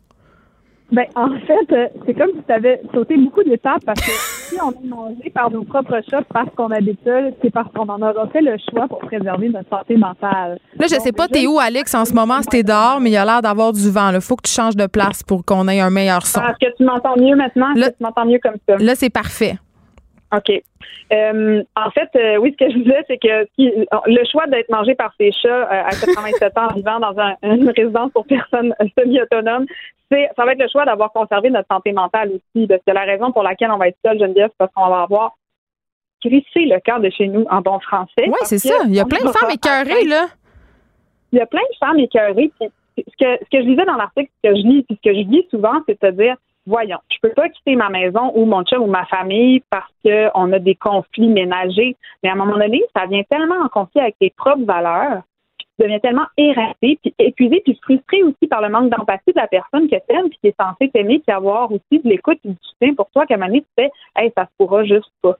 Ben, 0.91 1.05
en 1.15 1.29
fait, 1.45 1.71
euh, 1.71 1.87
c'est 2.05 2.15
comme 2.15 2.31
si 2.35 2.43
tu 2.47 2.51
avais 2.51 2.81
sauté 2.93 3.15
beaucoup 3.17 3.43
d'étapes 3.43 3.83
parce 3.85 4.01
que 4.01 4.11
si 4.11 4.57
on 4.61 4.71
est 4.71 4.87
mangé 4.87 5.29
par 5.33 5.51
nos 5.51 5.63
propres 5.63 6.01
chats 6.09 6.23
parce 6.33 6.49
qu'on 6.55 6.71
habite 6.71 6.99
seul, 7.03 7.33
c'est 7.41 7.51
parce 7.51 7.71
qu'on 7.73 7.87
en 7.87 8.01
aura 8.01 8.27
fait 8.29 8.41
le 8.41 8.57
choix 8.69 8.87
pour 8.87 8.99
préserver 8.99 9.49
notre 9.49 9.69
santé 9.69 9.97
mentale. 9.97 10.59
Là, 10.79 10.87
je 10.89 10.95
sais 10.95 11.11
pas, 11.11 11.27
t'es 11.27 11.45
où, 11.45 11.59
Alex, 11.59 11.93
en 11.93 12.05
ce 12.05 12.13
moment, 12.13 12.41
si 12.41 12.47
t'es 12.47 12.63
dehors, 12.63 12.99
mais 12.99 13.11
il 13.11 13.13
y 13.13 13.17
a 13.17 13.25
l'air 13.25 13.41
d'avoir 13.43 13.71
du 13.71 13.89
vent. 13.91 14.09
Il 14.11 14.21
faut 14.21 14.35
que 14.35 14.47
tu 14.47 14.53
changes 14.53 14.75
de 14.75 14.87
place 14.87 15.21
pour 15.21 15.45
qu'on 15.45 15.67
ait 15.67 15.79
un 15.79 15.91
meilleur 15.91 16.25
son. 16.25 16.41
Est-ce 16.41 16.67
que 16.67 16.75
tu 16.75 16.83
m'entends 16.83 17.17
mieux 17.17 17.35
maintenant? 17.35 17.71
Là, 17.75 17.91
tu 17.91 18.03
m'entends 18.03 18.25
mieux 18.25 18.39
comme 18.41 18.55
ça? 18.67 18.77
Là, 18.77 18.95
c'est 18.95 19.11
parfait. 19.11 19.57
OK. 20.35 20.51
Euh, 21.11 21.63
en 21.75 21.91
fait, 21.91 22.09
euh, 22.15 22.37
oui, 22.37 22.55
ce 22.57 22.65
que 22.65 22.71
je 22.71 22.77
disais, 22.77 23.03
c'est 23.07 23.17
que 23.17 23.47
le 23.57 24.25
choix 24.31 24.45
d'être 24.47 24.69
mangé 24.69 24.93
par 24.95 25.11
ses 25.19 25.31
chats 25.31 25.63
à 25.69 25.89
87 25.89 26.57
ans, 26.57 26.67
vivant 26.75 26.99
dans 26.99 27.15
une 27.43 27.69
résidence 27.69 28.11
pour 28.11 28.25
personnes 28.25 28.73
semi-autonomes, 28.97 29.65
ça 30.11 30.45
va 30.45 30.53
être 30.53 30.61
le 30.61 30.67
choix 30.67 30.85
d'avoir 30.85 31.11
conservé 31.11 31.49
notre 31.49 31.67
santé 31.71 31.91
mentale 31.91 32.29
aussi. 32.29 32.67
Parce 32.67 32.81
que 32.85 32.91
la 32.91 33.03
raison 33.03 33.31
pour 33.31 33.43
laquelle 33.43 33.71
on 33.71 33.77
va 33.77 33.87
être 33.87 33.97
seul, 34.05 34.19
Geneviève, 34.19 34.49
c'est 34.49 34.57
parce 34.57 34.73
qu'on 34.73 34.89
va 34.89 35.01
avoir 35.01 35.35
crissé 36.21 36.65
le 36.65 36.79
cœur 36.79 36.99
de 36.99 37.09
chez 37.09 37.27
nous 37.27 37.45
en 37.49 37.61
bon 37.61 37.79
français. 37.79 38.25
Oui, 38.27 38.33
c'est 38.43 38.59
ça. 38.59 38.75
Il 38.85 38.95
y 38.95 38.99
a 38.99 39.05
plein 39.05 39.25
de 39.25 39.31
femmes 39.31 39.51
écœurées, 39.51 40.05
là. 40.05 40.27
Il 41.31 41.39
y 41.39 41.41
a 41.41 41.45
plein 41.45 41.61
de 41.61 41.77
femmes 41.79 41.99
écœurées. 41.99 42.51
ce 42.59 43.03
que, 43.03 43.43
ce 43.43 43.49
que 43.51 43.63
je 43.63 43.69
disais 43.69 43.85
dans 43.85 43.95
l'article, 43.95 44.29
ce 44.43 44.49
que 44.49 44.55
je 44.55 44.61
lis, 44.61 44.83
puis 44.83 44.99
ce 45.03 45.09
que 45.09 45.15
je 45.15 45.23
dis 45.23 45.47
souvent, 45.49 45.79
c'est 45.87 46.01
de 46.01 46.11
dire 46.11 46.35
voyons, 46.69 46.99
je 47.11 47.17
peux 47.21 47.33
pas 47.33 47.49
quitter 47.49 47.75
ma 47.75 47.89
maison 47.89 48.31
ou 48.35 48.45
mon 48.45 48.63
chum 48.63 48.83
ou 48.83 48.87
ma 48.87 49.05
famille 49.05 49.61
parce 49.69 49.91
qu'on 50.03 50.53
a 50.53 50.59
des 50.59 50.75
conflits 50.75 51.27
ménagers. 51.27 51.95
Mais 52.23 52.29
à 52.29 52.33
un 52.33 52.35
moment 52.35 52.57
donné, 52.57 52.83
ça 52.95 53.05
vient 53.07 53.23
tellement 53.23 53.63
en 53.63 53.69
conflit 53.69 54.01
avec 54.01 54.17
tes 54.19 54.29
propres 54.29 54.65
valeurs 54.65 55.23
devient 55.79 55.99
tellement 56.01 56.27
éreinté, 56.37 56.99
puis 57.01 57.13
épuisé, 57.17 57.61
puis 57.63 57.79
frustré 57.81 58.23
aussi 58.23 58.47
par 58.49 58.61
le 58.61 58.69
manque 58.69 58.89
d'empathie 58.89 59.31
de 59.31 59.39
la 59.39 59.47
personne 59.47 59.89
que 59.89 59.95
t'aimes, 60.07 60.29
puis 60.29 60.37
qui 60.41 60.47
est 60.47 60.55
censée 60.59 60.89
t'aimer, 60.89 61.19
puis 61.19 61.33
avoir 61.33 61.71
aussi 61.71 62.03
de 62.03 62.09
l'écoute 62.09 62.39
et 62.43 62.49
du 62.49 62.57
soutien 62.61 62.93
pour 62.95 63.09
toi, 63.11 63.25
qu'à 63.25 63.35
un 63.35 63.37
moment 63.37 63.47
donné, 63.47 63.61
tu 63.61 63.67
fais, 63.77 63.89
hey, 64.15 64.31
ça 64.37 64.45
se 64.45 64.49
pourra 64.57 64.83
juste 64.83 65.11
pas. 65.21 65.37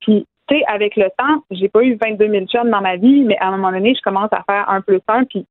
Puis, 0.00 0.26
tu 0.48 0.56
sais, 0.56 0.64
avec 0.66 0.96
le 0.96 1.08
temps, 1.18 1.42
j'ai 1.50 1.68
pas 1.68 1.82
eu 1.82 1.98
22 2.00 2.28
000 2.28 2.46
chums 2.46 2.70
dans 2.70 2.80
ma 2.80 2.96
vie, 2.96 3.22
mais 3.22 3.38
à 3.38 3.48
un 3.48 3.52
moment 3.52 3.72
donné, 3.72 3.94
je 3.94 4.02
commence 4.02 4.32
à 4.32 4.42
faire 4.44 4.68
un 4.68 4.80
plus 4.80 5.00
un, 5.08 5.24
puis 5.24 5.46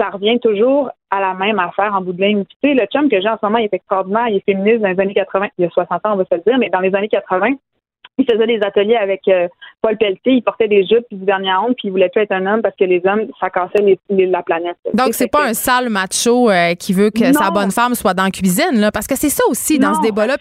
ça 0.00 0.08
revient 0.08 0.40
toujours 0.40 0.90
à 1.10 1.20
la 1.20 1.34
même 1.34 1.58
affaire 1.58 1.94
en 1.94 2.00
bout 2.00 2.14
de 2.14 2.22
ligne. 2.22 2.44
tu 2.44 2.56
sais, 2.64 2.74
le 2.74 2.86
chum 2.86 3.10
que 3.10 3.20
j'ai 3.20 3.28
en 3.28 3.36
ce 3.36 3.44
moment, 3.44 3.58
est 3.58 3.72
extraordinaire, 3.72 4.28
il 4.28 4.36
est 4.36 4.44
féministe 4.44 4.80
dans 4.80 4.88
les 4.88 5.00
années 5.00 5.14
80, 5.14 5.48
il 5.58 5.64
y 5.64 5.66
a 5.66 5.70
60 5.70 6.06
ans, 6.06 6.12
on 6.14 6.16
va 6.16 6.24
se 6.24 6.34
le 6.34 6.40
dire, 6.40 6.58
mais 6.58 6.70
dans 6.70 6.80
les 6.80 6.94
années 6.94 7.08
80, 7.08 7.50
il 8.20 8.32
faisait 8.32 8.46
des 8.46 8.60
ateliers 8.62 8.96
avec 8.96 9.20
euh, 9.28 9.48
Paul 9.82 9.96
Pelletier, 9.96 10.34
il 10.34 10.42
portait 10.42 10.68
des 10.68 10.84
jupes 10.86 11.04
puis 11.08 11.18
du 11.18 11.24
dernier 11.24 11.52
honte, 11.54 11.74
puis 11.76 11.88
il 11.88 11.90
voulait 11.90 12.08
plus 12.08 12.22
être 12.22 12.32
un 12.32 12.46
homme 12.46 12.62
parce 12.62 12.74
que 12.76 12.84
les 12.84 13.00
hommes, 13.04 13.26
ça 13.40 13.50
cassait 13.50 13.98
la 14.08 14.42
planète. 14.42 14.76
Donc, 14.94 15.14
c'est 15.14 15.30
pas 15.30 15.46
un 15.46 15.54
sale 15.54 15.88
macho 15.88 16.50
euh, 16.50 16.74
qui 16.74 16.92
veut 16.92 17.10
que 17.10 17.32
sa 17.32 17.50
bonne 17.50 17.70
femme 17.70 17.94
soit 17.94 18.14
dans 18.14 18.24
la 18.24 18.30
cuisine, 18.30 18.80
là, 18.80 18.90
parce 18.90 19.06
que 19.06 19.16
c'est 19.16 19.28
ça 19.28 19.42
aussi 19.48 19.78
dans 19.78 19.94
ce 19.94 20.02
débat-là. 20.02 20.36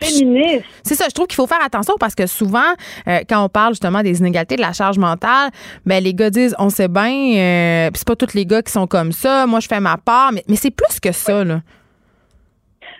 C'est 0.84 0.96
ça, 0.96 1.06
je 1.10 1.14
trouve 1.14 1.28
qu'il 1.28 1.36
faut 1.36 1.48
faire 1.48 1.64
attention 1.64 1.96
parce 2.00 2.16
que 2.16 2.28
souvent, 2.28 2.60
euh, 3.08 3.20
quand 3.30 3.44
on 3.44 3.50
parle 3.50 3.74
justement 3.74 4.02
des 4.02 4.20
inégalités, 4.20 4.56
de 4.56 4.62
la 4.62 4.74
charge 4.74 4.98
mentale, 4.98 5.50
ben 5.86 6.04
les 6.04 6.14
gars 6.14 6.30
disent, 6.30 6.56
on 6.60 6.70
sait 6.70 6.88
bien, 6.88 7.90
c'est 7.94 8.08
pas 8.08 8.16
tous 8.16 8.34
les 8.34 8.46
gars 8.46 8.62
qui 8.62 8.72
sont 8.72 8.88
comme 8.88 9.12
ça, 9.12 9.46
moi 9.46 9.60
je 9.60 9.68
fais 9.68 9.80
ma 9.80 9.98
part, 9.98 10.32
mais, 10.34 10.44
mais 10.48 10.56
c'est 10.56 10.72
plus 10.72 11.00
que 11.00 11.12
ça, 11.12 11.44
là. 11.44 11.62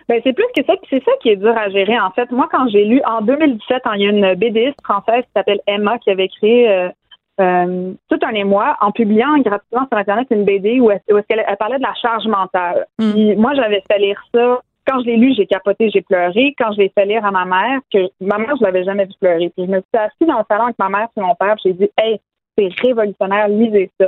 Ben, 0.10 0.20
c'est 0.24 0.34
plus 0.34 0.48
que 0.56 0.66
ça, 0.66 0.74
c'est 0.90 1.04
ça 1.04 1.12
qui 1.22 1.30
est 1.30 1.36
dur 1.36 1.56
à 1.56 1.70
gérer. 1.70 2.00
En 2.00 2.10
fait, 2.10 2.32
moi, 2.32 2.50
quand 2.52 2.68
j'ai 2.70 2.84
lu 2.84 3.00
en 3.06 3.22
2017, 3.22 3.84
il 3.94 4.02
y 4.02 4.08
a 4.08 4.10
une 4.10 4.34
BDiste 4.34 4.82
française 4.84 5.24
qui 5.24 5.32
s'appelle 5.36 5.60
Emma 5.68 6.00
qui 6.00 6.10
avait 6.10 6.30
créé 6.30 6.68
euh, 6.68 6.90
euh, 7.40 7.94
tout 8.10 8.18
un 8.24 8.34
émoi 8.34 8.76
en 8.82 8.92
publiant 8.92 9.38
gratuitement 9.38 9.88
sur 9.88 10.00
Internet 10.00 10.26
une 10.32 10.46
BD 10.46 10.80
où, 10.80 10.90
elle, 10.90 11.02
elle, 11.08 11.58
parlait 11.58 11.78
de 11.78 11.84
la 11.84 11.94
charge 11.94 12.26
mentale. 12.26 12.88
Mm. 12.98 13.36
moi, 13.36 13.54
j'avais 13.54 13.84
fait 13.88 14.00
lire 14.00 14.20
ça. 14.34 14.62
Quand 14.88 15.00
je 15.02 15.06
l'ai 15.06 15.18
lu, 15.18 15.36
j'ai 15.38 15.46
capoté, 15.46 15.92
j'ai 15.92 16.02
pleuré. 16.02 16.56
Quand 16.58 16.72
je 16.72 16.80
l'ai 16.80 16.90
fait 16.90 17.06
lire 17.06 17.24
à 17.24 17.30
ma 17.30 17.46
mère, 17.46 17.80
que 17.94 18.00
ma 18.20 18.40
mère, 18.40 18.56
je 18.58 18.64
l'avais 18.64 18.84
jamais 18.84 19.06
vu 19.06 19.14
pleurer. 19.22 19.52
Puis 19.56 19.68
je 19.68 19.72
me 19.72 19.78
suis 19.78 19.94
assise 19.94 20.28
dans 20.28 20.40
le 20.40 20.46
salon 20.50 20.64
avec 20.64 20.80
ma 20.80 20.90
mère 20.90 21.08
et 21.16 21.22
mon 21.22 21.36
père, 21.36 21.56
j'ai 21.64 21.74
dit, 21.74 21.90
hey, 22.00 22.20
c'est 22.58 22.70
révolutionnaire, 22.82 23.48
lisez 23.48 23.92
ça. 24.02 24.08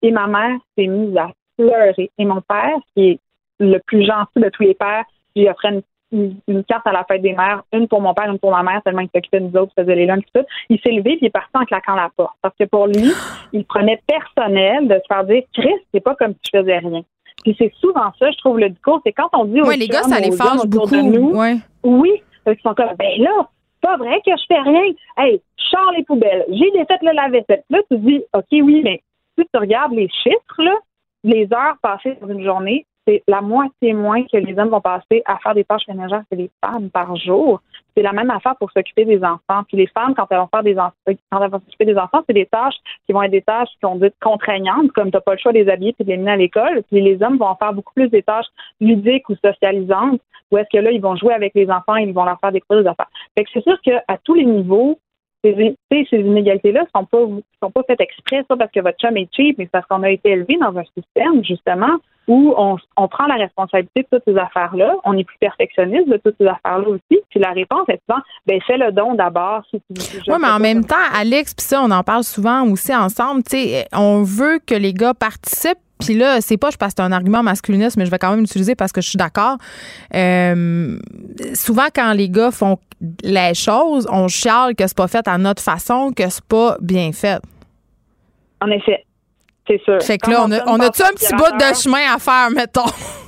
Et 0.00 0.12
ma 0.12 0.26
mère 0.28 0.56
s'est 0.78 0.86
mise 0.86 1.14
à 1.18 1.30
pleurer. 1.58 2.10
Et 2.16 2.24
mon 2.24 2.40
père, 2.40 2.78
qui 2.96 3.10
est 3.10 3.18
le 3.60 3.78
plus 3.86 4.06
gentil 4.06 4.40
de 4.40 4.48
tous 4.48 4.62
les 4.62 4.74
pères, 4.74 5.04
j'ai 5.34 5.50
offert 5.50 5.72
une, 6.12 6.36
une, 6.46 6.64
carte 6.64 6.86
à 6.86 6.92
la 6.92 7.04
fête 7.04 7.22
des 7.22 7.32
mères, 7.32 7.62
une 7.72 7.88
pour 7.88 8.00
mon 8.00 8.14
père, 8.14 8.30
une 8.30 8.38
pour 8.38 8.50
ma 8.50 8.62
mère, 8.62 8.82
tellement 8.82 9.00
il 9.00 9.08
s'occupait 9.14 9.40
de 9.40 9.46
nous 9.46 9.58
autres, 9.58 9.72
faisait 9.76 9.94
les 9.94 10.06
lunchs, 10.06 10.24
tout. 10.34 10.44
Il 10.68 10.78
s'est 10.80 10.90
levé 10.90 11.16
puis 11.16 11.18
il 11.22 11.26
est 11.26 11.30
parti 11.30 11.50
en 11.54 11.64
claquant 11.64 11.94
la 11.94 12.10
porte. 12.16 12.36
Parce 12.42 12.54
que 12.58 12.64
pour 12.64 12.86
lui, 12.86 13.12
il 13.52 13.64
prenait 13.64 14.00
personnel 14.06 14.88
de 14.88 14.94
se 14.94 15.06
faire 15.08 15.24
dire, 15.24 15.42
Chris, 15.54 15.74
c'est 15.92 16.00
pas 16.00 16.14
comme 16.14 16.32
si 16.32 16.50
je 16.52 16.58
faisais 16.60 16.78
rien. 16.78 17.02
Puis 17.42 17.56
c'est 17.58 17.72
souvent 17.80 18.12
ça, 18.18 18.30
je 18.30 18.38
trouve, 18.38 18.58
le 18.58 18.68
discours, 18.68 19.00
c'est 19.04 19.12
quand 19.12 19.28
on 19.32 19.46
dit 19.46 19.60
aux 19.60 19.66
ouais, 19.66 19.76
les 19.76 19.88
gars, 19.88 20.02
ça 20.02 20.20
les 20.20 20.32
fâche 20.32 20.66
beaucoup. 20.66 20.94
De 20.94 21.02
nous, 21.02 21.34
Oui, 21.82 22.22
parce 22.44 22.56
qu'ils 22.56 22.68
sont 22.68 22.74
comme, 22.74 22.94
ben 22.98 23.20
là, 23.20 23.48
pas 23.80 23.96
vrai 23.96 24.20
que 24.24 24.30
je 24.30 24.44
fais 24.46 24.60
rien. 24.60 24.92
Hey, 25.16 25.40
je 25.56 25.96
les 25.96 26.04
poubelles, 26.04 26.44
j'ai 26.48 26.70
défait 26.70 26.98
le 27.02 27.12
lave-vaisselle. 27.12 27.64
Là, 27.70 27.78
tu 27.90 27.98
dis, 27.98 28.22
OK, 28.34 28.46
oui, 28.52 28.82
mais 28.84 29.02
si 29.38 29.44
tu 29.52 29.58
regardes 29.58 29.92
les 29.92 30.08
chiffres, 30.08 30.62
là, 30.62 30.74
les 31.24 31.48
heures 31.52 31.76
passées 31.82 32.16
dans 32.20 32.28
une 32.28 32.44
journée, 32.44 32.86
c'est 33.06 33.22
la 33.26 33.40
moitié 33.40 33.94
moins 33.94 34.22
que 34.22 34.36
les 34.36 34.56
hommes 34.58 34.68
vont 34.68 34.80
passer 34.80 35.22
à 35.26 35.38
faire 35.38 35.54
des 35.54 35.64
tâches 35.64 35.86
ménagères 35.88 36.22
que 36.30 36.36
les 36.36 36.50
femmes 36.64 36.90
par 36.90 37.16
jour. 37.16 37.60
C'est 37.96 38.02
la 38.02 38.12
même 38.12 38.30
affaire 38.30 38.56
pour 38.56 38.70
s'occuper 38.70 39.04
des 39.04 39.22
enfants. 39.24 39.64
Puis 39.66 39.76
les 39.76 39.88
femmes, 39.88 40.14
quand 40.14 40.26
elles 40.30 40.38
vont 40.38 40.48
faire 40.48 40.62
des 40.62 40.78
enfants, 40.78 40.94
quand 41.06 41.42
elles 41.42 41.50
vont 41.50 41.60
s'occuper 41.60 41.84
des 41.84 41.96
enfants, 41.96 42.22
c'est 42.26 42.32
des 42.32 42.46
tâches 42.46 42.76
qui 43.06 43.12
vont 43.12 43.22
être 43.22 43.32
des 43.32 43.42
tâches 43.42 43.68
qui 43.70 43.78
vont 43.82 44.00
être 44.02 44.16
contraignantes, 44.20 44.92
comme 44.92 45.10
tu 45.10 45.16
n'as 45.16 45.20
pas 45.20 45.32
le 45.32 45.38
choix 45.38 45.52
de 45.52 45.58
les 45.58 45.68
habiller 45.68 45.94
et 45.98 46.04
de 46.04 46.08
les 46.08 46.16
mener 46.16 46.30
à 46.30 46.36
l'école. 46.36 46.82
Puis 46.90 47.00
les 47.00 47.22
hommes 47.22 47.38
vont 47.38 47.54
faire 47.56 47.72
beaucoup 47.72 47.92
plus 47.92 48.08
des 48.08 48.22
tâches 48.22 48.46
ludiques 48.80 49.28
ou 49.28 49.34
socialisantes, 49.36 50.20
où 50.50 50.58
est-ce 50.58 50.68
que 50.72 50.82
là, 50.82 50.90
ils 50.92 51.00
vont 51.00 51.16
jouer 51.16 51.34
avec 51.34 51.54
les 51.54 51.68
enfants 51.70 51.96
et 51.96 52.04
ils 52.04 52.12
vont 52.12 52.24
leur 52.24 52.38
faire 52.40 52.52
découvrir 52.52 52.84
des 52.84 52.90
affaires. 52.90 53.10
Fait 53.36 53.44
que 53.44 53.50
c'est 53.52 53.62
sûr 53.62 53.80
qu'à 53.82 54.18
tous 54.22 54.34
les 54.34 54.44
niveaux, 54.44 54.98
ces, 55.44 55.76
ces 55.90 56.18
inégalités-là 56.18 56.84
sont 56.94 57.04
pas 57.04 57.18
sont 57.60 57.70
pas 57.70 57.82
faites 57.84 58.00
exprès, 58.00 58.44
ça 58.48 58.56
parce 58.56 58.70
que 58.70 58.80
votre 58.80 58.98
chum 58.98 59.16
est 59.16 59.28
cheap, 59.34 59.58
mais 59.58 59.66
parce 59.66 59.84
qu'on 59.86 60.04
a 60.04 60.10
été 60.10 60.30
élevé 60.30 60.56
dans 60.58 60.76
un 60.76 60.84
système, 60.96 61.44
justement, 61.44 61.98
où 62.28 62.54
on, 62.56 62.76
on 62.96 63.08
prend 63.08 63.26
la 63.26 63.34
responsabilité 63.34 64.02
de 64.02 64.06
toutes 64.10 64.22
ces 64.26 64.38
affaires-là, 64.38 64.94
on 65.04 65.16
est 65.16 65.24
plus 65.24 65.38
perfectionniste 65.38 66.08
de 66.08 66.16
toutes 66.18 66.36
ces 66.38 66.46
affaires-là 66.46 66.88
aussi. 66.88 67.20
Puis 67.30 67.40
la 67.40 67.50
réponse 67.50 67.88
est 67.88 68.00
souvent, 68.08 68.22
ben 68.46 68.60
fais 68.66 68.76
le 68.76 68.92
don 68.92 69.14
d'abord. 69.14 69.62
Si 69.70 69.80
oui, 69.90 70.34
mais 70.40 70.48
en 70.48 70.58
même 70.58 70.84
temps, 70.84 70.94
Alex, 71.14 71.54
puis 71.54 71.64
ça, 71.64 71.82
on 71.82 71.90
en 71.90 72.02
parle 72.02 72.24
souvent 72.24 72.62
aussi 72.68 72.94
ensemble. 72.94 73.42
Tu 73.42 73.56
sais, 73.56 73.86
on 73.92 74.22
veut 74.22 74.60
que 74.64 74.74
les 74.74 74.92
gars 74.92 75.14
participent 75.14 75.78
puis 76.04 76.14
là, 76.14 76.40
c'est 76.40 76.56
pas, 76.56 76.70
je 76.70 76.76
c'est 76.80 77.00
un 77.00 77.12
argument 77.12 77.42
masculiniste, 77.42 77.96
mais 77.96 78.06
je 78.06 78.10
vais 78.10 78.18
quand 78.18 78.30
même 78.30 78.40
l'utiliser 78.40 78.74
parce 78.74 78.92
que 78.92 79.00
je 79.00 79.08
suis 79.08 79.16
d'accord. 79.16 79.56
Euh, 80.14 80.98
souvent, 81.54 81.86
quand 81.94 82.12
les 82.12 82.28
gars 82.28 82.50
font 82.50 82.78
les 83.22 83.54
choses, 83.54 84.08
on 84.10 84.28
chiale 84.28 84.74
que 84.74 84.86
c'est 84.86 84.96
pas 84.96 85.08
fait 85.08 85.26
à 85.28 85.38
notre 85.38 85.62
façon, 85.62 86.12
que 86.12 86.28
c'est 86.28 86.44
pas 86.44 86.76
bien 86.80 87.12
fait. 87.12 87.40
En 88.60 88.68
effet. 88.68 89.04
C'est 89.72 89.84
sûr. 89.84 90.02
Fait 90.02 90.18
que 90.18 90.30
là, 90.30 90.44
on 90.44 90.52
a, 90.52 90.64
on 90.66 90.80
a-tu 90.80 91.02
un 91.02 91.12
petit 91.12 91.34
bout 91.34 91.56
de 91.56 91.74
chemin 91.74 92.14
à 92.14 92.18
faire, 92.18 92.50
mettons? 92.50 92.90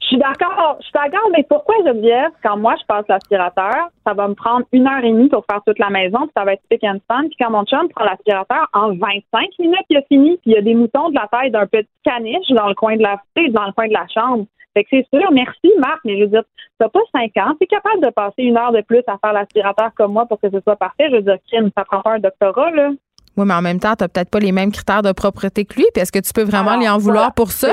Je 0.00 0.08
suis 0.08 0.18
d'accord, 0.18 0.76
je 0.80 0.84
suis 0.84 0.92
d'accord, 0.92 1.30
mais 1.32 1.46
pourquoi 1.48 1.76
Geneviève, 1.78 2.30
quand 2.42 2.58
moi 2.58 2.74
je 2.78 2.84
passe 2.84 3.06
l'aspirateur, 3.08 3.88
ça 4.06 4.12
va 4.12 4.28
me 4.28 4.34
prendre 4.34 4.66
une 4.70 4.86
heure 4.86 5.02
et 5.02 5.10
demie 5.10 5.30
pour 5.30 5.46
faire 5.50 5.62
toute 5.66 5.78
la 5.78 5.88
maison, 5.88 6.18
puis 6.18 6.32
ça 6.36 6.44
va 6.44 6.52
être 6.52 6.62
pick 6.68 6.84
and 6.84 6.98
span, 7.04 7.22
puis 7.22 7.36
quand 7.40 7.50
mon 7.50 7.64
chum 7.64 7.88
prend 7.88 8.04
l'aspirateur, 8.04 8.68
en 8.74 8.88
25 8.88 9.48
minutes, 9.58 9.86
il 9.88 9.96
a 9.96 10.02
fini, 10.02 10.36
puis 10.42 10.50
il 10.50 10.52
y 10.52 10.58
a 10.58 10.60
des 10.60 10.74
moutons 10.74 11.08
de 11.08 11.14
la 11.14 11.26
taille 11.28 11.50
d'un 11.50 11.66
petit 11.66 11.88
caniche 12.04 12.50
dans 12.50 12.68
le 12.68 12.74
coin 12.74 12.96
de 12.96 13.02
la 13.02 13.18
dans 13.48 13.64
le 13.64 13.72
coin 13.72 13.88
de 13.88 13.94
la 13.94 14.06
chambre. 14.12 14.44
Fait 14.74 14.84
que 14.84 14.90
c'est 14.90 15.06
sûr, 15.10 15.32
merci 15.32 15.72
Marc, 15.78 16.00
mais 16.04 16.18
je 16.18 16.24
veux 16.24 16.30
dire, 16.30 16.44
t'as 16.78 16.90
pas 16.90 17.00
cinq 17.10 17.34
ans, 17.38 17.54
t'es 17.58 17.66
capable 17.66 18.04
de 18.04 18.10
passer 18.10 18.42
une 18.42 18.58
heure 18.58 18.72
de 18.72 18.82
plus 18.82 19.02
à 19.06 19.16
faire 19.16 19.32
l'aspirateur 19.32 19.90
comme 19.96 20.12
moi 20.12 20.26
pour 20.26 20.38
que 20.38 20.50
ce 20.50 20.60
soit 20.60 20.76
parfait. 20.76 21.08
Je 21.10 21.16
veux 21.16 21.22
dire, 21.22 21.38
Kim, 21.48 21.70
ça 21.74 21.84
prend 21.84 22.02
pas 22.02 22.12
un 22.12 22.18
doctorat, 22.18 22.70
là. 22.72 22.90
Oui, 23.36 23.46
mais 23.46 23.54
en 23.54 23.62
même 23.62 23.80
temps, 23.80 23.94
tu 23.96 24.04
n'as 24.04 24.08
peut-être 24.08 24.30
pas 24.30 24.38
les 24.38 24.52
mêmes 24.52 24.70
critères 24.70 25.02
de 25.02 25.12
propreté 25.12 25.64
que 25.64 25.74
lui. 25.74 25.86
Puis 25.92 26.02
est-ce 26.02 26.12
que 26.12 26.20
tu 26.20 26.32
peux 26.32 26.44
vraiment 26.44 26.70
Alors, 26.70 26.80
lui 26.80 26.88
en 26.88 26.98
vouloir 26.98 27.24
voilà, 27.24 27.32
pour 27.32 27.50
ça? 27.50 27.72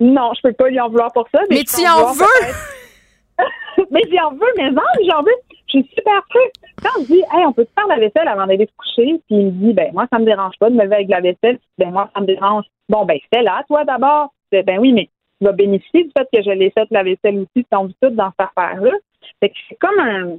Non, 0.00 0.32
je 0.34 0.48
peux 0.48 0.52
pas 0.52 0.68
lui 0.68 0.80
en 0.80 0.88
vouloir 0.88 1.12
pour 1.12 1.26
ça. 1.32 1.40
Mais, 1.48 1.56
Mais 1.56 1.64
tu 1.64 1.86
en 1.86 2.12
vouloir 2.12 2.14
veux! 2.14 3.84
mais 3.90 4.02
j'en 4.12 4.30
veux, 4.32 4.52
mais 4.56 4.70
non, 4.70 4.82
j'en 5.08 5.22
veux. 5.22 5.32
Je 5.66 5.78
suis 5.80 5.90
super 5.94 6.22
triste. 6.30 6.54
Quand 6.82 7.00
on 7.00 7.02
dit, 7.04 7.22
hey, 7.32 7.46
on 7.46 7.52
peut 7.52 7.66
faire 7.74 7.86
la 7.88 7.98
vaisselle 7.98 8.28
avant 8.28 8.46
d'aller 8.46 8.66
te 8.66 8.72
coucher, 8.76 9.20
puis 9.26 9.36
il 9.36 9.46
me 9.46 9.50
dit, 9.50 9.72
ben, 9.72 9.90
moi, 9.92 10.06
ça 10.12 10.18
me 10.18 10.24
dérange 10.24 10.54
pas 10.58 10.70
de 10.70 10.74
me 10.76 10.84
lever 10.84 10.96
avec 10.96 11.08
la 11.08 11.20
vaisselle, 11.20 11.58
puis, 11.58 11.68
ben, 11.78 11.90
moi, 11.90 12.08
ça 12.14 12.20
me 12.20 12.26
dérange. 12.26 12.64
Bon, 12.88 13.04
ben, 13.04 13.18
fais-la, 13.32 13.64
toi, 13.66 13.84
d'abord. 13.84 14.32
Dis, 14.52 14.62
Ben 14.62 14.78
oui, 14.78 14.92
mais 14.92 15.08
tu 15.40 15.46
vas 15.46 15.52
bénéficier 15.52 16.04
du 16.04 16.10
fait 16.16 16.28
que 16.32 16.42
je 16.42 16.50
l'ai 16.50 16.70
fait 16.70 16.86
la 16.90 17.02
vaisselle 17.02 17.38
aussi, 17.38 17.48
tu 17.56 17.64
tombes 17.64 17.92
tout 18.00 18.10
dans 18.10 18.30
cette 18.38 18.48
affaire-là. 18.56 18.92
Fait 19.40 19.48
que 19.48 19.54
c'est 19.68 19.78
comme 19.78 19.98
un, 19.98 20.36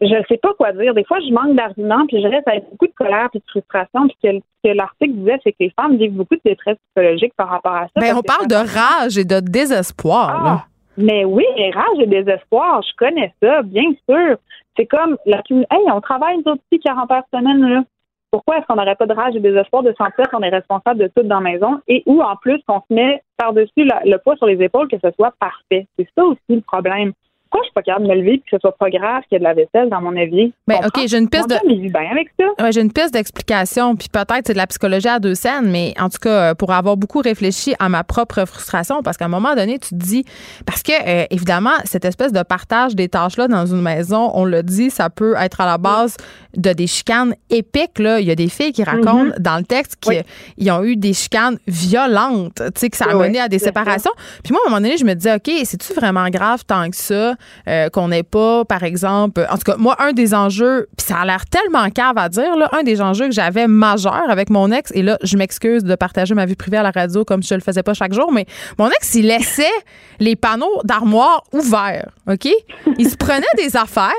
je 0.00 0.14
sais 0.28 0.38
pas 0.38 0.54
quoi 0.54 0.72
dire. 0.72 0.94
Des 0.94 1.04
fois, 1.04 1.18
je 1.20 1.32
manque 1.32 1.54
d'arguments, 1.56 2.06
puis 2.06 2.22
je 2.22 2.26
reste 2.26 2.48
avec 2.48 2.64
beaucoup 2.70 2.86
de 2.86 2.92
colère 2.92 3.28
et 3.34 3.38
de 3.38 3.44
frustration. 3.48 4.08
Puis 4.08 4.16
que, 4.22 4.38
ce 4.38 4.70
que 4.70 4.74
l'article 4.74 5.12
disait, 5.12 5.38
c'est 5.44 5.52
que 5.52 5.58
les 5.60 5.72
femmes 5.78 5.96
vivent 5.96 6.14
beaucoup 6.14 6.36
de 6.36 6.40
détresse 6.44 6.78
psychologique 6.86 7.34
par 7.36 7.48
rapport 7.48 7.74
à 7.74 7.84
ça. 7.84 7.90
Ben, 7.96 8.12
parce 8.12 8.18
on 8.18 8.22
parle 8.22 8.46
de 8.46 8.54
rage 8.54 9.18
et 9.18 9.24
de 9.24 9.40
désespoir. 9.40 10.44
là. 10.44 10.56
Ah, 10.62 10.64
mais 10.96 11.24
oui, 11.24 11.44
mais 11.56 11.70
rage 11.70 11.98
et 12.00 12.06
désespoir, 12.06 12.82
je 12.82 12.96
connais 12.96 13.32
ça, 13.42 13.62
bien 13.62 13.92
sûr. 14.08 14.36
C'est 14.76 14.86
comme 14.86 15.16
la 15.26 15.42
Hey, 15.50 15.90
on 15.92 16.00
travaille 16.00 16.36
nous 16.38 16.52
autres 16.52 16.62
aussi 16.70 16.80
40 16.80 17.10
heures 17.10 17.22
semaine, 17.32 17.68
là. 17.68 17.82
Pourquoi 18.30 18.58
est-ce 18.58 18.66
qu'on 18.66 18.76
n'aurait 18.76 18.94
pas 18.94 19.06
de 19.06 19.12
rage 19.12 19.34
et 19.34 19.40
désespoir 19.40 19.82
de 19.82 19.92
sentir 19.98 20.28
qu'on 20.30 20.42
est 20.42 20.50
responsable 20.50 21.00
de 21.00 21.08
tout 21.08 21.26
dans 21.26 21.40
la 21.40 21.50
maison 21.50 21.80
et 21.88 22.04
ou 22.06 22.22
en 22.22 22.36
plus 22.36 22.62
qu'on 22.66 22.78
se 22.78 22.94
met 22.94 23.20
par-dessus 23.36 23.72
le 23.76 24.16
poids 24.18 24.36
sur 24.36 24.46
les 24.46 24.62
épaules 24.62 24.86
que 24.86 24.98
ce 25.02 25.10
soit 25.16 25.34
parfait? 25.40 25.88
C'est 25.98 26.08
ça 26.16 26.24
aussi 26.24 26.38
le 26.48 26.60
problème. 26.60 27.12
Pourquoi 27.50 27.64
je 27.64 27.66
suis 27.66 27.74
pas 27.74 27.82
capable 27.82 28.06
de 28.06 28.10
me 28.12 28.16
lever 28.16 28.34
et 28.34 28.38
que 28.38 28.44
ce 28.50 28.58
soit 28.60 28.76
pas 28.78 28.90
grave 28.90 29.22
qu'il 29.28 29.32
y 29.32 29.36
ait 29.36 29.38
de 29.40 29.44
la 29.44 29.54
vaisselle 29.54 29.88
dans 29.90 30.00
mon 30.00 30.14
évier? 30.14 30.52
Ben, 30.68 30.76
Comprends? 30.76 31.02
OK, 31.02 31.08
j'ai 31.08 31.18
une 31.18 31.28
piste 31.28 31.48
de- 31.50 31.54
chum, 31.56 31.68
il 31.70 31.80
vit 31.80 31.88
bien 31.90 32.08
avec 32.12 32.28
ça. 32.38 32.44
Ouais, 32.62 32.70
j'ai 32.70 32.80
une 32.80 32.92
piste 32.92 33.12
d'explication, 33.12 33.96
puis 33.96 34.08
peut-être 34.08 34.42
c'est 34.46 34.52
de 34.52 34.58
la 34.58 34.68
psychologie 34.68 35.08
à 35.08 35.18
deux 35.18 35.34
scènes, 35.34 35.68
mais 35.70 35.92
en 35.98 36.08
tout 36.08 36.18
cas, 36.20 36.50
euh, 36.50 36.54
pour 36.54 36.70
avoir 36.72 36.96
beaucoup 36.96 37.18
réfléchi 37.18 37.74
à 37.80 37.88
ma 37.88 38.04
propre 38.04 38.44
frustration, 38.44 39.02
parce 39.02 39.16
qu'à 39.16 39.24
un 39.24 39.28
moment 39.28 39.54
donné, 39.56 39.80
tu 39.80 39.90
te 39.90 39.94
dis, 39.96 40.24
parce 40.64 40.82
que, 40.84 40.92
euh, 40.92 41.24
évidemment, 41.30 41.72
cette 41.84 42.04
espèce 42.04 42.32
de 42.32 42.42
partage 42.44 42.94
des 42.94 43.08
tâches-là 43.08 43.48
dans 43.48 43.66
une 43.66 43.82
maison, 43.82 44.30
on 44.34 44.44
l'a 44.44 44.62
dit, 44.62 44.90
ça 44.90 45.10
peut 45.10 45.34
être 45.36 45.60
à 45.60 45.66
la 45.66 45.78
base 45.78 46.16
de 46.56 46.72
des 46.72 46.86
chicanes 46.86 47.34
épiques. 47.50 47.98
Là. 47.98 48.20
Il 48.20 48.26
y 48.26 48.30
a 48.30 48.34
des 48.36 48.48
filles 48.48 48.72
qui 48.72 48.84
racontent 48.84 49.32
dans 49.40 49.56
le 49.56 49.64
texte 49.64 49.96
qu'ils 50.00 50.70
ont 50.70 50.84
eu 50.84 50.94
des 50.96 51.12
chicanes 51.14 51.58
violentes, 51.66 52.54
tu 52.56 52.62
sais, 52.76 52.90
que 52.90 52.96
ça 52.96 53.06
a 53.10 53.16
Oui, 53.16 53.26
mené 53.26 53.40
à 53.40 53.48
des 53.48 53.58
séparations. 53.58 54.12
Puis 54.44 54.52
moi, 54.52 54.60
à 54.64 54.68
un 54.68 54.70
moment 54.70 54.80
donné, 54.82 54.96
je 54.96 55.04
me 55.04 55.14
disais, 55.14 55.34
OK, 55.34 55.50
c'est-tu 55.64 55.92
vraiment 55.94 56.28
grave 56.28 56.64
tant 56.64 56.88
que 56.88 56.96
ça? 56.96 57.34
Euh, 57.68 57.88
qu'on 57.88 58.08
n'ait 58.08 58.22
pas, 58.22 58.64
par 58.64 58.82
exemple, 58.82 59.46
en 59.50 59.56
tout 59.56 59.64
cas, 59.64 59.76
moi, 59.76 59.96
un 59.98 60.12
des 60.12 60.34
enjeux, 60.34 60.88
puis 60.96 61.06
ça 61.06 61.18
a 61.18 61.24
l'air 61.24 61.44
tellement 61.46 61.88
cave 61.90 62.16
à 62.16 62.28
dire, 62.28 62.56
là, 62.56 62.68
un 62.72 62.82
des 62.82 63.00
enjeux 63.00 63.26
que 63.26 63.34
j'avais 63.34 63.66
majeur 63.66 64.24
avec 64.28 64.50
mon 64.50 64.70
ex, 64.70 64.90
et 64.94 65.02
là, 65.02 65.18
je 65.22 65.36
m'excuse 65.36 65.84
de 65.84 65.94
partager 65.94 66.34
ma 66.34 66.46
vie 66.46 66.54
privée 66.54 66.78
à 66.78 66.82
la 66.82 66.90
radio 66.90 67.24
comme 67.24 67.42
je 67.42 67.54
le 67.54 67.60
faisais 67.60 67.82
pas 67.82 67.94
chaque 67.94 68.12
jour, 68.12 68.32
mais 68.32 68.46
mon 68.78 68.88
ex, 68.88 69.14
il 69.14 69.26
laissait 69.26 69.64
les 70.20 70.36
panneaux 70.36 70.80
d'armoire 70.84 71.42
ouverts, 71.52 72.10
OK? 72.30 72.48
Il 72.98 73.08
se 73.08 73.16
prenait 73.16 73.46
des 73.56 73.76
affaires. 73.76 74.10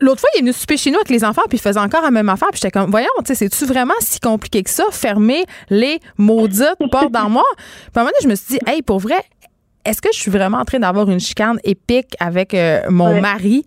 L'autre 0.00 0.20
fois, 0.20 0.30
il 0.34 0.38
est 0.38 0.40
venu 0.40 0.52
souper 0.52 0.76
chez 0.76 0.90
nous 0.90 0.96
avec 0.96 1.10
les 1.10 1.24
enfants, 1.24 1.42
puis 1.48 1.58
il 1.58 1.60
faisait 1.60 1.80
encore 1.80 2.02
la 2.02 2.10
même 2.10 2.28
affaire, 2.28 2.48
puis 2.50 2.60
j'étais 2.62 2.70
comme, 2.70 2.90
voyons, 2.90 3.08
tu 3.18 3.26
sais, 3.26 3.34
c'est-tu 3.34 3.64
vraiment 3.66 3.94
si 4.00 4.20
compliqué 4.20 4.62
que 4.62 4.70
ça, 4.70 4.84
fermer 4.90 5.44
les 5.70 6.00
maudites 6.16 6.76
portes 6.90 7.12
d'armoire? 7.12 7.44
Puis 7.56 7.90
à 7.94 8.00
un 8.00 8.02
moment 8.02 8.10
donné, 8.10 8.22
je 8.22 8.28
me 8.28 8.34
suis 8.34 8.54
dit, 8.54 8.58
hey, 8.66 8.82
pour 8.82 8.98
vrai, 8.98 9.22
est-ce 9.86 10.02
que 10.02 10.08
je 10.12 10.18
suis 10.18 10.30
vraiment 10.30 10.58
en 10.58 10.64
train 10.64 10.78
d'avoir 10.78 11.08
une 11.10 11.20
chicane 11.20 11.58
épique 11.64 12.14
avec 12.20 12.52
euh, 12.54 12.80
mon 12.90 13.12
Ouais. 13.14 13.20
mari 13.20 13.64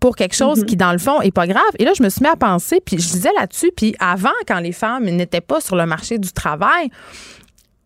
pour 0.00 0.14
quelque 0.16 0.34
chose 0.36 0.60
Mhm. 0.60 0.66
qui, 0.66 0.76
dans 0.76 0.92
le 0.92 0.98
fond, 0.98 1.20
est 1.22 1.30
pas 1.30 1.46
grave? 1.46 1.62
Et 1.78 1.84
là, 1.84 1.92
je 1.96 2.02
me 2.02 2.08
suis 2.08 2.22
mis 2.22 2.28
à 2.28 2.36
penser, 2.36 2.80
puis 2.84 2.98
je 2.98 3.08
disais 3.10 3.30
là-dessus, 3.38 3.70
puis 3.76 3.94
avant, 3.98 4.30
quand 4.46 4.58
les 4.60 4.72
femmes 4.72 5.04
n'étaient 5.04 5.40
pas 5.40 5.60
sur 5.60 5.74
le 5.76 5.86
marché 5.86 6.18
du 6.18 6.32
travail, 6.32 6.90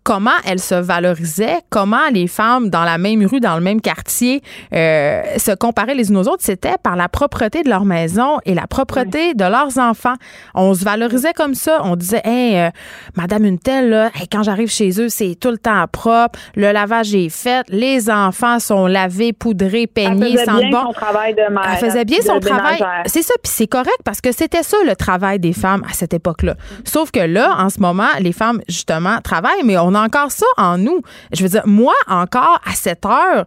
comment 0.07 0.31
elles 0.45 0.61
se 0.61 0.77
valorisaient, 0.77 1.59
comment 1.69 2.09
les 2.13 2.29
femmes 2.29 2.71
dans 2.71 2.85
la 2.85 2.97
même 2.97 3.27
rue, 3.27 3.41
dans 3.41 3.57
le 3.57 3.61
même 3.61 3.81
quartier, 3.81 4.41
euh, 4.73 5.21
se 5.37 5.53
comparaient 5.53 5.97
les 5.97 6.11
unes 6.11 6.19
aux 6.19 6.29
autres, 6.29 6.45
c'était 6.45 6.77
par 6.81 6.95
la 6.95 7.09
propreté 7.09 7.65
de 7.65 7.69
leur 7.69 7.85
maison 7.85 8.39
et 8.45 8.55
la 8.55 8.69
propreté 8.69 9.35
de 9.35 9.43
leurs 9.43 9.79
enfants. 9.79 10.15
On 10.55 10.75
se 10.75 10.85
valorisait 10.85 11.33
comme 11.33 11.55
ça. 11.55 11.81
On 11.83 11.97
disait, 11.97 12.21
hey, 12.25 12.57
euh, 12.57 12.71
Madame 13.17 13.47
une 13.47 13.59
telle, 13.59 13.91
là, 13.91 14.11
hey, 14.15 14.29
quand 14.29 14.45
j'arrive 14.45 14.71
chez 14.71 14.91
eux, 15.01 15.09
c'est 15.09 15.35
tout 15.35 15.51
le 15.51 15.59
temps 15.59 15.85
propre, 15.91 16.39
le 16.55 16.71
lavage 16.71 17.13
est 17.13 17.29
fait, 17.29 17.67
les 17.69 18.09
enfants 18.09 18.61
sont 18.61 18.87
lavés, 18.87 19.33
poudrés, 19.33 19.83
Elle 19.83 19.89
peignés, 19.89 20.35
bien 20.35 20.71
bon. 20.71 20.83
son 20.87 20.93
travail 20.93 21.35
de 21.35 21.53
mère. 21.53 21.69
Elle 21.73 21.79
faisait 21.79 22.05
bien 22.05 22.19
de 22.19 22.25
son 22.25 22.39
travail. 22.39 22.81
C'est 23.07 23.23
ça, 23.23 23.35
puis 23.43 23.53
c'est 23.53 23.67
correct 23.67 23.99
parce 24.05 24.21
que 24.21 24.31
c'était 24.31 24.63
ça 24.63 24.77
le 24.87 24.95
travail 24.95 25.41
des 25.41 25.53
femmes 25.53 25.83
à 25.91 25.95
cette 25.95 26.15
époque-là. 26.15 26.55
Sauf 26.85 27.11
que 27.11 27.19
là, 27.19 27.57
en 27.59 27.71
ce 27.71 27.81
moment, 27.81 28.07
les 28.21 28.33
femmes, 28.33 28.61
justement, 28.69 29.19
travaillent, 29.21 29.65
mais 29.65 29.77
on 29.79 29.96
a 29.97 30.03
encore 30.05 30.31
ça 30.31 30.47
en 30.57 30.79
nous. 30.79 31.01
Je 31.33 31.43
veux 31.43 31.49
dire, 31.49 31.63
moi, 31.67 31.95
encore 32.07 32.61
à 32.65 32.75
cette 32.75 33.05
heure, 33.05 33.45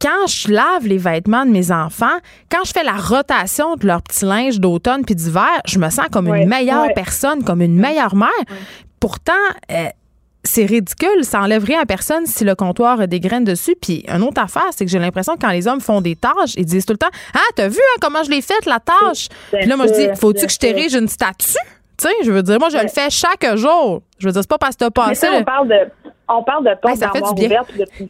quand 0.00 0.26
je 0.28 0.52
lave 0.52 0.86
les 0.86 0.98
vêtements 0.98 1.44
de 1.46 1.50
mes 1.50 1.72
enfants, 1.72 2.18
quand 2.50 2.64
je 2.64 2.72
fais 2.72 2.84
la 2.84 2.96
rotation 2.96 3.76
de 3.76 3.86
leur 3.86 4.02
petit 4.02 4.24
linge 4.26 4.60
d'automne 4.60 5.04
puis 5.04 5.14
d'hiver, 5.14 5.48
je 5.66 5.78
me 5.78 5.88
sens 5.90 6.06
comme 6.12 6.28
Ouais, 6.28 6.42
une 6.42 6.48
meilleure 6.48 6.86
ouais. 6.86 6.94
personne, 6.94 7.42
comme 7.42 7.62
une 7.62 7.76
meilleure 7.76 8.14
mère. 8.14 8.28
Pourtant, 9.00 9.32
euh, 9.70 9.86
c'est 10.44 10.64
ridicule, 10.64 11.24
ça 11.24 11.40
enlève 11.40 11.64
rien 11.64 11.80
à 11.80 11.86
personne 11.86 12.26
si 12.26 12.44
le 12.44 12.54
comptoir 12.54 13.00
a 13.00 13.06
des 13.06 13.20
graines 13.20 13.44
dessus. 13.44 13.74
Puis, 13.80 14.04
une 14.08 14.22
autre 14.22 14.40
affaire, 14.40 14.68
c'est 14.70 14.84
que 14.84 14.90
j'ai 14.90 14.98
l'impression 14.98 15.34
que 15.34 15.40
quand 15.40 15.50
les 15.50 15.66
hommes 15.66 15.80
font 15.80 16.00
des 16.00 16.14
tâches, 16.14 16.54
ils 16.56 16.64
disent 16.66 16.86
tout 16.86 16.92
le 16.92 16.98
temps 16.98 17.10
Ah, 17.34 17.40
t'as 17.56 17.68
vu 17.68 17.78
hein, 17.78 17.98
comment 18.00 18.22
je 18.22 18.30
l'ai 18.30 18.42
faite, 18.42 18.64
la 18.66 18.78
tâche? 18.80 19.28
Puis 19.52 19.66
là, 19.66 19.76
moi, 19.76 19.86
je 19.86 19.92
dis 19.92 20.08
Faut-tu 20.20 20.46
que 20.46 20.52
je 20.52 20.58
t'érige 20.58 20.94
une 20.94 21.08
statue? 21.08 21.56
Tu 21.98 22.06
sais, 22.08 22.14
je 22.24 22.30
veux 22.32 22.42
dire, 22.42 22.58
moi, 22.58 22.68
je 22.68 22.78
le 22.78 22.88
fais 22.88 23.08
chaque 23.10 23.56
jour. 23.56 24.02
Je 24.18 24.26
veux 24.26 24.32
dire, 24.32 24.42
c'est 24.42 24.48
pas 24.50 24.58
parce 24.58 24.76
que 24.76 24.84
t'as 24.84 25.02
Mais 25.06 25.08
passé. 25.14 25.26
ça, 25.26 25.32
on 25.34 25.44
parle 25.44 25.68
de, 25.68 25.74
on 26.28 26.42
parle 26.42 26.64
de 26.64 26.74
porte 26.80 26.94
Hey, 26.94 27.00
d'armoire 27.00 27.32
ouverte. 27.32 27.76
de- 27.76 28.08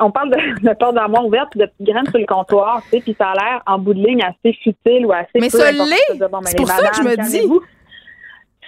on 0.00 0.10
parle 0.10 0.30
de, 0.30 0.68
de 0.68 0.74
porte 0.74 0.94
d'armoire 0.94 1.24
ouverte 1.26 1.48
puis 1.52 1.60
de 1.60 1.66
petites 1.66 1.86
graines 1.94 2.06
sur 2.08 2.18
le 2.18 2.26
comptoir, 2.26 2.82
tu 2.84 2.90
sais, 2.90 3.00
puis 3.00 3.14
ça 3.18 3.28
a 3.28 3.34
l'air 3.34 3.62
en 3.66 3.78
bout 3.78 3.94
de 3.94 4.04
ligne 4.06 4.22
assez 4.22 4.52
futile 4.62 5.06
ou 5.06 5.12
assez 5.12 5.28
Mais 5.36 5.48
peu 5.50 5.58
ça 5.58 5.70
l'est. 5.70 6.18
ben, 6.18 6.28
C'est 6.44 6.56
pour 6.56 6.68
ça 6.68 6.88
que 6.88 6.96
je 6.96 7.02
me 7.02 7.16
dis. 7.28 7.48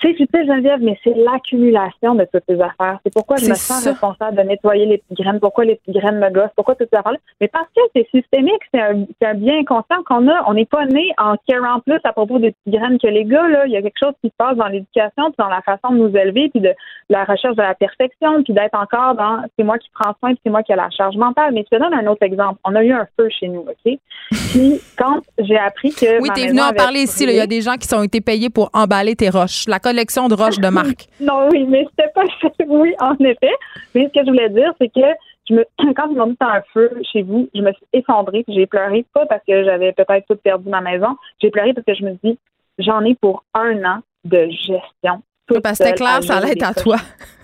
C'est 0.02 0.14
futile, 0.14 0.47
Geneviève, 0.47 0.81
mais 0.82 0.98
c'est 1.02 1.14
l'accumulation 1.14 2.14
de 2.14 2.27
toutes 2.31 2.44
ces 2.48 2.60
affaires. 2.60 2.98
C'est 3.05 3.12
pourquoi 3.12 3.36
je 3.36 3.48
me 3.48 3.55
sens 3.55 3.82
ça. 3.82 3.90
responsable 3.90 4.36
de 4.36 4.43
nettoyer 4.43 4.85
les 4.85 4.98
petites 4.98 5.18
graines, 5.18 5.40
pourquoi 5.40 5.64
les 5.64 5.77
petites 5.77 5.94
graines 5.94 6.18
me 6.18 6.31
gossent, 6.31 6.51
pourquoi 6.55 6.74
toutes 6.74 6.89
ces 6.93 6.98
affaires-là. 6.98 7.18
Mais 7.40 7.48
parce 7.48 7.68
que 7.74 7.81
c'est 7.94 8.06
systémique, 8.10 8.60
c'est 8.73 8.81
un, 8.81 9.35
bien 9.35 9.64
constant 9.64 10.02
qu'on 10.05 10.28
a. 10.28 10.44
On 10.47 10.55
n'est 10.55 10.66
pas 10.66 10.85
né 10.85 11.12
en 11.18 11.36
carant 11.48 11.81
plus 11.81 11.98
à 12.05 12.12
propos 12.12 12.39
des 12.39 12.52
petites 12.52 12.78
graines 12.78 12.98
que 12.98 13.06
les 13.06 13.24
gars. 13.24 13.48
Là. 13.48 13.66
Il 13.66 13.73
y 13.73 13.77
a 13.77 13.82
quelque 13.82 13.98
chose 13.98 14.14
qui 14.23 14.28
se 14.28 14.35
passe 14.36 14.56
dans 14.56 14.66
l'éducation, 14.66 15.24
puis 15.27 15.36
dans 15.39 15.48
la 15.48 15.62
façon 15.62 15.94
de 15.94 15.98
nous 15.98 16.16
élever, 16.16 16.51
puis 16.51 16.60
de 16.60 16.74
la 17.09 17.24
recherche 17.24 17.56
de 17.56 17.62
la 17.62 17.74
perfection, 17.74 18.43
puis 18.43 18.52
d'être 18.52 18.74
encore 18.74 19.14
dans 19.14 19.43
c'est 19.59 19.64
moi 19.64 19.78
qui 19.78 19.89
prends 19.94 20.14
soin, 20.18 20.31
puis 20.32 20.40
c'est 20.44 20.51
moi 20.51 20.62
qui 20.62 20.73
ai 20.73 20.77
la 20.77 20.90
charge 20.90 21.16
mentale. 21.16 21.55
Mais 21.55 21.64
je 21.70 21.77
te 21.77 21.82
donne 21.82 21.94
un 21.94 22.06
autre 22.06 22.23
exemple. 22.23 22.60
On 22.64 22.74
a 22.74 22.85
eu 22.85 22.93
un 22.93 23.06
feu 23.16 23.28
chez 23.31 23.48
nous, 23.48 23.60
OK? 23.60 23.98
Puis 24.31 24.81
quand 24.98 25.20
j'ai 25.39 25.59
appris 25.59 25.90
que. 25.90 26.20
Oui, 26.20 26.28
t'es 26.35 26.48
venu 26.48 26.60
en 26.60 26.73
parler 26.73 27.01
ici. 27.01 27.24
là. 27.24 27.32
Il 27.32 27.39
y 27.39 27.40
a 27.40 27.47
des 27.47 27.62
gens 27.62 27.77
qui 27.77 27.93
ont 27.94 28.02
été 28.02 28.20
payés 28.20 28.51
pour 28.51 28.70
emballer 28.74 29.16
tes 29.16 29.31
roches. 29.31 29.66
La 29.68 29.78
collection 29.86 30.28
de 30.28 30.34
roches 30.34 30.58
de 30.58 30.68
marque. 30.68 31.06
Non, 31.20 31.48
oui, 31.50 31.64
mais 31.68 31.86
c'était 31.90 32.10
pas 32.14 32.24
oui, 32.66 32.94
en 33.00 33.14
effet. 33.20 33.54
Mais 33.94 34.08
ce 34.08 34.20
que 34.20 34.26
je 34.26 34.30
voulais 34.30 34.48
dire, 34.50 34.72
c'est 34.80 34.88
que 34.88 35.06
je 35.48 35.54
me 35.54 35.64
quand 35.94 36.08
ils 36.10 36.16
m'ont 36.16 36.26
mis 36.26 36.36
un 36.40 36.62
feu 36.72 36.90
chez 37.12 37.22
vous, 37.22 37.48
je 37.54 37.60
me 37.60 37.72
suis 37.72 37.86
effondrée, 37.92 38.44
j'ai 38.48 38.66
pleuré, 38.66 39.04
pas 39.14 39.26
parce 39.26 39.42
que 39.46 39.64
j'avais 39.64 39.92
peut-être 39.92 40.26
tout 40.28 40.36
perdu 40.36 40.68
ma 40.68 40.80
maison. 40.80 41.16
J'ai 41.40 41.50
pleuré 41.50 41.72
parce 41.72 41.86
que 41.86 41.94
je 41.94 42.04
me 42.04 42.12
dis, 42.22 42.38
j'en 42.78 43.04
ai 43.04 43.14
pour 43.14 43.44
un 43.54 43.82
an 43.84 44.00
de 44.24 44.48
gestion. 44.50 45.22
Parce 45.46 45.78
que 45.78 45.84
c'était 45.84 45.94
clair, 45.94 46.22
ça 46.22 46.36
allait 46.36 46.52
être 46.52 46.68
à 46.68 46.74
toi. 46.74 46.96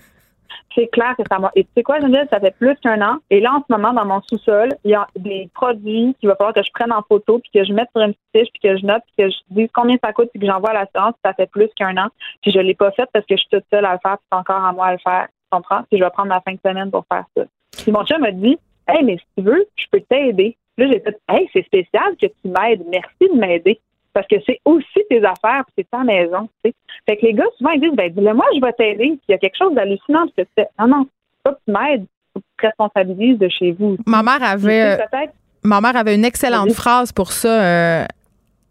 c'est 0.75 0.87
clair 0.87 1.15
que 1.17 1.23
ça 1.29 1.39
m'a. 1.39 1.51
Et 1.55 1.63
tu 1.63 1.69
sais 1.75 1.83
quoi, 1.83 1.99
Geneviève, 1.99 2.27
ça 2.29 2.39
fait 2.39 2.55
plus 2.57 2.75
qu'un 2.77 3.01
an. 3.01 3.17
Et 3.29 3.39
là, 3.39 3.53
en 3.53 3.59
ce 3.59 3.71
moment, 3.75 3.93
dans 3.93 4.05
mon 4.05 4.21
sous-sol, 4.21 4.69
il 4.83 4.91
y 4.91 4.95
a 4.95 5.07
des 5.15 5.49
produits 5.53 6.15
qu'il 6.19 6.29
va 6.29 6.35
falloir 6.35 6.53
que 6.53 6.63
je 6.63 6.71
prenne 6.71 6.91
en 6.91 7.01
photo, 7.03 7.39
puis 7.39 7.51
que 7.53 7.63
je 7.63 7.73
mette 7.73 7.89
sur 7.95 8.01
une 8.01 8.13
petite 8.13 8.31
fiche, 8.35 8.49
puis 8.53 8.69
que 8.69 8.77
je 8.77 8.85
note, 8.85 9.03
puis 9.05 9.25
que 9.25 9.31
je 9.31 9.37
dise 9.51 9.69
combien 9.73 9.97
ça 10.03 10.13
coûte, 10.13 10.29
puis 10.31 10.39
que 10.39 10.47
j'envoie 10.47 10.71
à 10.71 10.73
l'assurance. 10.73 11.15
Ça 11.23 11.33
fait 11.33 11.49
plus 11.49 11.69
qu'un 11.75 11.97
an. 11.97 12.07
Puis 12.41 12.51
je 12.51 12.59
l'ai 12.59 12.75
pas 12.75 12.91
fait 12.91 13.07
parce 13.13 13.25
que 13.25 13.35
je 13.35 13.41
suis 13.41 13.49
toute 13.49 13.65
seule 13.71 13.85
à 13.85 13.93
le 13.93 13.99
faire, 14.01 14.17
puis 14.17 14.27
c'est 14.31 14.37
encore 14.37 14.63
à 14.63 14.71
moi 14.71 14.87
à 14.87 14.91
le 14.93 14.99
faire. 14.99 15.27
Tu 15.27 15.49
comprends? 15.51 15.83
Puis 15.89 15.99
je 15.99 16.03
vais 16.03 16.09
prendre 16.09 16.29
ma 16.29 16.41
fin 16.41 16.53
de 16.53 16.59
semaine 16.65 16.91
pour 16.91 17.05
faire 17.11 17.25
ça. 17.37 17.43
Puis 17.83 17.91
mon 17.91 18.05
chum 18.05 18.21
m'a 18.21 18.31
dit, 18.31 18.57
hey, 18.87 19.03
mais 19.03 19.17
si 19.17 19.25
tu 19.37 19.43
veux, 19.43 19.65
je 19.75 19.85
peux 19.91 20.01
t'aider. 20.01 20.57
Là, 20.77 20.87
j'ai 20.87 20.99
fait, 20.99 21.19
hey, 21.29 21.49
c'est 21.53 21.65
spécial 21.65 22.15
que 22.19 22.27
tu 22.27 22.47
m'aides. 22.47 22.83
Merci 22.89 23.33
de 23.33 23.39
m'aider. 23.39 23.79
Parce 24.13 24.27
que 24.27 24.35
c'est 24.45 24.59
aussi 24.65 24.99
tes 25.09 25.23
affaires, 25.25 25.63
puis 25.65 25.73
c'est 25.77 25.89
ta 25.89 26.03
maison. 26.03 26.47
Fait 26.63 27.17
que 27.17 27.25
les 27.25 27.33
gars, 27.33 27.45
souvent, 27.57 27.71
ils 27.71 27.81
disent, 27.81 27.95
ben, 27.95 28.11
dis-le 28.13 28.33
moi, 28.33 28.45
je 28.55 28.61
vais 28.61 28.73
t'aider. 28.73 29.07
Puis 29.07 29.21
il 29.29 29.31
y 29.31 29.35
a 29.35 29.37
quelque 29.39 29.57
chose 29.57 29.73
d'hallucinant, 29.73 30.25
puis 30.27 30.45
tu 30.45 30.51
fais, 30.55 30.67
non, 30.79 30.87
non, 30.87 31.07
pas 31.43 31.51
que 31.53 31.59
tu 31.65 31.71
m'aides, 31.71 32.05
que 32.35 32.39
tu 32.39 32.45
te 32.61 32.67
responsabilises 32.67 33.39
de 33.39 33.49
chez 33.49 33.71
vous. 33.71 33.97
Ma 34.05 34.21
mère 34.23 34.43
avait. 34.43 34.81
euh, 34.81 34.97
sais, 35.11 35.29
Ma 35.63 35.81
mère 35.81 35.95
avait 35.95 36.13
une 36.15 36.25
excellente 36.25 36.71
phrase 36.73 37.11
pour 37.11 37.31
ça. 37.31 37.63
euh, 37.63 38.05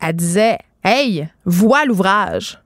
elle 0.00 0.14
disait 0.16 0.58
Hey, 0.84 1.26
vois 1.44 1.84
l'ouvrage. 1.86 2.58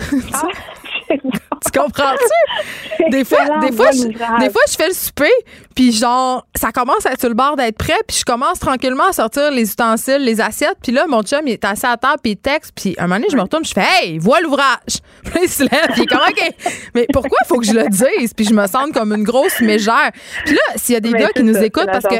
ah, 0.00 0.42
c'est. 1.08 1.20
tu 1.72 1.78
comprends-tu? 1.78 3.10
Des 3.10 3.24
fois, 3.24 3.60
des 3.60 3.72
fois, 3.72 3.90
je, 3.92 4.06
des 4.08 4.50
fois, 4.50 4.62
je 4.68 4.76
fais 4.76 4.88
le 4.88 4.94
souper, 4.94 5.30
puis 5.74 5.92
genre, 5.92 6.46
ça 6.54 6.72
commence 6.72 7.06
à 7.06 7.12
être 7.12 7.20
sur 7.20 7.28
le 7.28 7.34
bord 7.34 7.56
d'être 7.56 7.76
prêt, 7.76 7.98
puis 8.06 8.18
je 8.18 8.24
commence 8.24 8.58
tranquillement 8.58 9.08
à 9.08 9.12
sortir 9.12 9.50
les 9.50 9.62
ustensiles, 9.62 10.18
les 10.18 10.40
assiettes, 10.40 10.78
puis 10.82 10.92
là, 10.92 11.06
mon 11.08 11.22
chum, 11.22 11.40
il 11.46 11.52
est 11.52 11.64
assis 11.64 11.86
à 11.86 11.96
table, 11.96 12.18
puis 12.22 12.32
il 12.32 12.36
texte, 12.36 12.72
puis 12.74 12.94
un 12.98 13.02
moment 13.02 13.16
donné, 13.16 13.28
je 13.30 13.36
me 13.36 13.42
retourne, 13.42 13.64
je 13.64 13.72
fais 13.72 13.80
Hey, 13.90 14.18
vois 14.18 14.40
l'ouvrage! 14.40 15.00
Puis 15.24 15.40
il 15.44 15.48
se 15.48 15.62
lève, 15.62 15.88
puis 15.92 15.98
il 15.98 16.02
est 16.04 16.06
comme 16.06 16.20
OK. 16.20 16.54
Mais 16.94 17.06
pourquoi 17.12 17.38
il 17.44 17.46
faut 17.46 17.58
que 17.58 17.66
je 17.66 17.72
le 17.72 17.88
dise? 17.88 18.32
Puis 18.34 18.46
je 18.46 18.54
me 18.54 18.66
sens 18.66 18.90
comme 18.92 19.12
une 19.12 19.22
grosse 19.22 19.60
mégère. 19.60 20.10
Puis 20.44 20.54
là, 20.54 20.60
s'il 20.76 20.94
y 20.94 20.96
a 20.96 21.00
des 21.00 21.12
gars 21.12 21.28
qui 21.28 21.42
nous 21.42 21.56
écoutent, 21.58 21.86
parce 21.86 22.06
que 22.06 22.16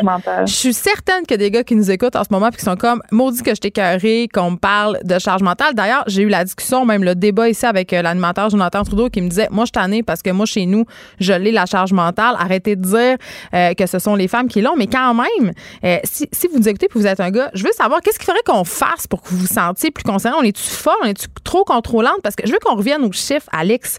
je 0.47 0.53
suis 0.53 0.75
certaine 0.75 1.23
qu'il 1.23 1.33
y 1.33 1.35
a 1.35 1.39
des 1.39 1.51
gars 1.51 1.65
qui 1.65 1.75
nous 1.75 1.91
écoutent 1.91 2.17
en 2.17 2.25
ce 2.25 2.29
moment, 2.31 2.51
puis 2.51 2.59
qui 2.59 2.65
sont 2.65 2.77
comme 2.77 3.03
Maudit 3.11 3.43
que 3.43 3.55
je 3.55 3.61
t'ai 3.61 3.71
carré, 3.71 4.29
qu'on 4.33 4.53
me 4.53 4.57
parle 4.57 4.99
de 5.03 5.19
charge 5.19 5.43
mentale. 5.43 5.75
D'ailleurs, 5.75 6.05
j'ai 6.07 6.23
eu 6.23 6.29
la 6.29 6.45
discussion, 6.45 6.85
même 6.85 7.05
le 7.05 7.15
débat 7.15 7.49
ici 7.49 7.65
avec 7.65 7.93
euh, 7.93 8.03
l'animateur 8.03 8.51
Jonathan 8.51 8.83
Trudeau 8.83 9.09
qui 9.09 9.23
me 9.23 9.29
disait 9.31 9.48
Moi, 9.51 9.65
je 9.65 9.73
t'en 9.73 9.90
ai 9.90 10.02
parce 10.02 10.23
que 10.23 10.31
moi, 10.31 10.47
chez 10.47 10.66
nous, 10.66 10.85
je 11.19 11.32
l'ai 11.32 11.52
la 11.52 11.66
charge 11.66 11.93
mentale. 11.93 12.36
Arrêtez 12.39 12.77
de 12.77 12.82
dire 12.82 13.16
euh, 13.55 13.74
que 13.74 13.86
ce 13.86 13.98
sont 13.98 14.15
les 14.15 14.28
femmes 14.28 14.48
qui 14.48 14.61
l'ont. 14.61 14.77
Mais 14.77 14.86
quand 14.86 15.15
même, 15.15 15.52
euh, 15.85 15.98
si, 16.05 16.28
si, 16.32 16.48
vous 16.48 16.59
nous 16.59 16.69
écoutez 16.69 16.86
et 16.86 16.98
vous 16.98 17.07
êtes 17.07 17.20
un 17.20 17.31
gars, 17.31 17.51
je 17.55 17.65
veux 17.65 17.73
savoir 17.73 18.01
qu'est-ce 18.01 18.19
qu'il 18.19 18.27
faudrait 18.27 18.43
qu'on 18.44 18.65
fasse 18.65 19.07
pour 19.07 19.23
que 19.23 19.28
vous 19.31 19.39
vous 19.39 19.47
sentiez 19.47 19.90
plus 19.90 20.05
concerné? 20.05 20.36
On 20.39 20.43
est-tu 20.43 20.62
fort? 20.62 20.97
On 21.02 21.07
est-tu 21.07 21.27
trop 21.44 21.65
contrôlante? 21.65 22.20
Parce 22.23 22.36
que 22.36 22.47
je 22.47 22.52
veux 22.52 22.59
qu'on 22.59 22.77
revienne 22.77 23.02
aux 23.05 23.12
chiffres, 23.12 23.48
Alex. 23.52 23.98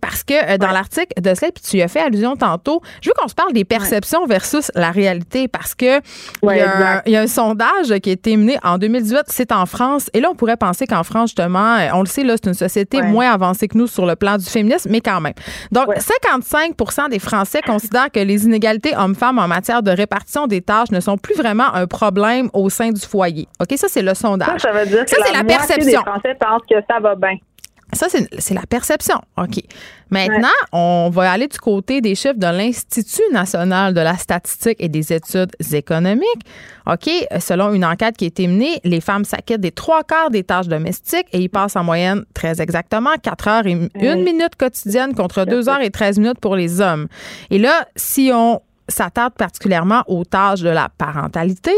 Parce 0.00 0.22
que 0.24 0.56
dans 0.56 0.70
l'article 0.70 1.20
de 1.20 1.34
cela, 1.34 1.50
puis 1.52 1.62
tu 1.62 1.76
y 1.78 1.82
as 1.82 1.88
fait 1.88 2.00
allusion 2.00 2.36
tantôt, 2.36 2.82
je 3.00 3.08
veux 3.08 3.14
qu'on 3.16 3.28
se 3.28 3.34
parle 3.34 3.52
des 3.52 3.64
perceptions 3.64 4.26
versus 4.26 4.70
la 4.74 4.90
réalité. 4.90 5.48
Parce 5.48 5.74
que 5.74 6.00
il, 6.42 6.56
y 7.06 7.16
a 7.16 7.20
un, 7.20 7.26
sondage 7.26 7.98
qui 8.00 8.10
a 8.10 8.12
été 8.12 8.36
mené 8.36 8.58
en 8.62 8.78
2018. 8.78 9.22
C'est 9.28 9.52
en 9.52 9.66
France. 9.66 10.10
Et 10.12 10.20
là, 10.20 10.28
on 10.30 10.34
pourrait 10.34 10.56
penser 10.56 10.86
qu'en 10.86 11.04
France, 11.04 11.30
justement, 11.30 11.78
on 11.94 12.00
le 12.00 12.06
sait, 12.06 12.24
là, 12.24 12.34
c'est 12.36 12.48
une 12.48 12.54
société 12.54 13.02
moins 13.02 13.30
avancée 13.30 13.68
que 13.68 13.78
nous 13.78 13.86
sur 13.86 14.06
le 14.06 14.16
plan 14.16 14.36
du 14.36 14.44
féminisme, 14.44 14.71
mais 14.88 15.00
quand 15.00 15.20
même. 15.20 15.34
Donc, 15.70 15.88
55 15.96 16.74
des 17.10 17.18
Français 17.18 17.60
considèrent 17.62 18.10
que 18.10 18.20
les 18.20 18.44
inégalités 18.44 18.96
hommes-femmes 18.96 19.38
en 19.38 19.48
matière 19.48 19.82
de 19.82 19.90
répartition 19.90 20.46
des 20.46 20.60
tâches 20.60 20.90
ne 20.90 21.00
sont 21.00 21.16
plus 21.16 21.34
vraiment 21.34 21.72
un 21.74 21.86
problème 21.86 22.48
au 22.52 22.68
sein 22.70 22.90
du 22.90 23.00
foyer. 23.00 23.48
OK, 23.60 23.76
ça, 23.76 23.88
c'est 23.88 24.02
le 24.02 24.14
sondage. 24.14 24.60
Ça, 24.60 24.72
ça 24.72 24.72
veut 24.72 24.86
dire 24.86 25.04
que 25.04 25.32
la, 25.32 25.38
la 25.38 25.44
perception. 25.44 26.00
Des 26.00 26.10
Français 26.10 26.36
pensent 26.38 26.62
que 26.68 26.76
ça 26.88 27.00
va 27.00 27.14
bien. 27.14 27.36
Ça, 27.94 28.06
c'est 28.08 28.54
la 28.54 28.64
perception. 28.66 29.20
OK. 29.36 29.62
Maintenant, 30.10 30.48
on 30.72 31.10
va 31.12 31.30
aller 31.30 31.46
du 31.46 31.58
côté 31.58 32.00
des 32.00 32.14
chiffres 32.14 32.38
de 32.38 32.46
l'Institut 32.46 33.22
national 33.32 33.92
de 33.92 34.00
la 34.00 34.16
statistique 34.16 34.76
et 34.78 34.88
des 34.88 35.12
études 35.12 35.52
économiques. 35.72 36.46
OK. 36.86 37.10
Selon 37.38 37.74
une 37.74 37.84
enquête 37.84 38.16
qui 38.16 38.24
a 38.24 38.28
été 38.28 38.46
menée, 38.46 38.80
les 38.84 39.00
femmes 39.00 39.24
s'acquittent 39.24 39.60
des 39.60 39.72
trois 39.72 40.04
quarts 40.04 40.30
des 40.30 40.42
tâches 40.42 40.68
domestiques 40.68 41.26
et 41.32 41.40
ils 41.40 41.50
passent 41.50 41.76
en 41.76 41.84
moyenne, 41.84 42.24
très 42.32 42.62
exactement, 42.62 43.10
4 43.22 43.48
heures 43.48 43.66
et 43.66 43.72
une 43.72 44.24
minute 44.24 44.56
quotidienne 44.58 45.14
contre 45.14 45.44
2 45.44 45.68
heures 45.68 45.82
et 45.82 45.90
13 45.90 46.18
minutes 46.18 46.40
pour 46.40 46.56
les 46.56 46.80
hommes. 46.80 47.08
Et 47.50 47.58
là, 47.58 47.86
si 47.94 48.30
on 48.32 48.62
s'attarde 48.88 49.34
particulièrement 49.34 50.02
aux 50.06 50.24
tâches 50.24 50.62
de 50.62 50.70
la 50.70 50.88
parentalité, 50.96 51.72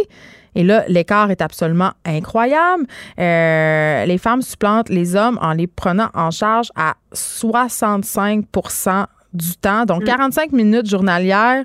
et 0.55 0.63
là, 0.63 0.85
l'écart 0.89 1.31
est 1.31 1.41
absolument 1.43 1.93
incroyable. 2.05 2.87
Euh, 3.19 4.05
les 4.07 4.19
femmes 4.19 4.43
supplantent 4.43 4.89
les 4.89 5.17
hommes 5.17 5.39
en 5.41 5.53
les 5.53 5.67
prenant 5.67 6.09
en 6.15 6.31
charge 6.31 6.71
à 6.77 6.95
65% 7.15 9.07
du 9.33 9.57
temps, 9.57 9.85
donc 9.85 10.05
45 10.05 10.53
mm. 10.53 10.57
minutes 10.57 10.89
journalières 10.89 11.65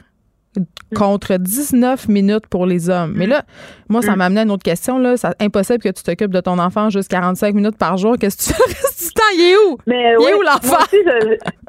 contre 0.95 1.38
19 1.38 2.07
minutes 2.07 2.48
pour 2.48 2.66
les 2.66 2.90
hommes. 2.90 3.14
Mais 3.16 3.28
là, 3.28 3.44
moi, 3.90 4.02
ça 4.02 4.14
mm. 4.14 4.18
m'amenait 4.18 4.40
à 4.41 4.44
une 4.44 4.52
autre 4.52 4.64
question. 4.64 4.98
Là. 4.98 5.18
C'est 5.18 5.28
impossible 5.40 5.80
que 5.80 5.90
tu 5.90 6.02
t'occupes 6.02 6.32
de 6.32 6.41
ton 6.41 6.57
enfant 6.57 6.90
juste 6.90 7.10
45 7.10 7.53
minutes 7.53 7.78
par 7.78 7.98
jour. 7.98 8.16
Qu'est-ce 8.20 8.38
que 8.38 8.53
tu 8.53 8.74
fais 8.74 9.06
du 9.06 9.14
temps? 9.14 9.22
Il 9.36 9.41
est 9.41 9.56
où? 9.56 9.78
Mais, 9.86 10.16
il 10.20 10.28
est 10.28 10.34
où 10.34 10.41
l'enfant? 10.41 10.84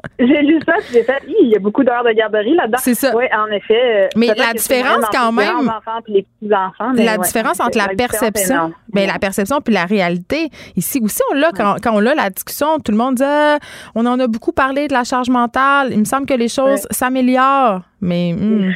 J'ai 0.19 0.41
lu 0.41 0.59
ça, 0.65 0.73
j'ai 0.91 1.03
fait, 1.03 1.21
il 1.27 1.49
y 1.49 1.55
a 1.55 1.59
beaucoup 1.59 1.83
d'heures 1.83 2.03
de 2.03 2.11
garderie 2.11 2.55
là-dedans. 2.55 2.77
C'est 2.79 2.93
ça. 2.93 3.15
Oui, 3.15 3.25
en 3.33 3.47
effet. 3.47 4.05
Euh, 4.05 4.07
Mais 4.15 4.27
la 4.27 4.53
différence 4.53 5.05
quand 5.11 5.31
même. 5.31 5.71
Les 6.07 6.25
enfants, 6.53 6.93
la 6.95 7.17
différence 7.17 7.59
entre 7.59 7.77
la, 7.77 7.87
perception, 7.89 8.73
ben, 8.89 9.07
la 9.07 9.19
perception 9.19 9.61
puis 9.61 9.73
la 9.73 9.85
réalité. 9.85 10.49
Ici 10.75 10.99
aussi, 11.03 11.21
on 11.31 11.35
l'a 11.35 11.51
quand, 11.51 11.75
quand, 11.81 11.91
on 11.93 12.05
a 12.05 12.15
la 12.15 12.29
discussion, 12.29 12.79
tout 12.79 12.91
le 12.91 12.97
monde 12.97 13.15
dit, 13.15 13.23
ah, 13.25 13.59
on 13.95 14.05
en 14.05 14.19
a 14.19 14.27
beaucoup 14.27 14.51
parlé 14.51 14.87
de 14.87 14.93
la 14.93 15.03
charge 15.03 15.29
mentale. 15.29 15.89
Il 15.91 15.99
me 15.99 16.05
semble 16.05 16.25
que 16.25 16.33
les 16.33 16.49
choses 16.49 16.87
s'améliorent. 16.91 17.81
Mais. 18.01 18.33
Hmm. 18.33 18.71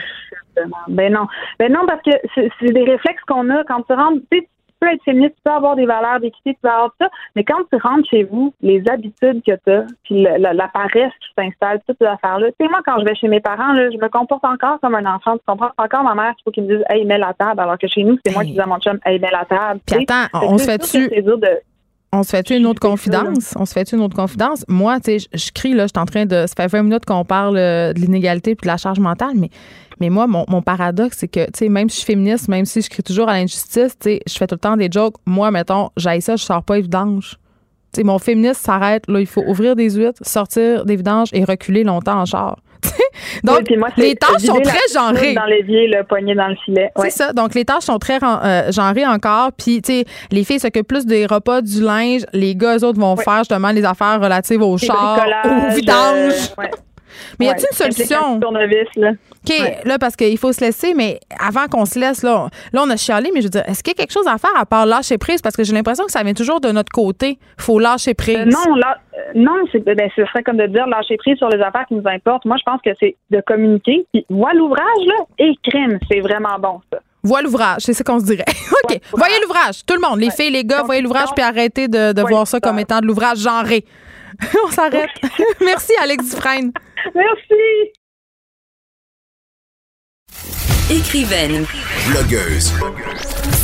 Ben 0.88 1.12
non. 1.12 1.28
Ben 1.60 1.72
non, 1.72 1.86
parce 1.86 2.02
que 2.02 2.12
c'est 2.36 2.72
des 2.72 2.84
réflexes 2.84 3.24
qu'on 3.28 3.50
a 3.50 3.64
quand 3.66 3.82
tu 3.84 3.94
rentres. 3.94 4.22
Tu 4.32 4.48
peux 4.86 4.94
être 4.94 5.04
féministe, 5.04 5.36
tu 5.36 5.42
peux 5.44 5.52
avoir 5.52 5.76
des 5.76 5.86
valeurs 5.86 6.20
d'équité, 6.20 6.54
tu 6.54 6.60
peux 6.62 6.70
avoir 6.70 6.90
tout 6.90 6.98
ça. 7.02 7.10
Mais 7.36 7.44
quand 7.44 7.60
tu 7.72 7.80
rentres 7.82 8.10
chez 8.10 8.24
vous, 8.24 8.54
les 8.62 8.84
habitudes 8.90 9.42
que 9.46 9.56
tu 9.64 9.72
as, 9.72 9.86
puis 10.04 10.24
la, 10.24 10.54
la, 10.54 10.68
paresse 10.68 11.12
qui 11.22 11.30
s'installe, 11.38 11.82
toutes 11.88 11.98
ces 12.00 12.06
affaires-là. 12.06 12.48
Tu 12.48 12.66
sais, 12.66 12.70
moi, 12.70 12.82
quand 12.86 13.00
je 13.00 13.06
vais 13.06 13.16
chez 13.16 13.28
mes 13.28 13.40
parents, 13.40 13.74
là, 13.74 13.90
je 13.92 13.98
me 13.98 14.10
comporte 14.10 14.46
encore 14.46 14.80
comme 14.82 14.96
un 14.96 15.06
enfant. 15.06 15.38
Tu 15.38 15.44
comprends? 15.48 15.72
Encore 15.78 16.04
ma 16.04 16.16
mère, 16.16 16.34
il 16.38 16.44
faut 16.44 16.52
qu'il 16.52 16.64
me 16.64 16.76
dise, 16.76 16.86
hey, 16.90 17.06
mets 17.06 17.18
la 17.18 17.34
table. 17.34 17.60
Alors 17.60 17.78
que 17.78 17.88
chez 17.88 18.04
nous, 18.04 18.18
c'est 18.26 18.34
moi 18.34 18.44
qui 18.44 18.52
dis 18.52 18.60
à 18.60 18.66
mon 18.66 18.80
chum, 18.80 19.00
hey, 19.06 19.20
mets 19.20 19.32
la 19.32 19.46
table. 19.46 19.80
Puis 19.86 20.06
attends, 20.08 20.40
on 20.48 20.58
se 20.58 20.66
fait-tu. 20.66 21.10
On 22.16 22.24
se 22.24 22.30
fait 22.30 22.50
une 22.50 22.66
autre 22.66 22.80
confidence? 22.80 23.54
On 23.58 23.66
se 23.66 23.74
fait 23.74 23.92
une 23.92 24.00
autre 24.00 24.16
confidence? 24.16 24.64
Moi, 24.70 25.02
tu 25.02 25.20
sais, 25.20 25.28
je 25.34 25.52
crie, 25.52 25.74
là, 25.74 25.84
je 25.84 25.92
suis 25.94 26.02
en 26.02 26.06
train 26.06 26.26
de. 26.26 26.46
Ça 26.48 26.56
fait 26.56 26.68
20 26.68 26.84
minutes 26.84 27.06
qu'on 27.06 27.26
parle 27.26 27.58
euh, 27.58 27.92
de 27.92 28.00
l'inégalité 28.00 28.56
puis 28.56 28.66
de 28.66 28.72
la 28.72 28.78
charge 28.78 29.00
mentale, 29.00 29.34
mais 29.36 29.50
mais 30.00 30.10
moi, 30.10 30.26
mon, 30.26 30.46
mon 30.48 30.62
paradoxe, 30.62 31.18
c'est 31.20 31.28
que, 31.28 31.46
tu 31.46 31.52
sais, 31.56 31.70
même 31.70 31.90
si 31.90 31.96
je 31.96 32.00
suis 32.02 32.14
féministe, 32.14 32.48
même 32.48 32.66
si 32.66 32.82
je 32.82 32.90
crie 32.90 33.04
toujours 33.04 33.30
à 33.30 33.34
l'injustice, 33.34 33.98
tu 34.00 34.10
sais, 34.10 34.22
je 34.28 34.34
fais 34.34 34.48
tout 34.48 34.56
le 34.56 34.60
temps 34.60 34.78
des 34.78 34.90
jokes. 34.92 35.16
Moi, 35.26 35.52
mettons, 35.52 35.90
j'aille 35.98 36.22
ça, 36.22 36.36
je 36.38 36.44
sors 36.44 36.64
pas 36.64 36.80
vidanges. 36.80 37.38
Tu 37.92 38.02
sais, 38.02 38.04
mon 38.04 38.20
féministe 38.20 38.62
s'arrête. 38.62 39.04
Là, 39.10 39.20
il 39.20 39.28
faut 39.28 39.44
ouvrir 39.46 39.76
des 39.76 39.92
huîtres, 39.92 40.22
sortir 40.26 40.86
des 40.86 40.96
vidanges 40.96 41.30
et 41.34 41.44
reculer 41.44 41.84
longtemps 41.84 42.22
en 42.22 42.26
char. 42.26 42.60
Donc, 43.44 43.70
les 43.98 44.16
tâches 44.16 44.44
sont 44.44 44.60
très 44.60 44.94
genrées. 44.94 45.34
Dans 45.34 45.46
l'évier, 45.46 45.88
le 45.88 46.04
poignet 46.04 46.36
dans 46.36 46.48
le 46.48 46.56
filet. 46.64 46.92
C'est 46.98 47.10
ça. 47.10 47.34
Donc, 47.34 47.54
les 47.54 47.66
tâches 47.66 47.84
sont 47.84 48.00
très 48.00 48.20
euh, 48.24 48.72
genrées 48.72 49.06
encore. 49.06 49.52
Puis, 49.58 49.82
tu 49.82 49.94
sais, 49.94 50.06
les 50.32 50.44
filles 50.44 50.60
s'occupent 50.60 50.88
plus 50.88 51.06
des 51.06 51.26
repas, 51.26 51.62
du 51.62 51.82
linge. 51.82 52.22
Les 52.34 52.56
gars, 52.56 52.78
eux 52.78 52.84
autres, 52.84 53.00
vont 53.00 53.16
faire 53.16 53.40
justement 53.40 53.72
les 53.72 53.86
affaires 53.86 54.20
relatives 54.22 54.62
au 54.62 54.78
char, 54.78 55.20
au 55.46 55.76
vidange. 55.76 56.34
Euh, 56.60 56.64
mais 57.40 57.46
y 57.46 57.50
a-t-il 57.50 57.68
une 57.72 57.94
solution? 57.94 58.40
OK, 58.40 59.86
là, 59.86 60.00
parce 60.00 60.16
qu'il 60.16 60.38
faut 60.38 60.52
se 60.52 60.62
laisser, 60.62 60.94
mais 60.94 61.20
avant 61.40 61.68
qu'on 61.68 61.86
se 61.86 62.00
laisse, 62.00 62.24
là, 62.24 62.50
là, 62.74 62.84
on 62.84 62.90
a 62.90 62.98
chialé, 62.98 63.30
mais 63.34 63.42
je 63.42 63.46
veux 63.46 63.52
dire, 63.52 63.64
est-ce 63.68 63.84
qu'il 63.84 63.94
y 63.94 63.96
a 63.96 63.98
quelque 63.98 64.14
chose 64.14 64.28
à 64.28 64.38
faire 64.38 64.58
à 64.58 64.66
part 64.66 64.86
lâcher 64.86 65.18
prise? 65.18 65.42
Parce 65.42 65.56
que 65.56 65.64
j'ai 65.64 65.74
l'impression 65.74 66.06
que 66.06 66.12
ça 66.12 66.24
vient 66.24 66.34
toujours 66.34 66.60
de 66.62 66.72
notre 66.72 66.92
côté. 66.92 67.38
faut 67.58 67.80
lâcher 67.80 68.14
prise. 68.14 68.38
Euh, 68.38 68.46
non, 68.46 68.76
là, 68.76 68.98
euh, 69.14 69.20
non, 69.36 69.56
c'est, 69.72 69.80
ben, 69.80 70.10
ce 70.16 70.26
serait 70.26 70.44
comme 70.44 70.58
de 70.58 70.68
dire 70.68 70.88
lâcher 70.88 71.18
prise 71.18 71.38
sur 71.38 71.50
les 71.50 71.62
affaires 71.62 71.86
qui 71.88 71.96
nous 71.96 72.08
importent. 72.08 72.46
Moi, 72.46 72.58
je 72.58 72.64
pense 72.64 72.82
que 72.82 72.92
c'est 73.00 73.16
de 73.30 73.42
communiquer. 73.46 74.06
Puis, 74.14 74.26
vois 74.30 74.54
l'ouvrage, 74.54 75.06
là, 75.06 75.26
et 75.40 75.54
crime. 75.64 76.00
C'est 76.10 76.22
vraiment 76.22 76.58
bon, 76.60 76.82
ça. 76.92 77.00
Vois 77.24 77.42
l'ouvrage, 77.42 77.80
c'est 77.80 77.94
ça 77.94 78.04
qu'on 78.04 78.20
se 78.20 78.26
dirait. 78.26 78.46
OK. 78.84 79.00
voyez 79.14 79.36
l'ouvrage. 79.42 79.84
Tout 79.88 79.96
le 79.96 80.08
monde, 80.08 80.20
les 80.20 80.30
filles, 80.30 80.52
les 80.52 80.64
gars, 80.64 80.84
voyez 80.84 81.02
l'ouvrage, 81.02 81.30
puis 81.36 81.44
arrêtez 81.44 81.88
de, 81.88 82.14
de 82.14 82.22
voir 82.22 82.46
ça 82.46 82.60
comme 82.60 82.78
étant 82.78 83.00
de 83.00 83.08
l'ouvrage 83.08 83.40
genré. 83.40 83.84
On 84.66 84.72
s'arrête. 84.72 85.10
Merci, 85.62 85.94
Alex 86.02 86.30
Dufresne. 86.30 86.72
Merci. 87.14 87.92
Écrivaine. 90.90 91.66
Blogueuse. 92.10 92.72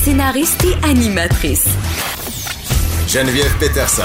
Scénariste 0.04 0.66
et 0.66 0.86
animatrice. 0.86 1.68
Geneviève 3.08 3.56
Peterson. 3.60 4.04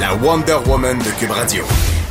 La 0.00 0.14
Wonder 0.14 0.58
Woman 0.66 0.98
de 0.98 1.10
Cube 1.18 1.30
Radio. 1.30 1.64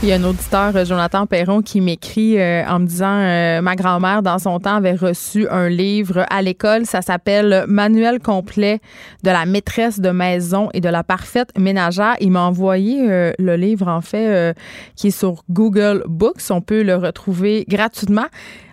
Il 0.05 0.09
y 0.09 0.11
a 0.11 0.17
un 0.17 0.23
auditeur, 0.23 0.75
euh, 0.75 0.85
Jonathan 0.85 1.25
Perron, 1.25 1.63
qui 1.63 1.81
m'écrit 1.81 2.39
euh, 2.39 2.63
en 2.67 2.77
me 2.77 2.85
disant 2.85 3.17
euh, 3.21 3.59
ma 3.61 3.75
grand-mère, 3.75 4.21
dans 4.21 4.37
son 4.37 4.59
temps, 4.59 4.75
avait 4.75 4.93
reçu 4.93 5.47
un 5.49 5.67
livre 5.67 6.27
à 6.29 6.43
l'école. 6.43 6.85
Ça 6.85 7.01
s'appelle 7.01 7.65
Manuel 7.67 8.19
complet 8.19 8.81
de 9.23 9.31
la 9.31 9.47
maîtresse 9.47 9.99
de 9.99 10.11
maison 10.11 10.69
et 10.75 10.79
de 10.79 10.89
la 10.89 11.03
parfaite 11.03 11.49
ménagère. 11.57 12.17
Il 12.21 12.33
m'a 12.33 12.43
envoyé 12.43 13.33
le 13.39 13.55
livre, 13.55 13.87
en 13.87 14.01
fait, 14.01 14.55
qui 14.95 15.07
est 15.07 15.17
sur 15.17 15.43
Google 15.49 16.03
Books. 16.07 16.51
On 16.51 16.61
peut 16.61 16.83
le 16.83 16.97
retrouver 16.97 17.65
gratuitement. 17.67 18.27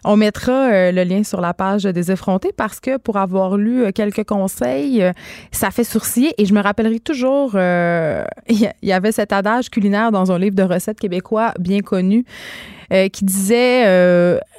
On 0.05 0.17
mettra 0.17 0.53
euh, 0.53 0.93
le 0.93 1.05
lien 1.05 1.23
sur 1.23 1.41
la 1.41 1.55
page 1.55 1.85
des 1.85 2.11
effrontés 2.11 2.53
parce 2.57 2.81
que 2.81 2.97
pour 2.97 3.19
avoir 3.19 3.57
lu 3.57 3.85
euh, 3.85 3.91
quelques 3.93 4.25
conseils, 4.25 5.03
euh, 5.03 5.13
ça 5.53 5.71
fait 5.71 5.85
sourciller 5.85 6.35
et 6.39 6.47
je 6.47 6.55
me 6.55 6.61
rappellerai 6.61 6.99
toujours, 6.99 7.53
il 8.49 8.73
y 8.83 8.93
avait 8.93 9.13
cet 9.13 9.33
adage 9.33 9.71
culinaire 9.71 10.11
dans 10.11 10.33
un 10.33 10.39
livre 10.39 10.57
de 10.57 10.63
recettes 10.63 10.99
québécois 10.99 11.53
bien 11.59 11.81
connu. 11.81 12.25
qui 12.91 13.25
disait 13.25 13.85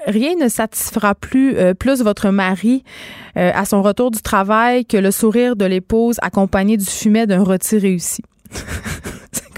rien 0.07 0.36
ne 0.40 0.48
satisfera 0.48 1.14
plus 1.15 1.56
plus 1.76 2.02
votre 2.02 2.30
mari 2.30 2.84
à 3.36 3.65
son 3.65 3.82
retour 3.82 4.11
du 4.11 4.22
travail 4.22 4.86
que 4.86 4.98
le 4.98 5.11
sourire 5.11 5.56
de 5.56 5.65
l'épouse 5.65 6.18
accompagné 6.22 6.78
du 6.78 6.86
fumet 6.86 7.28
d'un 7.28 7.44
rôti 7.44 7.78
réussi. 7.78 8.24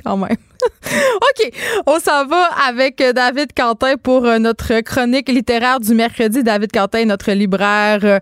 Quand 0.05 0.17
même. 0.17 0.37
OK, 0.85 1.51
on 1.87 1.99
s'en 1.99 2.27
va 2.27 2.47
avec 2.67 3.01
euh, 3.01 3.11
David 3.11 3.53
Quentin 3.57 3.95
pour 4.01 4.25
euh, 4.25 4.37
notre 4.37 4.81
chronique 4.81 5.29
littéraire 5.29 5.79
du 5.79 5.95
mercredi. 5.95 6.43
David 6.43 6.71
Quentin, 6.71 7.05
notre 7.05 7.31
libraire 7.31 7.99
euh, 8.03 8.19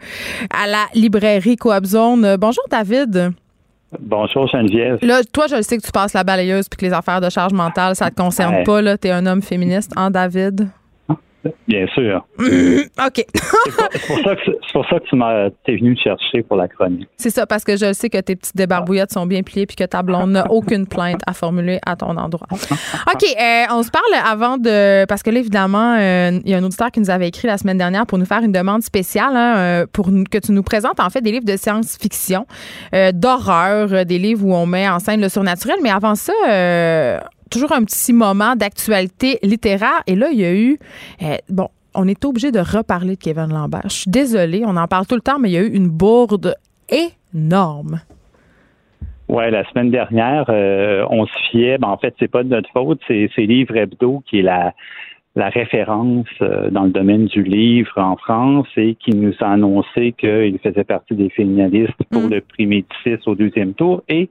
à 0.50 0.68
la 0.68 0.86
librairie 0.94 1.58
Coabzone. 1.58 2.38
Bonjour 2.38 2.64
David. 2.70 3.34
Bonjour 4.00 4.48
Geneviève. 4.48 5.00
Là, 5.02 5.22
toi, 5.32 5.48
je 5.48 5.62
sais 5.62 5.78
que 5.78 5.86
tu 5.86 5.92
passes 5.92 6.14
la 6.14 6.24
balayeuse 6.24 6.70
puis 6.70 6.78
que 6.78 6.86
les 6.86 6.94
affaires 6.94 7.22
de 7.22 7.30
charge 7.30 7.54
mentale, 7.54 7.96
ça 7.96 8.10
te 8.10 8.16
concerne 8.16 8.64
pas. 8.64 8.82
Là, 8.82 8.98
t'es 8.98 9.12
un 9.12 9.26
homme 9.26 9.42
féministe, 9.42 9.92
hein, 9.96 10.10
David? 10.10 10.70
Bien 11.68 11.88
sûr. 11.94 12.26
OK. 12.40 13.26
c'est 13.26 14.08
pour, 14.74 14.86
ça 14.88 15.00
que, 15.00 15.10
tu 15.10 15.16
m'as, 15.16 15.50
es 15.68 15.76
venu 15.76 15.92
me 15.92 15.96
chercher 15.96 16.44
pour 16.44 16.58
la 16.58 16.68
chronique. 16.68 17.08
C'est 17.18 17.30
ça, 17.30 17.46
parce 17.46 17.64
que 17.64 17.76
je 17.78 17.94
sais 17.94 18.10
que 18.10 18.20
tes 18.20 18.36
petites 18.36 18.56
débarbouillettes 18.56 19.12
sont 19.12 19.26
bien 19.26 19.44
pliées 19.44 19.66
puis 19.66 19.76
que 19.76 19.84
ta 19.84 20.04
blonde 20.04 20.32
n'a 20.32 20.50
aucune 20.52 20.88
plainte 20.88 21.22
à 21.28 21.34
formuler 21.34 21.80
à 21.86 21.96
ton 21.96 22.18
endroit. 22.18 22.48
OK, 22.52 23.24
euh, 23.24 23.64
on 23.72 23.84
se 23.84 23.92
parle 23.92 24.14
avant 24.26 24.58
de. 24.58 25.06
Parce 25.06 25.24
que 25.24 25.30
là, 25.30 25.40
évidemment, 25.40 25.98
euh, 26.00 26.40
il 26.44 26.52
y 26.52 26.54
a 26.54 26.58
un 26.58 26.64
auditeur 26.64 26.92
qui 26.92 27.00
nous 27.00 27.10
avait 27.10 27.28
écrit 27.28 27.48
la 27.48 27.58
semaine 27.58 27.78
dernière 27.78 28.06
pour 28.06 28.18
nous 28.18 28.26
faire 28.26 28.42
une 28.44 28.52
demande 28.52 28.84
spéciale 28.84 29.36
hein, 29.36 29.58
euh, 29.58 29.86
pour 29.92 30.10
que 30.30 30.38
tu 30.38 30.52
nous 30.52 30.64
présentes 30.64 31.00
en 31.00 31.10
fait 31.10 31.22
des 31.22 31.32
livres 31.32 31.46
de 31.46 31.58
science-fiction, 31.58 32.46
d'horreur, 33.14 34.06
des 34.06 34.18
livres 34.18 34.46
où 34.46 34.54
on 34.54 34.66
met 34.66 34.88
en 34.88 35.00
scène 35.00 35.22
le 35.22 35.30
surnaturel. 35.30 35.78
Mais 35.82 35.92
avant 35.92 36.16
ça, 36.16 36.34
toujours 37.54 37.72
un 37.72 37.84
petit 37.84 38.14
moment 38.14 38.56
d'actualité 38.56 39.40
littéraire. 39.44 40.02
Et 40.08 40.16
là, 40.16 40.30
il 40.32 40.40
y 40.40 40.46
a 40.46 40.54
eu, 40.54 40.80
euh, 41.22 41.38
bon, 41.50 41.70
on 41.94 42.08
est 42.08 42.26
obligé 42.26 42.52
de 42.52 42.60
reparler 42.60 43.16
de 43.16 43.22
Kevin 43.22 43.50
Lambert. 43.54 43.84
Je 43.86 44.02
suis 44.02 44.12
désolée, 44.12 44.64
on 44.66 44.76
en 44.76 44.88
parle 44.88 45.06
tout 45.06 45.16
le 45.16 45.22
temps, 45.22 45.40
mais 45.40 45.50
il 45.50 45.54
y 45.54 45.58
a 45.58 45.62
eu 45.62 45.74
une 45.74 45.90
bourde 45.90 46.56
énorme. 46.90 48.02
Oui, 49.30 49.50
la 49.50 49.68
semaine 49.70 49.90
dernière, 49.90 50.46
euh, 50.50 51.06
on 51.10 51.26
se 51.26 51.34
fiait, 51.50 51.78
ben, 51.78 51.88
en 51.88 51.98
fait, 51.98 52.14
c'est 52.20 52.28
pas 52.28 52.44
de 52.44 52.50
notre 52.50 52.70
faute, 52.72 53.00
c'est 53.08 53.30
Livre 53.38 53.76
Hebdo 53.78 54.22
qui 54.28 54.40
est 54.40 54.44
la, 54.44 54.74
la 55.36 55.50
référence 55.50 56.28
euh, 56.42 56.70
dans 56.70 56.84
le 56.84 56.92
domaine 56.92 57.26
du 57.26 57.44
livre 57.44 57.98
en 57.98 58.18
France 58.18 58.68
et 58.78 58.96
qui 58.96 59.12
nous 59.12 59.34
a 59.40 59.52
annoncé 59.52 60.14
qu'il 60.18 60.60
faisait 60.60 60.84
partie 60.84 61.16
des 61.16 61.30
finalistes 61.30 62.04
pour 62.12 62.24
mm. 62.24 62.30
le 62.30 62.42
prix 62.42 62.66
Médicis 62.66 63.24
au 63.26 63.36
deuxième 63.36 63.74
tour. 63.74 64.04
Et 64.10 64.30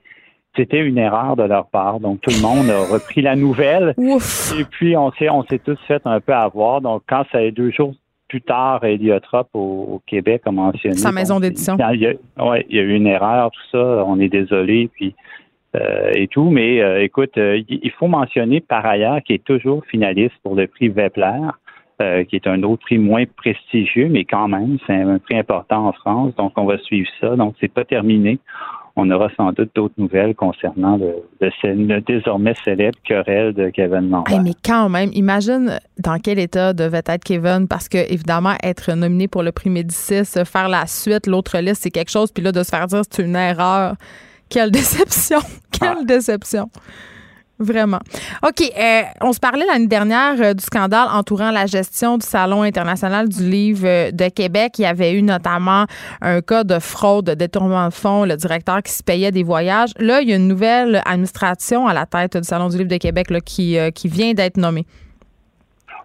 c'était 0.57 0.81
une 0.81 0.99
erreur 0.99 1.37
de 1.37 1.45
leur 1.45 1.67
part. 1.67 2.01
Donc, 2.01 2.21
tout 2.21 2.31
le 2.31 2.43
monde 2.43 2.71
a 2.71 2.93
repris 2.93 3.23
la 3.23 3.37
nouvelle. 3.37 3.95
Et 3.99 4.65
puis, 4.65 4.97
on 4.97 5.11
s'est, 5.13 5.31
on 5.31 5.45
s'est 5.45 5.59
tous 5.59 5.79
fait 5.87 6.03
un 6.05 6.21
peu 6.21 6.33
avoir. 6.33 6.81
Donc, 6.81 7.03
quand 7.09 7.25
ça 7.33 7.43
est 7.43 7.53
deux 7.53 7.71
jours 7.71 7.95
plus 8.29 8.43
tard, 8.43 8.85
Héliotrope 8.85 9.49
au, 9.55 10.01
Québec 10.07 10.43
a 10.47 10.51
mentionné. 10.51 10.97
Sa 10.97 11.13
maison 11.13 11.41
d'édition. 11.41 11.77
Oui, 11.79 12.65
il 12.69 12.77
y 12.77 12.79
a 12.79 12.83
eu 12.83 12.95
une 12.95 13.07
erreur, 13.07 13.51
tout 13.51 13.69
ça. 13.71 14.05
On 14.07 14.21
est 14.21 14.29
désolé. 14.29 14.91
Puis, 14.95 15.15
euh, 15.75 16.11
et 16.15 16.29
tout. 16.29 16.51
Mais 16.51 16.83
euh, 16.83 17.03
écoute, 17.03 17.39
euh, 17.39 17.63
il 17.67 17.91
faut 17.93 18.07
mentionner 18.07 18.61
par 18.61 18.85
ailleurs 18.85 19.23
qu'il 19.23 19.37
est 19.37 19.45
toujours 19.45 19.83
finaliste 19.87 20.35
pour 20.43 20.55
le 20.55 20.67
prix 20.67 20.89
Vepler. 20.89 21.49
qui 22.29 22.35
est 22.35 22.49
un 22.49 22.63
autre 22.65 22.83
prix 22.83 22.99
moins 22.99 23.25
prestigieux, 23.37 24.09
mais 24.09 24.25
quand 24.25 24.49
même, 24.49 24.77
c'est 24.87 24.93
un 24.93 25.19
prix 25.19 25.39
important 25.39 25.87
en 25.87 25.93
France. 25.93 26.35
Donc, 26.35 26.53
on 26.57 26.65
va 26.65 26.77
suivre 26.79 27.09
ça. 27.21 27.37
Donc, 27.37 27.55
c'est 27.61 27.73
pas 27.73 27.85
terminé 27.85 28.39
on 28.97 29.11
aura 29.11 29.29
sans 29.37 29.53
doute 29.53 29.71
d'autres 29.75 29.95
nouvelles 29.97 30.35
concernant 30.35 30.99
le, 30.99 32.01
désormais 32.07 32.55
célèbre 32.65 32.99
querelle 33.05 33.55
de 33.55 33.71
Kevin 33.71 34.11
Lambert. 34.11 34.43
mais 34.43 34.53
quand 34.65 34.89
même, 34.89 35.11
imagine 35.15 35.79
dans 35.99 36.19
quel 36.19 36.39
état 36.39 36.73
devait 36.73 37.03
être 37.07 37.25
Kevin, 37.25 37.67
parce 37.69 37.89
que 37.89 37.99
évidemment, 38.13 38.55
être 38.63 38.93
nominé 38.93 39.29
pour 39.29 39.43
le 39.43 39.53
prix 39.53 39.71
Médicis, 39.71 40.25
faire 40.45 40.69
la 40.69 40.87
suite, 40.87 41.27
l'autre 41.27 41.59
liste, 41.59 41.83
c'est 41.83 41.91
quelque 41.91 42.11
chose, 42.11 42.31
puis 42.33 42.45
là, 42.45 42.53
de 42.53 42.63
se 42.63 42.69
faire 42.69 42.87
dire 42.87 43.03
c'est 43.11 43.23
une 43.23 43.37
erreur. 43.37 43.95
Quelle 44.49 44.71
déception! 44.71 45.39
Quelle 45.73 45.99
ah. 46.01 46.05
déception! 46.05 46.69
Vraiment. 47.63 48.01
OK. 48.43 48.61
Euh, 48.61 49.03
on 49.21 49.33
se 49.33 49.41
parlait 49.41 49.65
l'année 49.65 49.87
dernière 49.87 50.35
euh, 50.41 50.55
du 50.55 50.65
scandale 50.65 51.09
entourant 51.13 51.51
la 51.51 51.67
gestion 51.67 52.19
du 52.19 52.27
Salon 52.27 52.63
international 52.63 53.29
du 53.29 53.49
livre 53.49 53.87
euh, 53.87 54.11
de 54.11 54.29
Québec. 54.29 54.79
Il 54.79 54.83
y 54.83 54.87
avait 54.87 55.15
eu 55.15 55.23
notamment 55.23 55.87
un 56.21 56.41
cas 56.41 56.65
de 56.65 56.79
fraude, 56.79 57.27
de 57.27 57.35
détournement 57.35 57.89
de 57.89 57.93
fonds, 57.93 58.25
le 58.25 58.37
directeur 58.37 58.83
qui 58.83 58.93
se 58.93 59.03
payait 59.03 59.31
des 59.31 59.45
voyages. 59.45 59.91
Là, 59.99 60.21
il 60.21 60.29
y 60.29 60.33
a 60.33 60.37
une 60.37 60.49
nouvelle 60.49 61.01
administration 61.07 61.87
à 61.87 61.95
la 61.95 62.07
tête 62.07 62.37
du 62.37 62.45
Salon 62.45 62.69
du 62.69 62.79
livre 62.79 62.91
de 62.91 62.97
Québec 62.97 63.29
qui, 63.45 63.79
qui 63.95 64.09
vient 64.09 64.33
d'être 64.35 64.57
nommée. 64.57 64.85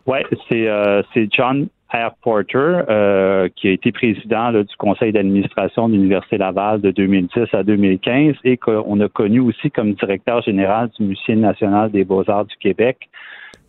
Oui, 0.06 0.20
c'est 0.48 1.28
John 1.36 1.68
R. 1.94 2.12
Porter, 2.22 2.84
euh, 2.90 3.48
qui 3.56 3.70
a 3.70 3.72
été 3.72 3.92
président 3.92 4.52
du 4.52 4.76
conseil 4.78 5.12
d'administration 5.14 5.88
de 5.88 5.94
l'Université 5.94 6.38
Laval 6.38 6.82
de 6.82 6.92
2010 6.92 7.54
à 7.54 7.64
2015 7.64 8.36
et 8.44 8.58
qu'on 8.58 9.00
a 9.00 9.08
connu 9.08 9.40
aussi 9.40 9.72
comme 9.72 9.94
directeur 9.94 10.42
général 10.42 10.90
du 11.00 11.06
Musée 11.06 11.36
national 11.36 11.92
des 11.92 12.04
beaux-arts 12.04 12.46
du 12.46 12.56
Québec 12.58 13.10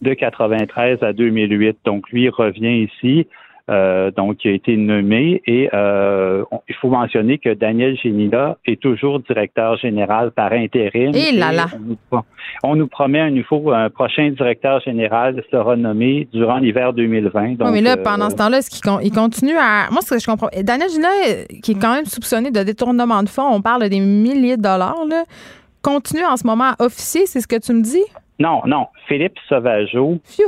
de 0.02 0.14
93 0.14 1.02
à 1.02 1.12
2008. 1.12 1.78
Donc, 1.84 2.10
lui 2.10 2.28
revient 2.28 2.84
ici 2.84 3.26
euh, 3.68 4.10
donc 4.10 4.38
qui 4.38 4.48
a 4.48 4.52
été 4.52 4.76
nommé. 4.76 5.42
Et 5.46 5.68
euh, 5.74 6.44
il 6.68 6.74
faut 6.76 6.88
mentionner 6.88 7.38
que 7.38 7.52
Daniel 7.52 7.96
Génila 7.98 8.56
est 8.66 8.80
toujours 8.80 9.20
directeur 9.20 9.76
général 9.76 10.30
par 10.30 10.52
intérim. 10.52 11.14
Et 11.14 11.32
là 11.32 11.52
là. 11.52 11.66
On, 12.62 12.76
nous, 12.76 12.86
promet 12.86 13.20
un 13.20 13.30
nouveau, 13.30 13.72
un 13.72 13.90
prochain 13.90 14.30
directeur 14.30 14.80
général 14.80 15.42
sera 15.50 15.76
nommé 15.76 16.28
durant 16.32 16.58
l'hiver 16.58 16.92
2020. 16.92 17.58
Donc, 17.58 17.72
mais 17.72 17.80
là, 17.80 17.96
pendant 17.96 18.26
euh, 18.26 18.30
ce 18.30 18.36
temps-là, 18.36 18.60
qu'il 18.62 19.12
continue 19.12 19.56
à. 19.56 19.88
Moi, 19.90 20.00
ce 20.02 20.14
que 20.14 20.18
je 20.18 20.26
comprends. 20.26 20.48
Daniel 20.62 20.88
Génila, 20.88 21.08
qui 21.62 21.72
est 21.72 21.80
quand 21.80 21.94
même 21.94 22.06
soupçonné 22.06 22.50
de 22.50 22.62
détournement 22.62 23.22
de 23.22 23.28
fonds, 23.28 23.48
on 23.50 23.60
parle 23.60 23.88
des 23.88 24.00
milliers 24.00 24.56
de 24.56 24.62
dollars, 24.62 25.04
là, 25.08 25.24
continue 25.82 26.24
en 26.24 26.36
ce 26.36 26.46
moment 26.46 26.72
à 26.78 26.84
officier, 26.84 27.26
c'est 27.26 27.40
ce 27.40 27.46
que 27.46 27.58
tu 27.58 27.72
me 27.72 27.82
dis? 27.82 28.04
Non, 28.38 28.62
non. 28.66 28.86
Philippe 29.08 29.36
Sauvageau, 29.48 30.18
qui, 30.24 30.42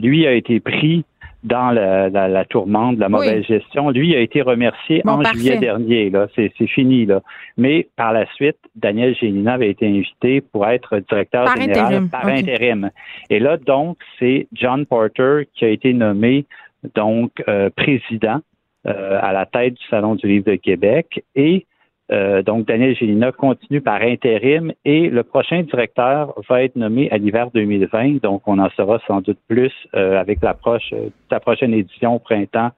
lui 0.00 0.26
a 0.26 0.32
été 0.32 0.60
pris 0.60 1.04
dans 1.42 1.70
la, 1.72 2.08
la, 2.08 2.44
tourmente 2.44 2.96
de 2.96 3.00
la 3.00 3.08
mauvaise 3.08 3.44
gestion. 3.44 3.90
Lui 3.90 4.14
a 4.14 4.20
été 4.20 4.42
remercié 4.42 5.02
en 5.04 5.22
juillet 5.22 5.58
dernier. 5.58 6.10
Là, 6.10 6.28
c'est, 6.36 6.52
fini 6.68 7.04
là. 7.06 7.20
Mais 7.56 7.88
par 7.96 8.12
la 8.12 8.26
suite, 8.34 8.58
Daniel 8.76 9.16
Génina 9.16 9.54
avait 9.54 9.70
été 9.70 9.86
invité 9.86 10.40
pour 10.40 10.66
être 10.68 10.98
directeur 11.08 11.46
général 11.56 12.08
par 12.08 12.26
intérim. 12.26 12.90
Et 13.28 13.40
là, 13.40 13.56
donc, 13.56 13.98
c'est 14.18 14.46
John 14.52 14.86
Porter 14.86 15.46
qui 15.54 15.64
a 15.64 15.68
été 15.68 15.92
nommé 15.92 16.46
donc 16.94 17.42
euh, 17.48 17.70
président 17.70 18.40
euh, 18.86 19.18
à 19.20 19.32
la 19.32 19.46
tête 19.46 19.74
du 19.74 19.86
Salon 19.88 20.14
du 20.14 20.26
Livre 20.26 20.46
de 20.46 20.56
Québec 20.56 21.24
et 21.34 21.66
euh, 22.10 22.42
donc, 22.42 22.66
Daniel 22.66 22.96
Gélina 22.96 23.32
continue 23.32 23.80
par 23.80 24.02
intérim 24.02 24.72
et 24.84 25.08
le 25.08 25.22
prochain 25.22 25.62
directeur 25.62 26.34
va 26.48 26.62
être 26.62 26.76
nommé 26.76 27.10
à 27.10 27.18
l'hiver 27.18 27.50
2020. 27.54 28.22
Donc, 28.22 28.42
on 28.46 28.58
en 28.58 28.68
saura 28.70 28.98
sans 29.06 29.20
doute 29.20 29.38
plus 29.48 29.72
euh, 29.94 30.18
avec 30.18 30.42
l'approche 30.42 30.92
la 31.30 31.40
prochaine 31.40 31.72
édition 31.72 32.16
au 32.16 32.18
printemps 32.18 32.72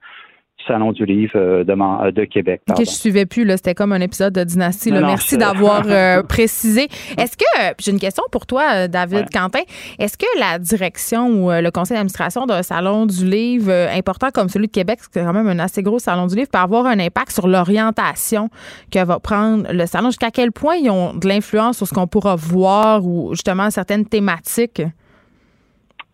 Salon 0.67 0.93
du 0.93 1.05
livre 1.05 1.33
euh, 1.37 1.65
de, 1.65 1.73
euh, 1.73 2.11
de 2.11 2.25
Québec. 2.25 2.63
Que 2.77 2.85
je 2.85 2.91
suivais 2.91 3.27
plus, 3.27 3.49
c'était 3.51 3.75
comme 3.75 3.93
un 3.93 4.01
épisode 4.01 4.33
de 4.33 4.45
Dynastie. 4.45 4.93
Merci 4.93 5.37
d'avoir 5.37 5.83
euh, 5.87 6.23
précisé. 6.29 6.89
Est-ce 7.19 7.37
que, 7.37 7.75
j'ai 7.79 7.91
une 7.91 8.01
question 8.01 8.25
pour 8.31 8.47
toi, 8.47 8.89
David 8.89 9.27
Quentin, 9.33 9.61
est-ce 9.99 10.17
que 10.17 10.27
la 10.39 10.59
direction 10.59 11.29
ou 11.29 11.51
le 11.51 11.71
conseil 11.71 11.97
d'administration 11.97 12.47
d'un 12.47 12.63
salon 12.63 13.07
du 13.07 13.25
livre 13.25 13.73
important 13.95 14.29
comme 14.33 14.49
celui 14.49 14.67
de 14.67 14.73
Québec, 14.73 15.01
c'est 15.03 15.21
quand 15.21 15.33
même 15.33 15.49
un 15.49 15.59
assez 15.59 15.83
gros 15.83 15.99
salon 15.99 16.27
du 16.27 16.37
livre, 16.37 16.49
peut 16.51 16.59
avoir 16.59 16.87
un 16.87 16.99
impact 16.99 17.33
sur 17.33 17.47
l'orientation 17.47 18.49
que 18.91 19.05
va 19.05 19.19
prendre 19.21 19.67
le 19.73 19.87
salon? 19.87 20.09
Jusqu'à 20.09 20.31
quel 20.31 20.53
point 20.53 20.77
ils 20.77 20.91
ont 20.91 21.15
de 21.15 21.29
l'influence 21.29 21.77
sur 21.79 21.87
ce 21.87 21.95
qu'on 21.95 22.07
pourra 22.07 22.37
voir 22.37 23.05
ou 23.05 23.31
justement 23.33 23.71
certaines 23.71 24.07
thématiques? 24.07 24.83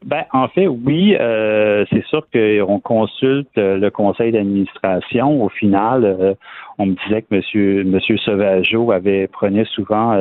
Ben, 0.05 0.25
en 0.33 0.49
fait, 0.49 0.67
oui, 0.67 1.15
euh, 1.21 1.85
c'est 1.91 2.05
sûr 2.07 2.27
qu'on 2.33 2.81
consulte 2.81 3.51
euh, 3.59 3.77
le 3.77 3.91
conseil 3.91 4.33
d'administration. 4.33 5.43
Au 5.45 5.51
final, 5.51 6.05
euh, 6.05 6.35
on 6.79 6.87
me 6.87 6.95
disait 7.05 7.21
que 7.21 7.35
Monsieur 7.35 7.85
Monsieur 7.85 8.17
Sauvageau 8.17 8.93
avait 8.93 9.27
prenait 9.27 9.67
souvent 9.67 10.15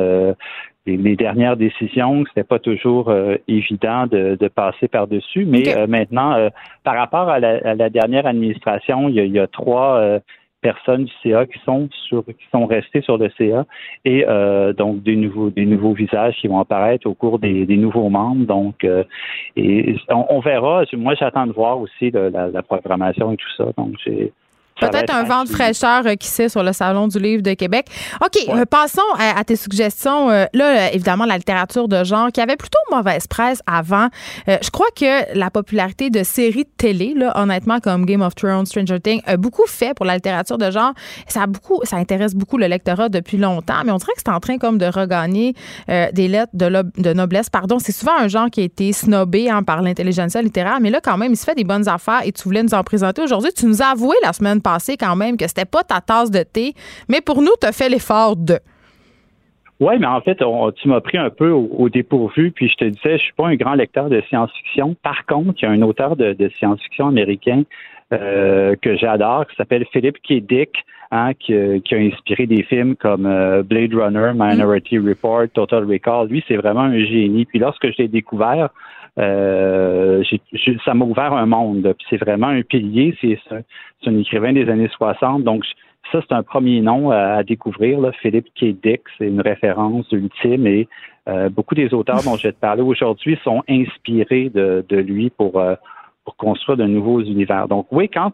les, 0.84 1.16
dernières 1.16 1.56
décisions. 1.56 2.24
C'était 2.28 2.44
pas 2.44 2.58
toujours 2.58 3.10
évident 3.48 4.06
de, 4.06 4.36
passer 4.48 4.86
par 4.86 5.06
dessus. 5.06 5.46
Mais 5.46 5.86
maintenant, 5.86 6.50
par 6.84 6.96
rapport 6.96 7.30
à 7.30 7.40
la, 7.40 7.88
dernière 7.88 8.26
administration, 8.26 9.08
il 9.08 9.14
y 9.14 9.20
a, 9.20 9.24
il 9.24 9.32
y 9.32 9.38
a 9.38 9.46
trois 9.46 10.20
personnes 10.60 11.04
du 11.04 11.12
CA 11.22 11.46
qui 11.46 11.58
sont 11.64 11.88
sur 12.08 12.24
qui 12.24 12.46
sont 12.52 12.66
restées 12.66 13.00
sur 13.00 13.18
le 13.18 13.30
CA 13.36 13.66
et 14.04 14.24
euh, 14.28 14.72
donc 14.72 15.02
des 15.02 15.16
nouveaux 15.16 15.50
des 15.50 15.66
nouveaux 15.66 15.92
visages 15.92 16.36
qui 16.40 16.48
vont 16.48 16.60
apparaître 16.60 17.06
au 17.06 17.14
cours 17.14 17.38
des, 17.38 17.66
nouveaux 17.76 18.08
membres. 18.08 18.46
Donc 18.46 18.84
euh, 18.84 19.04
et 19.56 19.96
on, 20.08 20.40
verra. 20.40 20.84
Moi 20.92 21.14
j'attends 21.14 21.46
de 21.46 21.52
voir 21.52 21.78
aussi 21.80 22.10
la, 22.10 22.48
la, 22.48 22.62
programmation 22.62 23.32
et 23.32 23.36
tout 23.36 23.52
ça. 23.56 23.64
Donc 23.76 23.94
j'ai 24.04 24.32
Peut-être 24.80 25.14
un 25.14 25.24
vent 25.24 25.44
de 25.44 25.48
fraîcheur 25.48 26.06
euh, 26.06 26.14
qui 26.14 26.28
sait 26.28 26.48
sur 26.48 26.62
le 26.62 26.72
Salon 26.72 27.08
du 27.08 27.18
livre 27.18 27.42
de 27.42 27.54
Québec. 27.54 27.86
OK, 28.24 28.38
euh, 28.48 28.64
passons 28.64 29.00
à, 29.18 29.42
tes 29.44 29.56
suggestions. 29.56 30.30
Euh, 30.30 30.46
là, 30.54 30.92
évidemment, 30.92 31.26
la 31.26 31.36
littérature 31.36 31.88
de 31.88 32.02
genre 32.04 32.32
qui 32.32 32.40
avait 32.40 32.56
plutôt 32.56 32.78
mauvaise 32.90 33.26
presse 33.26 33.60
avant. 33.66 34.08
je 34.46 34.70
crois 34.70 34.88
que 34.96 35.36
la 35.36 35.50
popularité 35.50 36.10
de 36.10 36.22
séries 36.22 36.64
de 36.64 36.70
télé, 36.76 37.14
là, 37.14 37.32
honnêtement, 37.40 37.78
comme 37.80 38.06
Game 38.06 38.22
of 38.22 38.34
Thrones, 38.34 38.66
Stranger 38.66 39.00
Things, 39.00 39.22
a 39.26 39.36
beaucoup 39.36 39.66
fait 39.66 39.94
pour 39.94 40.06
la 40.06 40.14
littérature 40.14 40.58
de 40.58 40.70
genre. 40.70 40.92
Ça, 41.28 41.42
a 41.42 41.46
beaucoup, 41.46 41.80
ça 41.84 41.96
intéresse 41.96 42.34
beaucoup 42.34 42.58
le 42.58 42.66
lectorat 42.66 43.08
depuis 43.08 43.36
longtemps, 43.36 43.82
mais 43.84 43.92
on 43.92 43.96
dirait 43.96 44.12
que 44.14 44.22
c'est 44.24 44.32
en 44.32 44.40
train 44.40 44.58
comme 44.58 44.78
de 44.78 44.86
regagner 44.86 45.54
des 45.88 46.28
lettres 46.28 46.52
de, 46.54 46.68
de 46.96 47.12
noblesse. 47.12 47.50
Pardon, 47.50 47.78
c'est 47.78 47.92
souvent 47.92 48.16
un 48.18 48.28
genre 48.28 48.50
qui 48.50 48.60
a 48.60 48.64
été 48.64 48.92
snobé 48.92 49.50
hein, 49.50 49.62
par 49.62 49.82
l'intelligence 49.82 50.34
littéraire, 50.36 50.78
mais 50.80 50.90
là, 50.90 51.00
quand 51.02 51.16
même, 51.16 51.32
il 51.32 51.36
se 51.36 51.44
fait 51.44 51.54
des 51.54 51.64
bonnes 51.64 51.88
affaires 51.88 52.22
et 52.24 52.32
tu 52.32 52.44
voulais 52.44 52.62
nous 52.62 52.74
en 52.74 52.82
présenter 52.82 53.22
aujourd'hui. 53.22 53.52
Tu 53.52 53.66
nous 53.66 53.82
as 53.82 53.86
avoué 53.86 54.16
la 54.22 54.32
semaine 54.32 54.60
passée 54.60 54.69
quand 54.98 55.16
même 55.16 55.36
que 55.36 55.46
c'était 55.48 55.64
pas 55.64 55.82
ta 55.82 56.00
tasse 56.00 56.30
de 56.30 56.42
thé, 56.42 56.74
mais 57.08 57.20
pour 57.20 57.42
nous, 57.42 57.52
tu 57.60 57.66
as 57.66 57.72
fait 57.72 57.88
l'effort 57.88 58.36
de. 58.36 58.58
Oui, 59.80 59.94
mais 59.98 60.06
en 60.06 60.20
fait, 60.20 60.38
tu 60.76 60.88
m'as 60.88 61.00
pris 61.00 61.16
un 61.16 61.30
peu 61.30 61.48
au, 61.50 61.88
dépourvu, 61.88 62.50
puis 62.50 62.68
je 62.68 62.74
te 62.74 62.84
disais, 62.84 63.16
je 63.16 63.22
suis 63.22 63.32
pas 63.32 63.48
un 63.48 63.56
grand 63.56 63.72
lecteur 63.72 64.10
de 64.10 64.20
science-fiction. 64.28 64.94
Par 65.02 65.24
contre, 65.24 65.54
il 65.62 65.64
y 65.64 65.68
a 65.68 65.70
un 65.70 65.80
auteur 65.80 66.16
de, 66.16 66.50
science-fiction 66.58 67.08
américain 67.08 67.62
euh, 68.12 68.76
que 68.82 68.96
j'adore, 68.96 69.46
qui 69.46 69.56
s'appelle 69.56 69.86
Philip 69.90 70.18
K. 70.18 70.44
Dick, 70.46 70.84
hein, 71.10 71.32
qui, 71.32 71.54
a 71.54 71.96
inspiré 71.96 72.46
des 72.46 72.62
films 72.62 72.94
comme 72.94 73.24
euh, 73.24 73.62
Blade 73.62 73.94
Runner, 73.94 74.32
Minority. 74.34 74.98
Report, 74.98 75.46
Total 75.54 75.84
Recall. 75.84 76.28
Lui, 76.28 76.44
c'est 76.46 76.56
vraiment 76.56 76.82
un 76.82 76.98
génie. 76.98 77.46
Puis 77.46 77.58
lorsque 77.58 77.90
je 77.90 77.96
l'ai 78.02 78.08
découvert, 78.08 78.68
euh, 79.20 80.22
ça 80.84 80.94
m'a 80.94 81.04
ouvert 81.04 81.32
un 81.32 81.46
monde. 81.46 81.94
Puis 81.98 82.06
c'est 82.10 82.16
vraiment 82.16 82.48
un 82.48 82.62
pilier. 82.62 83.16
C'est 83.20 83.38
un 84.06 84.18
écrivain 84.18 84.52
des 84.52 84.68
années 84.68 84.90
60. 84.96 85.44
Donc, 85.44 85.64
ça, 86.10 86.20
c'est 86.26 86.34
un 86.34 86.42
premier 86.42 86.80
nom 86.80 87.10
à, 87.10 87.42
découvrir. 87.44 87.98
Philippe 88.20 88.48
K. 88.54 88.76
Dick, 88.82 89.02
c'est 89.18 89.28
une 89.28 89.40
référence 89.40 90.10
ultime 90.10 90.66
et 90.66 90.88
euh, 91.28 91.48
beaucoup 91.48 91.74
des 91.74 91.92
auteurs 91.94 92.22
dont 92.24 92.36
je 92.36 92.48
vais 92.48 92.52
te 92.52 92.58
parler 92.58 92.82
aujourd'hui 92.82 93.38
sont 93.44 93.62
inspirés 93.68 94.48
de, 94.48 94.84
lui 94.90 95.30
pour, 95.30 95.60
euh, 95.60 95.74
pour 96.24 96.36
construire 96.36 96.78
de 96.78 96.86
nouveaux 96.86 97.20
univers. 97.20 97.68
Donc 97.68 97.86
oui, 97.90 98.08
quand, 98.08 98.32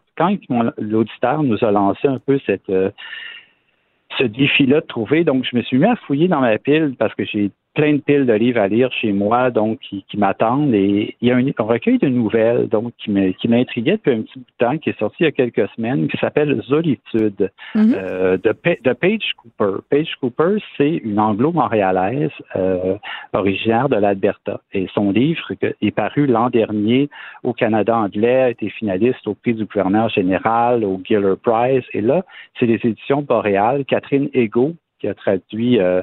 l'auditeur 0.78 1.42
nous 1.42 1.62
a 1.64 1.70
lancé 1.70 2.08
un 2.08 2.18
peu 2.18 2.38
ce 2.46 4.22
défi-là 4.22 4.80
de 4.80 4.86
trouver, 4.86 5.24
donc 5.24 5.44
je 5.50 5.56
me 5.56 5.62
suis 5.62 5.78
mis 5.78 5.86
à 5.86 5.96
fouiller 5.96 6.28
dans 6.28 6.40
ma 6.40 6.56
pile 6.58 6.94
parce 6.98 7.14
que 7.14 7.24
j'ai 7.24 7.50
plein 7.76 7.92
de 7.92 8.00
piles 8.00 8.26
de 8.26 8.32
livres 8.32 8.60
à 8.60 8.68
lire 8.68 8.90
chez 8.90 9.12
moi, 9.12 9.50
donc 9.50 9.78
qui, 9.80 10.04
m'attendent. 10.16 10.74
Et 10.74 11.14
il 11.20 11.28
y 11.28 11.30
a 11.30 11.36
un, 11.36 11.52
recueil 11.58 11.98
de 11.98 12.08
nouvelles, 12.08 12.68
donc 12.68 12.92
qui 12.96 13.10
m'intriguait 13.10 13.92
depuis 13.92 14.12
un 14.12 14.22
petit 14.22 14.38
bout 14.38 14.46
de 14.58 14.64
temps, 14.64 14.78
qui 14.78 14.90
est 14.90 14.98
sorti 14.98 15.16
il 15.20 15.24
y 15.24 15.28
a 15.28 15.32
quelques 15.32 15.68
semaines, 15.76 16.08
qui 16.08 16.16
s'appelle 16.16 16.60
Solitude 16.66 17.50
mhm. 17.74 17.94
euh, 17.94 18.38
de, 18.38 18.54
de, 18.82 18.92
Paige 18.94 19.34
Cooper. 19.36 19.82
Paige 19.90 20.14
Cooper, 20.20 20.56
c'est 20.76 20.96
une 21.04 21.20
anglo-montréalaise 21.20 22.30
euh, 22.56 22.96
originaire 23.34 23.90
de 23.90 23.96
l'Alberta. 23.96 24.60
Et 24.72 24.86
son 24.94 25.12
livre 25.12 25.46
est 25.60 25.90
paru 25.90 26.26
l'an 26.26 26.48
dernier 26.48 27.10
au 27.42 27.52
Canada 27.52 27.96
anglais, 27.96 28.42
a 28.42 28.50
été 28.50 28.70
finaliste 28.70 29.26
au 29.28 29.34
prix 29.34 29.52
du 29.52 29.66
gouverneur 29.66 30.08
général, 30.08 30.82
au 30.82 30.98
Giller 31.04 31.34
Prize. 31.42 31.84
Et 31.92 32.00
là, 32.00 32.24
c'est 32.58 32.66
les 32.66 32.80
éditions 32.82 33.20
Boréal. 33.20 33.84
Catherine 33.84 34.30
Ego, 34.32 34.72
qui 34.98 35.08
a 35.08 35.14
traduit 35.14 35.78
euh, 35.78 36.02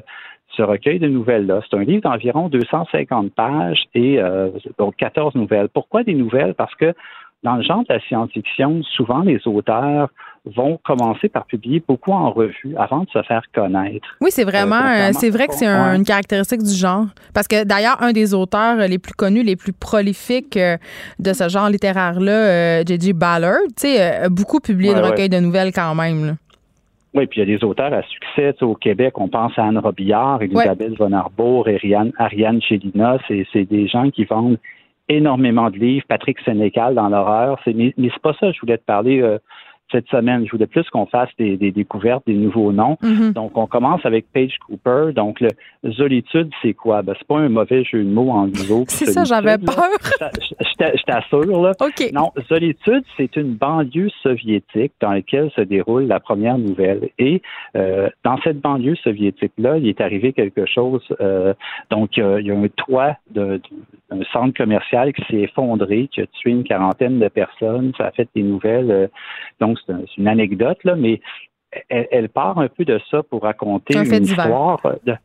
ce 0.55 0.61
recueil 0.61 0.99
de 0.99 1.07
nouvelles-là. 1.07 1.61
C'est 1.69 1.77
un 1.77 1.83
livre 1.83 2.01
d'environ 2.03 2.49
250 2.49 3.33
pages 3.33 3.83
et 3.95 4.19
euh, 4.19 4.49
donc 4.77 4.95
14 4.97 5.35
nouvelles. 5.35 5.69
Pourquoi 5.69 6.03
des 6.03 6.13
nouvelles? 6.13 6.53
Parce 6.53 6.73
que 6.75 6.93
dans 7.43 7.55
le 7.55 7.63
genre 7.63 7.83
de 7.89 7.93
la 7.93 7.99
science-fiction, 7.99 8.83
souvent 8.83 9.21
les 9.21 9.39
auteurs 9.47 10.09
vont 10.45 10.79
commencer 10.83 11.29
par 11.29 11.45
publier 11.45 11.81
beaucoup 11.85 12.11
en 12.11 12.31
revue 12.31 12.75
avant 12.77 13.01
de 13.01 13.09
se 13.09 13.21
faire 13.23 13.43
connaître. 13.53 14.07
Oui, 14.21 14.29
c'est 14.31 14.43
vraiment, 14.43 14.81
euh, 14.81 15.11
c'est 15.13 15.29
vrai 15.29 15.47
que 15.47 15.53
c'est 15.53 15.67
une 15.67 16.03
caractéristique 16.03 16.63
du 16.63 16.73
genre. 16.73 17.05
Parce 17.33 17.47
que 17.47 17.63
d'ailleurs, 17.63 18.01
un 18.01 18.11
des 18.11 18.33
auteurs 18.33 18.77
les 18.77 18.99
plus 18.99 19.13
connus, 19.13 19.43
les 19.43 19.55
plus 19.55 19.73
prolifiques 19.73 20.57
euh, 20.57 20.77
de 21.19 21.33
ce 21.33 21.47
genre 21.49 21.69
littéraire-là, 21.69 22.83
J.J. 22.83 23.13
Ballard, 23.13 23.59
tu 23.77 23.87
sais, 23.87 24.01
a 24.01 24.29
beaucoup 24.29 24.59
publié 24.59 24.93
de 24.93 24.99
recueils 24.99 25.29
de 25.29 25.39
nouvelles 25.39 25.71
quand 25.73 25.95
même. 25.95 26.25
Là. 26.25 26.33
Oui, 27.13 27.27
puis 27.27 27.41
il 27.41 27.47
y 27.47 27.53
a 27.53 27.57
des 27.57 27.63
auteurs 27.63 27.93
à 27.93 28.01
succès. 28.03 28.55
au 28.63 28.73
Québec, 28.73 29.19
on 29.19 29.27
pense 29.27 29.57
à 29.57 29.65
Anne 29.65 29.77
Robillard, 29.77 30.41
Elisabeth 30.41 30.97
Von 30.97 31.11
Arbour, 31.11 31.67
Ariane, 31.67 32.11
Ariane 32.17 32.61
Chélina. 32.61 33.19
C'est 33.27 33.65
des 33.65 33.87
gens 33.87 34.09
qui 34.09 34.25
vendent 34.25 34.57
énormément 35.09 35.69
de 35.69 35.77
livres. 35.77 36.05
Patrick 36.07 36.39
Sénécal 36.41 36.95
dans 36.95 37.09
l'horreur. 37.09 37.59
Mais, 37.67 37.93
mais 37.97 38.09
c'est 38.11 38.21
pas 38.21 38.33
ça, 38.39 38.51
je 38.51 38.59
voulais 38.59 38.77
te 38.77 38.85
parler. 38.85 39.21
Euh, 39.21 39.37
cette 39.93 40.07
semaine. 40.09 40.45
Je 40.45 40.51
voulais 40.51 40.67
plus 40.67 40.89
qu'on 40.89 41.05
fasse 41.05 41.29
des, 41.37 41.57
découvertes, 41.57 42.23
des 42.27 42.33
nouveaux 42.33 42.73
noms. 42.73 42.97
Mm-hmm. 43.01 43.33
Donc, 43.33 43.57
on 43.57 43.67
commence 43.67 44.05
avec 44.05 44.25
Paige 44.33 44.57
Cooper. 44.67 45.13
Donc, 45.15 45.39
le 45.39 45.49
Zolitude, 45.91 46.49
c'est 46.61 46.73
quoi? 46.73 47.01
Ben, 47.01 47.13
c'est 47.17 47.27
pas 47.27 47.39
un 47.39 47.49
mauvais 47.49 47.83
jeu 47.83 48.03
de 48.03 48.09
mots 48.09 48.31
en 48.31 48.47
nouveau. 48.47 48.83
c'est 48.87 49.05
ça, 49.05 49.23
j'avais 49.23 49.57
peur. 49.57 49.75
Je 50.59 51.03
t'assure, 51.03 51.61
là. 51.61 51.71
Non, 52.13 52.31
Zolitude, 52.49 53.03
c'est 53.17 53.35
une 53.35 53.53
banlieue 53.53 54.09
soviétique 54.21 54.93
dans 54.99 55.11
laquelle 55.11 55.51
se 55.55 55.61
déroule 55.61 56.03
la 56.03 56.19
première 56.19 56.57
nouvelle. 56.57 57.09
Et 57.19 57.41
euh, 57.75 58.09
dans 58.23 58.37
cette 58.43 58.59
banlieue 58.59 58.95
soviétique-là, 58.95 59.77
il 59.77 59.87
est 59.87 60.01
arrivé 60.01 60.33
quelque 60.33 60.65
chose. 60.65 61.01
Euh, 61.21 61.53
donc, 61.89 62.17
il 62.17 62.45
y, 62.45 62.51
a 62.51 62.55
un 62.55 62.67
toit 62.67 63.15
d'un 63.31 63.59
centre 64.31 64.55
commercial 64.55 65.13
qui 65.13 65.23
s'est 65.29 65.41
effondré, 65.41 66.07
qui 66.11 66.21
a 66.21 66.27
tué 66.27 66.51
une 66.51 66.63
quarantaine 66.63 67.19
de 67.19 67.27
personnes. 67.27 67.91
Ça 67.97 68.07
a 68.07 68.11
fait 68.11 68.27
des 68.35 68.43
nouvelles. 68.43 68.91
Euh, 68.91 69.07
donc, 69.59 69.77
c'est 69.87 70.17
une 70.17 70.27
anecdote, 70.27 70.83
là, 70.83 70.95
mais 70.95 71.21
elle, 71.89 72.29
part 72.29 72.59
un 72.59 72.67
peu 72.67 72.85
de 72.85 72.99
ça 73.09 73.23
pour 73.23 73.43
raconter 73.43 73.97
une 73.97 74.23
histoire. 74.23 74.81
De, 75.05 75.15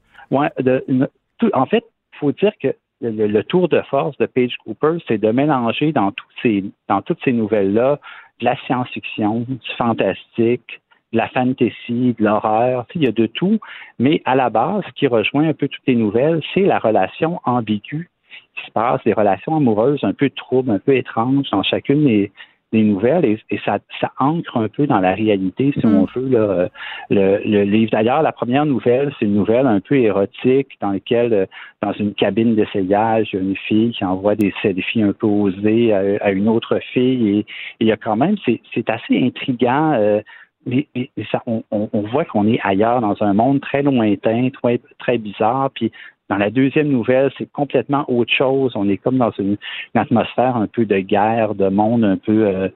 en 1.52 1.66
fait, 1.66 1.84
il 2.14 2.18
faut 2.18 2.32
dire 2.32 2.52
que 2.60 2.74
le, 3.00 3.42
tour 3.42 3.68
de 3.68 3.80
force 3.82 4.16
de 4.18 4.26
Paige 4.26 4.56
Cooper, 4.64 4.98
c'est 5.06 5.18
de 5.18 5.30
mélanger 5.30 5.92
dans, 5.92 6.12
ces, 6.42 6.64
dans 6.88 7.02
toutes 7.02 7.22
ces 7.24 7.32
nouvelles-là 7.32 7.98
de 8.40 8.44
la 8.44 8.56
science-fiction, 8.66 9.40
du 9.48 9.58
fantastique, 9.76 10.80
de 11.12 11.18
la 11.18 11.28
fantasy, 11.28 12.14
de 12.18 12.24
l'horreur, 12.24 12.86
il 12.94 13.04
y 13.04 13.06
a 13.06 13.12
de 13.12 13.26
tout, 13.26 13.58
mais 13.98 14.22
à 14.24 14.34
la 14.34 14.50
base, 14.50 14.82
ce 14.86 14.92
qui 14.92 15.06
rejoint 15.06 15.48
un 15.48 15.54
peu 15.54 15.68
toutes 15.68 15.86
les 15.86 15.96
nouvelles, 15.96 16.42
c'est 16.54 16.62
la 16.62 16.78
relation 16.78 17.40
ambiguë 17.44 18.10
qui 18.56 18.66
se 18.66 18.70
passe, 18.72 19.00
des 19.04 19.12
relations 19.12 19.56
amoureuses 19.56 20.02
un 20.02 20.12
peu 20.12 20.30
troubles, 20.30 20.70
un 20.70 20.78
peu 20.78 20.96
étranges 20.96 21.48
dans 21.50 21.62
chacune 21.62 22.04
des, 22.04 22.32
des 22.72 22.82
nouvelles 22.82 23.24
et, 23.24 23.58
ça, 23.64 23.78
ça, 24.00 24.12
ancre 24.18 24.56
un 24.56 24.68
peu 24.68 24.86
dans 24.86 25.00
la 25.00 25.14
réalité, 25.14 25.72
si 25.78 25.86
on 25.86 26.02
mm. 26.02 26.06
veut, 26.14 26.28
là, 26.28 26.68
le, 27.08 27.40
le, 27.44 27.62
livre. 27.62 27.90
D'ailleurs, 27.92 28.22
la 28.22 28.32
première 28.32 28.66
nouvelle, 28.66 29.12
c'est 29.18 29.24
une 29.24 29.34
nouvelle 29.34 29.66
un 29.66 29.80
peu 29.80 29.96
érotique 29.96 30.68
dans 30.80 30.90
laquelle, 30.90 31.32
euh, 31.32 31.46
dans 31.82 31.92
une 31.92 32.14
cabine 32.14 32.54
d'essayage, 32.54 33.30
il 33.32 33.36
y 33.36 33.38
a 33.38 33.42
une 33.42 33.56
fille 33.56 33.92
qui 33.92 34.04
envoie 34.04 34.34
des 34.34 34.52
selfies 34.60 35.02
un 35.02 35.12
peu 35.12 35.26
osées 35.26 35.92
à, 35.94 36.30
une 36.30 36.48
autre 36.48 36.78
fille 36.92 37.38
et, 37.38 37.46
il 37.80 37.86
y 37.86 37.92
a 37.92 37.96
quand 37.96 38.16
même, 38.16 38.36
c'est 38.44 38.90
assez 38.90 39.18
intriguant. 39.18 39.92
Euh, 39.94 40.20
mais, 40.66 40.86
ça, 41.32 41.42
on, 41.46 41.62
on, 41.70 42.00
voit 42.02 42.26
qu'on 42.26 42.46
est 42.46 42.60
ailleurs 42.62 43.00
dans 43.00 43.16
un 43.22 43.32
monde 43.32 43.60
très 43.60 43.82
lointain, 43.82 44.50
très, 44.50 44.80
très 44.98 45.16
bizarre. 45.16 45.70
Puis 45.74 45.90
dans 46.28 46.36
la 46.36 46.50
deuxième 46.50 46.88
nouvelle, 46.88 47.30
c'est 47.38 47.50
complètement 47.50 48.04
autre 48.08 48.32
chose. 48.32 48.72
On 48.74 48.88
est 48.88 48.98
comme 48.98 49.18
dans 49.18 49.32
une, 49.38 49.56
atmosphère 49.94 50.56
un 50.56 50.66
peu 50.66 50.84
de 50.84 50.98
guerre, 50.98 51.54
de 51.54 51.68
monde 51.68 52.04
un 52.04 52.18
peu 52.18 52.46
euh, 52.46 52.68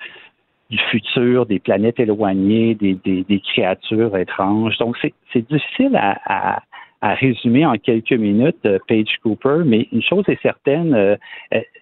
du 0.71 0.79
futur, 0.91 1.47
des 1.47 1.59
planètes 1.59 2.01
éloignées, 2.01 2.75
des, 2.75 2.95
des, 2.95 3.41
créatures 3.41 4.17
étranges. 4.17 4.77
Donc, 4.79 4.97
c'est 5.03 5.51
difficile 5.51 5.95
à, 5.97 6.63
à, 7.03 7.15
résumer 7.15 7.67
en 7.67 7.75
quelques 7.75 8.13
minutes 8.13 8.65
euh, 8.65 8.79
Paige 8.87 9.19
Cooper, 9.23 9.63
mais 9.67 9.89
une 9.93 10.03
chose 10.03 10.25
est 10.29 10.41
certaine, 10.41 10.95
euh, 10.95 11.17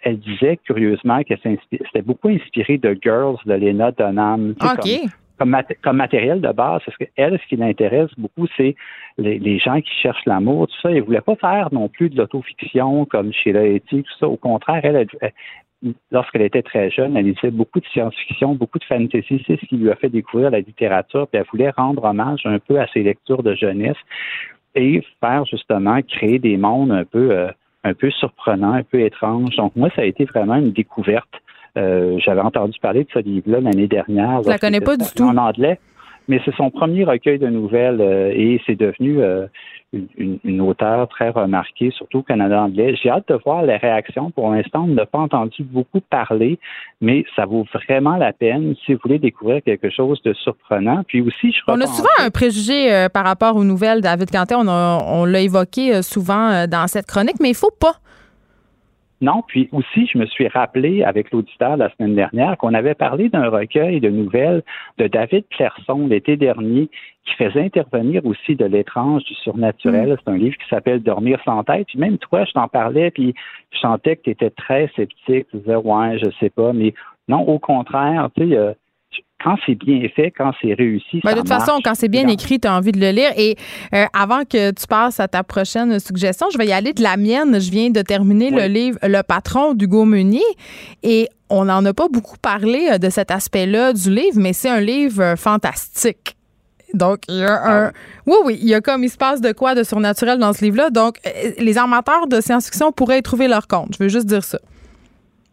elle, 0.03 0.19
disait 0.19 0.59
curieusement 0.65 1.23
qu'elle 1.23 1.39
s'était 1.71 2.03
beaucoup 2.03 2.29
inspirée 2.29 2.79
de 2.79 2.99
Girls 3.01 3.37
de 3.47 3.55
Lena 3.55 3.93
Dunham. 3.93 4.55
OK 4.61 4.89
comme, 4.89 5.11
matériel 5.45 6.41
de 6.41 6.53
base, 6.53 6.83
parce 6.85 6.97
qu'elle, 6.97 7.39
ce 7.39 7.47
qui 7.49 7.57
l'intéresse 7.57 8.11
beaucoup, 8.19 8.47
c'est 8.57 8.75
les, 9.19 9.59
gens 9.59 9.81
qui 9.81 9.93
cherchent 10.03 10.25
l'amour, 10.27 10.69
tout 10.69 10.81
ça. 10.83 10.91
Elle 10.91 10.99
ne 10.99 11.03
voulait 11.03 11.21
pas 11.21 11.37
faire 11.37 11.69
non 11.73 11.89
plus 11.89 12.11
de 12.11 12.17
l'autofiction 12.17 13.05
comme 13.05 13.33
chez 13.33 13.51
Etty, 13.51 14.03
tout 14.03 14.19
ça. 14.19 14.29
Au 14.29 14.37
contraire, 14.37 14.81
elle, 14.85 15.07
lorsqu'elle 16.11 16.43
était 16.43 16.63
très 16.63 16.91
jeune, 16.91 17.17
elle 17.17 17.27
lisait 17.27 17.51
beaucoup 17.51 17.81
de 17.81 17.87
science-fiction, 17.87 18.55
beaucoup 18.55 18.79
de 18.79 18.85
fantasy. 18.85 19.43
C'est 19.47 19.61
ce 19.61 19.67
qui 19.67 19.77
lui 19.77 19.91
a 19.91 19.97
fait 19.97 20.09
découvrir 20.09 20.51
la 20.51 20.61
littérature. 20.61 21.27
Puis 21.29 21.41
elle 21.41 21.47
voulait 21.51 21.71
rendre 21.71 22.05
hommage 22.05 22.43
un 22.45 22.59
peu 22.59 22.81
à 22.81 22.87
ses 22.89 23.03
lectures 23.03 23.43
de 23.43 23.55
jeunesse 23.55 23.97
et 24.75 25.03
faire 25.21 25.45
justement 25.47 26.01
créer 26.03 26.39
des 26.39 26.57
mondes 26.57 26.93
un 26.93 27.05
peu, 27.05 27.31
euh, 27.33 27.49
un 27.85 27.95
peu 27.95 28.11
surprenants, 28.11 28.73
un 28.73 28.83
peu 28.83 29.01
étranges. 29.01 29.57
Donc 29.57 29.75
moi, 29.77 29.91
ça 29.97 30.03
a 30.03 30.05
été 30.05 30.25
vraiment 30.25 30.57
une 30.57 30.73
découverte. 30.73 31.33
Euh, 31.77 32.19
j'avais 32.19 32.41
entendu 32.41 32.79
parler 32.81 33.05
de 33.05 33.09
ce 33.13 33.19
livre-là 33.21 33.61
l'année 33.61 33.87
dernière. 33.87 34.43
Je 34.43 34.49
la 34.49 34.59
connais 34.59 34.81
pas 34.81 34.97
du 34.97 35.05
tout. 35.15 35.25
En 35.25 35.37
anglais. 35.37 35.79
Mais 36.29 36.41
c'est 36.45 36.55
son 36.55 36.71
premier 36.71 37.05
recueil 37.05 37.39
de 37.39 37.49
nouvelles 37.49 38.01
euh, 38.01 38.31
et 38.33 38.61
c'est 38.65 38.77
devenu 38.77 39.21
euh, 39.21 39.47
une, 39.93 40.39
une, 40.45 40.61
auteure 40.61 41.09
très 41.09 41.31
remarquée, 41.31 41.91
surtout 41.91 42.19
au 42.19 42.23
Canada 42.23 42.63
anglais. 42.63 42.95
J'ai 43.03 43.11
hâte 43.11 43.27
de 43.29 43.39
voir 43.45 43.65
les 43.65 43.77
réactions. 43.77 44.31
Pour 44.31 44.51
l'instant, 44.51 44.85
on 44.85 44.95
n'a 44.95 45.07
pas 45.07 45.19
entendu 45.19 45.65
beaucoup 45.65 46.01
parler, 46.01 46.61
mais 47.01 47.25
ça 47.35 47.47
vaut 47.47 47.67
vraiment 47.73 48.17
la 48.17 48.33
peine 48.33 48.77
si 48.85 48.95
vous 48.95 49.01
voulez 49.03 49.19
découvrir 49.19 49.61
quelque 49.65 49.91
chose 49.91 50.23
de 50.23 50.33
surprenant. 50.35 51.03
Puis 51.09 51.21
aussi, 51.21 51.51
je 51.51 51.61
On 51.67 51.81
a 51.81 51.87
souvent 51.87 52.09
un 52.21 52.31
préjugé 52.31 53.07
par 53.13 53.25
rapport 53.25 53.57
aux 53.57 53.65
nouvelles, 53.65 54.01
David 54.01 54.31
Cantet. 54.31 54.55
On, 54.55 54.69
on 54.69 55.25
l'a 55.25 55.41
évoqué 55.41 56.01
souvent 56.03 56.67
dans 56.69 56.87
cette 56.87 57.07
chronique, 57.07 57.41
mais 57.41 57.49
il 57.49 57.57
faut 57.57 57.75
pas 57.81 57.95
non, 59.23 59.43
puis 59.47 59.69
aussi, 59.73 60.07
je 60.07 60.17
me 60.17 60.25
suis 60.25 60.49
rappelé 60.49 61.03
avec 61.03 61.31
l'auditeur 61.31 61.77
la 61.77 61.91
semaine 61.95 62.15
dernière 62.15 62.57
qu'on 62.57 62.73
avait 62.73 62.95
parlé 62.95 63.29
d'un 63.29 63.51
recueil 63.51 64.01
de 64.01 64.09
nouvelles 64.09 64.63
de 64.97 65.09
David 65.09 65.45
Clairson 65.51 66.07
l'été 66.07 66.37
dernier 66.37 66.89
qui 67.27 67.35
faisait 67.35 67.65
intervenir 67.65 68.25
aussi 68.25 68.57
de 68.57 68.65
l'étrange, 68.65 69.23
du 69.25 69.35
surnaturel. 69.35 70.13
Mm. 70.13 70.17
C'est 70.25 70.31
un 70.31 70.37
livre 70.39 70.57
qui 70.57 70.69
s'appelle 70.71 71.03
Dormir 71.03 71.39
sans 71.45 71.63
tête. 71.65 71.87
Puis 71.89 71.99
même 71.99 72.17
toi, 72.17 72.45
je 72.47 72.53
t'en 72.53 72.67
parlais, 72.67 73.11
puis 73.11 73.35
je 73.73 73.79
sentais 73.79 74.17
que 74.17 74.23
tu 74.23 74.31
étais 74.31 74.51
très 74.51 74.91
sceptique. 74.97 75.47
Tu 75.51 75.59
disais, 75.59 75.77
ouais, 75.77 76.19
je 76.19 76.31
sais 76.41 76.51
pas. 76.51 76.73
Mais 76.73 76.95
non, 77.29 77.43
au 77.43 77.59
contraire, 77.59 78.31
tu 78.35 78.49
sais, 78.49 78.57
euh, 78.57 78.73
quand 79.43 79.57
c'est 79.67 79.75
bien 79.75 80.07
fait, 80.15 80.31
quand 80.31 80.53
c'est 80.61 80.75
réussi. 80.75 81.21
Ben, 81.25 81.33
de 81.33 81.39
toute 81.39 81.49
façon, 81.49 81.81
quand 81.83 81.95
c'est 81.95 82.09
bien 82.09 82.29
écrit, 82.29 82.61
tu 82.61 82.69
as 82.69 82.75
envie 82.75 82.93
de 82.93 83.01
le 83.01 83.11
lire. 83.11 83.31
Et 83.37 83.57
euh, 83.95 84.05
avant 84.13 84.45
que 84.45 84.71
tu 84.71 84.87
passes 84.87 85.21
à 85.21 85.29
ta 85.29 85.43
prochaine 85.43 85.99
suggestion, 85.99 86.49
je 86.53 86.59
vais 86.59 86.67
y 86.67 86.73
aller 86.73 86.93
de 86.93 87.03
la 87.03 87.17
mienne. 87.17 87.61
Je 87.61 87.71
viens 87.71 87.91
de 87.91 88.03
terminer 88.03 88.51
le 88.51 88.67
livre 88.67 88.99
Le 89.03 89.23
patron 89.23 89.75
d'Hugo 89.75 90.05
Meunier. 90.05 90.41
Et 91.03 91.29
on 91.49 91.65
n'en 91.65 91.85
a 91.85 91.95
pas 91.95 92.09
beaucoup 92.09 92.37
parlé 92.39 92.89
euh, 92.93 92.99
de 92.99 93.09
cet 93.09 93.31
aspect-là 93.31 93.93
du 93.93 94.11
livre, 94.11 94.37
mais 94.37 94.53
c'est 94.53 94.71
un 94.71 94.81
livre 94.81 95.23
euh, 95.23 95.37
fantastique. 95.37 96.37
Donc, 96.93 97.21
il 97.29 97.37
y 97.37 97.45
a 97.45 97.53
un. 97.53 97.87
Ah. 97.87 97.93
Oui, 98.27 98.37
oui, 98.45 98.59
il 98.61 98.69
y 98.69 98.75
a 98.75 98.81
comme 98.81 99.05
il 99.05 99.11
se 99.11 99.17
passe 99.17 99.41
de 99.41 99.53
quoi 99.53 99.75
de 99.75 99.85
surnaturel 99.85 100.39
dans 100.39 100.53
ce 100.53 100.65
livre-là. 100.65 100.91
Donc, 100.91 101.19
les 101.59 101.79
amateurs 101.79 102.27
de 102.27 102.41
science-fiction 102.41 102.91
pourraient 102.93 103.21
y 103.21 103.23
trouver 103.23 103.47
leur 103.49 103.69
compte. 103.69 103.95
Je 103.97 104.03
veux 104.03 104.09
juste 104.09 104.27
dire 104.27 104.43
ça. 104.43 104.59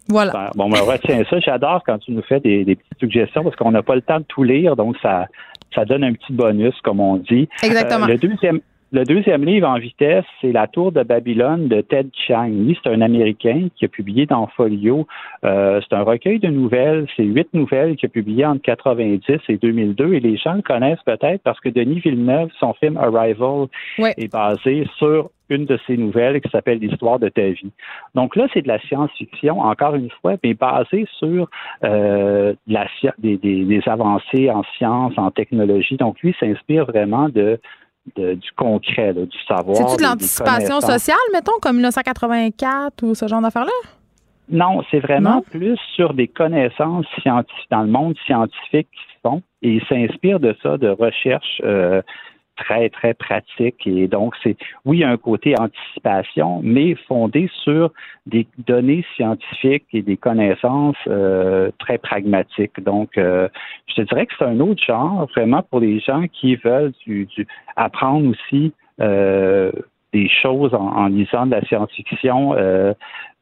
Voilà. 0.09 0.51
Bon, 0.55 0.69
ben, 0.69 0.79
retiens 0.79 1.23
ça. 1.29 1.39
J'adore 1.39 1.83
quand 1.85 1.97
tu 1.99 2.11
nous 2.11 2.21
fais 2.21 2.39
des, 2.39 2.63
petites 2.63 2.99
suggestions 2.99 3.43
parce 3.43 3.55
qu'on 3.55 3.71
n'a 3.71 3.83
pas 3.83 3.95
le 3.95 4.01
temps 4.01 4.19
de 4.19 4.25
tout 4.25 4.43
lire, 4.43 4.75
donc 4.75 4.95
ça, 5.01 5.27
ça 5.75 5.85
donne 5.85 6.03
un 6.03 6.13
petit 6.13 6.33
bonus, 6.33 6.75
comme 6.83 6.99
on 6.99 7.17
dit. 7.17 7.49
Exactement. 7.63 8.05
Euh, 8.05 8.09
le 8.09 8.17
deuxième. 8.17 8.61
Le 8.93 9.03
deuxième 9.03 9.43
livre 9.43 9.67
en 9.67 9.77
vitesse, 9.79 10.23
c'est 10.39 10.53
La 10.53 10.67
Tour 10.67 10.93
de 10.93 11.03
Babylone 11.03 11.67
de 11.67 11.81
Ted 11.81 12.09
Chiang. 12.13 12.49
C'est 12.81 12.89
un 12.89 13.01
Américain 13.01 13.67
qui 13.75 13.83
a 13.83 13.89
publié 13.89 14.25
dans 14.25 14.47
Folio. 14.47 15.05
Euh, 15.43 15.81
c'est 15.81 15.93
un 15.93 16.03
recueil 16.03 16.39
de 16.39 16.47
nouvelles. 16.47 17.05
C'est 17.17 17.25
huit 17.25 17.49
nouvelles 17.53 17.97
qu'il 17.97 18.07
a 18.07 18.09
publiées 18.09 18.45
entre 18.45 18.61
90 18.61 19.39
et 19.49 19.57
2002. 19.57 20.13
Et 20.13 20.21
les 20.21 20.37
gens 20.37 20.53
le 20.53 20.61
connaissent 20.61 21.03
peut-être 21.05 21.41
parce 21.43 21.59
que 21.59 21.67
Denis 21.67 21.99
Villeneuve, 21.99 22.49
son 22.61 22.73
film 22.75 22.95
Arrival, 22.95 23.67
est 23.99 24.31
basé 24.31 24.87
sur 24.97 25.31
une 25.49 25.65
de 25.65 25.77
ses 25.85 25.97
nouvelles 25.97 26.39
qui 26.39 26.49
s'appelle 26.49 26.79
L'histoire 26.79 27.19
de 27.19 27.27
ta 27.27 27.49
vie. 27.49 27.71
Donc 28.15 28.37
là, 28.37 28.47
c'est 28.53 28.61
de 28.61 28.67
la 28.69 28.79
science-fiction, 28.79 29.59
encore 29.59 29.95
une 29.95 30.09
fois, 30.21 30.35
mais 30.43 30.53
basée 30.53 31.05
sur 31.19 31.49
euh, 31.83 32.53
la, 32.67 32.87
des, 33.17 33.37
des, 33.37 33.63
des, 33.63 33.81
avancées 33.85 34.49
en 34.49 34.63
sciences, 34.77 35.17
en 35.17 35.31
technologie. 35.31 35.97
Donc 35.97 36.19
lui 36.21 36.35
s'inspire 36.39 36.85
vraiment 36.85 37.29
de, 37.29 37.59
de, 38.15 38.33
du 38.35 38.51
concret, 38.53 39.13
du 39.13 39.37
savoir. 39.47 39.75
C'est-tu 39.75 39.97
de 39.97 40.03
l'anticipation 40.03 40.81
sociale, 40.81 41.17
mettons, 41.33 41.59
comme 41.61 41.75
1984 41.75 43.03
ou 43.03 43.15
ce 43.15 43.27
genre 43.27 43.41
d'affaires-là? 43.41 43.71
Non, 44.49 44.81
c'est 44.89 44.99
vraiment 44.99 45.41
plus 45.41 45.77
sur 45.95 46.13
des 46.13 46.27
connaissances 46.27 47.05
scientifiques 47.21 47.67
dans 47.69 47.81
le 47.81 47.89
monde 47.89 48.15
scientifique 48.25 48.87
qui 48.91 49.19
sont 49.25 49.41
et 49.61 49.73
il 49.73 49.85
s'inspire 49.87 50.39
de 50.39 50.55
ça, 50.63 50.77
de 50.77 50.87
recherches 50.87 51.61
euh, 51.65 52.01
très, 52.57 52.89
très 52.89 53.13
pratique. 53.13 53.85
Et 53.85 54.07
donc, 54.07 54.35
c'est, 54.43 54.57
oui, 54.85 55.03
un 55.03 55.17
côté 55.17 55.55
anticipation, 55.57 56.59
mais 56.63 56.95
fondé 57.07 57.49
sur 57.63 57.91
des 58.25 58.47
données 58.67 59.05
scientifiques 59.15 59.85
et 59.93 60.01
des 60.01 60.17
connaissances 60.17 60.97
euh, 61.07 61.71
très 61.79 61.97
pragmatiques. 61.97 62.79
Donc, 62.83 63.17
euh, 63.17 63.47
je 63.87 63.95
te 63.95 64.01
dirais 64.01 64.25
que 64.25 64.33
c'est 64.37 64.45
un 64.45 64.59
autre 64.59 64.83
genre, 64.83 65.27
vraiment, 65.35 65.63
pour 65.63 65.79
les 65.79 65.99
gens 65.99 66.25
qui 66.27 66.55
veulent 66.57 66.93
du, 67.05 67.27
apprendre 67.75 68.29
aussi 68.29 68.73
euh, 68.99 69.71
des 70.13 70.29
choses 70.41 70.73
en, 70.73 71.07
lisant 71.07 71.45
de 71.45 71.51
la 71.51 71.61
science-fiction, 71.65 72.53
euh, 72.55 72.93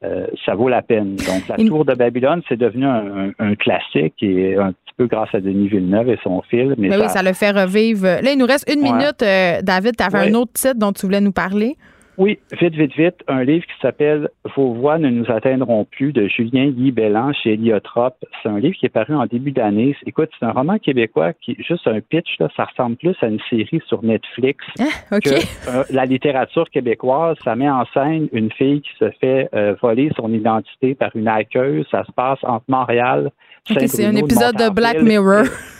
euh, 0.03 0.27
ça 0.45 0.55
vaut 0.55 0.69
la 0.69 0.81
peine. 0.81 1.15
Donc, 1.15 1.47
La 1.47 1.57
Tour 1.57 1.85
de 1.85 1.93
Babylone, 1.93 2.41
c'est 2.49 2.57
devenu 2.57 2.85
un, 2.85 3.55
classique 3.55 4.15
et 4.21 4.55
un 4.55 4.71
petit 4.71 4.93
peu 4.97 5.07
grâce 5.07 5.33
à 5.33 5.39
Denis 5.39 5.67
Villeneuve 5.67 6.09
et 6.09 6.19
son 6.23 6.41
film. 6.43 6.75
Mais, 6.77 6.89
ben 6.89 7.01
oui, 7.01 7.09
ça 7.09 7.23
le 7.23 7.33
fait 7.33 7.51
revivre. 7.51 8.03
Là, 8.03 8.31
il 8.31 8.37
nous 8.37 8.45
reste 8.45 8.71
une 8.71 8.81
minute. 8.81 9.21
Euh, 9.21 9.61
David, 9.61 9.95
tu 9.97 10.03
avais 10.03 10.29
un 10.29 10.33
autre 10.33 10.53
titre 10.53 10.77
dont 10.77 10.91
tu 10.91 11.05
voulais 11.05 11.21
nous 11.21 11.31
parler. 11.31 11.75
Oui, 12.17 12.39
vite, 12.59 12.75
vite, 12.75 12.95
vite. 12.95 13.15
Un 13.27 13.43
livre 13.43 13.65
qui 13.65 13.73
s'appelle 13.81 14.29
Vos 14.55 14.73
voix 14.73 14.97
ne 14.97 15.09
nous 15.09 15.29
atteindront 15.29 15.85
plus 15.85 16.13
de 16.13 16.27
Julien 16.27 16.69
Guy 16.69 16.91
Bellan 16.91 17.33
chez 17.33 17.53
Heliotrope. 17.53 18.23
C'est 18.41 18.49
un 18.49 18.59
livre 18.59 18.75
qui 18.77 18.85
est 18.85 18.89
paru 18.89 19.15
en 19.15 19.25
début 19.25 19.51
d'année. 19.51 19.95
Écoute, 20.05 20.29
c'est 20.39 20.45
un 20.45 20.51
roman 20.51 20.77
québécois 20.77 21.33
qui, 21.33 21.55
juste 21.59 21.87
un 21.87 21.99
pitch, 21.99 22.37
là, 22.39 22.47
ça 22.55 22.65
ressemble 22.65 22.95
plus 22.95 23.15
à 23.21 23.27
une 23.27 23.39
série 23.49 23.81
sur 23.87 24.03
Netflix 24.03 24.65
ah, 24.79 25.19
que 25.19 25.29
euh, 25.29 25.83
la 25.89 26.05
littérature 26.05 26.69
québécoise. 26.69 27.37
Ça 27.43 27.55
met 27.55 27.69
en 27.69 27.85
scène 27.93 28.29
une 28.31 28.51
fille 28.51 28.81
qui 28.81 28.91
se 28.99 29.09
fait 29.19 29.49
euh, 29.53 29.75
voler 29.81 30.09
son 30.15 30.31
identité 30.33 30.95
par 30.95 31.15
une 31.15 31.27
hackeuse. 31.27 31.85
Ça 31.91 32.03
se 32.05 32.11
passe 32.11 32.39
entre 32.43 32.65
Montréal, 32.67 33.31
c'est 33.67 34.05
un 34.05 34.15
épisode 34.15 34.55
de 34.55 34.69
Black 34.69 35.01
Mirror 35.01 35.45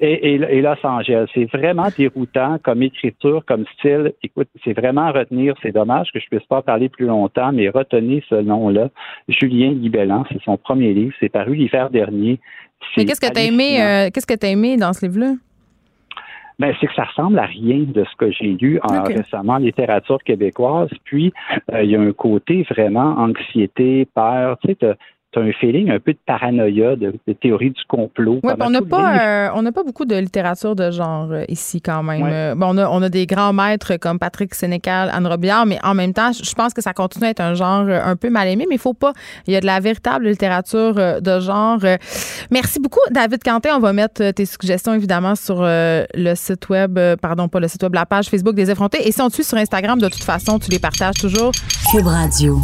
et, 0.00 0.34
et, 0.34 0.62
Los 0.62 0.84
Angeles. 0.84 1.26
C'est 1.34 1.50
vraiment 1.52 1.88
déroutant 1.96 2.58
comme 2.62 2.82
écriture, 2.82 3.44
comme 3.46 3.64
style. 3.78 4.12
Écoute, 4.22 4.48
c'est 4.64 4.72
vraiment 4.72 5.02
à 5.02 5.12
retenir. 5.12 5.54
C'est 5.62 5.72
dommage 5.72 6.10
que 6.12 6.20
je 6.20 6.26
puisse 6.26 6.46
pas 6.46 6.62
parler 6.62 6.88
plus 6.88 7.06
longtemps, 7.06 7.52
mais 7.52 7.68
retenez 7.68 8.24
ce 8.28 8.36
nom-là. 8.36 8.88
Julien 9.28 9.70
Libellan, 9.70 10.24
c'est 10.32 10.42
son 10.42 10.56
premier 10.56 10.94
livre. 10.94 11.12
C'est 11.20 11.28
paru 11.28 11.54
l'hiver 11.54 11.90
dernier. 11.90 12.40
Mais 12.96 13.04
qu'est-ce 13.04 13.20
que 13.20 13.32
tu 13.32 13.38
as 13.38 13.44
aimé, 13.44 13.82
euh, 13.82 14.10
qu'est-ce 14.12 14.26
que 14.26 14.38
tu 14.38 14.46
aimé 14.46 14.76
dans 14.76 14.92
ce 14.92 15.04
livre-là? 15.04 15.34
Ben, 16.58 16.74
c'est 16.78 16.86
que 16.86 16.94
ça 16.94 17.04
ressemble 17.04 17.38
à 17.38 17.46
rien 17.46 17.84
de 17.86 18.04
ce 18.04 18.16
que 18.16 18.30
j'ai 18.30 18.52
lu 18.52 18.80
en, 18.82 19.02
récemment 19.02 19.54
en 19.54 19.58
littérature 19.58 20.22
québécoise. 20.22 20.90
Puis, 21.04 21.32
euh, 21.72 21.82
il 21.82 21.90
y 21.90 21.96
a 21.96 22.00
un 22.00 22.12
côté 22.12 22.66
vraiment 22.68 23.18
anxiété, 23.18 24.06
peur. 24.14 24.58
Tu 24.58 24.76
sais, 24.78 24.94
tu 25.32 25.38
as 25.38 25.42
un 25.42 25.52
feeling 25.52 25.90
un 25.90 26.00
peu 26.00 26.12
de 26.12 26.18
paranoïa, 26.26 26.96
de, 26.96 27.14
théorie 27.40 27.70
du 27.70 27.80
complot. 27.86 28.40
Oui, 28.42 28.52
on 28.60 28.70
n'a 28.70 28.82
pas, 28.82 29.18
euh, 29.18 29.48
on 29.54 29.62
n'a 29.62 29.70
pas 29.70 29.84
beaucoup 29.84 30.04
de 30.04 30.16
littérature 30.16 30.74
de 30.74 30.90
genre 30.90 31.28
euh, 31.30 31.44
ici 31.48 31.80
quand 31.80 32.02
même. 32.02 32.24
Euh, 32.24 32.54
bon, 32.56 32.74
on, 32.74 32.78
a, 32.78 32.88
on 32.88 33.00
a 33.00 33.08
des 33.08 33.26
grands 33.26 33.52
maîtres 33.52 33.96
comme 33.96 34.18
Patrick 34.18 34.54
Sénécal, 34.54 35.08
Anne 35.12 35.26
Robillard, 35.26 35.66
mais 35.66 35.78
en 35.84 35.94
même 35.94 36.12
temps, 36.12 36.32
je 36.32 36.52
pense 36.54 36.74
que 36.74 36.82
ça 36.82 36.92
continue 36.92 37.26
à 37.26 37.30
être 37.30 37.40
un 37.40 37.54
genre 37.54 37.88
un 37.88 38.16
peu 38.16 38.28
mal 38.28 38.48
aimé, 38.48 38.66
mais 38.68 38.74
il 38.74 38.80
faut 38.80 38.94
pas. 38.94 39.12
Il 39.46 39.52
y 39.52 39.56
a 39.56 39.60
de 39.60 39.66
la 39.66 39.78
véritable 39.78 40.26
littérature 40.26 40.94
de 40.94 41.40
genre. 41.40 41.78
Merci 42.50 42.80
beaucoup, 42.80 43.00
David 43.10 43.42
Quentin. 43.44 43.76
On 43.76 43.80
va 43.80 43.92
mettre 43.92 44.32
tes 44.32 44.46
suggestions 44.46 44.94
évidemment 44.94 45.36
sur 45.36 45.60
le 45.62 46.34
site 46.34 46.68
web, 46.68 46.98
pardon, 47.22 47.48
pas 47.48 47.60
le 47.60 47.68
site 47.68 47.82
web, 47.84 47.94
la 47.94 48.06
page 48.06 48.28
Facebook 48.28 48.54
des 48.54 48.70
effrontés. 48.70 49.06
Et 49.06 49.12
si 49.12 49.22
on 49.22 49.28
te 49.28 49.34
suit 49.34 49.44
sur 49.44 49.58
Instagram, 49.58 50.00
de 50.00 50.08
toute 50.08 50.24
façon, 50.24 50.58
tu 50.58 50.70
les 50.70 50.80
partages 50.80 51.14
toujours. 51.14 51.52
Cube 51.92 52.06
Radio. 52.06 52.58